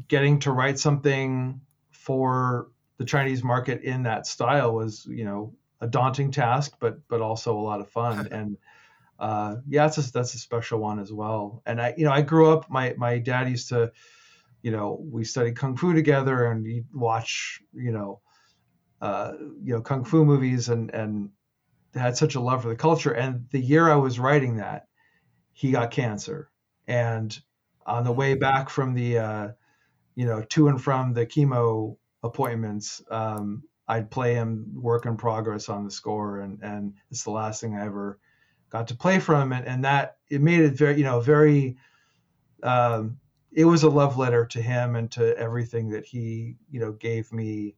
getting 0.08 0.38
to 0.40 0.52
write 0.52 0.78
something 0.78 1.60
for 1.90 2.68
the 2.98 3.04
Chinese 3.04 3.42
market 3.42 3.82
in 3.82 4.02
that 4.04 4.26
style 4.26 4.74
was, 4.74 5.06
you 5.06 5.24
know, 5.24 5.54
a 5.80 5.86
daunting 5.86 6.30
task, 6.30 6.76
but 6.80 7.06
but 7.08 7.20
also 7.20 7.58
a 7.58 7.62
lot 7.62 7.80
of 7.80 7.88
fun. 7.88 8.28
And 8.32 8.56
uh, 9.18 9.56
yeah, 9.68 9.84
that's 9.84 9.98
a, 9.98 10.12
that's 10.12 10.34
a 10.34 10.38
special 10.38 10.80
one 10.80 10.98
as 10.98 11.12
well. 11.12 11.62
And 11.66 11.80
I, 11.80 11.94
you 11.96 12.04
know, 12.04 12.12
I 12.12 12.22
grew 12.22 12.50
up. 12.52 12.70
My 12.70 12.94
my 12.96 13.18
dad 13.18 13.48
used 13.50 13.68
to, 13.68 13.92
you 14.62 14.70
know, 14.70 14.98
we 15.02 15.24
studied 15.24 15.56
kung 15.56 15.76
fu 15.76 15.92
together, 15.92 16.46
and 16.46 16.66
he'd 16.66 16.86
watch, 16.92 17.60
you 17.72 17.92
know, 17.92 18.20
uh, 19.02 19.32
you 19.62 19.74
know, 19.74 19.82
kung 19.82 20.04
fu 20.04 20.24
movies, 20.24 20.68
and 20.70 20.90
and 20.94 21.30
had 21.94 22.16
such 22.16 22.34
a 22.34 22.40
love 22.40 22.62
for 22.62 22.68
the 22.68 22.76
culture. 22.76 23.12
And 23.12 23.46
the 23.50 23.60
year 23.60 23.90
I 23.90 23.96
was 23.96 24.18
writing 24.18 24.56
that, 24.56 24.86
he 25.52 25.70
got 25.72 25.90
cancer, 25.90 26.50
and 26.86 27.38
on 27.84 28.04
the 28.04 28.12
way 28.12 28.34
back 28.34 28.70
from 28.70 28.94
the, 28.94 29.18
uh, 29.18 29.48
you 30.20 30.26
know, 30.26 30.42
to 30.50 30.68
and 30.68 30.82
from 30.82 31.14
the 31.14 31.24
chemo 31.24 31.96
appointments, 32.22 33.00
um, 33.10 33.62
I'd 33.88 34.10
play 34.10 34.34
him 34.34 34.74
work 34.74 35.06
in 35.06 35.16
progress 35.16 35.70
on 35.70 35.86
the 35.86 35.90
score, 35.90 36.40
and 36.40 36.62
and 36.62 36.92
it's 37.10 37.24
the 37.24 37.30
last 37.30 37.62
thing 37.62 37.74
I 37.74 37.86
ever 37.86 38.18
got 38.68 38.88
to 38.88 38.94
play 38.94 39.18
from, 39.18 39.54
and 39.54 39.66
and 39.66 39.82
that 39.86 40.18
it 40.28 40.42
made 40.42 40.60
it 40.60 40.74
very 40.74 40.98
you 40.98 41.04
know 41.04 41.20
very. 41.20 41.78
Um, 42.62 43.18
it 43.50 43.64
was 43.64 43.82
a 43.82 43.88
love 43.88 44.18
letter 44.18 44.44
to 44.44 44.60
him 44.60 44.94
and 44.94 45.10
to 45.12 45.34
everything 45.38 45.88
that 45.88 46.04
he 46.04 46.56
you 46.70 46.80
know 46.80 46.92
gave 46.92 47.32
me 47.32 47.76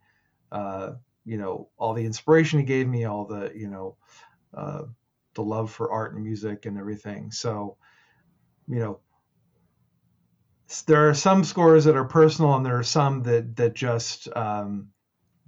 uh, 0.50 0.94
you 1.24 1.38
know 1.38 1.68
all 1.76 1.94
the 1.94 2.04
inspiration 2.04 2.58
he 2.58 2.64
gave 2.64 2.88
me 2.88 3.04
all 3.04 3.24
the 3.24 3.52
you 3.54 3.68
know 3.68 3.96
uh, 4.52 4.82
the 5.34 5.42
love 5.42 5.70
for 5.70 5.92
art 5.92 6.12
and 6.12 6.24
music 6.24 6.66
and 6.66 6.76
everything 6.76 7.30
so 7.30 7.76
you 8.66 8.80
know 8.80 8.98
there 10.86 11.08
are 11.08 11.14
some 11.14 11.44
scores 11.44 11.84
that 11.84 11.96
are 11.96 12.04
personal 12.04 12.54
and 12.54 12.64
there 12.64 12.78
are 12.78 12.82
some 12.82 13.22
that 13.24 13.56
that 13.56 13.74
just 13.74 14.28
um, 14.34 14.88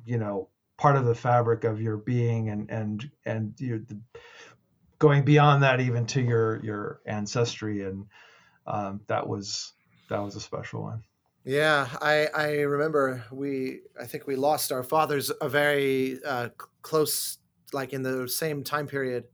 you 0.05 0.19
know 0.19 0.49
part 0.77 0.97
of 0.97 1.05
the 1.05 1.15
fabric 1.15 1.65
of 1.65 1.81
your 1.81 1.97
being 1.97 2.51
and 2.51 2.71
and 2.71 3.11
and 3.25 3.55
you're 3.59 3.81
going 4.99 5.25
beyond 5.25 5.63
that 5.63 5.81
even 5.81 6.07
to 6.07 6.21
your 6.21 6.65
your 6.65 7.01
ancestry. 7.07 7.83
And 7.83 8.07
um, 8.67 9.01
that 9.07 9.27
was 9.27 9.73
that 10.09 10.19
was 10.19 10.37
a 10.37 10.41
special 10.41 10.83
one. 10.83 11.03
Yeah 11.45 11.89
i 12.01 12.27
i 12.35 12.51
remember 12.61 13.23
we 13.31 13.81
i 14.01 14.07
think 14.07 14.27
we 14.27 14.35
lost 14.35 14.73
our 14.73 14.83
fathers 14.83 15.31
a 15.43 15.49
very 15.49 16.19
uh, 16.25 16.49
close 16.81 17.37
like 17.75 17.93
in 17.93 18.03
the 18.03 18.27
same 18.27 18.65
time 18.65 18.87
period 18.87 19.25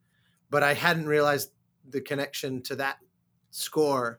but 0.51 0.65
i 0.65 0.75
hadn't 0.75 1.07
realized 1.07 1.53
the 1.89 2.01
connection 2.01 2.63
to 2.63 2.75
that 2.75 2.99
score 3.53 4.19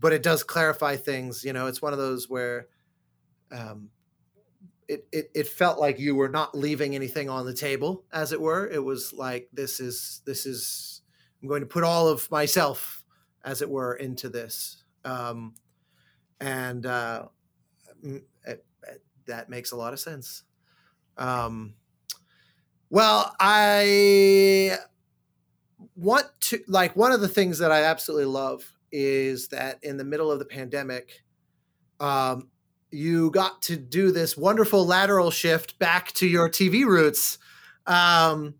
but 0.00 0.12
it 0.12 0.22
does 0.22 0.42
clarify 0.42 0.96
things. 0.96 1.44
You 1.44 1.52
know, 1.52 1.66
it's 1.66 1.82
one 1.82 1.92
of 1.92 1.98
those 1.98 2.28
where 2.28 2.66
um, 3.50 3.90
it, 4.88 5.06
it 5.12 5.30
it 5.34 5.46
felt 5.48 5.78
like 5.78 5.98
you 5.98 6.14
were 6.14 6.28
not 6.28 6.56
leaving 6.56 6.94
anything 6.94 7.28
on 7.28 7.46
the 7.46 7.54
table, 7.54 8.04
as 8.12 8.32
it 8.32 8.40
were. 8.40 8.66
It 8.66 8.82
was 8.82 9.12
like 9.12 9.48
this 9.52 9.80
is 9.80 10.22
this 10.26 10.46
is 10.46 11.02
I'm 11.42 11.48
going 11.48 11.60
to 11.60 11.66
put 11.66 11.84
all 11.84 12.08
of 12.08 12.30
myself 12.30 13.02
as 13.44 13.62
it 13.62 13.70
were, 13.70 13.94
into 13.94 14.28
this. 14.28 14.84
Um, 15.04 15.54
and 16.40 16.86
uh, 16.86 17.26
it, 18.02 18.24
it, 18.46 18.64
that 19.26 19.48
makes 19.48 19.72
a 19.72 19.76
lot 19.76 19.92
of 19.92 20.00
sense. 20.00 20.44
Um, 21.16 21.74
well, 22.90 23.34
I 23.40 24.76
want 25.96 26.26
to 26.40 26.60
like 26.68 26.94
one 26.94 27.12
of 27.12 27.20
the 27.20 27.28
things 27.28 27.58
that 27.58 27.72
I 27.72 27.84
absolutely 27.84 28.26
love 28.26 28.72
is 28.92 29.48
that 29.48 29.82
in 29.82 29.96
the 29.96 30.04
middle 30.04 30.30
of 30.30 30.38
the 30.38 30.44
pandemic, 30.44 31.22
um, 31.98 32.48
you 32.90 33.30
got 33.30 33.62
to 33.62 33.76
do 33.76 34.12
this 34.12 34.36
wonderful 34.36 34.86
lateral 34.86 35.30
shift 35.30 35.78
back 35.78 36.12
to 36.12 36.26
your 36.26 36.48
TV 36.48 36.84
roots, 36.84 37.38
um, 37.86 38.54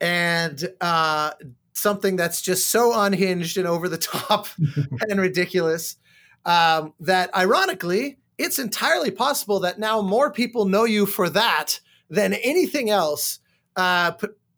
and 0.00 0.68
uh, 0.80 1.32
something 1.72 2.16
that's 2.16 2.40
just 2.40 2.68
so 2.68 2.98
unhinged 2.98 3.58
and 3.58 3.66
over 3.66 3.88
the 3.88 3.98
top 3.98 4.46
and 5.08 5.20
ridiculous 5.20 5.96
um, 6.44 6.94
that, 7.00 7.34
ironically, 7.34 8.18
it's 8.38 8.58
entirely 8.58 9.10
possible 9.10 9.60
that 9.60 9.78
now 9.78 10.00
more 10.00 10.32
people 10.32 10.64
know 10.64 10.84
you 10.84 11.06
for 11.06 11.28
that 11.30 11.80
than 12.08 12.34
anything 12.34 12.90
else. 12.90 13.40
Uh, 13.76 14.12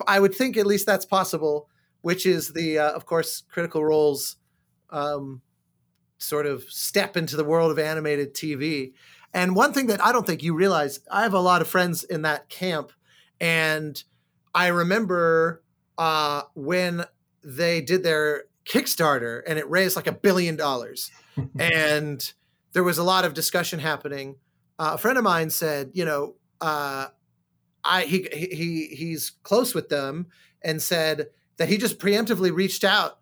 I 0.07 0.21
would 0.21 0.35
think 0.35 0.57
at 0.57 0.67
least 0.67 0.87
that's 0.87 1.05
possible, 1.05 1.69
which 2.03 2.27
is 2.27 2.53
the, 2.53 2.79
uh, 2.79 2.91
of 2.93 3.07
course, 3.07 3.43
Critical 3.49 3.85
Role's 3.85 4.37
um, 4.95 5.43
sort 6.19 6.47
of 6.47 6.63
step 6.71 7.17
into 7.17 7.37
the 7.37 7.45
world 7.45 7.71
of 7.71 7.79
animated 7.79 8.33
TV. 8.35 8.93
And 9.35 9.57
one 9.57 9.73
thing 9.73 9.89
that 9.89 10.03
I 10.03 10.13
don't 10.13 10.27
think 10.27 10.43
you 10.43 10.55
realize, 10.55 11.01
I 11.11 11.23
have 11.23 11.35
a 11.35 11.41
lot 11.41 11.61
of 11.61 11.69
friends 11.69 12.05
in 12.05 12.23
that 12.23 12.49
camp, 12.49 12.93
and 13.41 14.03
I 14.55 14.69
remember 14.69 15.63
uh, 15.99 16.43
when 16.55 17.05
they 17.43 17.81
did 17.81 18.05
their 18.05 18.45
Kickstarter 18.65 19.43
and 19.47 19.59
it 19.59 19.69
raised 19.69 19.97
like 19.97 20.07
a 20.07 20.13
billion 20.13 20.55
dollars, 20.55 21.11
and 21.59 22.33
there 22.73 22.85
was 22.85 22.97
a 22.97 23.03
lot 23.03 23.25
of 23.25 23.35
discussion 23.35 23.81
happening. 23.81 24.37
Uh, 24.79 24.93
a 24.95 24.99
friend 24.99 25.19
of 25.19 25.25
mine 25.25 25.51
said, 25.51 25.91
you 25.95 26.05
know, 26.05 26.37
uh, 26.61 27.09
I 27.83 28.05
he 28.05 28.29
he 28.31 28.95
he's 28.95 29.31
close 29.43 29.75
with 29.75 29.89
them, 29.89 30.29
and 30.63 30.81
said 30.81 31.27
that 31.57 31.69
he 31.69 31.77
just 31.77 31.99
preemptively 31.99 32.55
reached 32.55 32.85
out, 32.85 33.19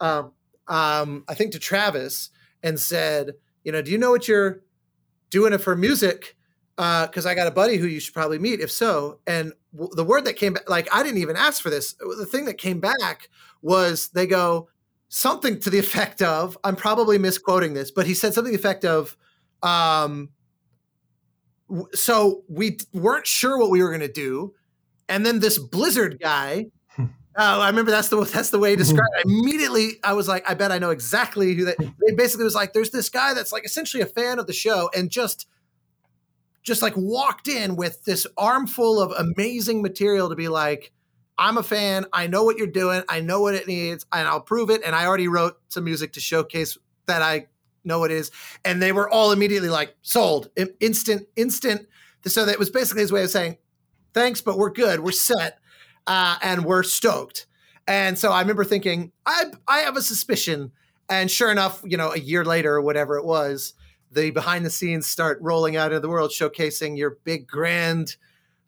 um, 0.00 0.32
um, 0.68 1.24
I 1.28 1.34
think 1.34 1.52
to 1.52 1.58
Travis 1.58 2.30
and 2.62 2.78
said, 2.78 3.32
you 3.64 3.72
know, 3.72 3.82
do 3.82 3.90
you 3.90 3.98
know 3.98 4.10
what 4.10 4.28
you're 4.28 4.62
doing 5.30 5.52
it 5.52 5.58
for 5.58 5.76
music? 5.76 6.36
Because 6.76 7.26
uh, 7.26 7.30
I 7.30 7.34
got 7.34 7.48
a 7.48 7.52
buddy 7.52 7.76
who 7.76 7.86
you 7.86 7.98
should 7.98 8.14
probably 8.14 8.38
meet. 8.38 8.60
If 8.60 8.70
so, 8.70 9.18
and 9.26 9.52
w- 9.72 9.92
the 9.94 10.04
word 10.04 10.24
that 10.26 10.34
came 10.36 10.52
back, 10.52 10.70
like 10.70 10.88
I 10.94 11.02
didn't 11.02 11.20
even 11.20 11.36
ask 11.36 11.60
for 11.60 11.70
this. 11.70 11.94
The 11.94 12.26
thing 12.26 12.44
that 12.44 12.56
came 12.58 12.78
back 12.78 13.30
was 13.62 14.08
they 14.08 14.26
go 14.26 14.68
something 15.08 15.58
to 15.60 15.70
the 15.70 15.78
effect 15.80 16.22
of, 16.22 16.56
I'm 16.62 16.76
probably 16.76 17.18
misquoting 17.18 17.74
this, 17.74 17.90
but 17.90 18.06
he 18.06 18.14
said 18.14 18.32
something 18.34 18.52
to 18.52 18.58
the 18.58 18.62
effect 18.62 18.84
of, 18.84 19.16
um, 19.62 20.30
so 21.92 22.44
we 22.48 22.78
weren't 22.92 23.26
sure 23.26 23.58
what 23.58 23.70
we 23.70 23.82
were 23.82 23.88
going 23.88 24.00
to 24.00 24.08
do, 24.08 24.54
and 25.08 25.26
then 25.26 25.40
this 25.40 25.58
Blizzard 25.58 26.18
guy 26.20 26.66
uh, 27.38 27.60
I 27.60 27.68
remember 27.68 27.92
that's 27.92 28.08
the 28.08 28.20
that's 28.24 28.50
the 28.50 28.58
way 28.58 28.70
he 28.70 28.76
described 28.76 29.10
it. 29.18 29.26
Immediately, 29.26 30.00
I 30.02 30.12
was 30.14 30.26
like, 30.26 30.48
I 30.50 30.54
bet 30.54 30.72
I 30.72 30.78
know 30.78 30.90
exactly 30.90 31.54
who 31.54 31.66
that. 31.66 31.78
They 31.78 32.14
basically 32.14 32.42
was 32.42 32.56
like, 32.56 32.72
there's 32.72 32.90
this 32.90 33.08
guy 33.08 33.32
that's 33.32 33.52
like 33.52 33.64
essentially 33.64 34.02
a 34.02 34.06
fan 34.06 34.40
of 34.40 34.48
the 34.48 34.52
show, 34.52 34.90
and 34.94 35.08
just 35.08 35.46
just 36.64 36.82
like 36.82 36.94
walked 36.96 37.46
in 37.46 37.76
with 37.76 38.04
this 38.04 38.26
armful 38.36 39.00
of 39.00 39.12
amazing 39.16 39.82
material 39.82 40.28
to 40.28 40.34
be 40.34 40.48
like, 40.48 40.90
I'm 41.38 41.56
a 41.56 41.62
fan. 41.62 42.06
I 42.12 42.26
know 42.26 42.42
what 42.42 42.58
you're 42.58 42.66
doing. 42.66 43.04
I 43.08 43.20
know 43.20 43.40
what 43.40 43.54
it 43.54 43.68
needs, 43.68 44.04
and 44.12 44.26
I'll 44.26 44.40
prove 44.40 44.68
it. 44.68 44.82
And 44.84 44.96
I 44.96 45.06
already 45.06 45.28
wrote 45.28 45.58
some 45.68 45.84
music 45.84 46.14
to 46.14 46.20
showcase 46.20 46.76
that 47.06 47.22
I 47.22 47.46
know 47.84 48.02
it 48.02 48.10
is. 48.10 48.32
And 48.64 48.82
they 48.82 48.90
were 48.90 49.08
all 49.08 49.30
immediately 49.30 49.68
like 49.68 49.94
sold, 50.02 50.50
instant, 50.80 51.28
instant. 51.36 51.86
So 52.26 52.44
that 52.46 52.58
was 52.58 52.68
basically 52.68 53.02
his 53.02 53.12
way 53.12 53.22
of 53.22 53.30
saying, 53.30 53.58
thanks, 54.12 54.40
but 54.40 54.58
we're 54.58 54.70
good. 54.70 54.98
We're 55.00 55.12
set 55.12 55.60
uh, 56.08 56.38
and 56.42 56.64
we're 56.64 56.82
stoked. 56.82 57.46
And 57.86 58.18
so 58.18 58.32
I 58.32 58.40
remember 58.40 58.64
thinking, 58.64 59.12
I 59.24 59.44
I 59.68 59.78
have 59.80 59.96
a 59.96 60.02
suspicion. 60.02 60.72
And 61.08 61.30
sure 61.30 61.50
enough, 61.50 61.80
you 61.84 61.96
know, 61.96 62.12
a 62.12 62.18
year 62.18 62.44
later 62.44 62.74
or 62.74 62.82
whatever 62.82 63.16
it 63.16 63.24
was, 63.24 63.74
the 64.10 64.30
behind 64.30 64.66
the 64.66 64.70
scenes 64.70 65.06
start 65.06 65.38
rolling 65.40 65.76
out 65.76 65.92
into 65.92 66.00
the 66.00 66.08
world, 66.08 66.30
showcasing 66.30 66.98
your 66.98 67.18
big 67.24 67.46
grand 67.46 68.16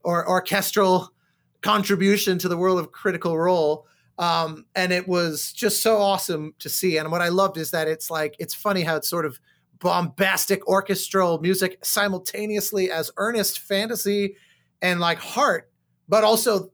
or 0.03 0.27
orchestral 0.29 1.13
contribution 1.61 2.39
to 2.39 2.49
the 2.49 2.57
world 2.57 2.79
of 2.79 2.93
Critical 2.93 3.37
Role. 3.37 3.87
Um, 4.19 4.67
and 4.75 4.93
it 4.93 5.09
was 5.09 5.53
just 5.53 5.83
so 5.83 5.97
awesome 5.99 6.55
to 6.59 6.69
see. 6.69 6.99
And 6.99 7.11
what 7.11 7.23
I 7.23 7.29
loved 7.29 7.57
is 7.57 7.71
that 7.73 7.89
it's 7.89 8.11
like 8.11 8.37
it's 8.39 8.55
funny 8.55 8.83
how 8.83 8.97
it's 8.97 9.09
sort 9.09 9.27
of 9.27 9.39
bombastic 9.79 10.67
orchestral 10.67 11.41
music 11.41 11.79
simultaneously 11.83 12.91
as 12.91 13.11
earnest 13.17 13.61
fantasy 13.61 14.37
and 14.83 15.01
like 15.01 15.19
heart, 15.19 15.71
but 16.09 16.23
also 16.23 16.71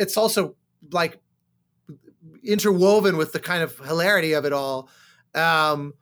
it's 0.00 0.16
also 0.16 0.56
like 0.90 1.20
interwoven 2.42 3.16
with 3.16 3.32
the 3.32 3.38
kind 3.38 3.62
of 3.62 3.78
hilarity 3.78 4.32
of 4.32 4.44
it 4.46 4.52
all. 4.52 4.88
Um, 5.34 5.94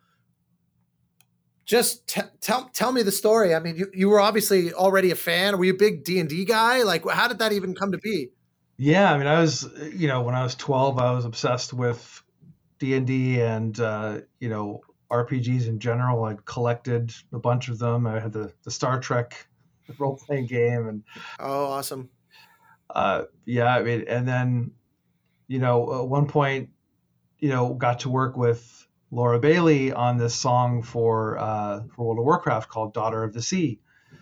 just 1.66 2.06
t- 2.06 2.22
tell 2.40 2.70
tell 2.72 2.92
me 2.92 3.02
the 3.02 3.12
story. 3.12 3.54
I 3.54 3.58
mean, 3.58 3.76
you, 3.76 3.90
you 3.92 4.08
were 4.08 4.20
obviously 4.20 4.72
already 4.72 5.10
a 5.10 5.16
fan. 5.16 5.58
Were 5.58 5.64
you 5.64 5.74
a 5.74 5.76
big 5.76 6.04
D 6.04 6.18
and 6.18 6.28
D 6.28 6.44
guy? 6.46 6.82
Like, 6.82 7.06
how 7.06 7.28
did 7.28 7.40
that 7.40 7.52
even 7.52 7.74
come 7.74 7.92
to 7.92 7.98
be? 7.98 8.30
Yeah, 8.78 9.12
I 9.12 9.18
mean, 9.18 9.26
I 9.26 9.40
was, 9.40 9.68
you 9.92 10.06
know, 10.06 10.22
when 10.22 10.34
I 10.34 10.44
was 10.44 10.54
twelve, 10.54 10.98
I 10.98 11.12
was 11.12 11.24
obsessed 11.24 11.74
with 11.74 12.22
D 12.78 12.94
and 12.94 13.06
D 13.06 13.40
and 13.40 13.78
uh, 13.78 14.20
you 14.40 14.48
know 14.48 14.80
RPGs 15.10 15.66
in 15.66 15.78
general. 15.78 16.24
I 16.24 16.36
collected 16.46 17.12
a 17.32 17.38
bunch 17.38 17.68
of 17.68 17.78
them. 17.78 18.06
I 18.06 18.20
had 18.20 18.32
the 18.32 18.52
the 18.62 18.70
Star 18.70 18.98
Trek 19.00 19.46
role 19.98 20.16
playing 20.16 20.46
game 20.46 20.86
and 20.86 21.02
oh, 21.40 21.64
awesome 21.64 22.08
uh, 22.90 23.24
yeah, 23.44 23.74
I 23.74 23.82
mean, 23.82 24.04
and 24.08 24.26
then, 24.26 24.72
you 25.46 25.58
know, 25.58 26.02
at 26.02 26.08
one 26.08 26.26
point, 26.26 26.70
you 27.38 27.50
know, 27.50 27.74
got 27.74 28.00
to 28.00 28.08
work 28.08 28.36
with 28.36 28.86
Laura 29.10 29.38
Bailey 29.38 29.92
on 29.92 30.16
this 30.16 30.34
song 30.34 30.82
for 30.82 31.38
uh, 31.38 31.82
for 31.94 32.06
World 32.06 32.18
of 32.18 32.24
Warcraft 32.24 32.68
called 32.68 32.92
"Daughter 32.92 33.22
of 33.22 33.32
the 33.32 33.42
Sea," 33.42 33.80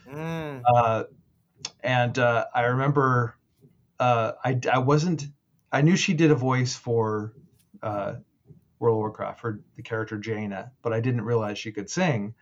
mm. 0.09 0.63
uh, 0.65 1.05
and 1.83 2.19
uh, 2.19 2.47
I 2.55 2.63
remember 2.63 3.37
uh, 3.99 4.33
I 4.45 4.61
I 4.73 4.79
wasn't 4.79 5.27
I 5.73 5.83
knew 5.83 5.97
she 5.97 6.15
did 6.15 6.31
a 6.31 6.37
voice 6.37 6.77
for 6.77 7.33
uh, 7.83 8.15
World 8.79 8.95
of 8.95 8.99
Warcraft 8.99 9.41
for 9.41 9.61
the 9.77 9.83
character 9.83 10.19
Jaina, 10.19 10.73
but 10.83 10.93
I 10.93 11.01
didn't 11.01 11.23
realize 11.23 11.59
she 11.59 11.73
could 11.73 11.91
sing, 11.91 12.35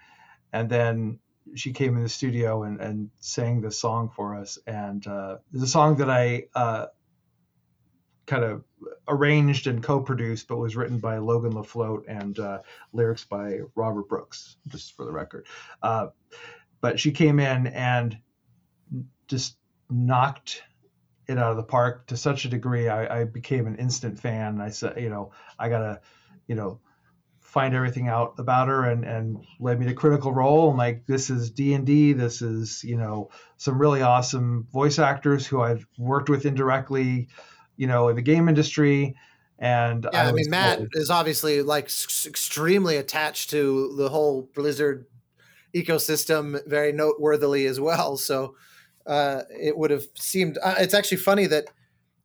and 0.52 0.68
then 0.68 1.18
she 1.54 1.72
came 1.72 1.96
in 1.96 2.02
the 2.02 2.08
studio 2.08 2.62
and, 2.62 2.80
and 2.80 3.10
sang 3.20 3.60
this 3.60 3.78
song 3.78 4.10
for 4.14 4.34
us. 4.34 4.58
And 4.66 5.06
uh, 5.06 5.38
it's 5.52 5.62
a 5.62 5.68
song 5.68 5.96
that 5.96 6.10
I 6.10 6.44
uh, 6.54 6.86
kind 8.26 8.44
of 8.44 8.64
arranged 9.06 9.66
and 9.66 9.82
co-produced, 9.82 10.48
but 10.48 10.56
was 10.56 10.76
written 10.76 10.98
by 10.98 11.18
Logan 11.18 11.52
LaFloat 11.52 12.04
and 12.08 12.38
uh, 12.38 12.58
lyrics 12.92 13.24
by 13.24 13.60
Robert 13.74 14.08
Brooks, 14.08 14.56
just 14.68 14.96
for 14.96 15.04
the 15.04 15.12
record. 15.12 15.46
Uh, 15.82 16.08
but 16.80 16.98
she 16.98 17.12
came 17.12 17.38
in 17.38 17.66
and 17.68 18.18
just 19.28 19.56
knocked 19.90 20.62
it 21.26 21.38
out 21.38 21.50
of 21.50 21.56
the 21.56 21.62
park 21.62 22.06
to 22.08 22.16
such 22.16 22.44
a 22.44 22.48
degree. 22.48 22.88
I, 22.88 23.20
I 23.20 23.24
became 23.24 23.66
an 23.66 23.76
instant 23.76 24.18
fan. 24.18 24.60
I 24.60 24.70
said, 24.70 25.00
you 25.00 25.08
know, 25.08 25.32
I 25.58 25.68
gotta, 25.68 26.00
you 26.46 26.54
know, 26.54 26.80
find 27.54 27.74
everything 27.74 28.08
out 28.08 28.34
about 28.38 28.68
her 28.68 28.84
and 28.84 29.04
and 29.04 29.46
led 29.60 29.78
me 29.80 29.86
to 29.86 29.94
critical 29.94 30.32
role. 30.32 30.68
And 30.68 30.78
like 30.78 31.06
this 31.06 31.30
is 31.30 31.50
d&d 31.50 32.12
this 32.12 32.42
is 32.42 32.84
you 32.84 32.96
know 32.96 33.30
some 33.56 33.80
really 33.80 34.02
awesome 34.02 34.66
voice 34.72 34.98
actors 34.98 35.46
who 35.46 35.62
i've 35.62 35.86
worked 35.96 36.28
with 36.28 36.44
indirectly 36.44 37.28
you 37.76 37.86
know 37.86 38.08
in 38.08 38.16
the 38.16 38.22
game 38.22 38.48
industry. 38.48 39.16
And 39.58 40.06
yeah 40.12 40.24
i, 40.24 40.28
I 40.28 40.32
mean 40.32 40.50
matt 40.50 40.80
is 40.92 41.10
obviously 41.10 41.62
like 41.62 41.86
s- 41.86 42.26
extremely 42.26 42.96
attached 42.96 43.50
to 43.50 43.94
the 43.96 44.08
whole 44.08 44.50
blizzard 44.54 45.06
ecosystem 45.74 46.64
very 46.66 46.92
noteworthily 46.92 47.66
as 47.66 47.80
well. 47.80 48.16
So 48.16 48.56
uh, 49.06 49.42
it 49.50 49.76
would 49.76 49.90
have 49.90 50.04
seemed 50.14 50.58
uh, 50.62 50.76
it's 50.78 50.94
actually 50.94 51.18
funny 51.18 51.46
that 51.46 51.66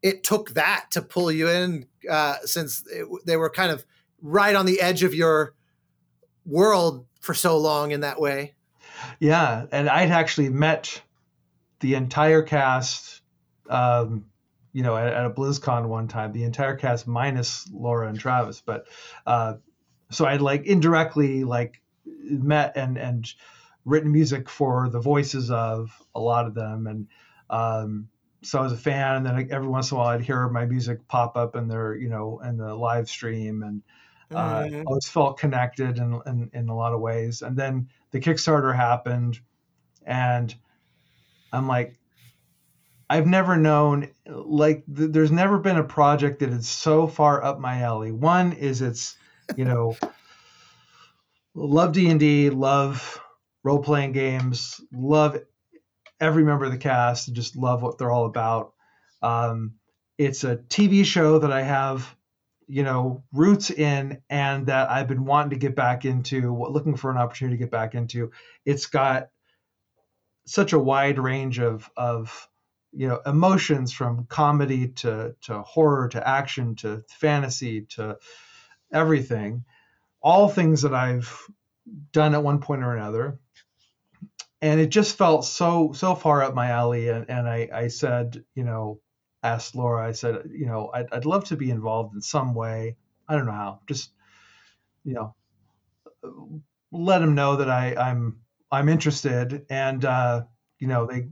it 0.01 0.23
took 0.23 0.51
that 0.51 0.87
to 0.91 1.01
pull 1.01 1.31
you 1.31 1.49
in 1.49 1.87
uh, 2.09 2.35
since 2.43 2.83
it, 2.87 3.05
they 3.25 3.35
were 3.35 3.49
kind 3.49 3.71
of 3.71 3.85
right 4.21 4.55
on 4.55 4.65
the 4.65 4.81
edge 4.81 5.03
of 5.03 5.13
your 5.13 5.53
world 6.45 7.05
for 7.19 7.33
so 7.33 7.57
long 7.57 7.91
in 7.91 8.01
that 8.01 8.19
way. 8.19 8.55
Yeah, 9.19 9.65
and 9.71 9.89
I'd 9.89 10.11
actually 10.11 10.49
met 10.49 11.01
the 11.79 11.95
entire 11.95 12.41
cast, 12.41 13.21
um, 13.69 14.25
you 14.73 14.83
know, 14.83 14.95
at, 14.95 15.13
at, 15.13 15.25
a 15.25 15.29
BlizzCon 15.29 15.87
one 15.87 16.07
time. 16.07 16.33
The 16.33 16.43
entire 16.43 16.75
cast 16.75 17.07
minus 17.07 17.69
Laura 17.71 18.09
and 18.09 18.19
Travis, 18.19 18.61
but 18.65 18.87
uh, 19.25 19.55
so 20.11 20.25
I'd 20.25 20.41
like 20.41 20.65
indirectly 20.65 21.43
like 21.43 21.81
met 22.05 22.75
and 22.75 22.97
and 22.97 23.31
written 23.85 24.11
music 24.11 24.49
for 24.49 24.89
the 24.89 24.99
voices 24.99 25.49
of 25.51 25.97
a 26.13 26.19
lot 26.19 26.45
of 26.45 26.53
them, 26.53 26.87
and 26.87 27.07
um, 27.49 28.09
so 28.41 28.59
I 28.59 28.63
was 28.63 28.73
a 28.73 28.77
fan. 28.77 29.15
And 29.17 29.25
then 29.25 29.47
every 29.51 29.67
once 29.67 29.91
in 29.91 29.97
a 29.97 29.99
while, 29.99 30.09
I'd 30.09 30.21
hear 30.21 30.47
my 30.49 30.65
music 30.65 31.07
pop 31.07 31.35
up 31.35 31.55
in 31.55 31.67
their, 31.67 31.95
you 31.95 32.09
know, 32.09 32.41
in 32.43 32.57
the 32.57 32.73
live 32.75 33.09
stream, 33.09 33.63
and 33.63 33.81
Uh, 34.31 34.63
mm-hmm. 34.63 34.83
always 34.85 35.07
felt 35.07 35.39
connected 35.39 35.97
in, 35.97 36.21
in, 36.25 36.51
in 36.53 36.69
a 36.69 36.75
lot 36.75 36.93
of 36.93 37.01
ways. 37.01 37.41
And 37.41 37.57
then 37.57 37.89
the 38.11 38.19
Kickstarter 38.19 38.75
happened, 38.75 39.39
and 40.05 40.53
I'm 41.51 41.67
like, 41.67 41.95
I've 43.09 43.25
never 43.25 43.57
known 43.57 44.11
like 44.27 44.83
th- 44.85 45.11
there's 45.11 45.31
never 45.31 45.57
been 45.57 45.77
a 45.77 45.83
project 45.83 46.39
that 46.39 46.49
is 46.49 46.67
so 46.67 47.07
far 47.07 47.43
up 47.43 47.59
my 47.59 47.81
alley. 47.81 48.11
One 48.11 48.53
is 48.53 48.81
it's, 48.81 49.17
you 49.57 49.65
know, 49.65 49.97
love 51.55 51.93
D&D, 51.93 52.51
love 52.51 53.19
role 53.63 53.81
playing 53.81 54.11
games, 54.11 54.79
love 54.91 55.39
every 56.19 56.43
member 56.43 56.65
of 56.65 56.71
the 56.71 56.77
cast, 56.77 57.33
just 57.33 57.55
love 57.55 57.81
what 57.81 57.97
they're 57.97 58.11
all 58.11 58.25
about. 58.25 58.73
Um, 59.21 59.73
it's 60.17 60.43
a 60.43 60.57
TV 60.57 61.03
show 61.03 61.39
that 61.39 61.51
I 61.51 61.63
have, 61.63 62.15
you 62.69 62.83
know, 62.83 63.23
roots 63.33 63.71
in 63.71 64.21
and 64.29 64.67
that 64.67 64.91
I've 64.91 65.07
been 65.07 65.25
wanting 65.25 65.49
to 65.51 65.55
get 65.57 65.75
back 65.75 66.05
into, 66.05 66.55
looking 66.69 66.95
for 66.95 67.09
an 67.09 67.17
opportunity 67.17 67.57
to 67.57 67.63
get 67.63 67.71
back 67.71 67.95
into. 67.95 68.31
It's 68.63 68.85
got 68.85 69.29
such 70.45 70.73
a 70.73 70.79
wide 70.79 71.19
range 71.19 71.59
of 71.59 71.89
of 71.95 72.49
you 72.91 73.07
know 73.07 73.21
emotions 73.25 73.93
from 73.93 74.25
comedy 74.25 74.87
to 74.89 75.35
to 75.41 75.61
horror 75.61 76.09
to 76.09 76.27
action 76.27 76.75
to 76.75 77.03
fantasy 77.07 77.81
to 77.81 78.17
everything 78.91 79.63
all 80.21 80.49
things 80.49 80.81
that 80.81 80.93
i've 80.93 81.31
done 82.11 82.33
at 82.33 82.43
one 82.43 82.59
point 82.59 82.83
or 82.83 82.95
another 82.95 83.39
and 84.61 84.79
it 84.79 84.89
just 84.89 85.17
felt 85.17 85.45
so 85.45 85.91
so 85.93 86.15
far 86.15 86.41
up 86.41 86.55
my 86.55 86.69
alley 86.69 87.09
and, 87.09 87.29
and 87.29 87.47
i 87.47 87.69
i 87.71 87.87
said 87.87 88.43
you 88.55 88.63
know 88.63 88.99
asked 89.43 89.75
laura 89.75 90.07
i 90.07 90.11
said 90.11 90.49
you 90.51 90.65
know 90.65 90.89
I'd, 90.93 91.07
I'd 91.11 91.25
love 91.25 91.45
to 91.45 91.57
be 91.57 91.71
involved 91.71 92.15
in 92.15 92.21
some 92.21 92.53
way 92.53 92.97
i 93.27 93.35
don't 93.35 93.45
know 93.45 93.51
how 93.51 93.79
just 93.87 94.11
you 95.03 95.13
know 95.13 95.35
let 96.91 97.19
them 97.19 97.35
know 97.35 97.57
that 97.57 97.69
i 97.69 97.95
i'm 97.95 98.39
i'm 98.71 98.89
interested 98.89 99.65
and 99.69 100.03
uh 100.05 100.43
you 100.79 100.87
know 100.87 101.05
they 101.05 101.29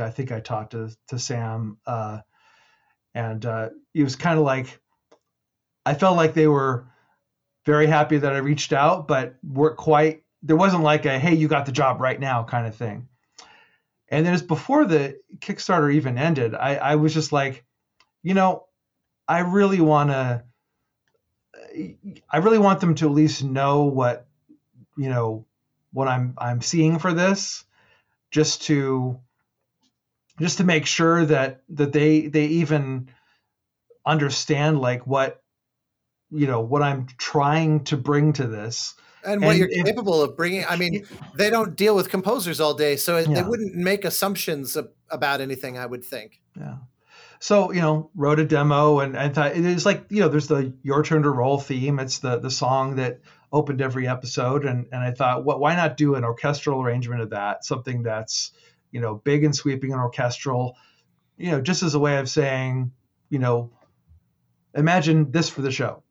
I 0.00 0.10
think 0.10 0.32
I 0.32 0.40
talked 0.40 0.72
to 0.72 0.90
to 1.08 1.18
Sam, 1.18 1.78
uh, 1.86 2.20
and 3.14 3.44
uh, 3.44 3.70
it 3.94 4.02
was 4.02 4.16
kind 4.16 4.38
of 4.38 4.44
like 4.44 4.80
I 5.84 5.94
felt 5.94 6.16
like 6.16 6.34
they 6.34 6.48
were 6.48 6.86
very 7.64 7.86
happy 7.86 8.18
that 8.18 8.32
I 8.34 8.38
reached 8.38 8.72
out, 8.72 9.08
but 9.08 9.36
weren't 9.42 9.76
quite. 9.76 10.22
There 10.42 10.56
wasn't 10.56 10.82
like 10.82 11.06
a 11.06 11.18
"Hey, 11.18 11.34
you 11.34 11.48
got 11.48 11.66
the 11.66 11.72
job 11.72 12.00
right 12.00 12.18
now" 12.18 12.44
kind 12.44 12.66
of 12.66 12.74
thing. 12.74 13.08
And 14.08 14.24
then, 14.24 14.46
before 14.46 14.84
the 14.84 15.18
Kickstarter 15.38 15.92
even 15.94 16.18
ended, 16.18 16.54
I, 16.54 16.76
I 16.76 16.94
was 16.96 17.12
just 17.12 17.32
like, 17.32 17.64
you 18.22 18.34
know, 18.34 18.66
I 19.26 19.40
really 19.40 19.80
want 19.80 20.10
to. 20.10 20.44
I 22.30 22.38
really 22.38 22.58
want 22.58 22.80
them 22.80 22.94
to 22.96 23.06
at 23.06 23.12
least 23.12 23.44
know 23.44 23.84
what, 23.84 24.26
you 24.96 25.08
know, 25.10 25.46
what 25.92 26.08
I'm 26.08 26.34
I'm 26.38 26.62
seeing 26.62 26.98
for 26.98 27.12
this, 27.12 27.64
just 28.30 28.62
to 28.62 29.18
just 30.38 30.58
to 30.58 30.64
make 30.64 30.86
sure 30.86 31.24
that 31.26 31.62
that 31.70 31.92
they 31.92 32.28
they 32.28 32.46
even 32.46 33.10
understand 34.04 34.80
like 34.80 35.06
what 35.06 35.42
you 36.30 36.46
know 36.46 36.60
what 36.60 36.82
I'm 36.82 37.06
trying 37.18 37.84
to 37.84 37.96
bring 37.96 38.34
to 38.34 38.46
this 38.46 38.94
and 39.26 39.42
what 39.42 39.50
and 39.50 39.58
you're 39.58 39.68
if, 39.70 39.84
capable 39.84 40.22
of 40.22 40.36
bringing. 40.36 40.64
I 40.68 40.76
mean, 40.76 41.06
they 41.34 41.50
don't 41.50 41.76
deal 41.76 41.96
with 41.96 42.08
composers 42.08 42.60
all 42.60 42.74
day, 42.74 42.96
so 42.96 43.18
yeah. 43.18 43.26
they 43.34 43.42
wouldn't 43.42 43.74
make 43.74 44.04
assumptions 44.04 44.76
about 45.10 45.40
anything. 45.40 45.78
I 45.78 45.86
would 45.86 46.04
think. 46.04 46.40
Yeah. 46.58 46.76
So 47.38 47.72
you 47.72 47.80
know, 47.80 48.10
wrote 48.14 48.38
a 48.38 48.44
demo 48.44 49.00
and 49.00 49.16
and 49.16 49.34
thought 49.34 49.56
it 49.56 49.64
is 49.64 49.84
like 49.84 50.06
you 50.08 50.20
know, 50.20 50.28
there's 50.28 50.48
the 50.48 50.72
your 50.82 51.02
turn 51.02 51.22
to 51.24 51.30
roll 51.30 51.58
theme. 51.58 51.98
It's 51.98 52.20
the 52.20 52.38
the 52.38 52.50
song 52.50 52.96
that 52.96 53.20
opened 53.52 53.80
every 53.80 54.08
episode, 54.08 54.64
and 54.64 54.86
and 54.92 55.02
I 55.02 55.10
thought, 55.12 55.44
what 55.44 55.60
why 55.60 55.76
not 55.76 55.96
do 55.96 56.14
an 56.14 56.24
orchestral 56.24 56.80
arrangement 56.80 57.20
of 57.20 57.30
that? 57.30 57.64
Something 57.64 58.02
that's 58.02 58.52
you 58.96 59.02
know, 59.02 59.14
big 59.14 59.44
and 59.44 59.54
sweeping 59.54 59.92
and 59.92 60.00
orchestral, 60.00 60.76
you 61.36 61.50
know, 61.50 61.60
just 61.60 61.82
as 61.82 61.94
a 61.94 61.98
way 61.98 62.16
of 62.16 62.30
saying, 62.30 62.92
you 63.28 63.38
know, 63.38 63.70
imagine 64.74 65.30
this 65.30 65.50
for 65.50 65.60
the 65.60 65.70
show. 65.70 66.02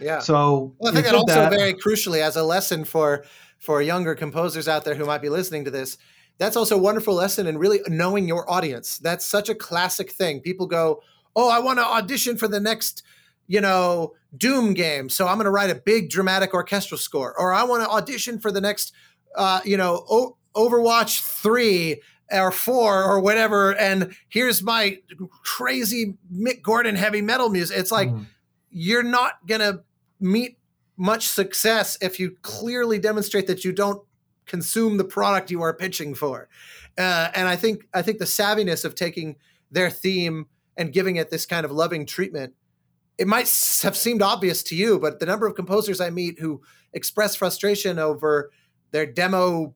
Yeah. 0.00 0.18
So 0.20 0.74
well, 0.78 0.92
I 0.92 0.94
think 0.94 1.06
that 1.06 1.14
also 1.14 1.34
that, 1.34 1.52
very 1.52 1.74
crucially 1.74 2.20
as 2.20 2.36
a 2.36 2.42
lesson 2.42 2.84
for 2.84 3.24
for 3.58 3.80
younger 3.80 4.14
composers 4.14 4.68
out 4.68 4.84
there 4.84 4.94
who 4.94 5.04
might 5.04 5.22
be 5.22 5.28
listening 5.28 5.64
to 5.64 5.70
this. 5.70 5.98
That's 6.38 6.56
also 6.56 6.76
a 6.76 6.80
wonderful 6.80 7.14
lesson 7.14 7.46
in 7.46 7.56
really 7.56 7.80
knowing 7.88 8.28
your 8.28 8.50
audience. 8.50 8.98
That's 8.98 9.24
such 9.24 9.48
a 9.48 9.54
classic 9.54 10.10
thing. 10.10 10.40
People 10.40 10.66
go, 10.66 11.02
"Oh, 11.34 11.48
I 11.48 11.60
want 11.60 11.78
to 11.78 11.84
audition 11.86 12.36
for 12.36 12.46
the 12.46 12.60
next, 12.60 13.02
you 13.46 13.60
know, 13.60 14.14
Doom 14.36 14.74
game, 14.74 15.08
so 15.08 15.26
I'm 15.26 15.36
going 15.36 15.46
to 15.46 15.50
write 15.50 15.70
a 15.70 15.74
big 15.74 16.10
dramatic 16.10 16.52
orchestral 16.52 16.98
score," 16.98 17.34
or 17.38 17.54
"I 17.54 17.64
want 17.64 17.82
to 17.84 17.88
audition 17.88 18.38
for 18.38 18.52
the 18.52 18.60
next, 18.60 18.92
uh, 19.34 19.60
you 19.64 19.78
know, 19.78 20.04
o- 20.10 20.36
Overwatch 20.54 21.20
three, 21.20 22.02
or 22.30 22.50
four 22.50 23.04
or 23.04 23.20
whatever 23.20 23.74
and 23.76 24.14
here's 24.28 24.62
my 24.62 24.98
crazy 25.44 26.14
mick 26.32 26.60
gordon 26.62 26.96
heavy 26.96 27.22
metal 27.22 27.48
music 27.48 27.78
it's 27.78 27.92
like 27.92 28.08
mm. 28.08 28.26
you're 28.70 29.02
not 29.02 29.34
gonna 29.46 29.80
meet 30.20 30.58
much 30.96 31.26
success 31.26 31.98
if 32.00 32.18
you 32.18 32.36
clearly 32.42 32.98
demonstrate 32.98 33.46
that 33.46 33.64
you 33.64 33.72
don't 33.72 34.02
consume 34.46 34.96
the 34.96 35.04
product 35.04 35.50
you 35.50 35.60
are 35.60 35.74
pitching 35.74 36.14
for 36.14 36.48
uh, 36.98 37.28
and 37.34 37.48
i 37.48 37.56
think 37.56 37.86
i 37.92 38.00
think 38.00 38.18
the 38.18 38.24
savviness 38.24 38.84
of 38.84 38.94
taking 38.94 39.36
their 39.70 39.90
theme 39.90 40.46
and 40.76 40.92
giving 40.92 41.16
it 41.16 41.30
this 41.30 41.44
kind 41.44 41.64
of 41.64 41.70
loving 41.70 42.06
treatment 42.06 42.54
it 43.18 43.26
might 43.26 43.48
have 43.82 43.96
seemed 43.96 44.22
obvious 44.22 44.62
to 44.62 44.76
you 44.76 44.98
but 44.98 45.18
the 45.18 45.26
number 45.26 45.46
of 45.46 45.54
composers 45.54 46.00
i 46.00 46.08
meet 46.08 46.38
who 46.38 46.62
express 46.92 47.34
frustration 47.34 47.98
over 47.98 48.50
their 48.92 49.06
demo 49.06 49.74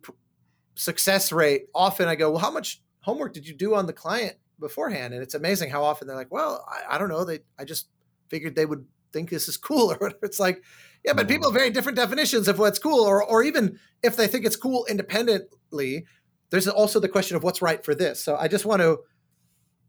success 0.81 1.31
rate, 1.31 1.67
often 1.75 2.09
I 2.09 2.15
go, 2.15 2.31
well, 2.31 2.41
how 2.41 2.51
much 2.51 2.83
homework 3.01 3.35
did 3.35 3.47
you 3.47 3.55
do 3.55 3.75
on 3.75 3.87
the 3.87 3.93
client 3.93 4.37
beforehand? 4.59 5.13
And 5.13 5.23
it's 5.23 5.35
amazing 5.35 5.71
how 5.71 5.85
often 5.85 6.09
they're 6.09 6.17
like, 6.17 6.33
well, 6.33 6.67
I, 6.67 6.95
I 6.95 6.99
don't 6.99 7.11
know. 7.11 7.25
They, 7.25 7.41
I 7.59 7.65
just 7.65 7.89
figured 8.29 8.55
they 8.55 8.67
would 8.67 8.85
think 9.13 9.31
this 9.31 9.49
is 9.49 9.57
cool 9.57 9.93
or 9.93 9.95
whatever. 9.99 10.21
It's 10.23 10.41
like, 10.41 10.63
yeah, 11.05 11.13
but 11.13 11.29
people 11.29 11.51
have 11.51 11.59
very 11.59 11.71
different 11.71 11.97
definitions 11.97 12.49
of 12.49 12.59
what's 12.59 12.79
cool, 12.79 13.01
or, 13.05 13.23
or 13.25 13.43
even 13.43 13.79
if 14.03 14.17
they 14.17 14.27
think 14.27 14.45
it's 14.45 14.57
cool 14.57 14.87
independently, 14.89 16.05
there's 16.51 16.69
also 16.69 17.01
the 17.01 17.09
question 17.09 17.37
of 17.37 17.43
what's 17.43 17.63
right 17.63 17.85
for 17.85 17.95
this. 17.95 18.23
So 18.23 18.37
I 18.37 18.49
just 18.49 18.67
want 18.67 18.83
to, 18.83 18.99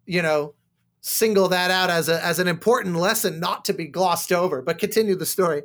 you 0.06 0.22
know, 0.22 0.54
single 1.02 1.50
that 1.50 1.72
out 1.72 1.90
as 1.90 2.08
a 2.10 2.24
as 2.24 2.38
an 2.38 2.48
important 2.48 2.96
lesson 2.96 3.40
not 3.40 3.66
to 3.66 3.74
be 3.74 3.88
glossed 3.88 4.32
over. 4.32 4.62
But 4.62 4.78
continue 4.78 5.16
the 5.16 5.26
story. 5.26 5.64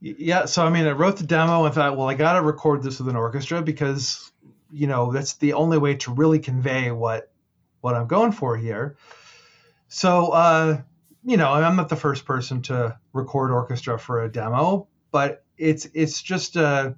Yeah, 0.00 0.44
so 0.44 0.66
I 0.66 0.70
mean, 0.70 0.86
I 0.86 0.90
wrote 0.90 1.16
the 1.16 1.24
demo 1.24 1.64
and 1.64 1.74
thought, 1.74 1.96
well, 1.96 2.08
I 2.08 2.14
got 2.14 2.34
to 2.34 2.42
record 2.42 2.82
this 2.82 2.98
with 2.98 3.08
an 3.08 3.16
orchestra 3.16 3.62
because, 3.62 4.32
you 4.70 4.86
know, 4.86 5.12
that's 5.12 5.34
the 5.34 5.54
only 5.54 5.78
way 5.78 5.94
to 5.96 6.12
really 6.12 6.38
convey 6.38 6.90
what 6.90 7.30
what 7.80 7.94
I'm 7.94 8.06
going 8.06 8.32
for 8.32 8.56
here. 8.56 8.96
So, 9.88 10.28
uh, 10.32 10.82
you 11.24 11.36
know, 11.36 11.52
I'm 11.52 11.76
not 11.76 11.88
the 11.88 11.96
first 11.96 12.24
person 12.24 12.62
to 12.62 12.98
record 13.12 13.50
orchestra 13.50 13.98
for 13.98 14.22
a 14.22 14.30
demo, 14.30 14.88
but 15.10 15.44
it's 15.56 15.86
it's 15.94 16.22
just 16.22 16.56
uh, 16.56 16.92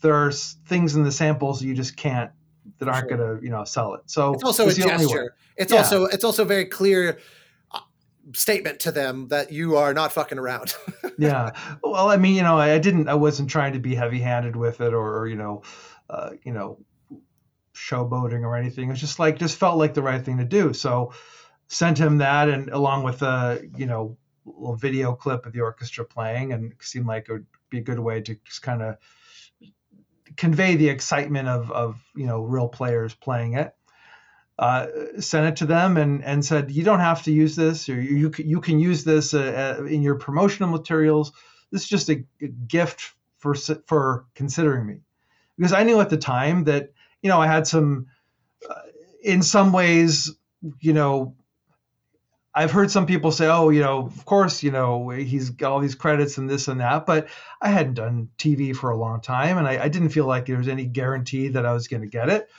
there's 0.00 0.56
things 0.66 0.94
in 0.94 1.02
the 1.02 1.12
samples 1.12 1.62
you 1.62 1.74
just 1.74 1.96
can't 1.96 2.30
that 2.78 2.88
aren't 2.88 3.08
sure. 3.08 3.16
going 3.16 3.38
to 3.38 3.44
you 3.44 3.50
know 3.50 3.64
sell 3.64 3.94
it. 3.94 4.02
So 4.06 4.34
it's 4.34 4.44
also 4.44 4.68
it's 4.68 4.78
a 4.78 4.82
gesture. 4.82 5.34
It's 5.56 5.72
yeah. 5.72 5.78
also 5.78 6.04
it's 6.04 6.24
also 6.24 6.44
very 6.44 6.66
clear 6.66 7.18
statement 8.32 8.80
to 8.80 8.92
them 8.92 9.28
that 9.28 9.52
you 9.52 9.76
are 9.76 9.94
not 9.94 10.12
fucking 10.12 10.38
around. 10.38 10.74
yeah. 11.18 11.52
Well, 11.82 12.10
I 12.10 12.16
mean, 12.16 12.34
you 12.34 12.42
know, 12.42 12.58
I 12.58 12.78
didn't, 12.78 13.08
I 13.08 13.14
wasn't 13.14 13.50
trying 13.50 13.72
to 13.74 13.78
be 13.78 13.94
heavy 13.94 14.20
handed 14.20 14.56
with 14.56 14.80
it 14.80 14.92
or, 14.92 15.26
you 15.26 15.36
know, 15.36 15.62
uh, 16.10 16.30
you 16.44 16.52
know, 16.52 16.78
showboating 17.74 18.42
or 18.42 18.56
anything. 18.56 18.90
It's 18.90 19.00
just 19.00 19.18
like, 19.18 19.38
just 19.38 19.56
felt 19.56 19.78
like 19.78 19.94
the 19.94 20.02
right 20.02 20.22
thing 20.22 20.38
to 20.38 20.44
do. 20.44 20.72
So 20.72 21.12
sent 21.68 21.98
him 21.98 22.18
that 22.18 22.48
and 22.48 22.70
along 22.70 23.02
with 23.04 23.22
a, 23.22 23.62
you 23.76 23.86
know, 23.86 24.16
little 24.44 24.76
video 24.76 25.14
clip 25.14 25.46
of 25.46 25.52
the 25.52 25.60
orchestra 25.60 26.04
playing 26.04 26.52
and 26.52 26.72
seemed 26.80 27.06
like 27.06 27.28
it 27.28 27.32
would 27.32 27.46
be 27.70 27.78
a 27.78 27.82
good 27.82 27.98
way 27.98 28.20
to 28.20 28.34
just 28.44 28.62
kind 28.62 28.82
of 28.82 28.96
convey 30.36 30.76
the 30.76 30.88
excitement 30.88 31.48
of, 31.48 31.70
of, 31.70 32.02
you 32.16 32.26
know, 32.26 32.42
real 32.42 32.68
players 32.68 33.14
playing 33.14 33.54
it 33.54 33.74
uh, 34.58 34.86
sent 35.20 35.46
it 35.46 35.56
to 35.56 35.66
them 35.66 35.96
and, 35.96 36.24
and 36.24 36.44
said, 36.44 36.70
you 36.70 36.82
don't 36.82 37.00
have 37.00 37.22
to 37.22 37.32
use 37.32 37.54
this, 37.54 37.88
or 37.88 38.00
you, 38.00 38.32
you 38.38 38.60
can 38.60 38.80
use 38.80 39.04
this 39.04 39.32
uh, 39.32 39.78
uh, 39.78 39.84
in 39.84 40.02
your 40.02 40.16
promotional 40.16 40.68
materials. 40.68 41.32
This 41.70 41.82
is 41.82 41.88
just 41.88 42.08
a, 42.08 42.24
a, 42.42 42.48
gift 42.48 43.12
for, 43.38 43.54
for 43.54 44.26
considering 44.34 44.86
me. 44.86 44.96
Because 45.56 45.72
I 45.72 45.84
knew 45.84 46.00
at 46.00 46.10
the 46.10 46.16
time 46.16 46.64
that, 46.64 46.92
you 47.22 47.28
know, 47.28 47.40
I 47.40 47.46
had 47.46 47.66
some, 47.68 48.06
uh, 48.68 48.74
in 49.22 49.42
some 49.42 49.72
ways, 49.72 50.34
you 50.80 50.92
know, 50.92 51.36
I've 52.58 52.72
heard 52.72 52.90
some 52.90 53.06
people 53.06 53.30
say, 53.30 53.46
oh, 53.46 53.68
you 53.70 53.80
know, 53.80 54.06
of 54.06 54.24
course, 54.24 54.64
you 54.64 54.72
know, 54.72 55.10
he's 55.10 55.50
got 55.50 55.70
all 55.70 55.78
these 55.78 55.94
credits 55.94 56.38
and 56.38 56.50
this 56.50 56.66
and 56.66 56.80
that, 56.80 57.06
but 57.06 57.28
I 57.60 57.68
hadn't 57.68 57.94
done 57.94 58.30
TV 58.36 58.74
for 58.74 58.90
a 58.90 58.96
long 58.96 59.20
time 59.20 59.58
and 59.58 59.68
I, 59.68 59.84
I 59.84 59.88
didn't 59.88 60.08
feel 60.08 60.26
like 60.26 60.46
there 60.46 60.58
was 60.58 60.66
any 60.66 60.84
guarantee 60.84 61.48
that 61.48 61.64
I 61.64 61.72
was 61.72 61.86
going 61.86 62.02
to 62.02 62.08
get 62.08 62.28
it. 62.28 62.50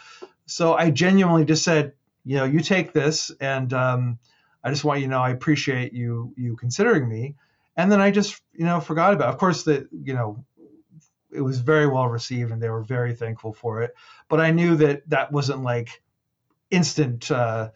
So 0.45 0.73
I 0.73 0.89
genuinely 0.89 1.43
just 1.43 1.65
said, 1.65 1.93
you 2.23 2.37
know, 2.37 2.45
you 2.45 2.61
take 2.61 2.93
this, 2.93 3.29
and 3.41 3.73
um, 3.73 4.19
I 4.63 4.69
just 4.69 4.85
want 4.85 4.99
you 5.01 5.07
to 5.07 5.11
know 5.11 5.21
I 5.21 5.31
appreciate 5.31 5.93
you 5.93 6.33
you 6.37 6.55
considering 6.55 7.07
me. 7.07 7.35
and 7.75 7.91
then 7.91 8.01
I 8.01 8.11
just 8.11 8.41
you 8.53 8.65
know 8.65 8.79
forgot 8.79 9.13
about. 9.13 9.29
It. 9.29 9.33
Of 9.33 9.37
course, 9.39 9.63
that 9.63 9.87
you 9.91 10.13
know 10.13 10.45
it 11.31 11.41
was 11.41 11.59
very 11.59 11.87
well 11.87 12.07
received 12.07 12.51
and 12.51 12.61
they 12.61 12.69
were 12.69 12.83
very 12.83 13.13
thankful 13.13 13.53
for 13.53 13.81
it. 13.83 13.95
But 14.27 14.41
I 14.41 14.51
knew 14.51 14.75
that 14.77 15.09
that 15.09 15.31
wasn't 15.31 15.63
like 15.63 16.01
instant, 16.71 17.29
uh, 17.31 17.69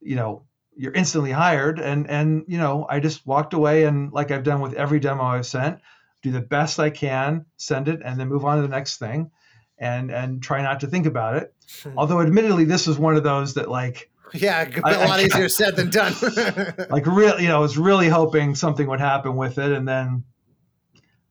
you 0.00 0.16
know, 0.16 0.44
you're 0.76 0.92
instantly 0.92 1.30
hired. 1.30 1.78
And 1.78 2.08
and 2.08 2.44
you 2.48 2.58
know, 2.58 2.86
I 2.88 3.00
just 3.00 3.26
walked 3.26 3.54
away 3.54 3.84
and 3.84 4.12
like 4.12 4.30
I've 4.30 4.42
done 4.42 4.60
with 4.60 4.74
every 4.74 5.00
demo 5.00 5.24
I've 5.24 5.46
sent, 5.46 5.80
do 6.22 6.30
the 6.30 6.40
best 6.40 6.80
I 6.80 6.90
can, 6.90 7.46
send 7.56 7.88
it, 7.88 8.00
and 8.04 8.18
then 8.18 8.28
move 8.28 8.44
on 8.44 8.56
to 8.56 8.62
the 8.62 8.68
next 8.68 8.98
thing, 8.98 9.30
and 9.78 10.10
and 10.10 10.42
try 10.42 10.62
not 10.62 10.80
to 10.80 10.86
think 10.86 11.06
about 11.06 11.36
it. 11.36 11.54
Hmm. 11.82 11.98
Although, 11.98 12.20
admittedly, 12.20 12.64
this 12.64 12.86
was 12.86 12.98
one 12.98 13.16
of 13.16 13.22
those 13.22 13.54
that 13.54 13.68
like. 13.68 14.10
Yeah, 14.32 14.68
a 14.78 14.80
lot 14.80 15.20
I, 15.20 15.24
easier 15.24 15.48
said 15.48 15.76
than 15.76 15.90
done. 15.90 16.12
like 16.90 17.06
really, 17.06 17.42
you 17.42 17.48
know, 17.48 17.56
I 17.56 17.60
was 17.60 17.78
really 17.78 18.08
hoping 18.08 18.56
something 18.56 18.86
would 18.88 18.98
happen 18.98 19.36
with 19.36 19.58
it, 19.58 19.70
and 19.70 19.86
then 19.86 20.24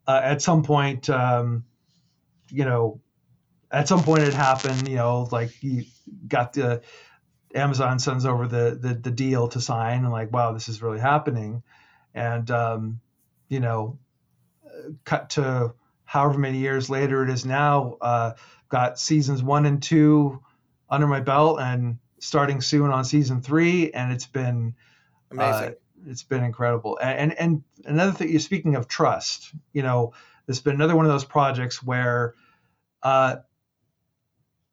uh, 0.07 0.21
at 0.23 0.41
some 0.41 0.63
point, 0.63 1.09
um, 1.09 1.65
you 2.49 2.63
know, 2.63 3.01
at 3.71 3.89
some 3.89 4.03
point 4.03 4.23
it 4.23 4.33
happened. 4.33 4.87
You 4.87 4.97
know, 4.97 5.27
like 5.31 5.61
you 5.61 5.83
got 6.27 6.53
the 6.53 6.81
Amazon 7.53 7.99
sends 7.99 8.25
over 8.25 8.47
the, 8.47 8.77
the 8.79 8.93
the 8.93 9.11
deal 9.11 9.47
to 9.49 9.61
sign, 9.61 10.03
and 10.03 10.11
like, 10.11 10.31
wow, 10.31 10.53
this 10.53 10.69
is 10.69 10.81
really 10.81 10.99
happening. 10.99 11.63
And 12.13 12.49
um, 12.51 12.99
you 13.49 13.59
know, 13.59 13.99
cut 15.03 15.31
to 15.31 15.73
however 16.05 16.37
many 16.37 16.59
years 16.59 16.89
later 16.89 17.23
it 17.23 17.29
is 17.29 17.45
now. 17.45 17.97
Uh, 18.01 18.33
got 18.69 18.99
seasons 18.99 19.43
one 19.43 19.65
and 19.65 19.81
two 19.81 20.41
under 20.89 21.07
my 21.07 21.19
belt, 21.19 21.59
and 21.59 21.97
starting 22.19 22.61
soon 22.61 22.89
on 22.89 23.03
season 23.03 23.41
three, 23.41 23.91
and 23.91 24.11
it's 24.11 24.27
been 24.27 24.75
uh, 25.31 25.35
amazing. 25.35 25.69
Uh, 25.69 25.73
it's 26.05 26.23
been 26.23 26.43
incredible. 26.43 26.99
And, 27.01 27.37
and 27.39 27.63
another 27.85 28.11
thing, 28.11 28.29
you're 28.29 28.39
speaking 28.39 28.75
of 28.75 28.87
trust. 28.87 29.51
You 29.71 29.83
know, 29.83 30.13
there's 30.45 30.61
been 30.61 30.75
another 30.75 30.95
one 30.95 31.05
of 31.05 31.11
those 31.11 31.23
projects 31.25 31.81
where 31.81 32.35
uh, 33.01 33.37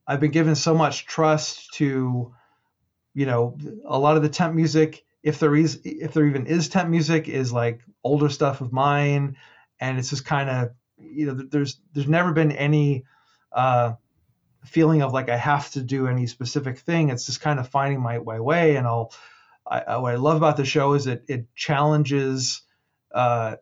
I've 0.07 0.21
been 0.21 0.33
given 0.33 0.57
so 0.57 0.75
much 0.75 1.07
trust 1.07 1.75
to, 1.75 2.35
you 3.15 3.27
know, 3.27 3.57
a 3.85 3.99
lot 3.99 4.17
of 4.17 4.23
the 4.23 4.29
temp 4.29 4.55
music. 4.55 5.05
If 5.23 5.39
there 5.39 5.55
is, 5.55 5.81
if 5.85 6.15
there 6.15 6.27
even 6.27 6.47
is 6.47 6.69
temp 6.69 6.89
music, 6.89 7.29
is 7.29 7.53
like 7.53 7.83
older 8.03 8.29
stuff 8.29 8.61
of 8.61 8.73
mine, 8.73 9.37
and 9.79 9.99
it's 9.99 10.11
just 10.11 10.25
kind 10.25 10.49
of, 10.49 10.71
you 10.99 11.27
know, 11.27 11.35
there's 11.35 11.81
there's 11.93 12.09
never 12.09 12.33
been 12.33 12.53
any 12.53 13.05
uh, 13.53 13.95
feeling 14.65 15.03
of 15.03 15.13
like 15.13 15.29
I 15.29 15.37
have 15.37 15.71
to 15.73 15.83
do 15.83 16.07
any 16.07 16.27
specific 16.27 16.79
thing. 16.79 17.11
It's 17.11 17.27
just 17.27 17.41
kind 17.41 17.59
of 17.59 17.69
finding 17.69 18.01
my, 18.01 18.19
my 18.19 18.41
way, 18.41 18.77
and 18.77 18.87
I'll 18.87 19.13
I, 19.67 19.99
what 19.99 20.13
I 20.13 20.17
love 20.17 20.37
about 20.37 20.57
the 20.57 20.65
show 20.65 20.95
is 20.95 21.07
it 21.07 21.25
it 21.29 21.55
challenges 21.55 22.63
uh, 23.15 23.57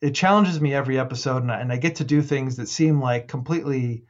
it 0.00 0.14
challenges 0.14 0.60
me 0.60 0.74
every 0.74 0.98
episode, 0.98 1.42
and 1.42 1.52
I, 1.52 1.60
and 1.60 1.72
I 1.72 1.76
get 1.76 1.96
to 1.96 2.04
do 2.04 2.22
things 2.22 2.56
that 2.56 2.68
seem 2.68 3.00
like 3.00 3.28
completely, 3.28 4.04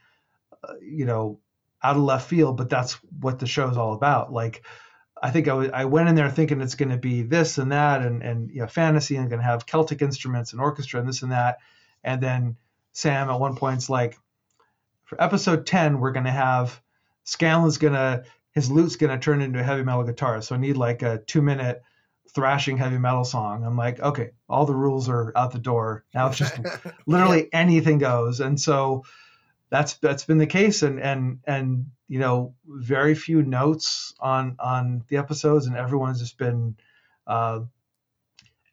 uh, 0.62 0.74
you 0.82 1.04
know, 1.04 1.40
out 1.86 1.96
of 1.96 2.02
left 2.02 2.28
field, 2.28 2.56
but 2.56 2.68
that's 2.68 2.94
what 3.20 3.38
the 3.38 3.46
show's 3.46 3.76
all 3.76 3.94
about. 3.94 4.32
Like, 4.32 4.64
I 5.22 5.30
think 5.30 5.46
I, 5.46 5.50
w- 5.50 5.70
I 5.72 5.84
went 5.84 6.08
in 6.08 6.14
there 6.14 6.30
thinking 6.30 6.60
it's 6.60 6.74
going 6.74 6.90
to 6.90 6.96
be 6.96 7.22
this 7.22 7.58
and 7.58 7.72
that, 7.72 8.02
and 8.02 8.22
and 8.22 8.50
you 8.50 8.60
know, 8.60 8.66
fantasy, 8.66 9.16
and 9.16 9.30
going 9.30 9.40
to 9.40 9.46
have 9.46 9.66
Celtic 9.66 10.02
instruments 10.02 10.52
and 10.52 10.60
orchestra 10.60 11.00
and 11.00 11.08
this 11.08 11.22
and 11.22 11.32
that, 11.32 11.58
and 12.02 12.20
then 12.20 12.56
Sam 12.92 13.30
at 13.30 13.40
one 13.40 13.56
point's 13.56 13.88
like, 13.88 14.18
for 15.04 15.22
episode 15.22 15.66
ten, 15.66 16.00
we're 16.00 16.12
going 16.12 16.26
to 16.26 16.30
have 16.30 16.80
Scanlan's 17.24 17.78
going 17.78 17.94
to 17.94 18.24
his 18.52 18.70
lute's 18.70 18.96
going 18.96 19.12
to 19.12 19.22
turn 19.22 19.42
into 19.42 19.60
a 19.60 19.62
heavy 19.62 19.82
metal 19.82 20.02
guitar. 20.02 20.40
So 20.42 20.54
I 20.54 20.58
need 20.58 20.76
like 20.76 21.02
a 21.02 21.18
two 21.18 21.42
minute 21.42 21.82
thrashing 22.34 22.76
heavy 22.76 22.98
metal 22.98 23.24
song. 23.24 23.64
I'm 23.64 23.76
like, 23.76 24.00
okay, 24.00 24.30
all 24.48 24.66
the 24.66 24.74
rules 24.74 25.08
are 25.08 25.32
out 25.36 25.52
the 25.52 25.58
door. 25.58 26.04
Now 26.14 26.28
it's 26.28 26.38
just 26.38 26.58
literally 27.06 27.42
yeah. 27.52 27.58
anything 27.60 27.98
goes. 27.98 28.40
And 28.40 28.60
so 28.60 29.04
that's 29.70 29.94
that's 29.94 30.24
been 30.24 30.38
the 30.38 30.46
case 30.46 30.82
and 30.82 31.00
and 31.00 31.40
and 31.46 31.86
you 32.08 32.18
know 32.18 32.54
very 32.66 33.14
few 33.14 33.42
notes 33.42 34.14
on 34.20 34.56
on 34.60 35.04
the 35.08 35.16
episodes 35.16 35.66
and 35.66 35.76
everyone's 35.76 36.20
just 36.20 36.38
been 36.38 36.76
uh 37.26 37.60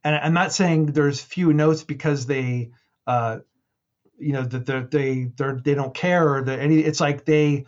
and 0.03 0.15
I'm 0.15 0.33
not 0.33 0.53
saying 0.53 0.87
there's 0.87 1.21
few 1.21 1.53
notes 1.53 1.83
because 1.83 2.25
they 2.25 2.71
uh 3.07 3.39
you 4.17 4.33
know 4.33 4.43
that 4.43 4.65
they're, 4.65 4.83
they 4.83 5.31
they're 5.35 5.59
they 5.63 5.73
don't 5.73 5.93
care 5.93 6.35
or 6.35 6.43
that 6.43 6.59
any 6.59 6.79
it's 6.79 6.99
like 6.99 7.25
they 7.25 7.65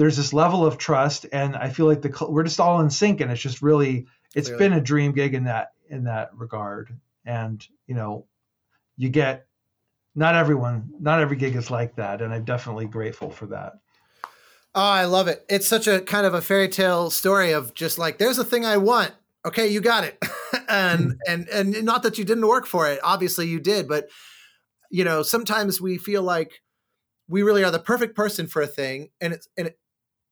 there's 0.00 0.16
this 0.16 0.32
level 0.32 0.64
of 0.64 0.78
trust, 0.78 1.26
and 1.30 1.54
I 1.54 1.68
feel 1.68 1.84
like 1.84 2.00
the 2.00 2.26
we're 2.26 2.44
just 2.44 2.58
all 2.58 2.80
in 2.80 2.88
sync, 2.88 3.20
and 3.20 3.30
it's 3.30 3.42
just 3.42 3.60
really 3.60 4.06
it's 4.34 4.48
Clearly. 4.48 4.68
been 4.68 4.78
a 4.78 4.80
dream 4.80 5.12
gig 5.12 5.34
in 5.34 5.44
that 5.44 5.72
in 5.90 6.04
that 6.04 6.30
regard. 6.34 6.98
And 7.26 7.62
you 7.86 7.94
know, 7.94 8.24
you 8.96 9.10
get 9.10 9.46
not 10.14 10.34
everyone, 10.34 10.90
not 11.00 11.20
every 11.20 11.36
gig 11.36 11.56
is 11.56 11.70
like 11.70 11.96
that, 11.96 12.20
and 12.20 12.32
I'm 12.32 12.44
definitely 12.44 12.86
grateful 12.86 13.30
for 13.30 13.46
that. 13.46 13.74
Oh, 14.74 14.82
I 14.82 15.04
love 15.04 15.28
it. 15.28 15.44
It's 15.48 15.66
such 15.66 15.88
a 15.88 16.00
kind 16.00 16.26
of 16.26 16.34
a 16.34 16.40
fairy 16.40 16.68
tale 16.68 17.10
story 17.10 17.52
of 17.52 17.74
just 17.74 17.98
like 17.98 18.18
there's 18.18 18.38
a 18.38 18.44
thing 18.44 18.64
I 18.64 18.76
want. 18.76 19.12
Okay, 19.44 19.68
you 19.68 19.80
got 19.80 20.04
it. 20.04 20.18
and 20.68 21.02
hmm. 21.02 21.12
and 21.26 21.48
and 21.48 21.82
not 21.84 22.02
that 22.04 22.18
you 22.18 22.24
didn't 22.24 22.46
work 22.46 22.66
for 22.66 22.88
it. 22.88 23.00
Obviously 23.02 23.48
you 23.48 23.58
did, 23.58 23.88
but 23.88 24.08
you 24.90 25.04
know, 25.04 25.22
sometimes 25.22 25.80
we 25.80 25.98
feel 25.98 26.22
like 26.22 26.62
we 27.28 27.42
really 27.42 27.64
are 27.64 27.70
the 27.70 27.78
perfect 27.78 28.16
person 28.16 28.46
for 28.46 28.62
a 28.62 28.66
thing 28.66 29.08
and 29.20 29.32
it's 29.32 29.48
and 29.56 29.68
it, 29.68 29.78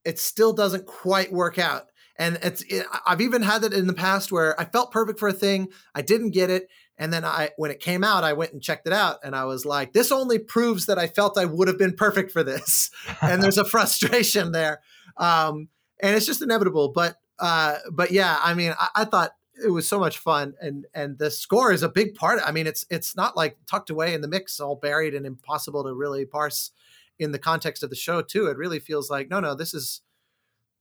it 0.05 0.19
still 0.19 0.53
doesn't 0.53 0.87
quite 0.87 1.33
work 1.33 1.59
out. 1.59 1.87
And 2.17 2.39
it's 2.43 2.63
it, 2.63 2.87
I've 3.07 3.21
even 3.21 3.43
had 3.43 3.65
it 3.65 3.73
in 3.73 3.87
the 3.87 3.93
past 3.93 4.31
where 4.31 4.61
I 4.61 4.65
felt 4.65 4.93
perfect 4.93 5.19
for 5.19 5.29
a 5.29 5.33
thing, 5.33 5.69
I 5.95 6.03
didn't 6.03 6.31
get 6.31 6.51
it, 6.51 6.69
and 6.99 7.13
then 7.13 7.25
I 7.25 7.51
when 7.57 7.71
it 7.71 7.81
came 7.81 8.03
out, 8.03 8.25
I 8.25 8.33
went 8.33 8.53
and 8.53 8.63
checked 8.63 8.87
it 8.87 8.93
out, 8.93 9.19
and 9.23 9.35
I 9.37 9.45
was 9.45 9.65
like, 9.65 9.93
this 9.93 10.11
only 10.11 10.39
proves 10.39 10.87
that 10.87 10.99
I 10.99 11.07
felt 11.07 11.39
I 11.39 11.45
would 11.45 11.69
have 11.69 11.79
been 11.79 11.95
perfect 11.95 12.33
for 12.33 12.43
this. 12.43 12.91
and 13.23 13.43
there's 13.43 13.59
a 13.59 13.65
frustration 13.65 14.53
there, 14.53 14.81
um, 15.17 15.69
and 16.01 16.17
it's 16.17 16.27
just 16.27 16.43
inevitable. 16.43 16.89
But 16.89 17.17
uh, 17.39 17.77
but 17.93 18.11
yeah, 18.11 18.39
I 18.43 18.55
mean, 18.55 18.75
I, 18.79 18.89
I 18.97 19.05
thought 19.05 19.33
it 19.65 19.71
was 19.71 19.89
so 19.89 19.99
much 19.99 20.19
fun 20.19 20.55
and 20.61 20.87
and 20.95 21.19
the 21.19 21.31
score 21.31 21.73
is 21.73 21.83
a 21.83 21.89
big 21.89 22.15
part 22.15 22.41
i 22.45 22.53
mean 22.53 22.67
it's 22.67 22.87
it's 22.91 23.17
not 23.17 23.37
like 23.37 23.57
tucked 23.67 23.91
away 23.91 24.15
in 24.15 24.21
the 24.21 24.29
mix 24.29 24.61
all 24.61 24.77
buried 24.77 25.15
and 25.15 25.27
impossible 25.27 25.83
to 25.83 25.93
really 25.93 26.25
parse 26.25 26.71
in 27.19 27.33
the 27.33 27.41
context 27.41 27.83
of 27.83 27.91
the 27.91 27.97
show 27.97 28.23
too 28.23 28.47
it 28.47 28.57
really 28.57 28.79
feels 28.79 29.11
like 29.11 29.29
no 29.29 29.41
no 29.41 29.55
this 29.57 29.75
is 29.75 30.03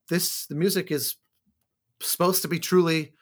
this 0.09 0.45
the 0.45 0.55
music 0.55 0.91
is 0.91 1.15
supposed 2.01 2.41
to 2.43 2.47
be 2.47 2.59
truly 2.59 3.13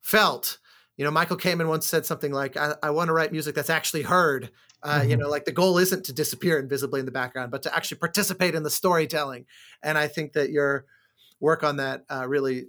felt 0.00 0.58
you 0.96 1.04
know 1.04 1.10
michael 1.10 1.36
kamen 1.36 1.68
once 1.68 1.86
said 1.86 2.06
something 2.06 2.32
like 2.32 2.56
i, 2.56 2.74
I 2.82 2.90
want 2.90 3.08
to 3.08 3.12
write 3.12 3.32
music 3.32 3.54
that's 3.54 3.70
actually 3.70 4.02
heard 4.02 4.50
uh, 4.82 5.00
mm-hmm. 5.00 5.10
you 5.10 5.16
know 5.16 5.28
like 5.28 5.44
the 5.44 5.52
goal 5.52 5.78
isn't 5.78 6.04
to 6.04 6.12
disappear 6.12 6.58
invisibly 6.58 7.00
in 7.00 7.06
the 7.06 7.12
background 7.12 7.50
but 7.50 7.62
to 7.62 7.74
actually 7.74 7.98
participate 7.98 8.54
in 8.54 8.62
the 8.62 8.70
storytelling 8.70 9.46
and 9.82 9.98
i 9.98 10.06
think 10.06 10.32
that 10.32 10.50
your 10.50 10.84
work 11.40 11.62
on 11.62 11.76
that 11.76 12.04
uh, 12.10 12.26
really 12.26 12.66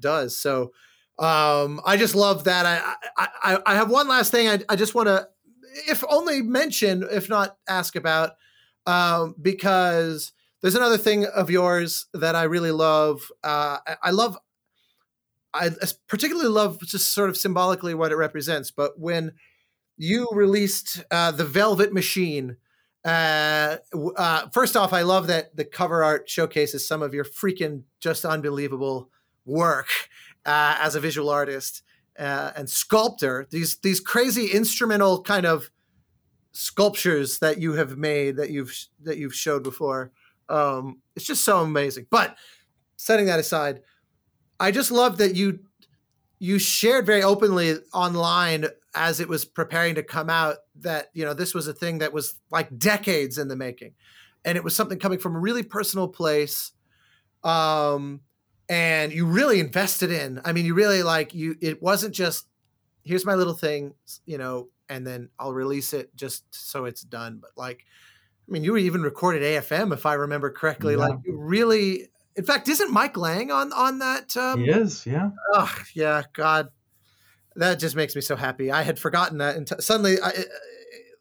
does 0.00 0.36
so 0.36 0.72
um, 1.18 1.80
i 1.84 1.96
just 1.96 2.14
love 2.14 2.44
that 2.44 2.66
i 2.66 2.94
i, 3.42 3.58
I 3.66 3.74
have 3.74 3.90
one 3.90 4.08
last 4.08 4.30
thing 4.30 4.48
i, 4.48 4.58
I 4.68 4.76
just 4.76 4.94
want 4.94 5.08
to 5.08 5.28
if 5.88 6.02
only 6.08 6.42
mention 6.42 7.06
if 7.10 7.28
not 7.28 7.56
ask 7.68 7.96
about 7.96 8.32
um, 8.86 9.34
because 9.40 10.32
there's 10.62 10.74
another 10.74 10.96
thing 10.96 11.26
of 11.26 11.50
yours 11.50 12.06
that 12.14 12.34
I 12.34 12.44
really 12.44 12.72
love. 12.72 13.20
Uh, 13.44 13.78
I 14.02 14.10
love, 14.10 14.36
I 15.54 15.70
particularly 16.06 16.50
love 16.50 16.80
just 16.80 17.12
sort 17.12 17.30
of 17.30 17.36
symbolically 17.36 17.94
what 17.94 18.12
it 18.12 18.16
represents. 18.16 18.70
But 18.70 18.98
when 18.98 19.32
you 19.96 20.28
released 20.32 21.02
uh, 21.10 21.30
the 21.30 21.44
Velvet 21.44 21.92
Machine, 21.92 22.56
uh, 23.04 23.76
uh, 24.16 24.48
first 24.52 24.76
off, 24.76 24.92
I 24.92 25.02
love 25.02 25.26
that 25.28 25.56
the 25.56 25.64
cover 25.64 26.04
art 26.04 26.28
showcases 26.28 26.86
some 26.86 27.02
of 27.02 27.14
your 27.14 27.24
freaking 27.24 27.84
just 28.00 28.24
unbelievable 28.24 29.10
work 29.46 29.88
uh, 30.44 30.76
as 30.78 30.94
a 30.94 31.00
visual 31.00 31.30
artist 31.30 31.82
uh, 32.18 32.52
and 32.56 32.68
sculptor. 32.68 33.46
These 33.50 33.78
these 33.78 34.00
crazy 34.00 34.46
instrumental 34.46 35.22
kind 35.22 35.46
of 35.46 35.70
sculptures 36.52 37.38
that 37.38 37.58
you 37.58 37.74
have 37.74 37.96
made 37.96 38.36
that 38.36 38.50
you've 38.50 38.74
that 39.02 39.16
you've 39.16 39.34
showed 39.34 39.62
before. 39.62 40.10
Um, 40.48 41.00
it's 41.14 41.26
just 41.26 41.44
so 41.44 41.60
amazing. 41.60 42.06
But 42.10 42.36
setting 42.96 43.26
that 43.26 43.38
aside, 43.38 43.80
I 44.60 44.70
just 44.70 44.90
love 44.90 45.18
that 45.18 45.34
you 45.34 45.60
you 46.38 46.58
shared 46.58 47.06
very 47.06 47.22
openly 47.22 47.76
online 47.92 48.66
as 48.94 49.20
it 49.20 49.28
was 49.28 49.44
preparing 49.44 49.94
to 49.96 50.02
come 50.02 50.30
out 50.30 50.56
that 50.76 51.08
you 51.14 51.24
know 51.24 51.34
this 51.34 51.54
was 51.54 51.66
a 51.66 51.72
thing 51.72 51.98
that 51.98 52.12
was 52.12 52.36
like 52.50 52.78
decades 52.78 53.38
in 53.38 53.48
the 53.48 53.56
making 53.56 53.94
and 54.44 54.56
it 54.56 54.64
was 54.64 54.74
something 54.74 54.98
coming 54.98 55.18
from 55.18 55.34
a 55.34 55.38
really 55.38 55.62
personal 55.62 56.08
place 56.08 56.72
um 57.44 58.20
and 58.68 59.12
you 59.12 59.26
really 59.26 59.60
invested 59.60 60.10
in 60.10 60.40
i 60.44 60.52
mean 60.52 60.64
you 60.64 60.74
really 60.74 61.02
like 61.02 61.34
you 61.34 61.56
it 61.60 61.82
wasn't 61.82 62.14
just 62.14 62.46
here's 63.02 63.26
my 63.26 63.34
little 63.34 63.54
thing 63.54 63.94
you 64.26 64.38
know 64.38 64.68
and 64.88 65.06
then 65.06 65.28
I'll 65.38 65.52
release 65.52 65.92
it 65.92 66.14
just 66.16 66.44
so 66.50 66.84
it's 66.86 67.02
done. 67.02 67.38
But 67.40 67.50
like, 67.56 67.84
I 68.48 68.52
mean, 68.52 68.64
you 68.64 68.72
were 68.72 68.78
even 68.78 69.02
recorded 69.02 69.42
AFM 69.42 69.92
if 69.92 70.06
I 70.06 70.14
remember 70.14 70.50
correctly. 70.50 70.94
Yeah. 70.94 71.00
Like, 71.00 71.18
really. 71.26 72.08
In 72.38 72.44
fact, 72.44 72.68
isn't 72.68 72.92
Mike 72.92 73.16
Lang 73.16 73.50
on 73.50 73.72
on 73.72 73.98
that? 73.98 74.36
Um, 74.36 74.60
he 74.60 74.70
is. 74.70 75.04
Yeah. 75.04 75.30
Oh, 75.52 75.74
yeah. 75.92 76.22
God, 76.32 76.68
that 77.56 77.80
just 77.80 77.96
makes 77.96 78.14
me 78.14 78.20
so 78.20 78.36
happy. 78.36 78.70
I 78.70 78.82
had 78.82 78.96
forgotten 78.96 79.38
that, 79.38 79.56
and 79.56 79.66
t- 79.66 79.74
suddenly 79.80 80.22
I, 80.22 80.44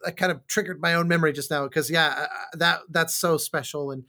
I 0.05 0.11
kind 0.11 0.31
of 0.31 0.45
triggered 0.45 0.79
my 0.79 0.93
own 0.93 1.07
memory 1.07 1.33
just 1.33 1.49
now 1.49 1.63
because 1.63 1.89
yeah, 1.89 2.27
that 2.53 2.81
that's 2.89 3.15
so 3.15 3.37
special. 3.37 3.89
And 3.89 4.05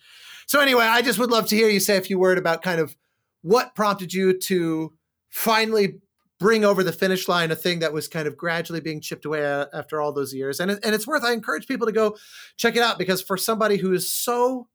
so 0.47 0.61
anyway, 0.61 0.85
I 0.85 1.01
just 1.01 1.19
would 1.19 1.31
love 1.31 1.47
to 1.49 1.57
hear 1.57 1.71
you 1.71 1.81
say 1.81 1.97
a 1.97 2.03
few 2.03 2.19
word 2.19 2.37
about 2.37 2.61
kind 2.63 2.79
of 2.79 2.95
what 3.41 3.75
prompted 3.75 4.13
you 4.13 4.39
to 4.41 4.93
finally 5.31 6.01
bring 6.39 6.65
over 6.65 6.85
the 6.85 6.93
finish 6.93 7.27
line 7.27 7.51
a 7.51 7.57
thing 7.57 7.79
that 7.79 7.95
was 7.95 8.07
kind 8.07 8.29
of 8.29 8.37
gradually 8.37 8.81
being 8.81 9.01
chipped 9.01 9.25
away 9.25 9.43
after 9.73 10.01
all 10.01 10.13
those 10.13 10.35
years. 10.35 10.61
And 10.61 10.71
it, 10.71 10.79
and 10.85 10.95
it's 10.95 11.07
worth. 11.07 11.25
I 11.25 11.33
encourage 11.33 11.67
people 11.67 11.87
to 11.87 11.93
go 11.93 12.17
check 12.59 12.77
it 12.77 12.83
out 12.83 12.99
because 12.99 13.23
for 13.23 13.39
somebody 13.39 13.79
who 13.79 13.93
is 13.93 14.13
so 14.13 14.69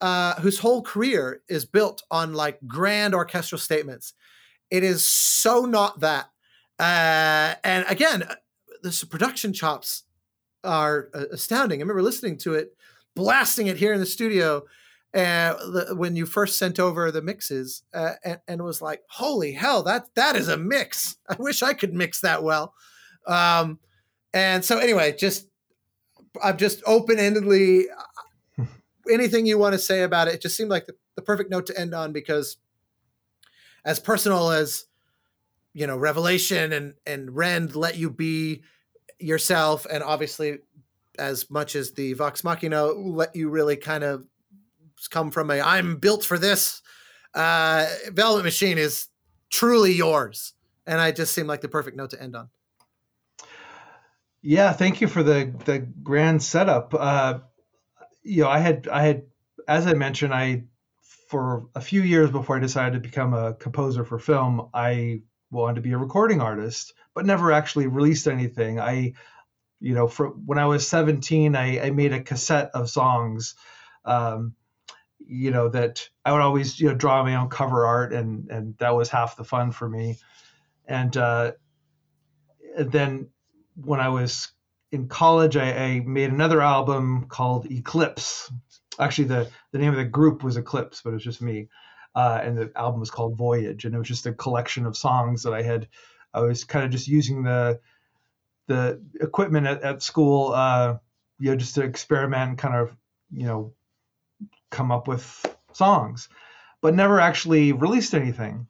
uh, 0.00 0.34
whose 0.40 0.58
whole 0.58 0.82
career 0.82 1.42
is 1.48 1.64
built 1.64 2.02
on 2.10 2.34
like 2.34 2.58
grand 2.66 3.14
orchestral 3.14 3.58
statements. 3.58 4.14
It 4.70 4.82
is 4.82 5.08
so 5.08 5.62
not 5.62 6.00
that. 6.00 6.30
Uh, 6.78 7.54
and 7.62 7.84
again, 7.88 8.24
the 8.82 9.06
production 9.08 9.52
chops 9.52 10.04
are 10.62 11.10
uh, 11.14 11.26
astounding. 11.32 11.80
I 11.80 11.82
remember 11.82 12.02
listening 12.02 12.38
to 12.38 12.54
it, 12.54 12.76
blasting 13.14 13.68
it 13.68 13.76
here 13.76 13.92
in 13.92 14.00
the 14.00 14.06
studio 14.06 14.64
uh, 15.14 15.54
the, 15.70 15.94
when 15.94 16.16
you 16.16 16.26
first 16.26 16.58
sent 16.58 16.80
over 16.80 17.12
the 17.12 17.22
mixes, 17.22 17.84
uh, 17.94 18.14
and, 18.24 18.40
and 18.48 18.62
was 18.64 18.82
like, 18.82 19.02
"Holy 19.08 19.52
hell, 19.52 19.84
that 19.84 20.06
that 20.16 20.34
is 20.34 20.48
a 20.48 20.56
mix! 20.56 21.16
I 21.28 21.36
wish 21.38 21.62
I 21.62 21.72
could 21.72 21.94
mix 21.94 22.20
that 22.22 22.42
well." 22.42 22.74
Um, 23.26 23.78
and 24.32 24.64
so, 24.64 24.78
anyway, 24.78 25.14
just 25.16 25.46
I'm 26.42 26.56
just 26.56 26.82
open 26.84 27.18
endedly. 27.18 27.84
Anything 29.10 29.46
you 29.46 29.58
want 29.58 29.74
to 29.74 29.78
say 29.78 30.02
about 30.02 30.28
it? 30.28 30.34
It 30.34 30.42
just 30.42 30.56
seemed 30.56 30.70
like 30.70 30.86
the, 30.86 30.94
the 31.16 31.22
perfect 31.22 31.50
note 31.50 31.66
to 31.66 31.78
end 31.78 31.94
on 31.94 32.12
because, 32.12 32.56
as 33.84 34.00
personal 34.00 34.50
as 34.50 34.86
you 35.74 35.86
know, 35.86 35.96
Revelation 35.96 36.72
and 36.72 36.94
and 37.04 37.34
Rend 37.34 37.74
let 37.74 37.96
you 37.96 38.08
be 38.08 38.62
yourself, 39.18 39.86
and 39.90 40.02
obviously 40.02 40.58
as 41.18 41.50
much 41.50 41.76
as 41.76 41.92
the 41.92 42.12
Vox 42.14 42.42
Machina 42.42 42.86
let 42.86 43.36
you 43.36 43.48
really 43.48 43.76
kind 43.76 44.02
of 44.02 44.26
come 45.10 45.30
from 45.30 45.50
a 45.50 45.60
I'm 45.60 45.96
built 45.96 46.24
for 46.24 46.38
this. 46.38 46.80
Uh, 47.34 47.86
Velvet 48.12 48.44
Machine 48.44 48.78
is 48.78 49.08
truly 49.50 49.92
yours, 49.92 50.54
and 50.86 51.00
I 51.00 51.10
just 51.10 51.34
seemed 51.34 51.48
like 51.48 51.60
the 51.60 51.68
perfect 51.68 51.96
note 51.96 52.10
to 52.10 52.22
end 52.22 52.36
on. 52.36 52.48
Yeah, 54.42 54.72
thank 54.72 55.00
you 55.00 55.08
for 55.08 55.22
the 55.22 55.52
the 55.64 55.80
grand 55.80 56.42
setup. 56.42 56.94
Uh, 56.94 57.40
you 58.24 58.42
know, 58.42 58.48
I 58.48 58.58
had 58.58 58.88
I 58.88 59.02
had 59.02 59.22
as 59.68 59.86
I 59.86 59.94
mentioned, 59.94 60.34
I 60.34 60.64
for 61.28 61.66
a 61.74 61.80
few 61.80 62.02
years 62.02 62.30
before 62.30 62.56
I 62.56 62.60
decided 62.60 62.94
to 62.94 63.08
become 63.08 63.34
a 63.34 63.54
composer 63.54 64.04
for 64.04 64.18
film, 64.18 64.68
I 64.74 65.22
wanted 65.50 65.76
to 65.76 65.80
be 65.80 65.92
a 65.92 65.98
recording 65.98 66.40
artist, 66.40 66.94
but 67.14 67.26
never 67.26 67.52
actually 67.52 67.86
released 67.86 68.26
anything. 68.26 68.80
I 68.80 69.14
you 69.84 69.94
know, 69.94 70.08
for 70.08 70.28
when 70.28 70.58
I 70.58 70.64
was 70.64 70.88
17, 70.88 71.54
I, 71.54 71.78
I 71.78 71.90
made 71.90 72.14
a 72.14 72.22
cassette 72.22 72.70
of 72.72 72.88
songs, 72.88 73.54
um, 74.06 74.54
you 75.18 75.50
know, 75.50 75.68
that 75.68 76.08
I 76.24 76.32
would 76.32 76.40
always, 76.40 76.80
you 76.80 76.88
know, 76.88 76.94
draw 76.94 77.22
my 77.22 77.34
own 77.34 77.50
cover 77.50 77.84
art 77.84 78.14
and, 78.14 78.50
and 78.50 78.78
that 78.78 78.94
was 78.94 79.10
half 79.10 79.36
the 79.36 79.44
fun 79.44 79.72
for 79.72 79.86
me. 79.86 80.16
And, 80.86 81.14
uh, 81.14 81.52
then 82.78 83.28
when 83.76 84.00
I 84.00 84.08
was 84.08 84.53
in 84.94 85.08
college, 85.08 85.56
I, 85.56 85.72
I 85.72 86.00
made 86.00 86.30
another 86.30 86.62
album 86.62 87.26
called 87.28 87.70
Eclipse. 87.70 88.50
Actually, 88.98 89.26
the, 89.26 89.50
the 89.72 89.78
name 89.78 89.90
of 89.90 89.96
the 89.96 90.04
group 90.04 90.44
was 90.44 90.56
Eclipse, 90.56 91.02
but 91.02 91.10
it 91.10 91.14
was 91.14 91.24
just 91.24 91.42
me. 91.42 91.68
Uh, 92.14 92.40
and 92.40 92.56
the 92.56 92.70
album 92.76 93.00
was 93.00 93.10
called 93.10 93.36
Voyage. 93.36 93.84
And 93.84 93.94
it 93.94 93.98
was 93.98 94.06
just 94.06 94.26
a 94.26 94.32
collection 94.32 94.86
of 94.86 94.96
songs 94.96 95.42
that 95.42 95.52
I 95.52 95.62
had, 95.62 95.88
I 96.32 96.42
was 96.42 96.62
kind 96.62 96.84
of 96.84 96.92
just 96.92 97.08
using 97.08 97.42
the, 97.42 97.80
the 98.68 99.02
equipment 99.20 99.66
at, 99.66 99.82
at 99.82 100.02
school, 100.02 100.52
uh, 100.54 100.98
you 101.40 101.50
know, 101.50 101.56
just 101.56 101.74
to 101.74 101.82
experiment 101.82 102.50
and 102.50 102.58
kind 102.58 102.76
of, 102.76 102.96
you 103.32 103.46
know, 103.46 103.72
come 104.70 104.92
up 104.92 105.08
with 105.08 105.44
songs, 105.72 106.28
but 106.80 106.94
never 106.94 107.18
actually 107.18 107.72
released 107.72 108.14
anything. 108.14 108.68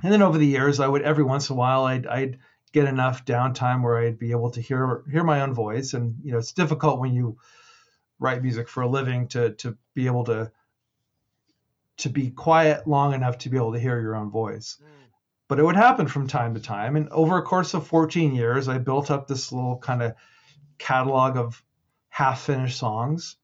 And 0.00 0.12
then 0.12 0.22
over 0.22 0.38
the 0.38 0.46
years, 0.46 0.78
I 0.78 0.86
would 0.86 1.02
every 1.02 1.24
once 1.24 1.50
in 1.50 1.54
a 1.54 1.58
while, 1.58 1.84
I'd, 1.84 2.06
I'd 2.06 2.38
get 2.72 2.86
enough 2.86 3.24
downtime 3.24 3.82
where 3.82 3.98
I'd 3.98 4.18
be 4.18 4.30
able 4.30 4.50
to 4.50 4.60
hear 4.60 5.02
hear 5.10 5.24
my 5.24 5.40
own 5.40 5.54
voice. 5.54 5.94
And 5.94 6.16
you 6.22 6.32
know, 6.32 6.38
it's 6.38 6.52
difficult 6.52 7.00
when 7.00 7.14
you 7.14 7.38
write 8.18 8.42
music 8.42 8.68
for 8.68 8.82
a 8.82 8.88
living 8.88 9.28
to 9.28 9.50
to 9.54 9.76
be 9.94 10.06
able 10.06 10.24
to 10.24 10.50
to 11.98 12.08
be 12.08 12.30
quiet 12.30 12.86
long 12.86 13.14
enough 13.14 13.38
to 13.38 13.50
be 13.50 13.56
able 13.56 13.72
to 13.72 13.78
hear 13.78 14.00
your 14.00 14.16
own 14.16 14.30
voice. 14.30 14.78
But 15.48 15.58
it 15.58 15.64
would 15.64 15.76
happen 15.76 16.06
from 16.06 16.28
time 16.28 16.54
to 16.54 16.60
time. 16.60 16.94
And 16.96 17.08
over 17.08 17.36
a 17.36 17.42
course 17.42 17.74
of 17.74 17.86
14 17.86 18.34
years, 18.34 18.68
I 18.68 18.78
built 18.78 19.10
up 19.10 19.26
this 19.26 19.50
little 19.50 19.78
kind 19.78 20.00
of 20.00 20.14
catalog 20.78 21.36
of 21.36 21.62
half 22.08 22.42
finished 22.42 22.78
songs. 22.78 23.36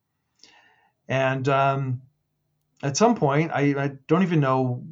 And 1.08 1.48
um, 1.48 2.02
at 2.82 2.96
some 2.96 3.16
point, 3.16 3.50
I, 3.52 3.74
I, 3.76 3.88
don't 4.06 4.22
even 4.22 4.40
know 4.40 4.84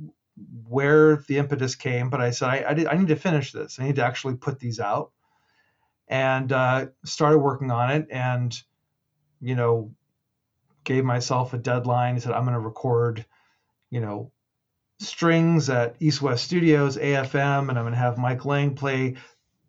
where 0.69 1.17
the 1.29 1.39
impetus 1.39 1.75
came, 1.75 2.11
but 2.11 2.21
I 2.21 2.31
said, 2.31 2.49
I, 2.49 2.65
I, 2.71 2.75
did, 2.75 2.87
I, 2.87 2.97
need 2.97 3.09
to 3.09 3.17
finish 3.17 3.53
this. 3.53 3.79
I 3.79 3.85
need 3.85 3.97
to 3.97 4.05
actually 4.05 4.35
put 4.35 4.59
these 4.59 4.81
out. 4.81 5.13
And 6.09 6.53
uh, 6.53 6.87
started 7.05 7.39
working 7.39 7.71
on 7.71 7.91
it 7.91 8.09
and, 8.11 8.55
you 9.41 9.55
know, 9.55 9.95
gave 10.85 11.05
myself 11.05 11.55
a 11.55 11.59
deadline. 11.59 12.17
I 12.17 12.19
said, 12.19 12.33
I'm 12.33 12.45
going 12.45 12.55
to 12.55 12.61
record, 12.61 13.25
you 13.91 14.01
know, 14.01 14.31
strings 14.99 15.71
at 15.71 15.97
East 16.01 16.21
West 16.21 16.45
Studios, 16.45 16.97
AFM, 16.97 17.69
and 17.69 17.79
I'm 17.79 17.85
going 17.85 17.93
to 17.93 17.99
have 17.99 18.19
Mike 18.19 18.45
Lang 18.45 18.75
play 18.75 19.17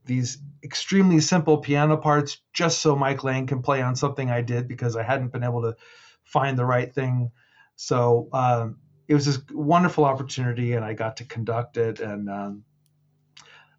these 0.05 0.37
extremely 0.63 1.19
simple 1.19 1.59
piano 1.59 1.97
parts 1.97 2.39
just 2.53 2.79
so 2.79 2.95
Mike 2.95 3.23
Lang 3.23 3.47
can 3.47 3.61
play 3.61 3.81
on 3.81 3.95
something 3.95 4.29
I 4.29 4.41
did 4.41 4.67
because 4.67 4.95
I 4.95 5.03
hadn't 5.03 5.31
been 5.31 5.43
able 5.43 5.63
to 5.63 5.75
find 6.23 6.57
the 6.57 6.65
right 6.65 6.93
thing. 6.93 7.31
So 7.75 8.29
um, 8.33 8.77
it 9.07 9.13
was 9.13 9.25
this 9.25 9.39
wonderful 9.51 10.05
opportunity, 10.05 10.73
and 10.73 10.83
I 10.83 10.93
got 10.93 11.17
to 11.17 11.25
conduct 11.25 11.77
it. 11.77 11.99
And 11.99 12.29
um, 12.29 12.63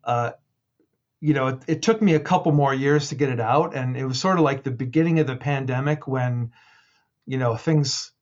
uh, 0.05 0.33
you 1.21 1.35
know, 1.35 1.49
it, 1.49 1.63
it, 1.67 1.83
took 1.83 2.01
me 2.01 2.15
a 2.15 2.21
couple 2.21 2.53
more 2.53 2.73
years 2.75 3.09
to 3.09 3.15
get 3.15 3.31
it 3.31 3.41
out, 3.41 3.75
and 3.75 3.97
it 3.97 4.05
was 4.05 4.21
sort 4.21 4.39
of 4.39 4.45
like 4.45 4.63
the 4.63 4.71
beginning 4.71 5.19
of 5.19 5.27
the 5.27 5.37
pandemic 5.37 6.07
when 6.07 6.53
you 7.27 7.39
know 7.39 7.57
things 7.57 8.13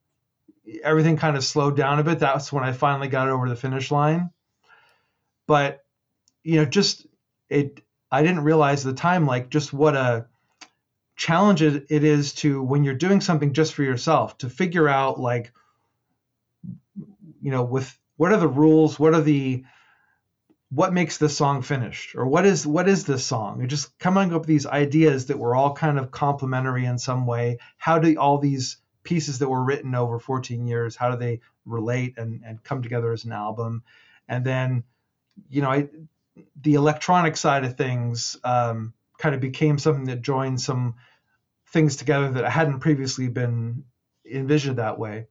everything 0.83 1.17
kind 1.17 1.37
of 1.37 1.45
slowed 1.45 1.77
down 1.77 1.99
a 1.99 2.05
bit. 2.05 2.19
That's 2.19 2.53
when 2.53 2.65
I 2.65 2.73
finally 2.73 3.09
got 3.09 3.29
it 3.29 3.33
over 3.33 3.49
the 3.49 3.57
finish 3.57 3.91
line. 3.91 4.31
But 5.47 5.85
you 6.43 6.57
know, 6.57 6.65
just 6.65 7.07
it 7.49 7.83
I 8.11 8.23
didn't 8.23 8.45
realize 8.45 8.87
at 8.87 8.95
the 8.95 9.01
time 9.01 9.27
like 9.27 9.51
just 9.51 9.73
what 9.73 9.95
a 9.95 10.27
challenge 11.17 11.63
it 11.63 11.87
is 11.91 12.33
to 12.35 12.63
when 12.63 12.83
you're 12.83 12.95
doing 12.95 13.21
something 13.21 13.53
just 13.53 13.75
for 13.75 13.83
yourself 13.83 14.39
to 14.39 14.49
figure 14.49 14.89
out 14.89 15.21
like 15.21 15.53
you 17.45 17.51
know 17.51 17.63
with 17.63 17.97
what 18.17 18.33
are 18.33 18.39
the 18.39 18.49
rules? 18.49 18.99
What 18.99 19.13
are 19.13 19.21
the 19.21 19.65
what 20.71 20.95
makes 20.95 21.19
this 21.19 21.37
song 21.37 21.61
finished? 21.61 22.15
Or 22.17 22.27
what 22.27 22.47
is 22.47 22.67
what 22.67 22.89
is 22.89 23.05
this 23.05 23.27
song? 23.27 23.59
You're 23.59 23.69
just 23.69 23.99
coming 23.99 24.33
up 24.33 24.41
with 24.41 24.49
these 24.49 24.67
ideas 24.67 25.27
that 25.27 25.39
were 25.39 25.55
all 25.55 25.75
kind 25.75 25.99
of 25.99 26.11
complementary 26.11 26.87
in 26.87 26.99
some 26.99 27.27
way. 27.27 27.59
How 27.77 27.99
do 27.99 28.17
all 28.17 28.39
these 28.39 28.79
pieces 29.03 29.41
that 29.41 29.51
were 29.51 29.63
written 29.63 29.95
over 29.95 30.19
14 30.19 30.67
years 30.67 30.97
how 30.97 31.11
do 31.11 31.19
they 31.19 31.41
relate 31.67 32.15
and, 32.17 32.41
and 32.47 32.65
come 32.65 32.83
together 32.83 33.13
as 33.13 33.27
an 33.27 33.33
album? 33.33 33.83
And 34.27 34.43
then 34.43 34.85
you 35.51 35.61
know 35.61 35.71
I, 35.71 35.89
the 36.63 36.75
electronic 36.75 37.37
side 37.37 37.67
of 37.67 37.77
things 37.77 38.39
um, 38.43 38.95
kind 39.19 39.35
of 39.35 39.43
became 39.43 39.79
something 39.79 40.07
that 40.07 40.23
joined 40.23 40.63
some 40.63 40.95
things 41.67 41.97
together 41.97 42.31
that 42.33 42.51
hadn't 42.51 42.81
previously 42.81 43.29
been 43.29 43.85
envisioned 44.25 44.79
that 44.79 44.99
way 44.99 45.27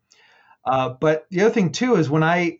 uh, 0.65 0.89
but 0.89 1.25
the 1.29 1.41
other 1.41 1.53
thing 1.53 1.71
too 1.71 1.95
is 1.95 2.09
when 2.09 2.23
i 2.23 2.57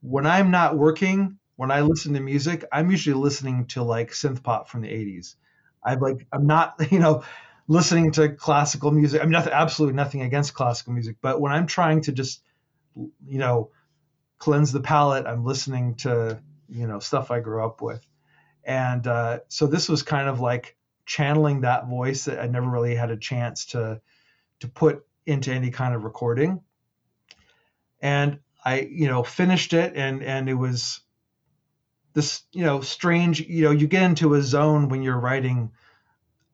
when 0.00 0.26
i'm 0.26 0.50
not 0.50 0.76
working 0.76 1.38
when 1.56 1.70
i 1.70 1.80
listen 1.80 2.14
to 2.14 2.20
music 2.20 2.64
i'm 2.72 2.90
usually 2.90 3.14
listening 3.14 3.66
to 3.66 3.82
like 3.82 4.10
synth 4.10 4.42
pop 4.42 4.68
from 4.68 4.80
the 4.82 4.88
80s 4.88 5.36
i'm 5.84 6.00
like 6.00 6.26
i'm 6.32 6.46
not 6.46 6.74
you 6.90 6.98
know 6.98 7.22
listening 7.68 8.10
to 8.12 8.30
classical 8.30 8.90
music. 8.90 9.20
I 9.20 9.24
mean, 9.24 9.32
nothing, 9.32 9.52
absolutely 9.52 9.94
nothing 9.94 10.22
against 10.22 10.54
classical 10.54 10.94
music, 10.94 11.16
but 11.20 11.40
when 11.40 11.52
I'm 11.52 11.66
trying 11.66 12.00
to 12.02 12.12
just, 12.12 12.42
you 12.96 13.38
know, 13.38 13.70
cleanse 14.38 14.72
the 14.72 14.80
palate, 14.80 15.26
I'm 15.26 15.44
listening 15.44 15.94
to, 15.96 16.40
you 16.68 16.86
know, 16.86 16.98
stuff 16.98 17.30
I 17.30 17.40
grew 17.40 17.64
up 17.64 17.82
with. 17.82 18.04
And 18.64 19.06
uh, 19.06 19.40
so 19.48 19.66
this 19.66 19.88
was 19.88 20.02
kind 20.02 20.28
of 20.28 20.40
like 20.40 20.76
channeling 21.06 21.60
that 21.60 21.88
voice 21.88 22.24
that 22.24 22.40
I 22.40 22.46
never 22.46 22.68
really 22.68 22.94
had 22.94 23.10
a 23.10 23.16
chance 23.16 23.66
to 23.66 24.00
to 24.60 24.68
put 24.68 25.06
into 25.24 25.52
any 25.52 25.70
kind 25.70 25.94
of 25.94 26.02
recording. 26.02 26.60
And 28.00 28.40
I, 28.64 28.80
you 28.80 29.06
know, 29.06 29.22
finished 29.22 29.72
it 29.72 29.94
and 29.96 30.22
and 30.22 30.48
it 30.48 30.54
was 30.54 31.00
this, 32.14 32.42
you 32.52 32.64
know, 32.64 32.80
strange, 32.80 33.40
you 33.40 33.64
know, 33.64 33.70
you 33.70 33.86
get 33.86 34.02
into 34.02 34.34
a 34.34 34.42
zone 34.42 34.88
when 34.88 35.02
you're 35.02 35.18
writing 35.18 35.70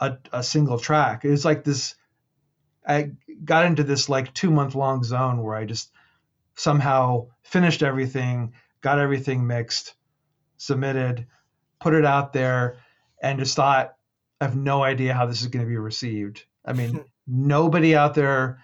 a, 0.00 0.18
a 0.32 0.42
single 0.42 0.78
track. 0.78 1.24
It 1.24 1.30
was 1.30 1.44
like 1.44 1.64
this. 1.64 1.94
I 2.86 3.12
got 3.44 3.64
into 3.64 3.82
this 3.82 4.08
like 4.08 4.34
two 4.34 4.50
month 4.50 4.74
long 4.74 5.02
zone 5.04 5.42
where 5.42 5.56
I 5.56 5.64
just 5.64 5.90
somehow 6.54 7.28
finished 7.42 7.82
everything, 7.82 8.52
got 8.80 8.98
everything 8.98 9.46
mixed, 9.46 9.94
submitted, 10.58 11.26
put 11.80 11.94
it 11.94 12.04
out 12.04 12.32
there, 12.32 12.78
and 13.22 13.38
just 13.38 13.56
thought, 13.56 13.94
I 14.40 14.44
have 14.44 14.56
no 14.56 14.82
idea 14.82 15.14
how 15.14 15.26
this 15.26 15.40
is 15.40 15.48
going 15.48 15.64
to 15.64 15.68
be 15.68 15.76
received. 15.76 16.44
I 16.64 16.74
mean, 16.74 17.04
nobody 17.26 17.96
out 17.96 18.14
there 18.14 18.58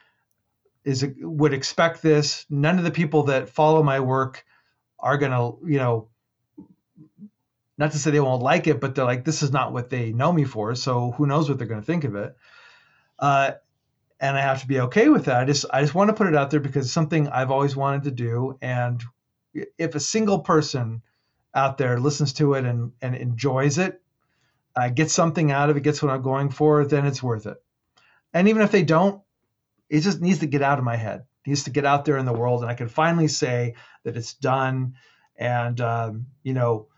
is 0.85 1.07
would 1.19 1.53
expect 1.53 2.03
this. 2.03 2.47
None 2.49 2.79
of 2.79 2.85
the 2.85 2.91
people 2.91 3.25
that 3.25 3.51
follow 3.51 3.83
my 3.83 4.01
work 4.01 4.45
are 4.99 5.19
to, 5.33 5.59
you 5.67 5.79
know, 5.79 6.09
not 7.79 7.93
to 7.93 7.99
say 7.99 8.11
they 8.11 8.21
won't 8.21 8.43
like 8.43 8.67
it, 8.67 8.81
but 8.81 8.95
they're 8.95 9.05
like, 9.05 9.25
this 9.25 9.43
is 9.43 9.53
not 9.53 9.73
what 9.73 9.89
they 9.89 10.13
know 10.13 10.33
me 10.33 10.45
for. 10.45 10.75
So 10.75 11.13
who 11.13 11.27
knows 11.27 11.49
what 11.49 11.59
they're 11.59 11.67
to 11.81 11.87
think 11.87 12.05
of 12.05 12.15
it. 12.15 12.37
Uh, 13.19 13.53
and 14.21 14.37
I 14.37 14.43
have 14.43 14.61
to 14.61 14.69
be 14.69 14.81
okay 14.81 15.09
with 15.09 15.25
that. 15.27 15.41
I 15.41 15.45
just 15.47 15.65
I 15.71 15.81
just 15.81 15.95
want 15.95 16.09
to 16.09 16.15
put 16.15 16.27
it 16.27 16.37
out 16.37 16.51
there 16.51 16.61
because 16.61 16.87
it's 16.87 16.93
something 16.93 17.29
I've 17.29 17.51
always 17.51 17.75
wanted 17.75 18.05
to 18.05 18.11
do. 18.11 18.59
And 18.61 19.03
if 19.79 19.95
a 19.95 20.01
single 20.01 20.41
person 20.41 21.03
out 21.55 21.79
there 21.79 21.99
listens 21.99 22.35
to 22.35 22.55
it 22.55 22.67
and 22.67 22.93
and 23.01 23.15
enjoys 23.15 23.79
it, 23.79 24.01
uh, 24.77 24.91
gets 24.91 25.15
something 25.15 25.51
out 25.51 25.71
of 25.71 25.77
it, 25.77 25.83
gets 25.83 26.03
what 26.03 26.13
I'm 26.13 26.23
going 26.23 26.51
for, 26.51 26.85
then 26.85 27.07
it's 27.07 27.23
worth 27.23 27.47
it. 27.47 27.57
And 28.35 28.49
even 28.49 28.63
if 28.63 28.71
they 28.71 28.83
don't, 28.83 29.23
it 29.91 30.01
just 30.01 30.21
needs 30.21 30.39
to 30.39 30.47
get 30.47 30.63
out 30.63 30.79
of 30.79 30.85
my 30.85 30.97
head. 30.97 31.21
It 31.45 31.51
needs 31.51 31.65
to 31.65 31.71
get 31.71 31.85
out 31.85 32.05
there 32.05 32.17
in 32.17 32.27
the 32.27 32.33
world, 32.33 32.63
and 32.63 32.71
I 32.71 32.75
can 32.75 32.89
finally 32.89 33.29
say 33.29 33.75
that 34.05 34.17
it's 34.17 34.35
done. 34.35 34.95
And 35.37 35.81
um, 35.81 36.27
you 36.43 36.55
know, 36.55 36.89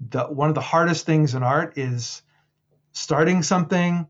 the 0.00 0.24
one 0.24 0.48
of 0.48 0.54
the 0.54 0.60
hardest 0.60 1.06
things 1.06 1.34
in 1.34 1.42
art 1.42 1.78
is 1.78 2.22
starting 2.92 3.42
something 3.42 4.06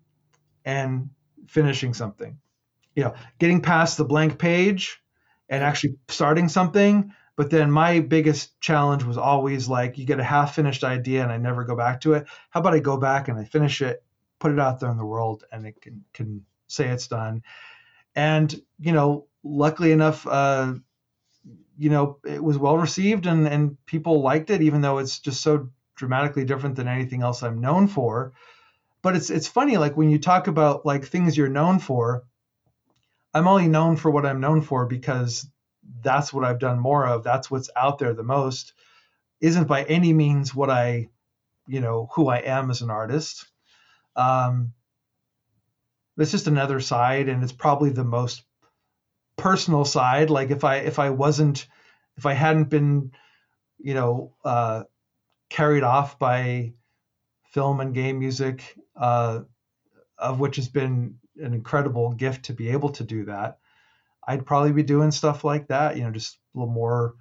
and 0.64 1.10
finishing 1.48 1.94
something. 1.94 2.38
You 2.94 3.04
know, 3.04 3.14
getting 3.38 3.60
past 3.60 3.98
the 3.98 4.04
blank 4.04 4.38
page 4.38 5.02
and 5.48 5.62
actually 5.62 5.96
starting 6.08 6.48
something. 6.48 7.12
But 7.36 7.50
then 7.50 7.70
my 7.70 7.98
biggest 7.98 8.60
challenge 8.60 9.02
was 9.02 9.18
always 9.18 9.68
like, 9.68 9.98
you 9.98 10.04
get 10.04 10.20
a 10.20 10.24
half 10.24 10.54
finished 10.54 10.84
idea 10.84 11.24
and 11.24 11.32
I 11.32 11.36
never 11.36 11.64
go 11.64 11.74
back 11.74 12.02
to 12.02 12.12
it. 12.12 12.26
How 12.50 12.60
about 12.60 12.74
I 12.74 12.78
go 12.78 12.96
back 12.96 13.26
and 13.26 13.36
I 13.36 13.44
finish 13.44 13.82
it, 13.82 14.04
put 14.38 14.52
it 14.52 14.60
out 14.60 14.78
there 14.78 14.90
in 14.90 14.96
the 14.96 15.04
world, 15.04 15.42
and 15.50 15.66
it 15.66 15.80
can 15.80 16.04
can 16.12 16.44
say 16.68 16.88
it's 16.88 17.08
done. 17.08 17.42
And 18.16 18.54
you 18.78 18.92
know, 18.92 19.26
luckily 19.42 19.92
enough, 19.92 20.26
uh, 20.26 20.74
you 21.76 21.90
know, 21.90 22.18
it 22.24 22.42
was 22.42 22.58
well 22.58 22.78
received 22.78 23.26
and 23.26 23.46
and 23.46 23.76
people 23.86 24.22
liked 24.22 24.50
it, 24.50 24.62
even 24.62 24.80
though 24.80 24.98
it's 24.98 25.18
just 25.18 25.42
so 25.42 25.68
dramatically 25.96 26.44
different 26.44 26.76
than 26.76 26.88
anything 26.88 27.22
else 27.22 27.42
I'm 27.42 27.60
known 27.60 27.88
for. 27.88 28.32
But 29.02 29.16
it's 29.16 29.30
it's 29.30 29.48
funny 29.48 29.76
like 29.76 29.96
when 29.96 30.10
you 30.10 30.18
talk 30.18 30.46
about 30.46 30.86
like 30.86 31.04
things 31.04 31.36
you're 31.36 31.48
known 31.48 31.78
for 31.78 32.24
i'm 33.34 33.48
only 33.48 33.68
known 33.68 33.96
for 33.96 34.10
what 34.10 34.24
i'm 34.24 34.40
known 34.40 34.62
for 34.62 34.86
because 34.86 35.46
that's 36.02 36.32
what 36.32 36.44
i've 36.44 36.58
done 36.58 36.78
more 36.78 37.06
of 37.06 37.22
that's 37.22 37.50
what's 37.50 37.68
out 37.76 37.98
there 37.98 38.14
the 38.14 38.22
most 38.22 38.72
isn't 39.40 39.66
by 39.66 39.82
any 39.84 40.12
means 40.12 40.54
what 40.54 40.70
i 40.70 41.08
you 41.66 41.80
know 41.80 42.08
who 42.14 42.28
i 42.28 42.38
am 42.38 42.70
as 42.70 42.82
an 42.82 42.90
artist. 42.90 43.46
Um 44.16 44.72
it's 46.18 46.30
just 46.30 46.46
another 46.46 46.80
side 46.80 47.28
and 47.28 47.42
it's 47.42 47.52
probably 47.52 47.90
the 47.90 48.04
most 48.04 48.42
personal 49.36 49.84
side 49.84 50.30
like 50.30 50.50
if 50.50 50.64
i 50.64 50.76
if 50.76 50.98
i 50.98 51.10
wasn't 51.10 51.66
if 52.16 52.26
i 52.26 52.32
hadn't 52.32 52.70
been 52.70 53.10
you 53.78 53.94
know 53.94 54.32
uh 54.44 54.84
carried 55.50 55.82
off 55.82 56.18
by 56.18 56.72
film 57.54 57.78
and 57.78 57.94
game 57.94 58.18
music, 58.18 58.76
uh, 58.96 59.40
of 60.18 60.40
which 60.40 60.56
has 60.56 60.68
been 60.68 61.16
an 61.36 61.54
incredible 61.54 62.12
gift 62.12 62.46
to 62.46 62.52
be 62.52 62.70
able 62.70 62.90
to 62.90 63.04
do 63.04 63.24
that. 63.26 63.58
I'd 64.26 64.46
probably 64.46 64.72
be 64.72 64.82
doing 64.82 65.12
stuff 65.12 65.44
like 65.44 65.68
that, 65.68 65.96
you 65.96 66.02
know, 66.02 66.10
just 66.10 66.34
a 66.34 66.58
little 66.58 66.74
more, 66.74 67.14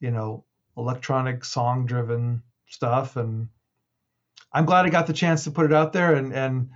you 0.00 0.10
know, 0.10 0.44
electronic 0.76 1.44
song 1.46 1.86
driven 1.86 2.42
stuff. 2.68 3.16
And 3.16 3.48
I'm 4.52 4.66
glad 4.66 4.84
I 4.84 4.90
got 4.90 5.06
the 5.06 5.14
chance 5.14 5.44
to 5.44 5.50
put 5.50 5.64
it 5.64 5.72
out 5.72 5.94
there. 5.94 6.14
And, 6.14 6.34
and 6.34 6.70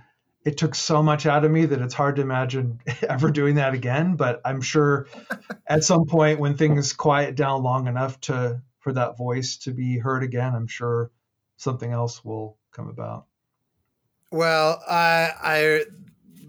it 0.45 0.57
took 0.57 0.75
so 0.75 1.01
much 1.01 1.25
out 1.25 1.43
of 1.43 1.51
me 1.51 1.65
that 1.65 1.81
it's 1.81 1.95
hard 1.95 2.15
to 2.15 2.21
imagine 2.21 2.79
ever 3.09 3.31
doing 3.31 3.55
that 3.55 3.73
again. 3.73 4.15
But 4.15 4.41
I'm 4.45 4.61
sure 4.61 5.07
at 5.67 5.83
some 5.83 6.05
point 6.05 6.39
when 6.39 6.55
things 6.55 6.93
quiet 6.93 7.35
down 7.35 7.63
long 7.63 7.87
enough 7.87 8.21
to, 8.21 8.61
for 8.79 8.93
that 8.93 9.17
voice 9.17 9.57
to 9.57 9.71
be 9.71 9.97
heard 9.97 10.23
again, 10.23 10.53
I'm 10.53 10.67
sure 10.67 11.11
something 11.57 11.91
else 11.91 12.23
will 12.23 12.57
come 12.71 12.87
about. 12.87 13.25
Well, 14.31 14.81
I, 14.87 15.31
I 15.41 15.81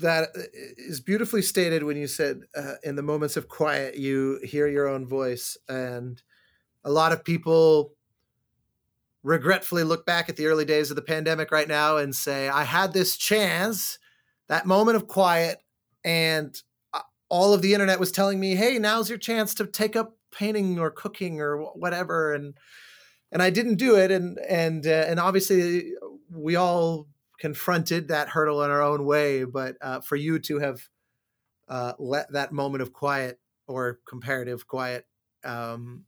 that 0.01 0.29
is 0.77 1.01
beautifully 1.01 1.41
stated 1.41 1.83
when 1.83 1.97
you 1.97 2.07
said 2.07 2.43
uh, 2.55 2.75
in 2.83 2.97
the 2.97 3.03
moments 3.03 3.37
of 3.37 3.49
quiet 3.49 3.97
you 3.97 4.39
hear 4.43 4.67
your 4.67 4.89
own 4.89 5.07
voice, 5.07 5.57
and 5.69 6.21
a 6.85 6.91
lot 6.91 7.13
of 7.13 7.25
people 7.25 7.96
regretfully 9.27 9.83
look 9.83 10.07
back 10.07 10.29
at 10.29 10.37
the 10.37 10.47
early 10.47 10.65
days 10.65 10.89
of 10.89 10.95
the 10.95 11.03
pandemic 11.03 11.51
right 11.51 11.67
now 11.67 11.97
and 11.97 12.15
say, 12.15 12.49
I 12.49 12.63
had 12.63 12.93
this 12.93 13.17
chance, 13.17 13.99
that 14.47 14.67
moment 14.67 14.95
of 14.95 15.09
quiet, 15.09 15.59
and 16.05 16.57
uh, 16.95 17.01
all 17.29 17.53
of 17.53 17.61
the 17.61 17.75
internet 17.75 17.99
was 17.99 18.13
telling 18.13 18.39
me, 18.39 18.55
hey, 18.55 18.79
now's 18.79 19.09
your 19.09 19.19
chance 19.19 19.53
to 19.57 19.67
take 19.67 19.97
up 19.97 20.17
painting 20.31 20.79
or 20.79 20.93
cooking 20.93 21.41
or 21.41 21.59
whatever. 21.59 22.35
And 22.35 22.55
and 23.33 23.43
I 23.43 23.51
didn't 23.51 23.77
do 23.77 23.97
it. 23.97 24.13
And 24.13 24.39
and 24.49 24.87
uh, 24.87 25.07
and 25.09 25.19
obviously 25.19 25.93
we 26.31 26.55
all 26.55 27.09
confronted 27.41 28.09
that 28.09 28.29
hurdle 28.29 28.63
in 28.63 28.71
our 28.71 28.81
own 28.81 29.05
way. 29.05 29.43
But 29.43 29.77
uh, 29.81 30.03
for 30.03 30.15
you 30.15 30.39
to 30.39 30.61
have 30.61 30.89
uh, 31.69 31.95
let 31.99 32.31
that 32.33 32.53
moment 32.53 32.83
of 32.83 32.93
quiet 32.93 33.41
or 33.67 33.99
comparative 34.09 34.69
quiet 34.69 35.05
um, 35.45 36.05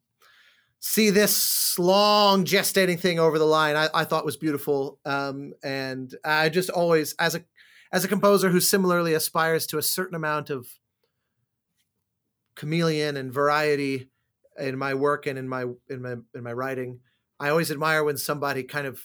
see 0.81 1.11
this 1.11 1.79
long 1.79 2.45
gestating 2.45 2.99
thing 2.99 3.19
over 3.19 3.39
the 3.39 3.45
line, 3.45 3.77
I, 3.77 3.89
I 3.95 4.05
thought 4.05 4.25
was 4.25 4.37
beautiful. 4.37 4.99
Um, 5.05 5.53
and 5.63 6.15
I 6.25 6.49
just 6.49 6.71
always, 6.71 7.15
as 7.19 7.35
a 7.35 7.45
as 7.91 8.05
a 8.05 8.09
composer 8.09 8.51
who 8.51 8.61
similarly 8.61 9.15
aspires 9.15 9.67
to 9.67 9.79
a 9.79 9.83
certain 9.83 10.15
amount 10.15 10.51
of 10.51 10.69
chameleon 12.55 13.17
and 13.17 13.33
variety 13.33 14.11
in 14.59 14.77
my 14.77 14.93
work 14.95 15.27
and 15.27 15.39
in 15.39 15.49
my 15.49 15.65
in 15.89 16.03
my 16.03 16.17
in 16.35 16.43
my 16.43 16.53
writing, 16.53 17.01
I 17.41 17.49
always 17.49 17.71
admire 17.71 18.05
when 18.05 18.17
somebody 18.17 18.63
kind 18.63 18.87
of 18.87 19.05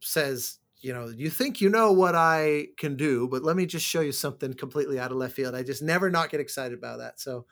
says, 0.00 0.58
you 0.80 0.92
know, 0.92 1.08
you 1.08 1.30
think 1.30 1.60
you 1.60 1.68
know 1.68 1.92
what 1.92 2.14
I 2.14 2.68
can 2.76 2.96
do, 2.96 3.28
but 3.28 3.42
let 3.42 3.56
me 3.56 3.66
just 3.66 3.86
show 3.86 4.00
you 4.00 4.12
something 4.12 4.54
completely 4.54 4.98
out 4.98 5.12
of 5.12 5.16
left 5.16 5.34
field. 5.34 5.54
I 5.54 5.62
just 5.62 5.82
never 5.82 6.10
not 6.10 6.30
get 6.30 6.40
excited 6.40 6.76
about 6.76 6.98
that. 6.98 7.20
So, 7.20 7.46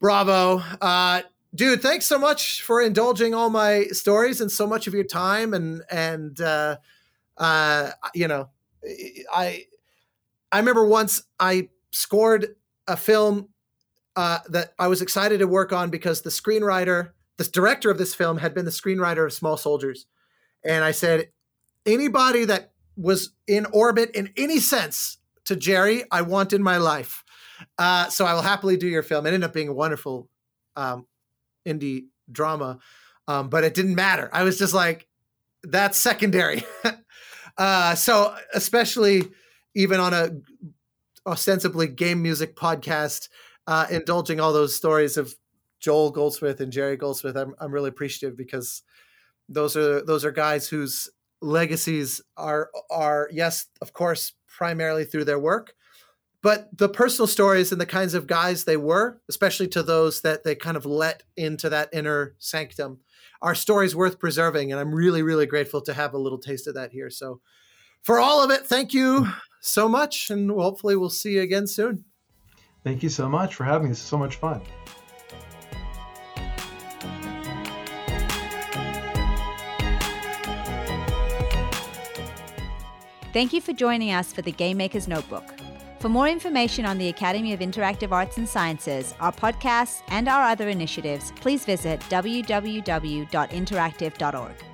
bravo. 0.00 0.62
Uh, 0.80 1.22
dude, 1.54 1.82
thanks 1.82 2.06
so 2.06 2.18
much 2.18 2.62
for 2.62 2.80
indulging 2.80 3.34
all 3.34 3.50
my 3.50 3.84
stories 3.86 4.40
and 4.40 4.50
so 4.50 4.66
much 4.66 4.86
of 4.86 4.94
your 4.94 5.04
time. 5.04 5.54
And, 5.54 5.82
and, 5.90 6.40
uh, 6.40 6.76
uh, 7.36 7.90
you 8.14 8.28
know, 8.28 8.48
I, 9.32 9.66
I 10.50 10.58
remember 10.58 10.86
once 10.86 11.22
I 11.38 11.68
scored 11.90 12.56
a 12.86 12.96
film 12.96 13.48
uh, 14.16 14.40
that 14.48 14.74
I 14.78 14.88
was 14.88 15.00
excited 15.00 15.38
to 15.38 15.46
work 15.46 15.72
on 15.72 15.90
because 15.90 16.22
the 16.22 16.30
screenwriter 16.30 17.12
the 17.36 17.44
director 17.44 17.90
of 17.90 17.98
this 17.98 18.14
film 18.14 18.38
had 18.38 18.54
been 18.54 18.64
the 18.64 18.70
screenwriter 18.70 19.24
of 19.24 19.32
Small 19.32 19.56
Soldiers. 19.56 20.06
And 20.64 20.84
I 20.84 20.92
said, 20.92 21.30
anybody 21.86 22.44
that 22.44 22.72
was 22.96 23.30
in 23.46 23.66
orbit 23.72 24.10
in 24.14 24.32
any 24.36 24.60
sense 24.60 25.18
to 25.46 25.56
Jerry, 25.56 26.04
I 26.10 26.22
want 26.22 26.52
in 26.52 26.62
my 26.62 26.76
life. 26.76 27.24
Uh, 27.78 28.08
so 28.08 28.26
I 28.26 28.34
will 28.34 28.42
happily 28.42 28.76
do 28.76 28.86
your 28.86 29.02
film. 29.02 29.26
It 29.26 29.30
ended 29.30 29.44
up 29.44 29.54
being 29.54 29.68
a 29.68 29.74
wonderful 29.74 30.28
um, 30.76 31.06
indie 31.66 32.06
drama, 32.30 32.78
um, 33.28 33.48
but 33.48 33.64
it 33.64 33.74
didn't 33.74 33.94
matter. 33.94 34.28
I 34.32 34.42
was 34.42 34.58
just 34.58 34.74
like, 34.74 35.06
that's 35.62 35.98
secondary. 35.98 36.64
uh, 37.58 37.94
so 37.94 38.34
especially 38.54 39.22
even 39.74 40.00
on 40.00 40.12
a 40.12 40.30
ostensibly 41.26 41.86
game 41.86 42.22
music 42.22 42.56
podcast, 42.56 43.28
uh, 43.66 43.86
indulging 43.90 44.40
all 44.40 44.52
those 44.52 44.74
stories 44.74 45.16
of 45.16 45.34
Joel 45.80 46.10
Goldsmith 46.10 46.60
and 46.60 46.72
Jerry 46.72 46.96
Goldsmith, 46.96 47.36
I'm 47.36 47.54
I'm 47.58 47.72
really 47.72 47.88
appreciative 47.88 48.36
because 48.36 48.82
those 49.48 49.76
are 49.76 50.04
those 50.04 50.24
are 50.24 50.30
guys 50.30 50.68
whose 50.68 51.10
legacies 51.40 52.20
are 52.36 52.70
are 52.90 53.28
yes, 53.32 53.66
of 53.80 53.92
course, 53.92 54.32
primarily 54.46 55.04
through 55.04 55.24
their 55.24 55.38
work, 55.38 55.74
but 56.42 56.76
the 56.76 56.88
personal 56.88 57.28
stories 57.28 57.70
and 57.70 57.80
the 57.80 57.86
kinds 57.86 58.14
of 58.14 58.26
guys 58.26 58.64
they 58.64 58.76
were, 58.76 59.20
especially 59.28 59.68
to 59.68 59.82
those 59.82 60.22
that 60.22 60.42
they 60.42 60.56
kind 60.56 60.76
of 60.76 60.84
let 60.84 61.22
into 61.36 61.68
that 61.68 61.88
inner 61.92 62.34
sanctum, 62.38 62.98
are 63.40 63.54
stories 63.54 63.94
worth 63.94 64.18
preserving. 64.18 64.72
And 64.72 64.80
I'm 64.80 64.94
really, 64.94 65.22
really 65.22 65.46
grateful 65.46 65.80
to 65.82 65.94
have 65.94 66.14
a 66.14 66.18
little 66.18 66.38
taste 66.38 66.66
of 66.66 66.74
that 66.74 66.90
here. 66.90 67.10
So, 67.10 67.40
for 68.02 68.18
all 68.18 68.42
of 68.42 68.50
it, 68.50 68.66
thank 68.66 68.92
you 68.92 69.28
so 69.60 69.88
much, 69.88 70.28
and 70.28 70.50
hopefully 70.50 70.96
we'll 70.96 71.08
see 71.08 71.34
you 71.34 71.42
again 71.42 71.68
soon. 71.68 72.04
Thank 72.82 73.04
you 73.04 73.08
so 73.08 73.28
much 73.28 73.54
for 73.54 73.62
having 73.62 73.84
me. 73.84 73.88
This 73.90 73.98
is 73.98 74.04
so 74.04 74.18
much 74.18 74.36
fun. 74.36 74.60
Thank 83.32 83.52
you 83.52 83.60
for 83.60 83.72
joining 83.72 84.10
us 84.10 84.32
for 84.32 84.42
the 84.42 84.52
Game 84.52 84.78
Maker's 84.78 85.06
Notebook. 85.06 85.61
For 86.02 86.08
more 86.08 86.26
information 86.26 86.84
on 86.84 86.98
the 86.98 87.10
Academy 87.10 87.52
of 87.52 87.60
Interactive 87.60 88.10
Arts 88.10 88.36
and 88.36 88.48
Sciences, 88.48 89.14
our 89.20 89.30
podcasts, 89.30 90.02
and 90.08 90.26
our 90.26 90.42
other 90.42 90.68
initiatives, 90.68 91.32
please 91.36 91.64
visit 91.64 92.00
www.interactive.org. 92.10 94.71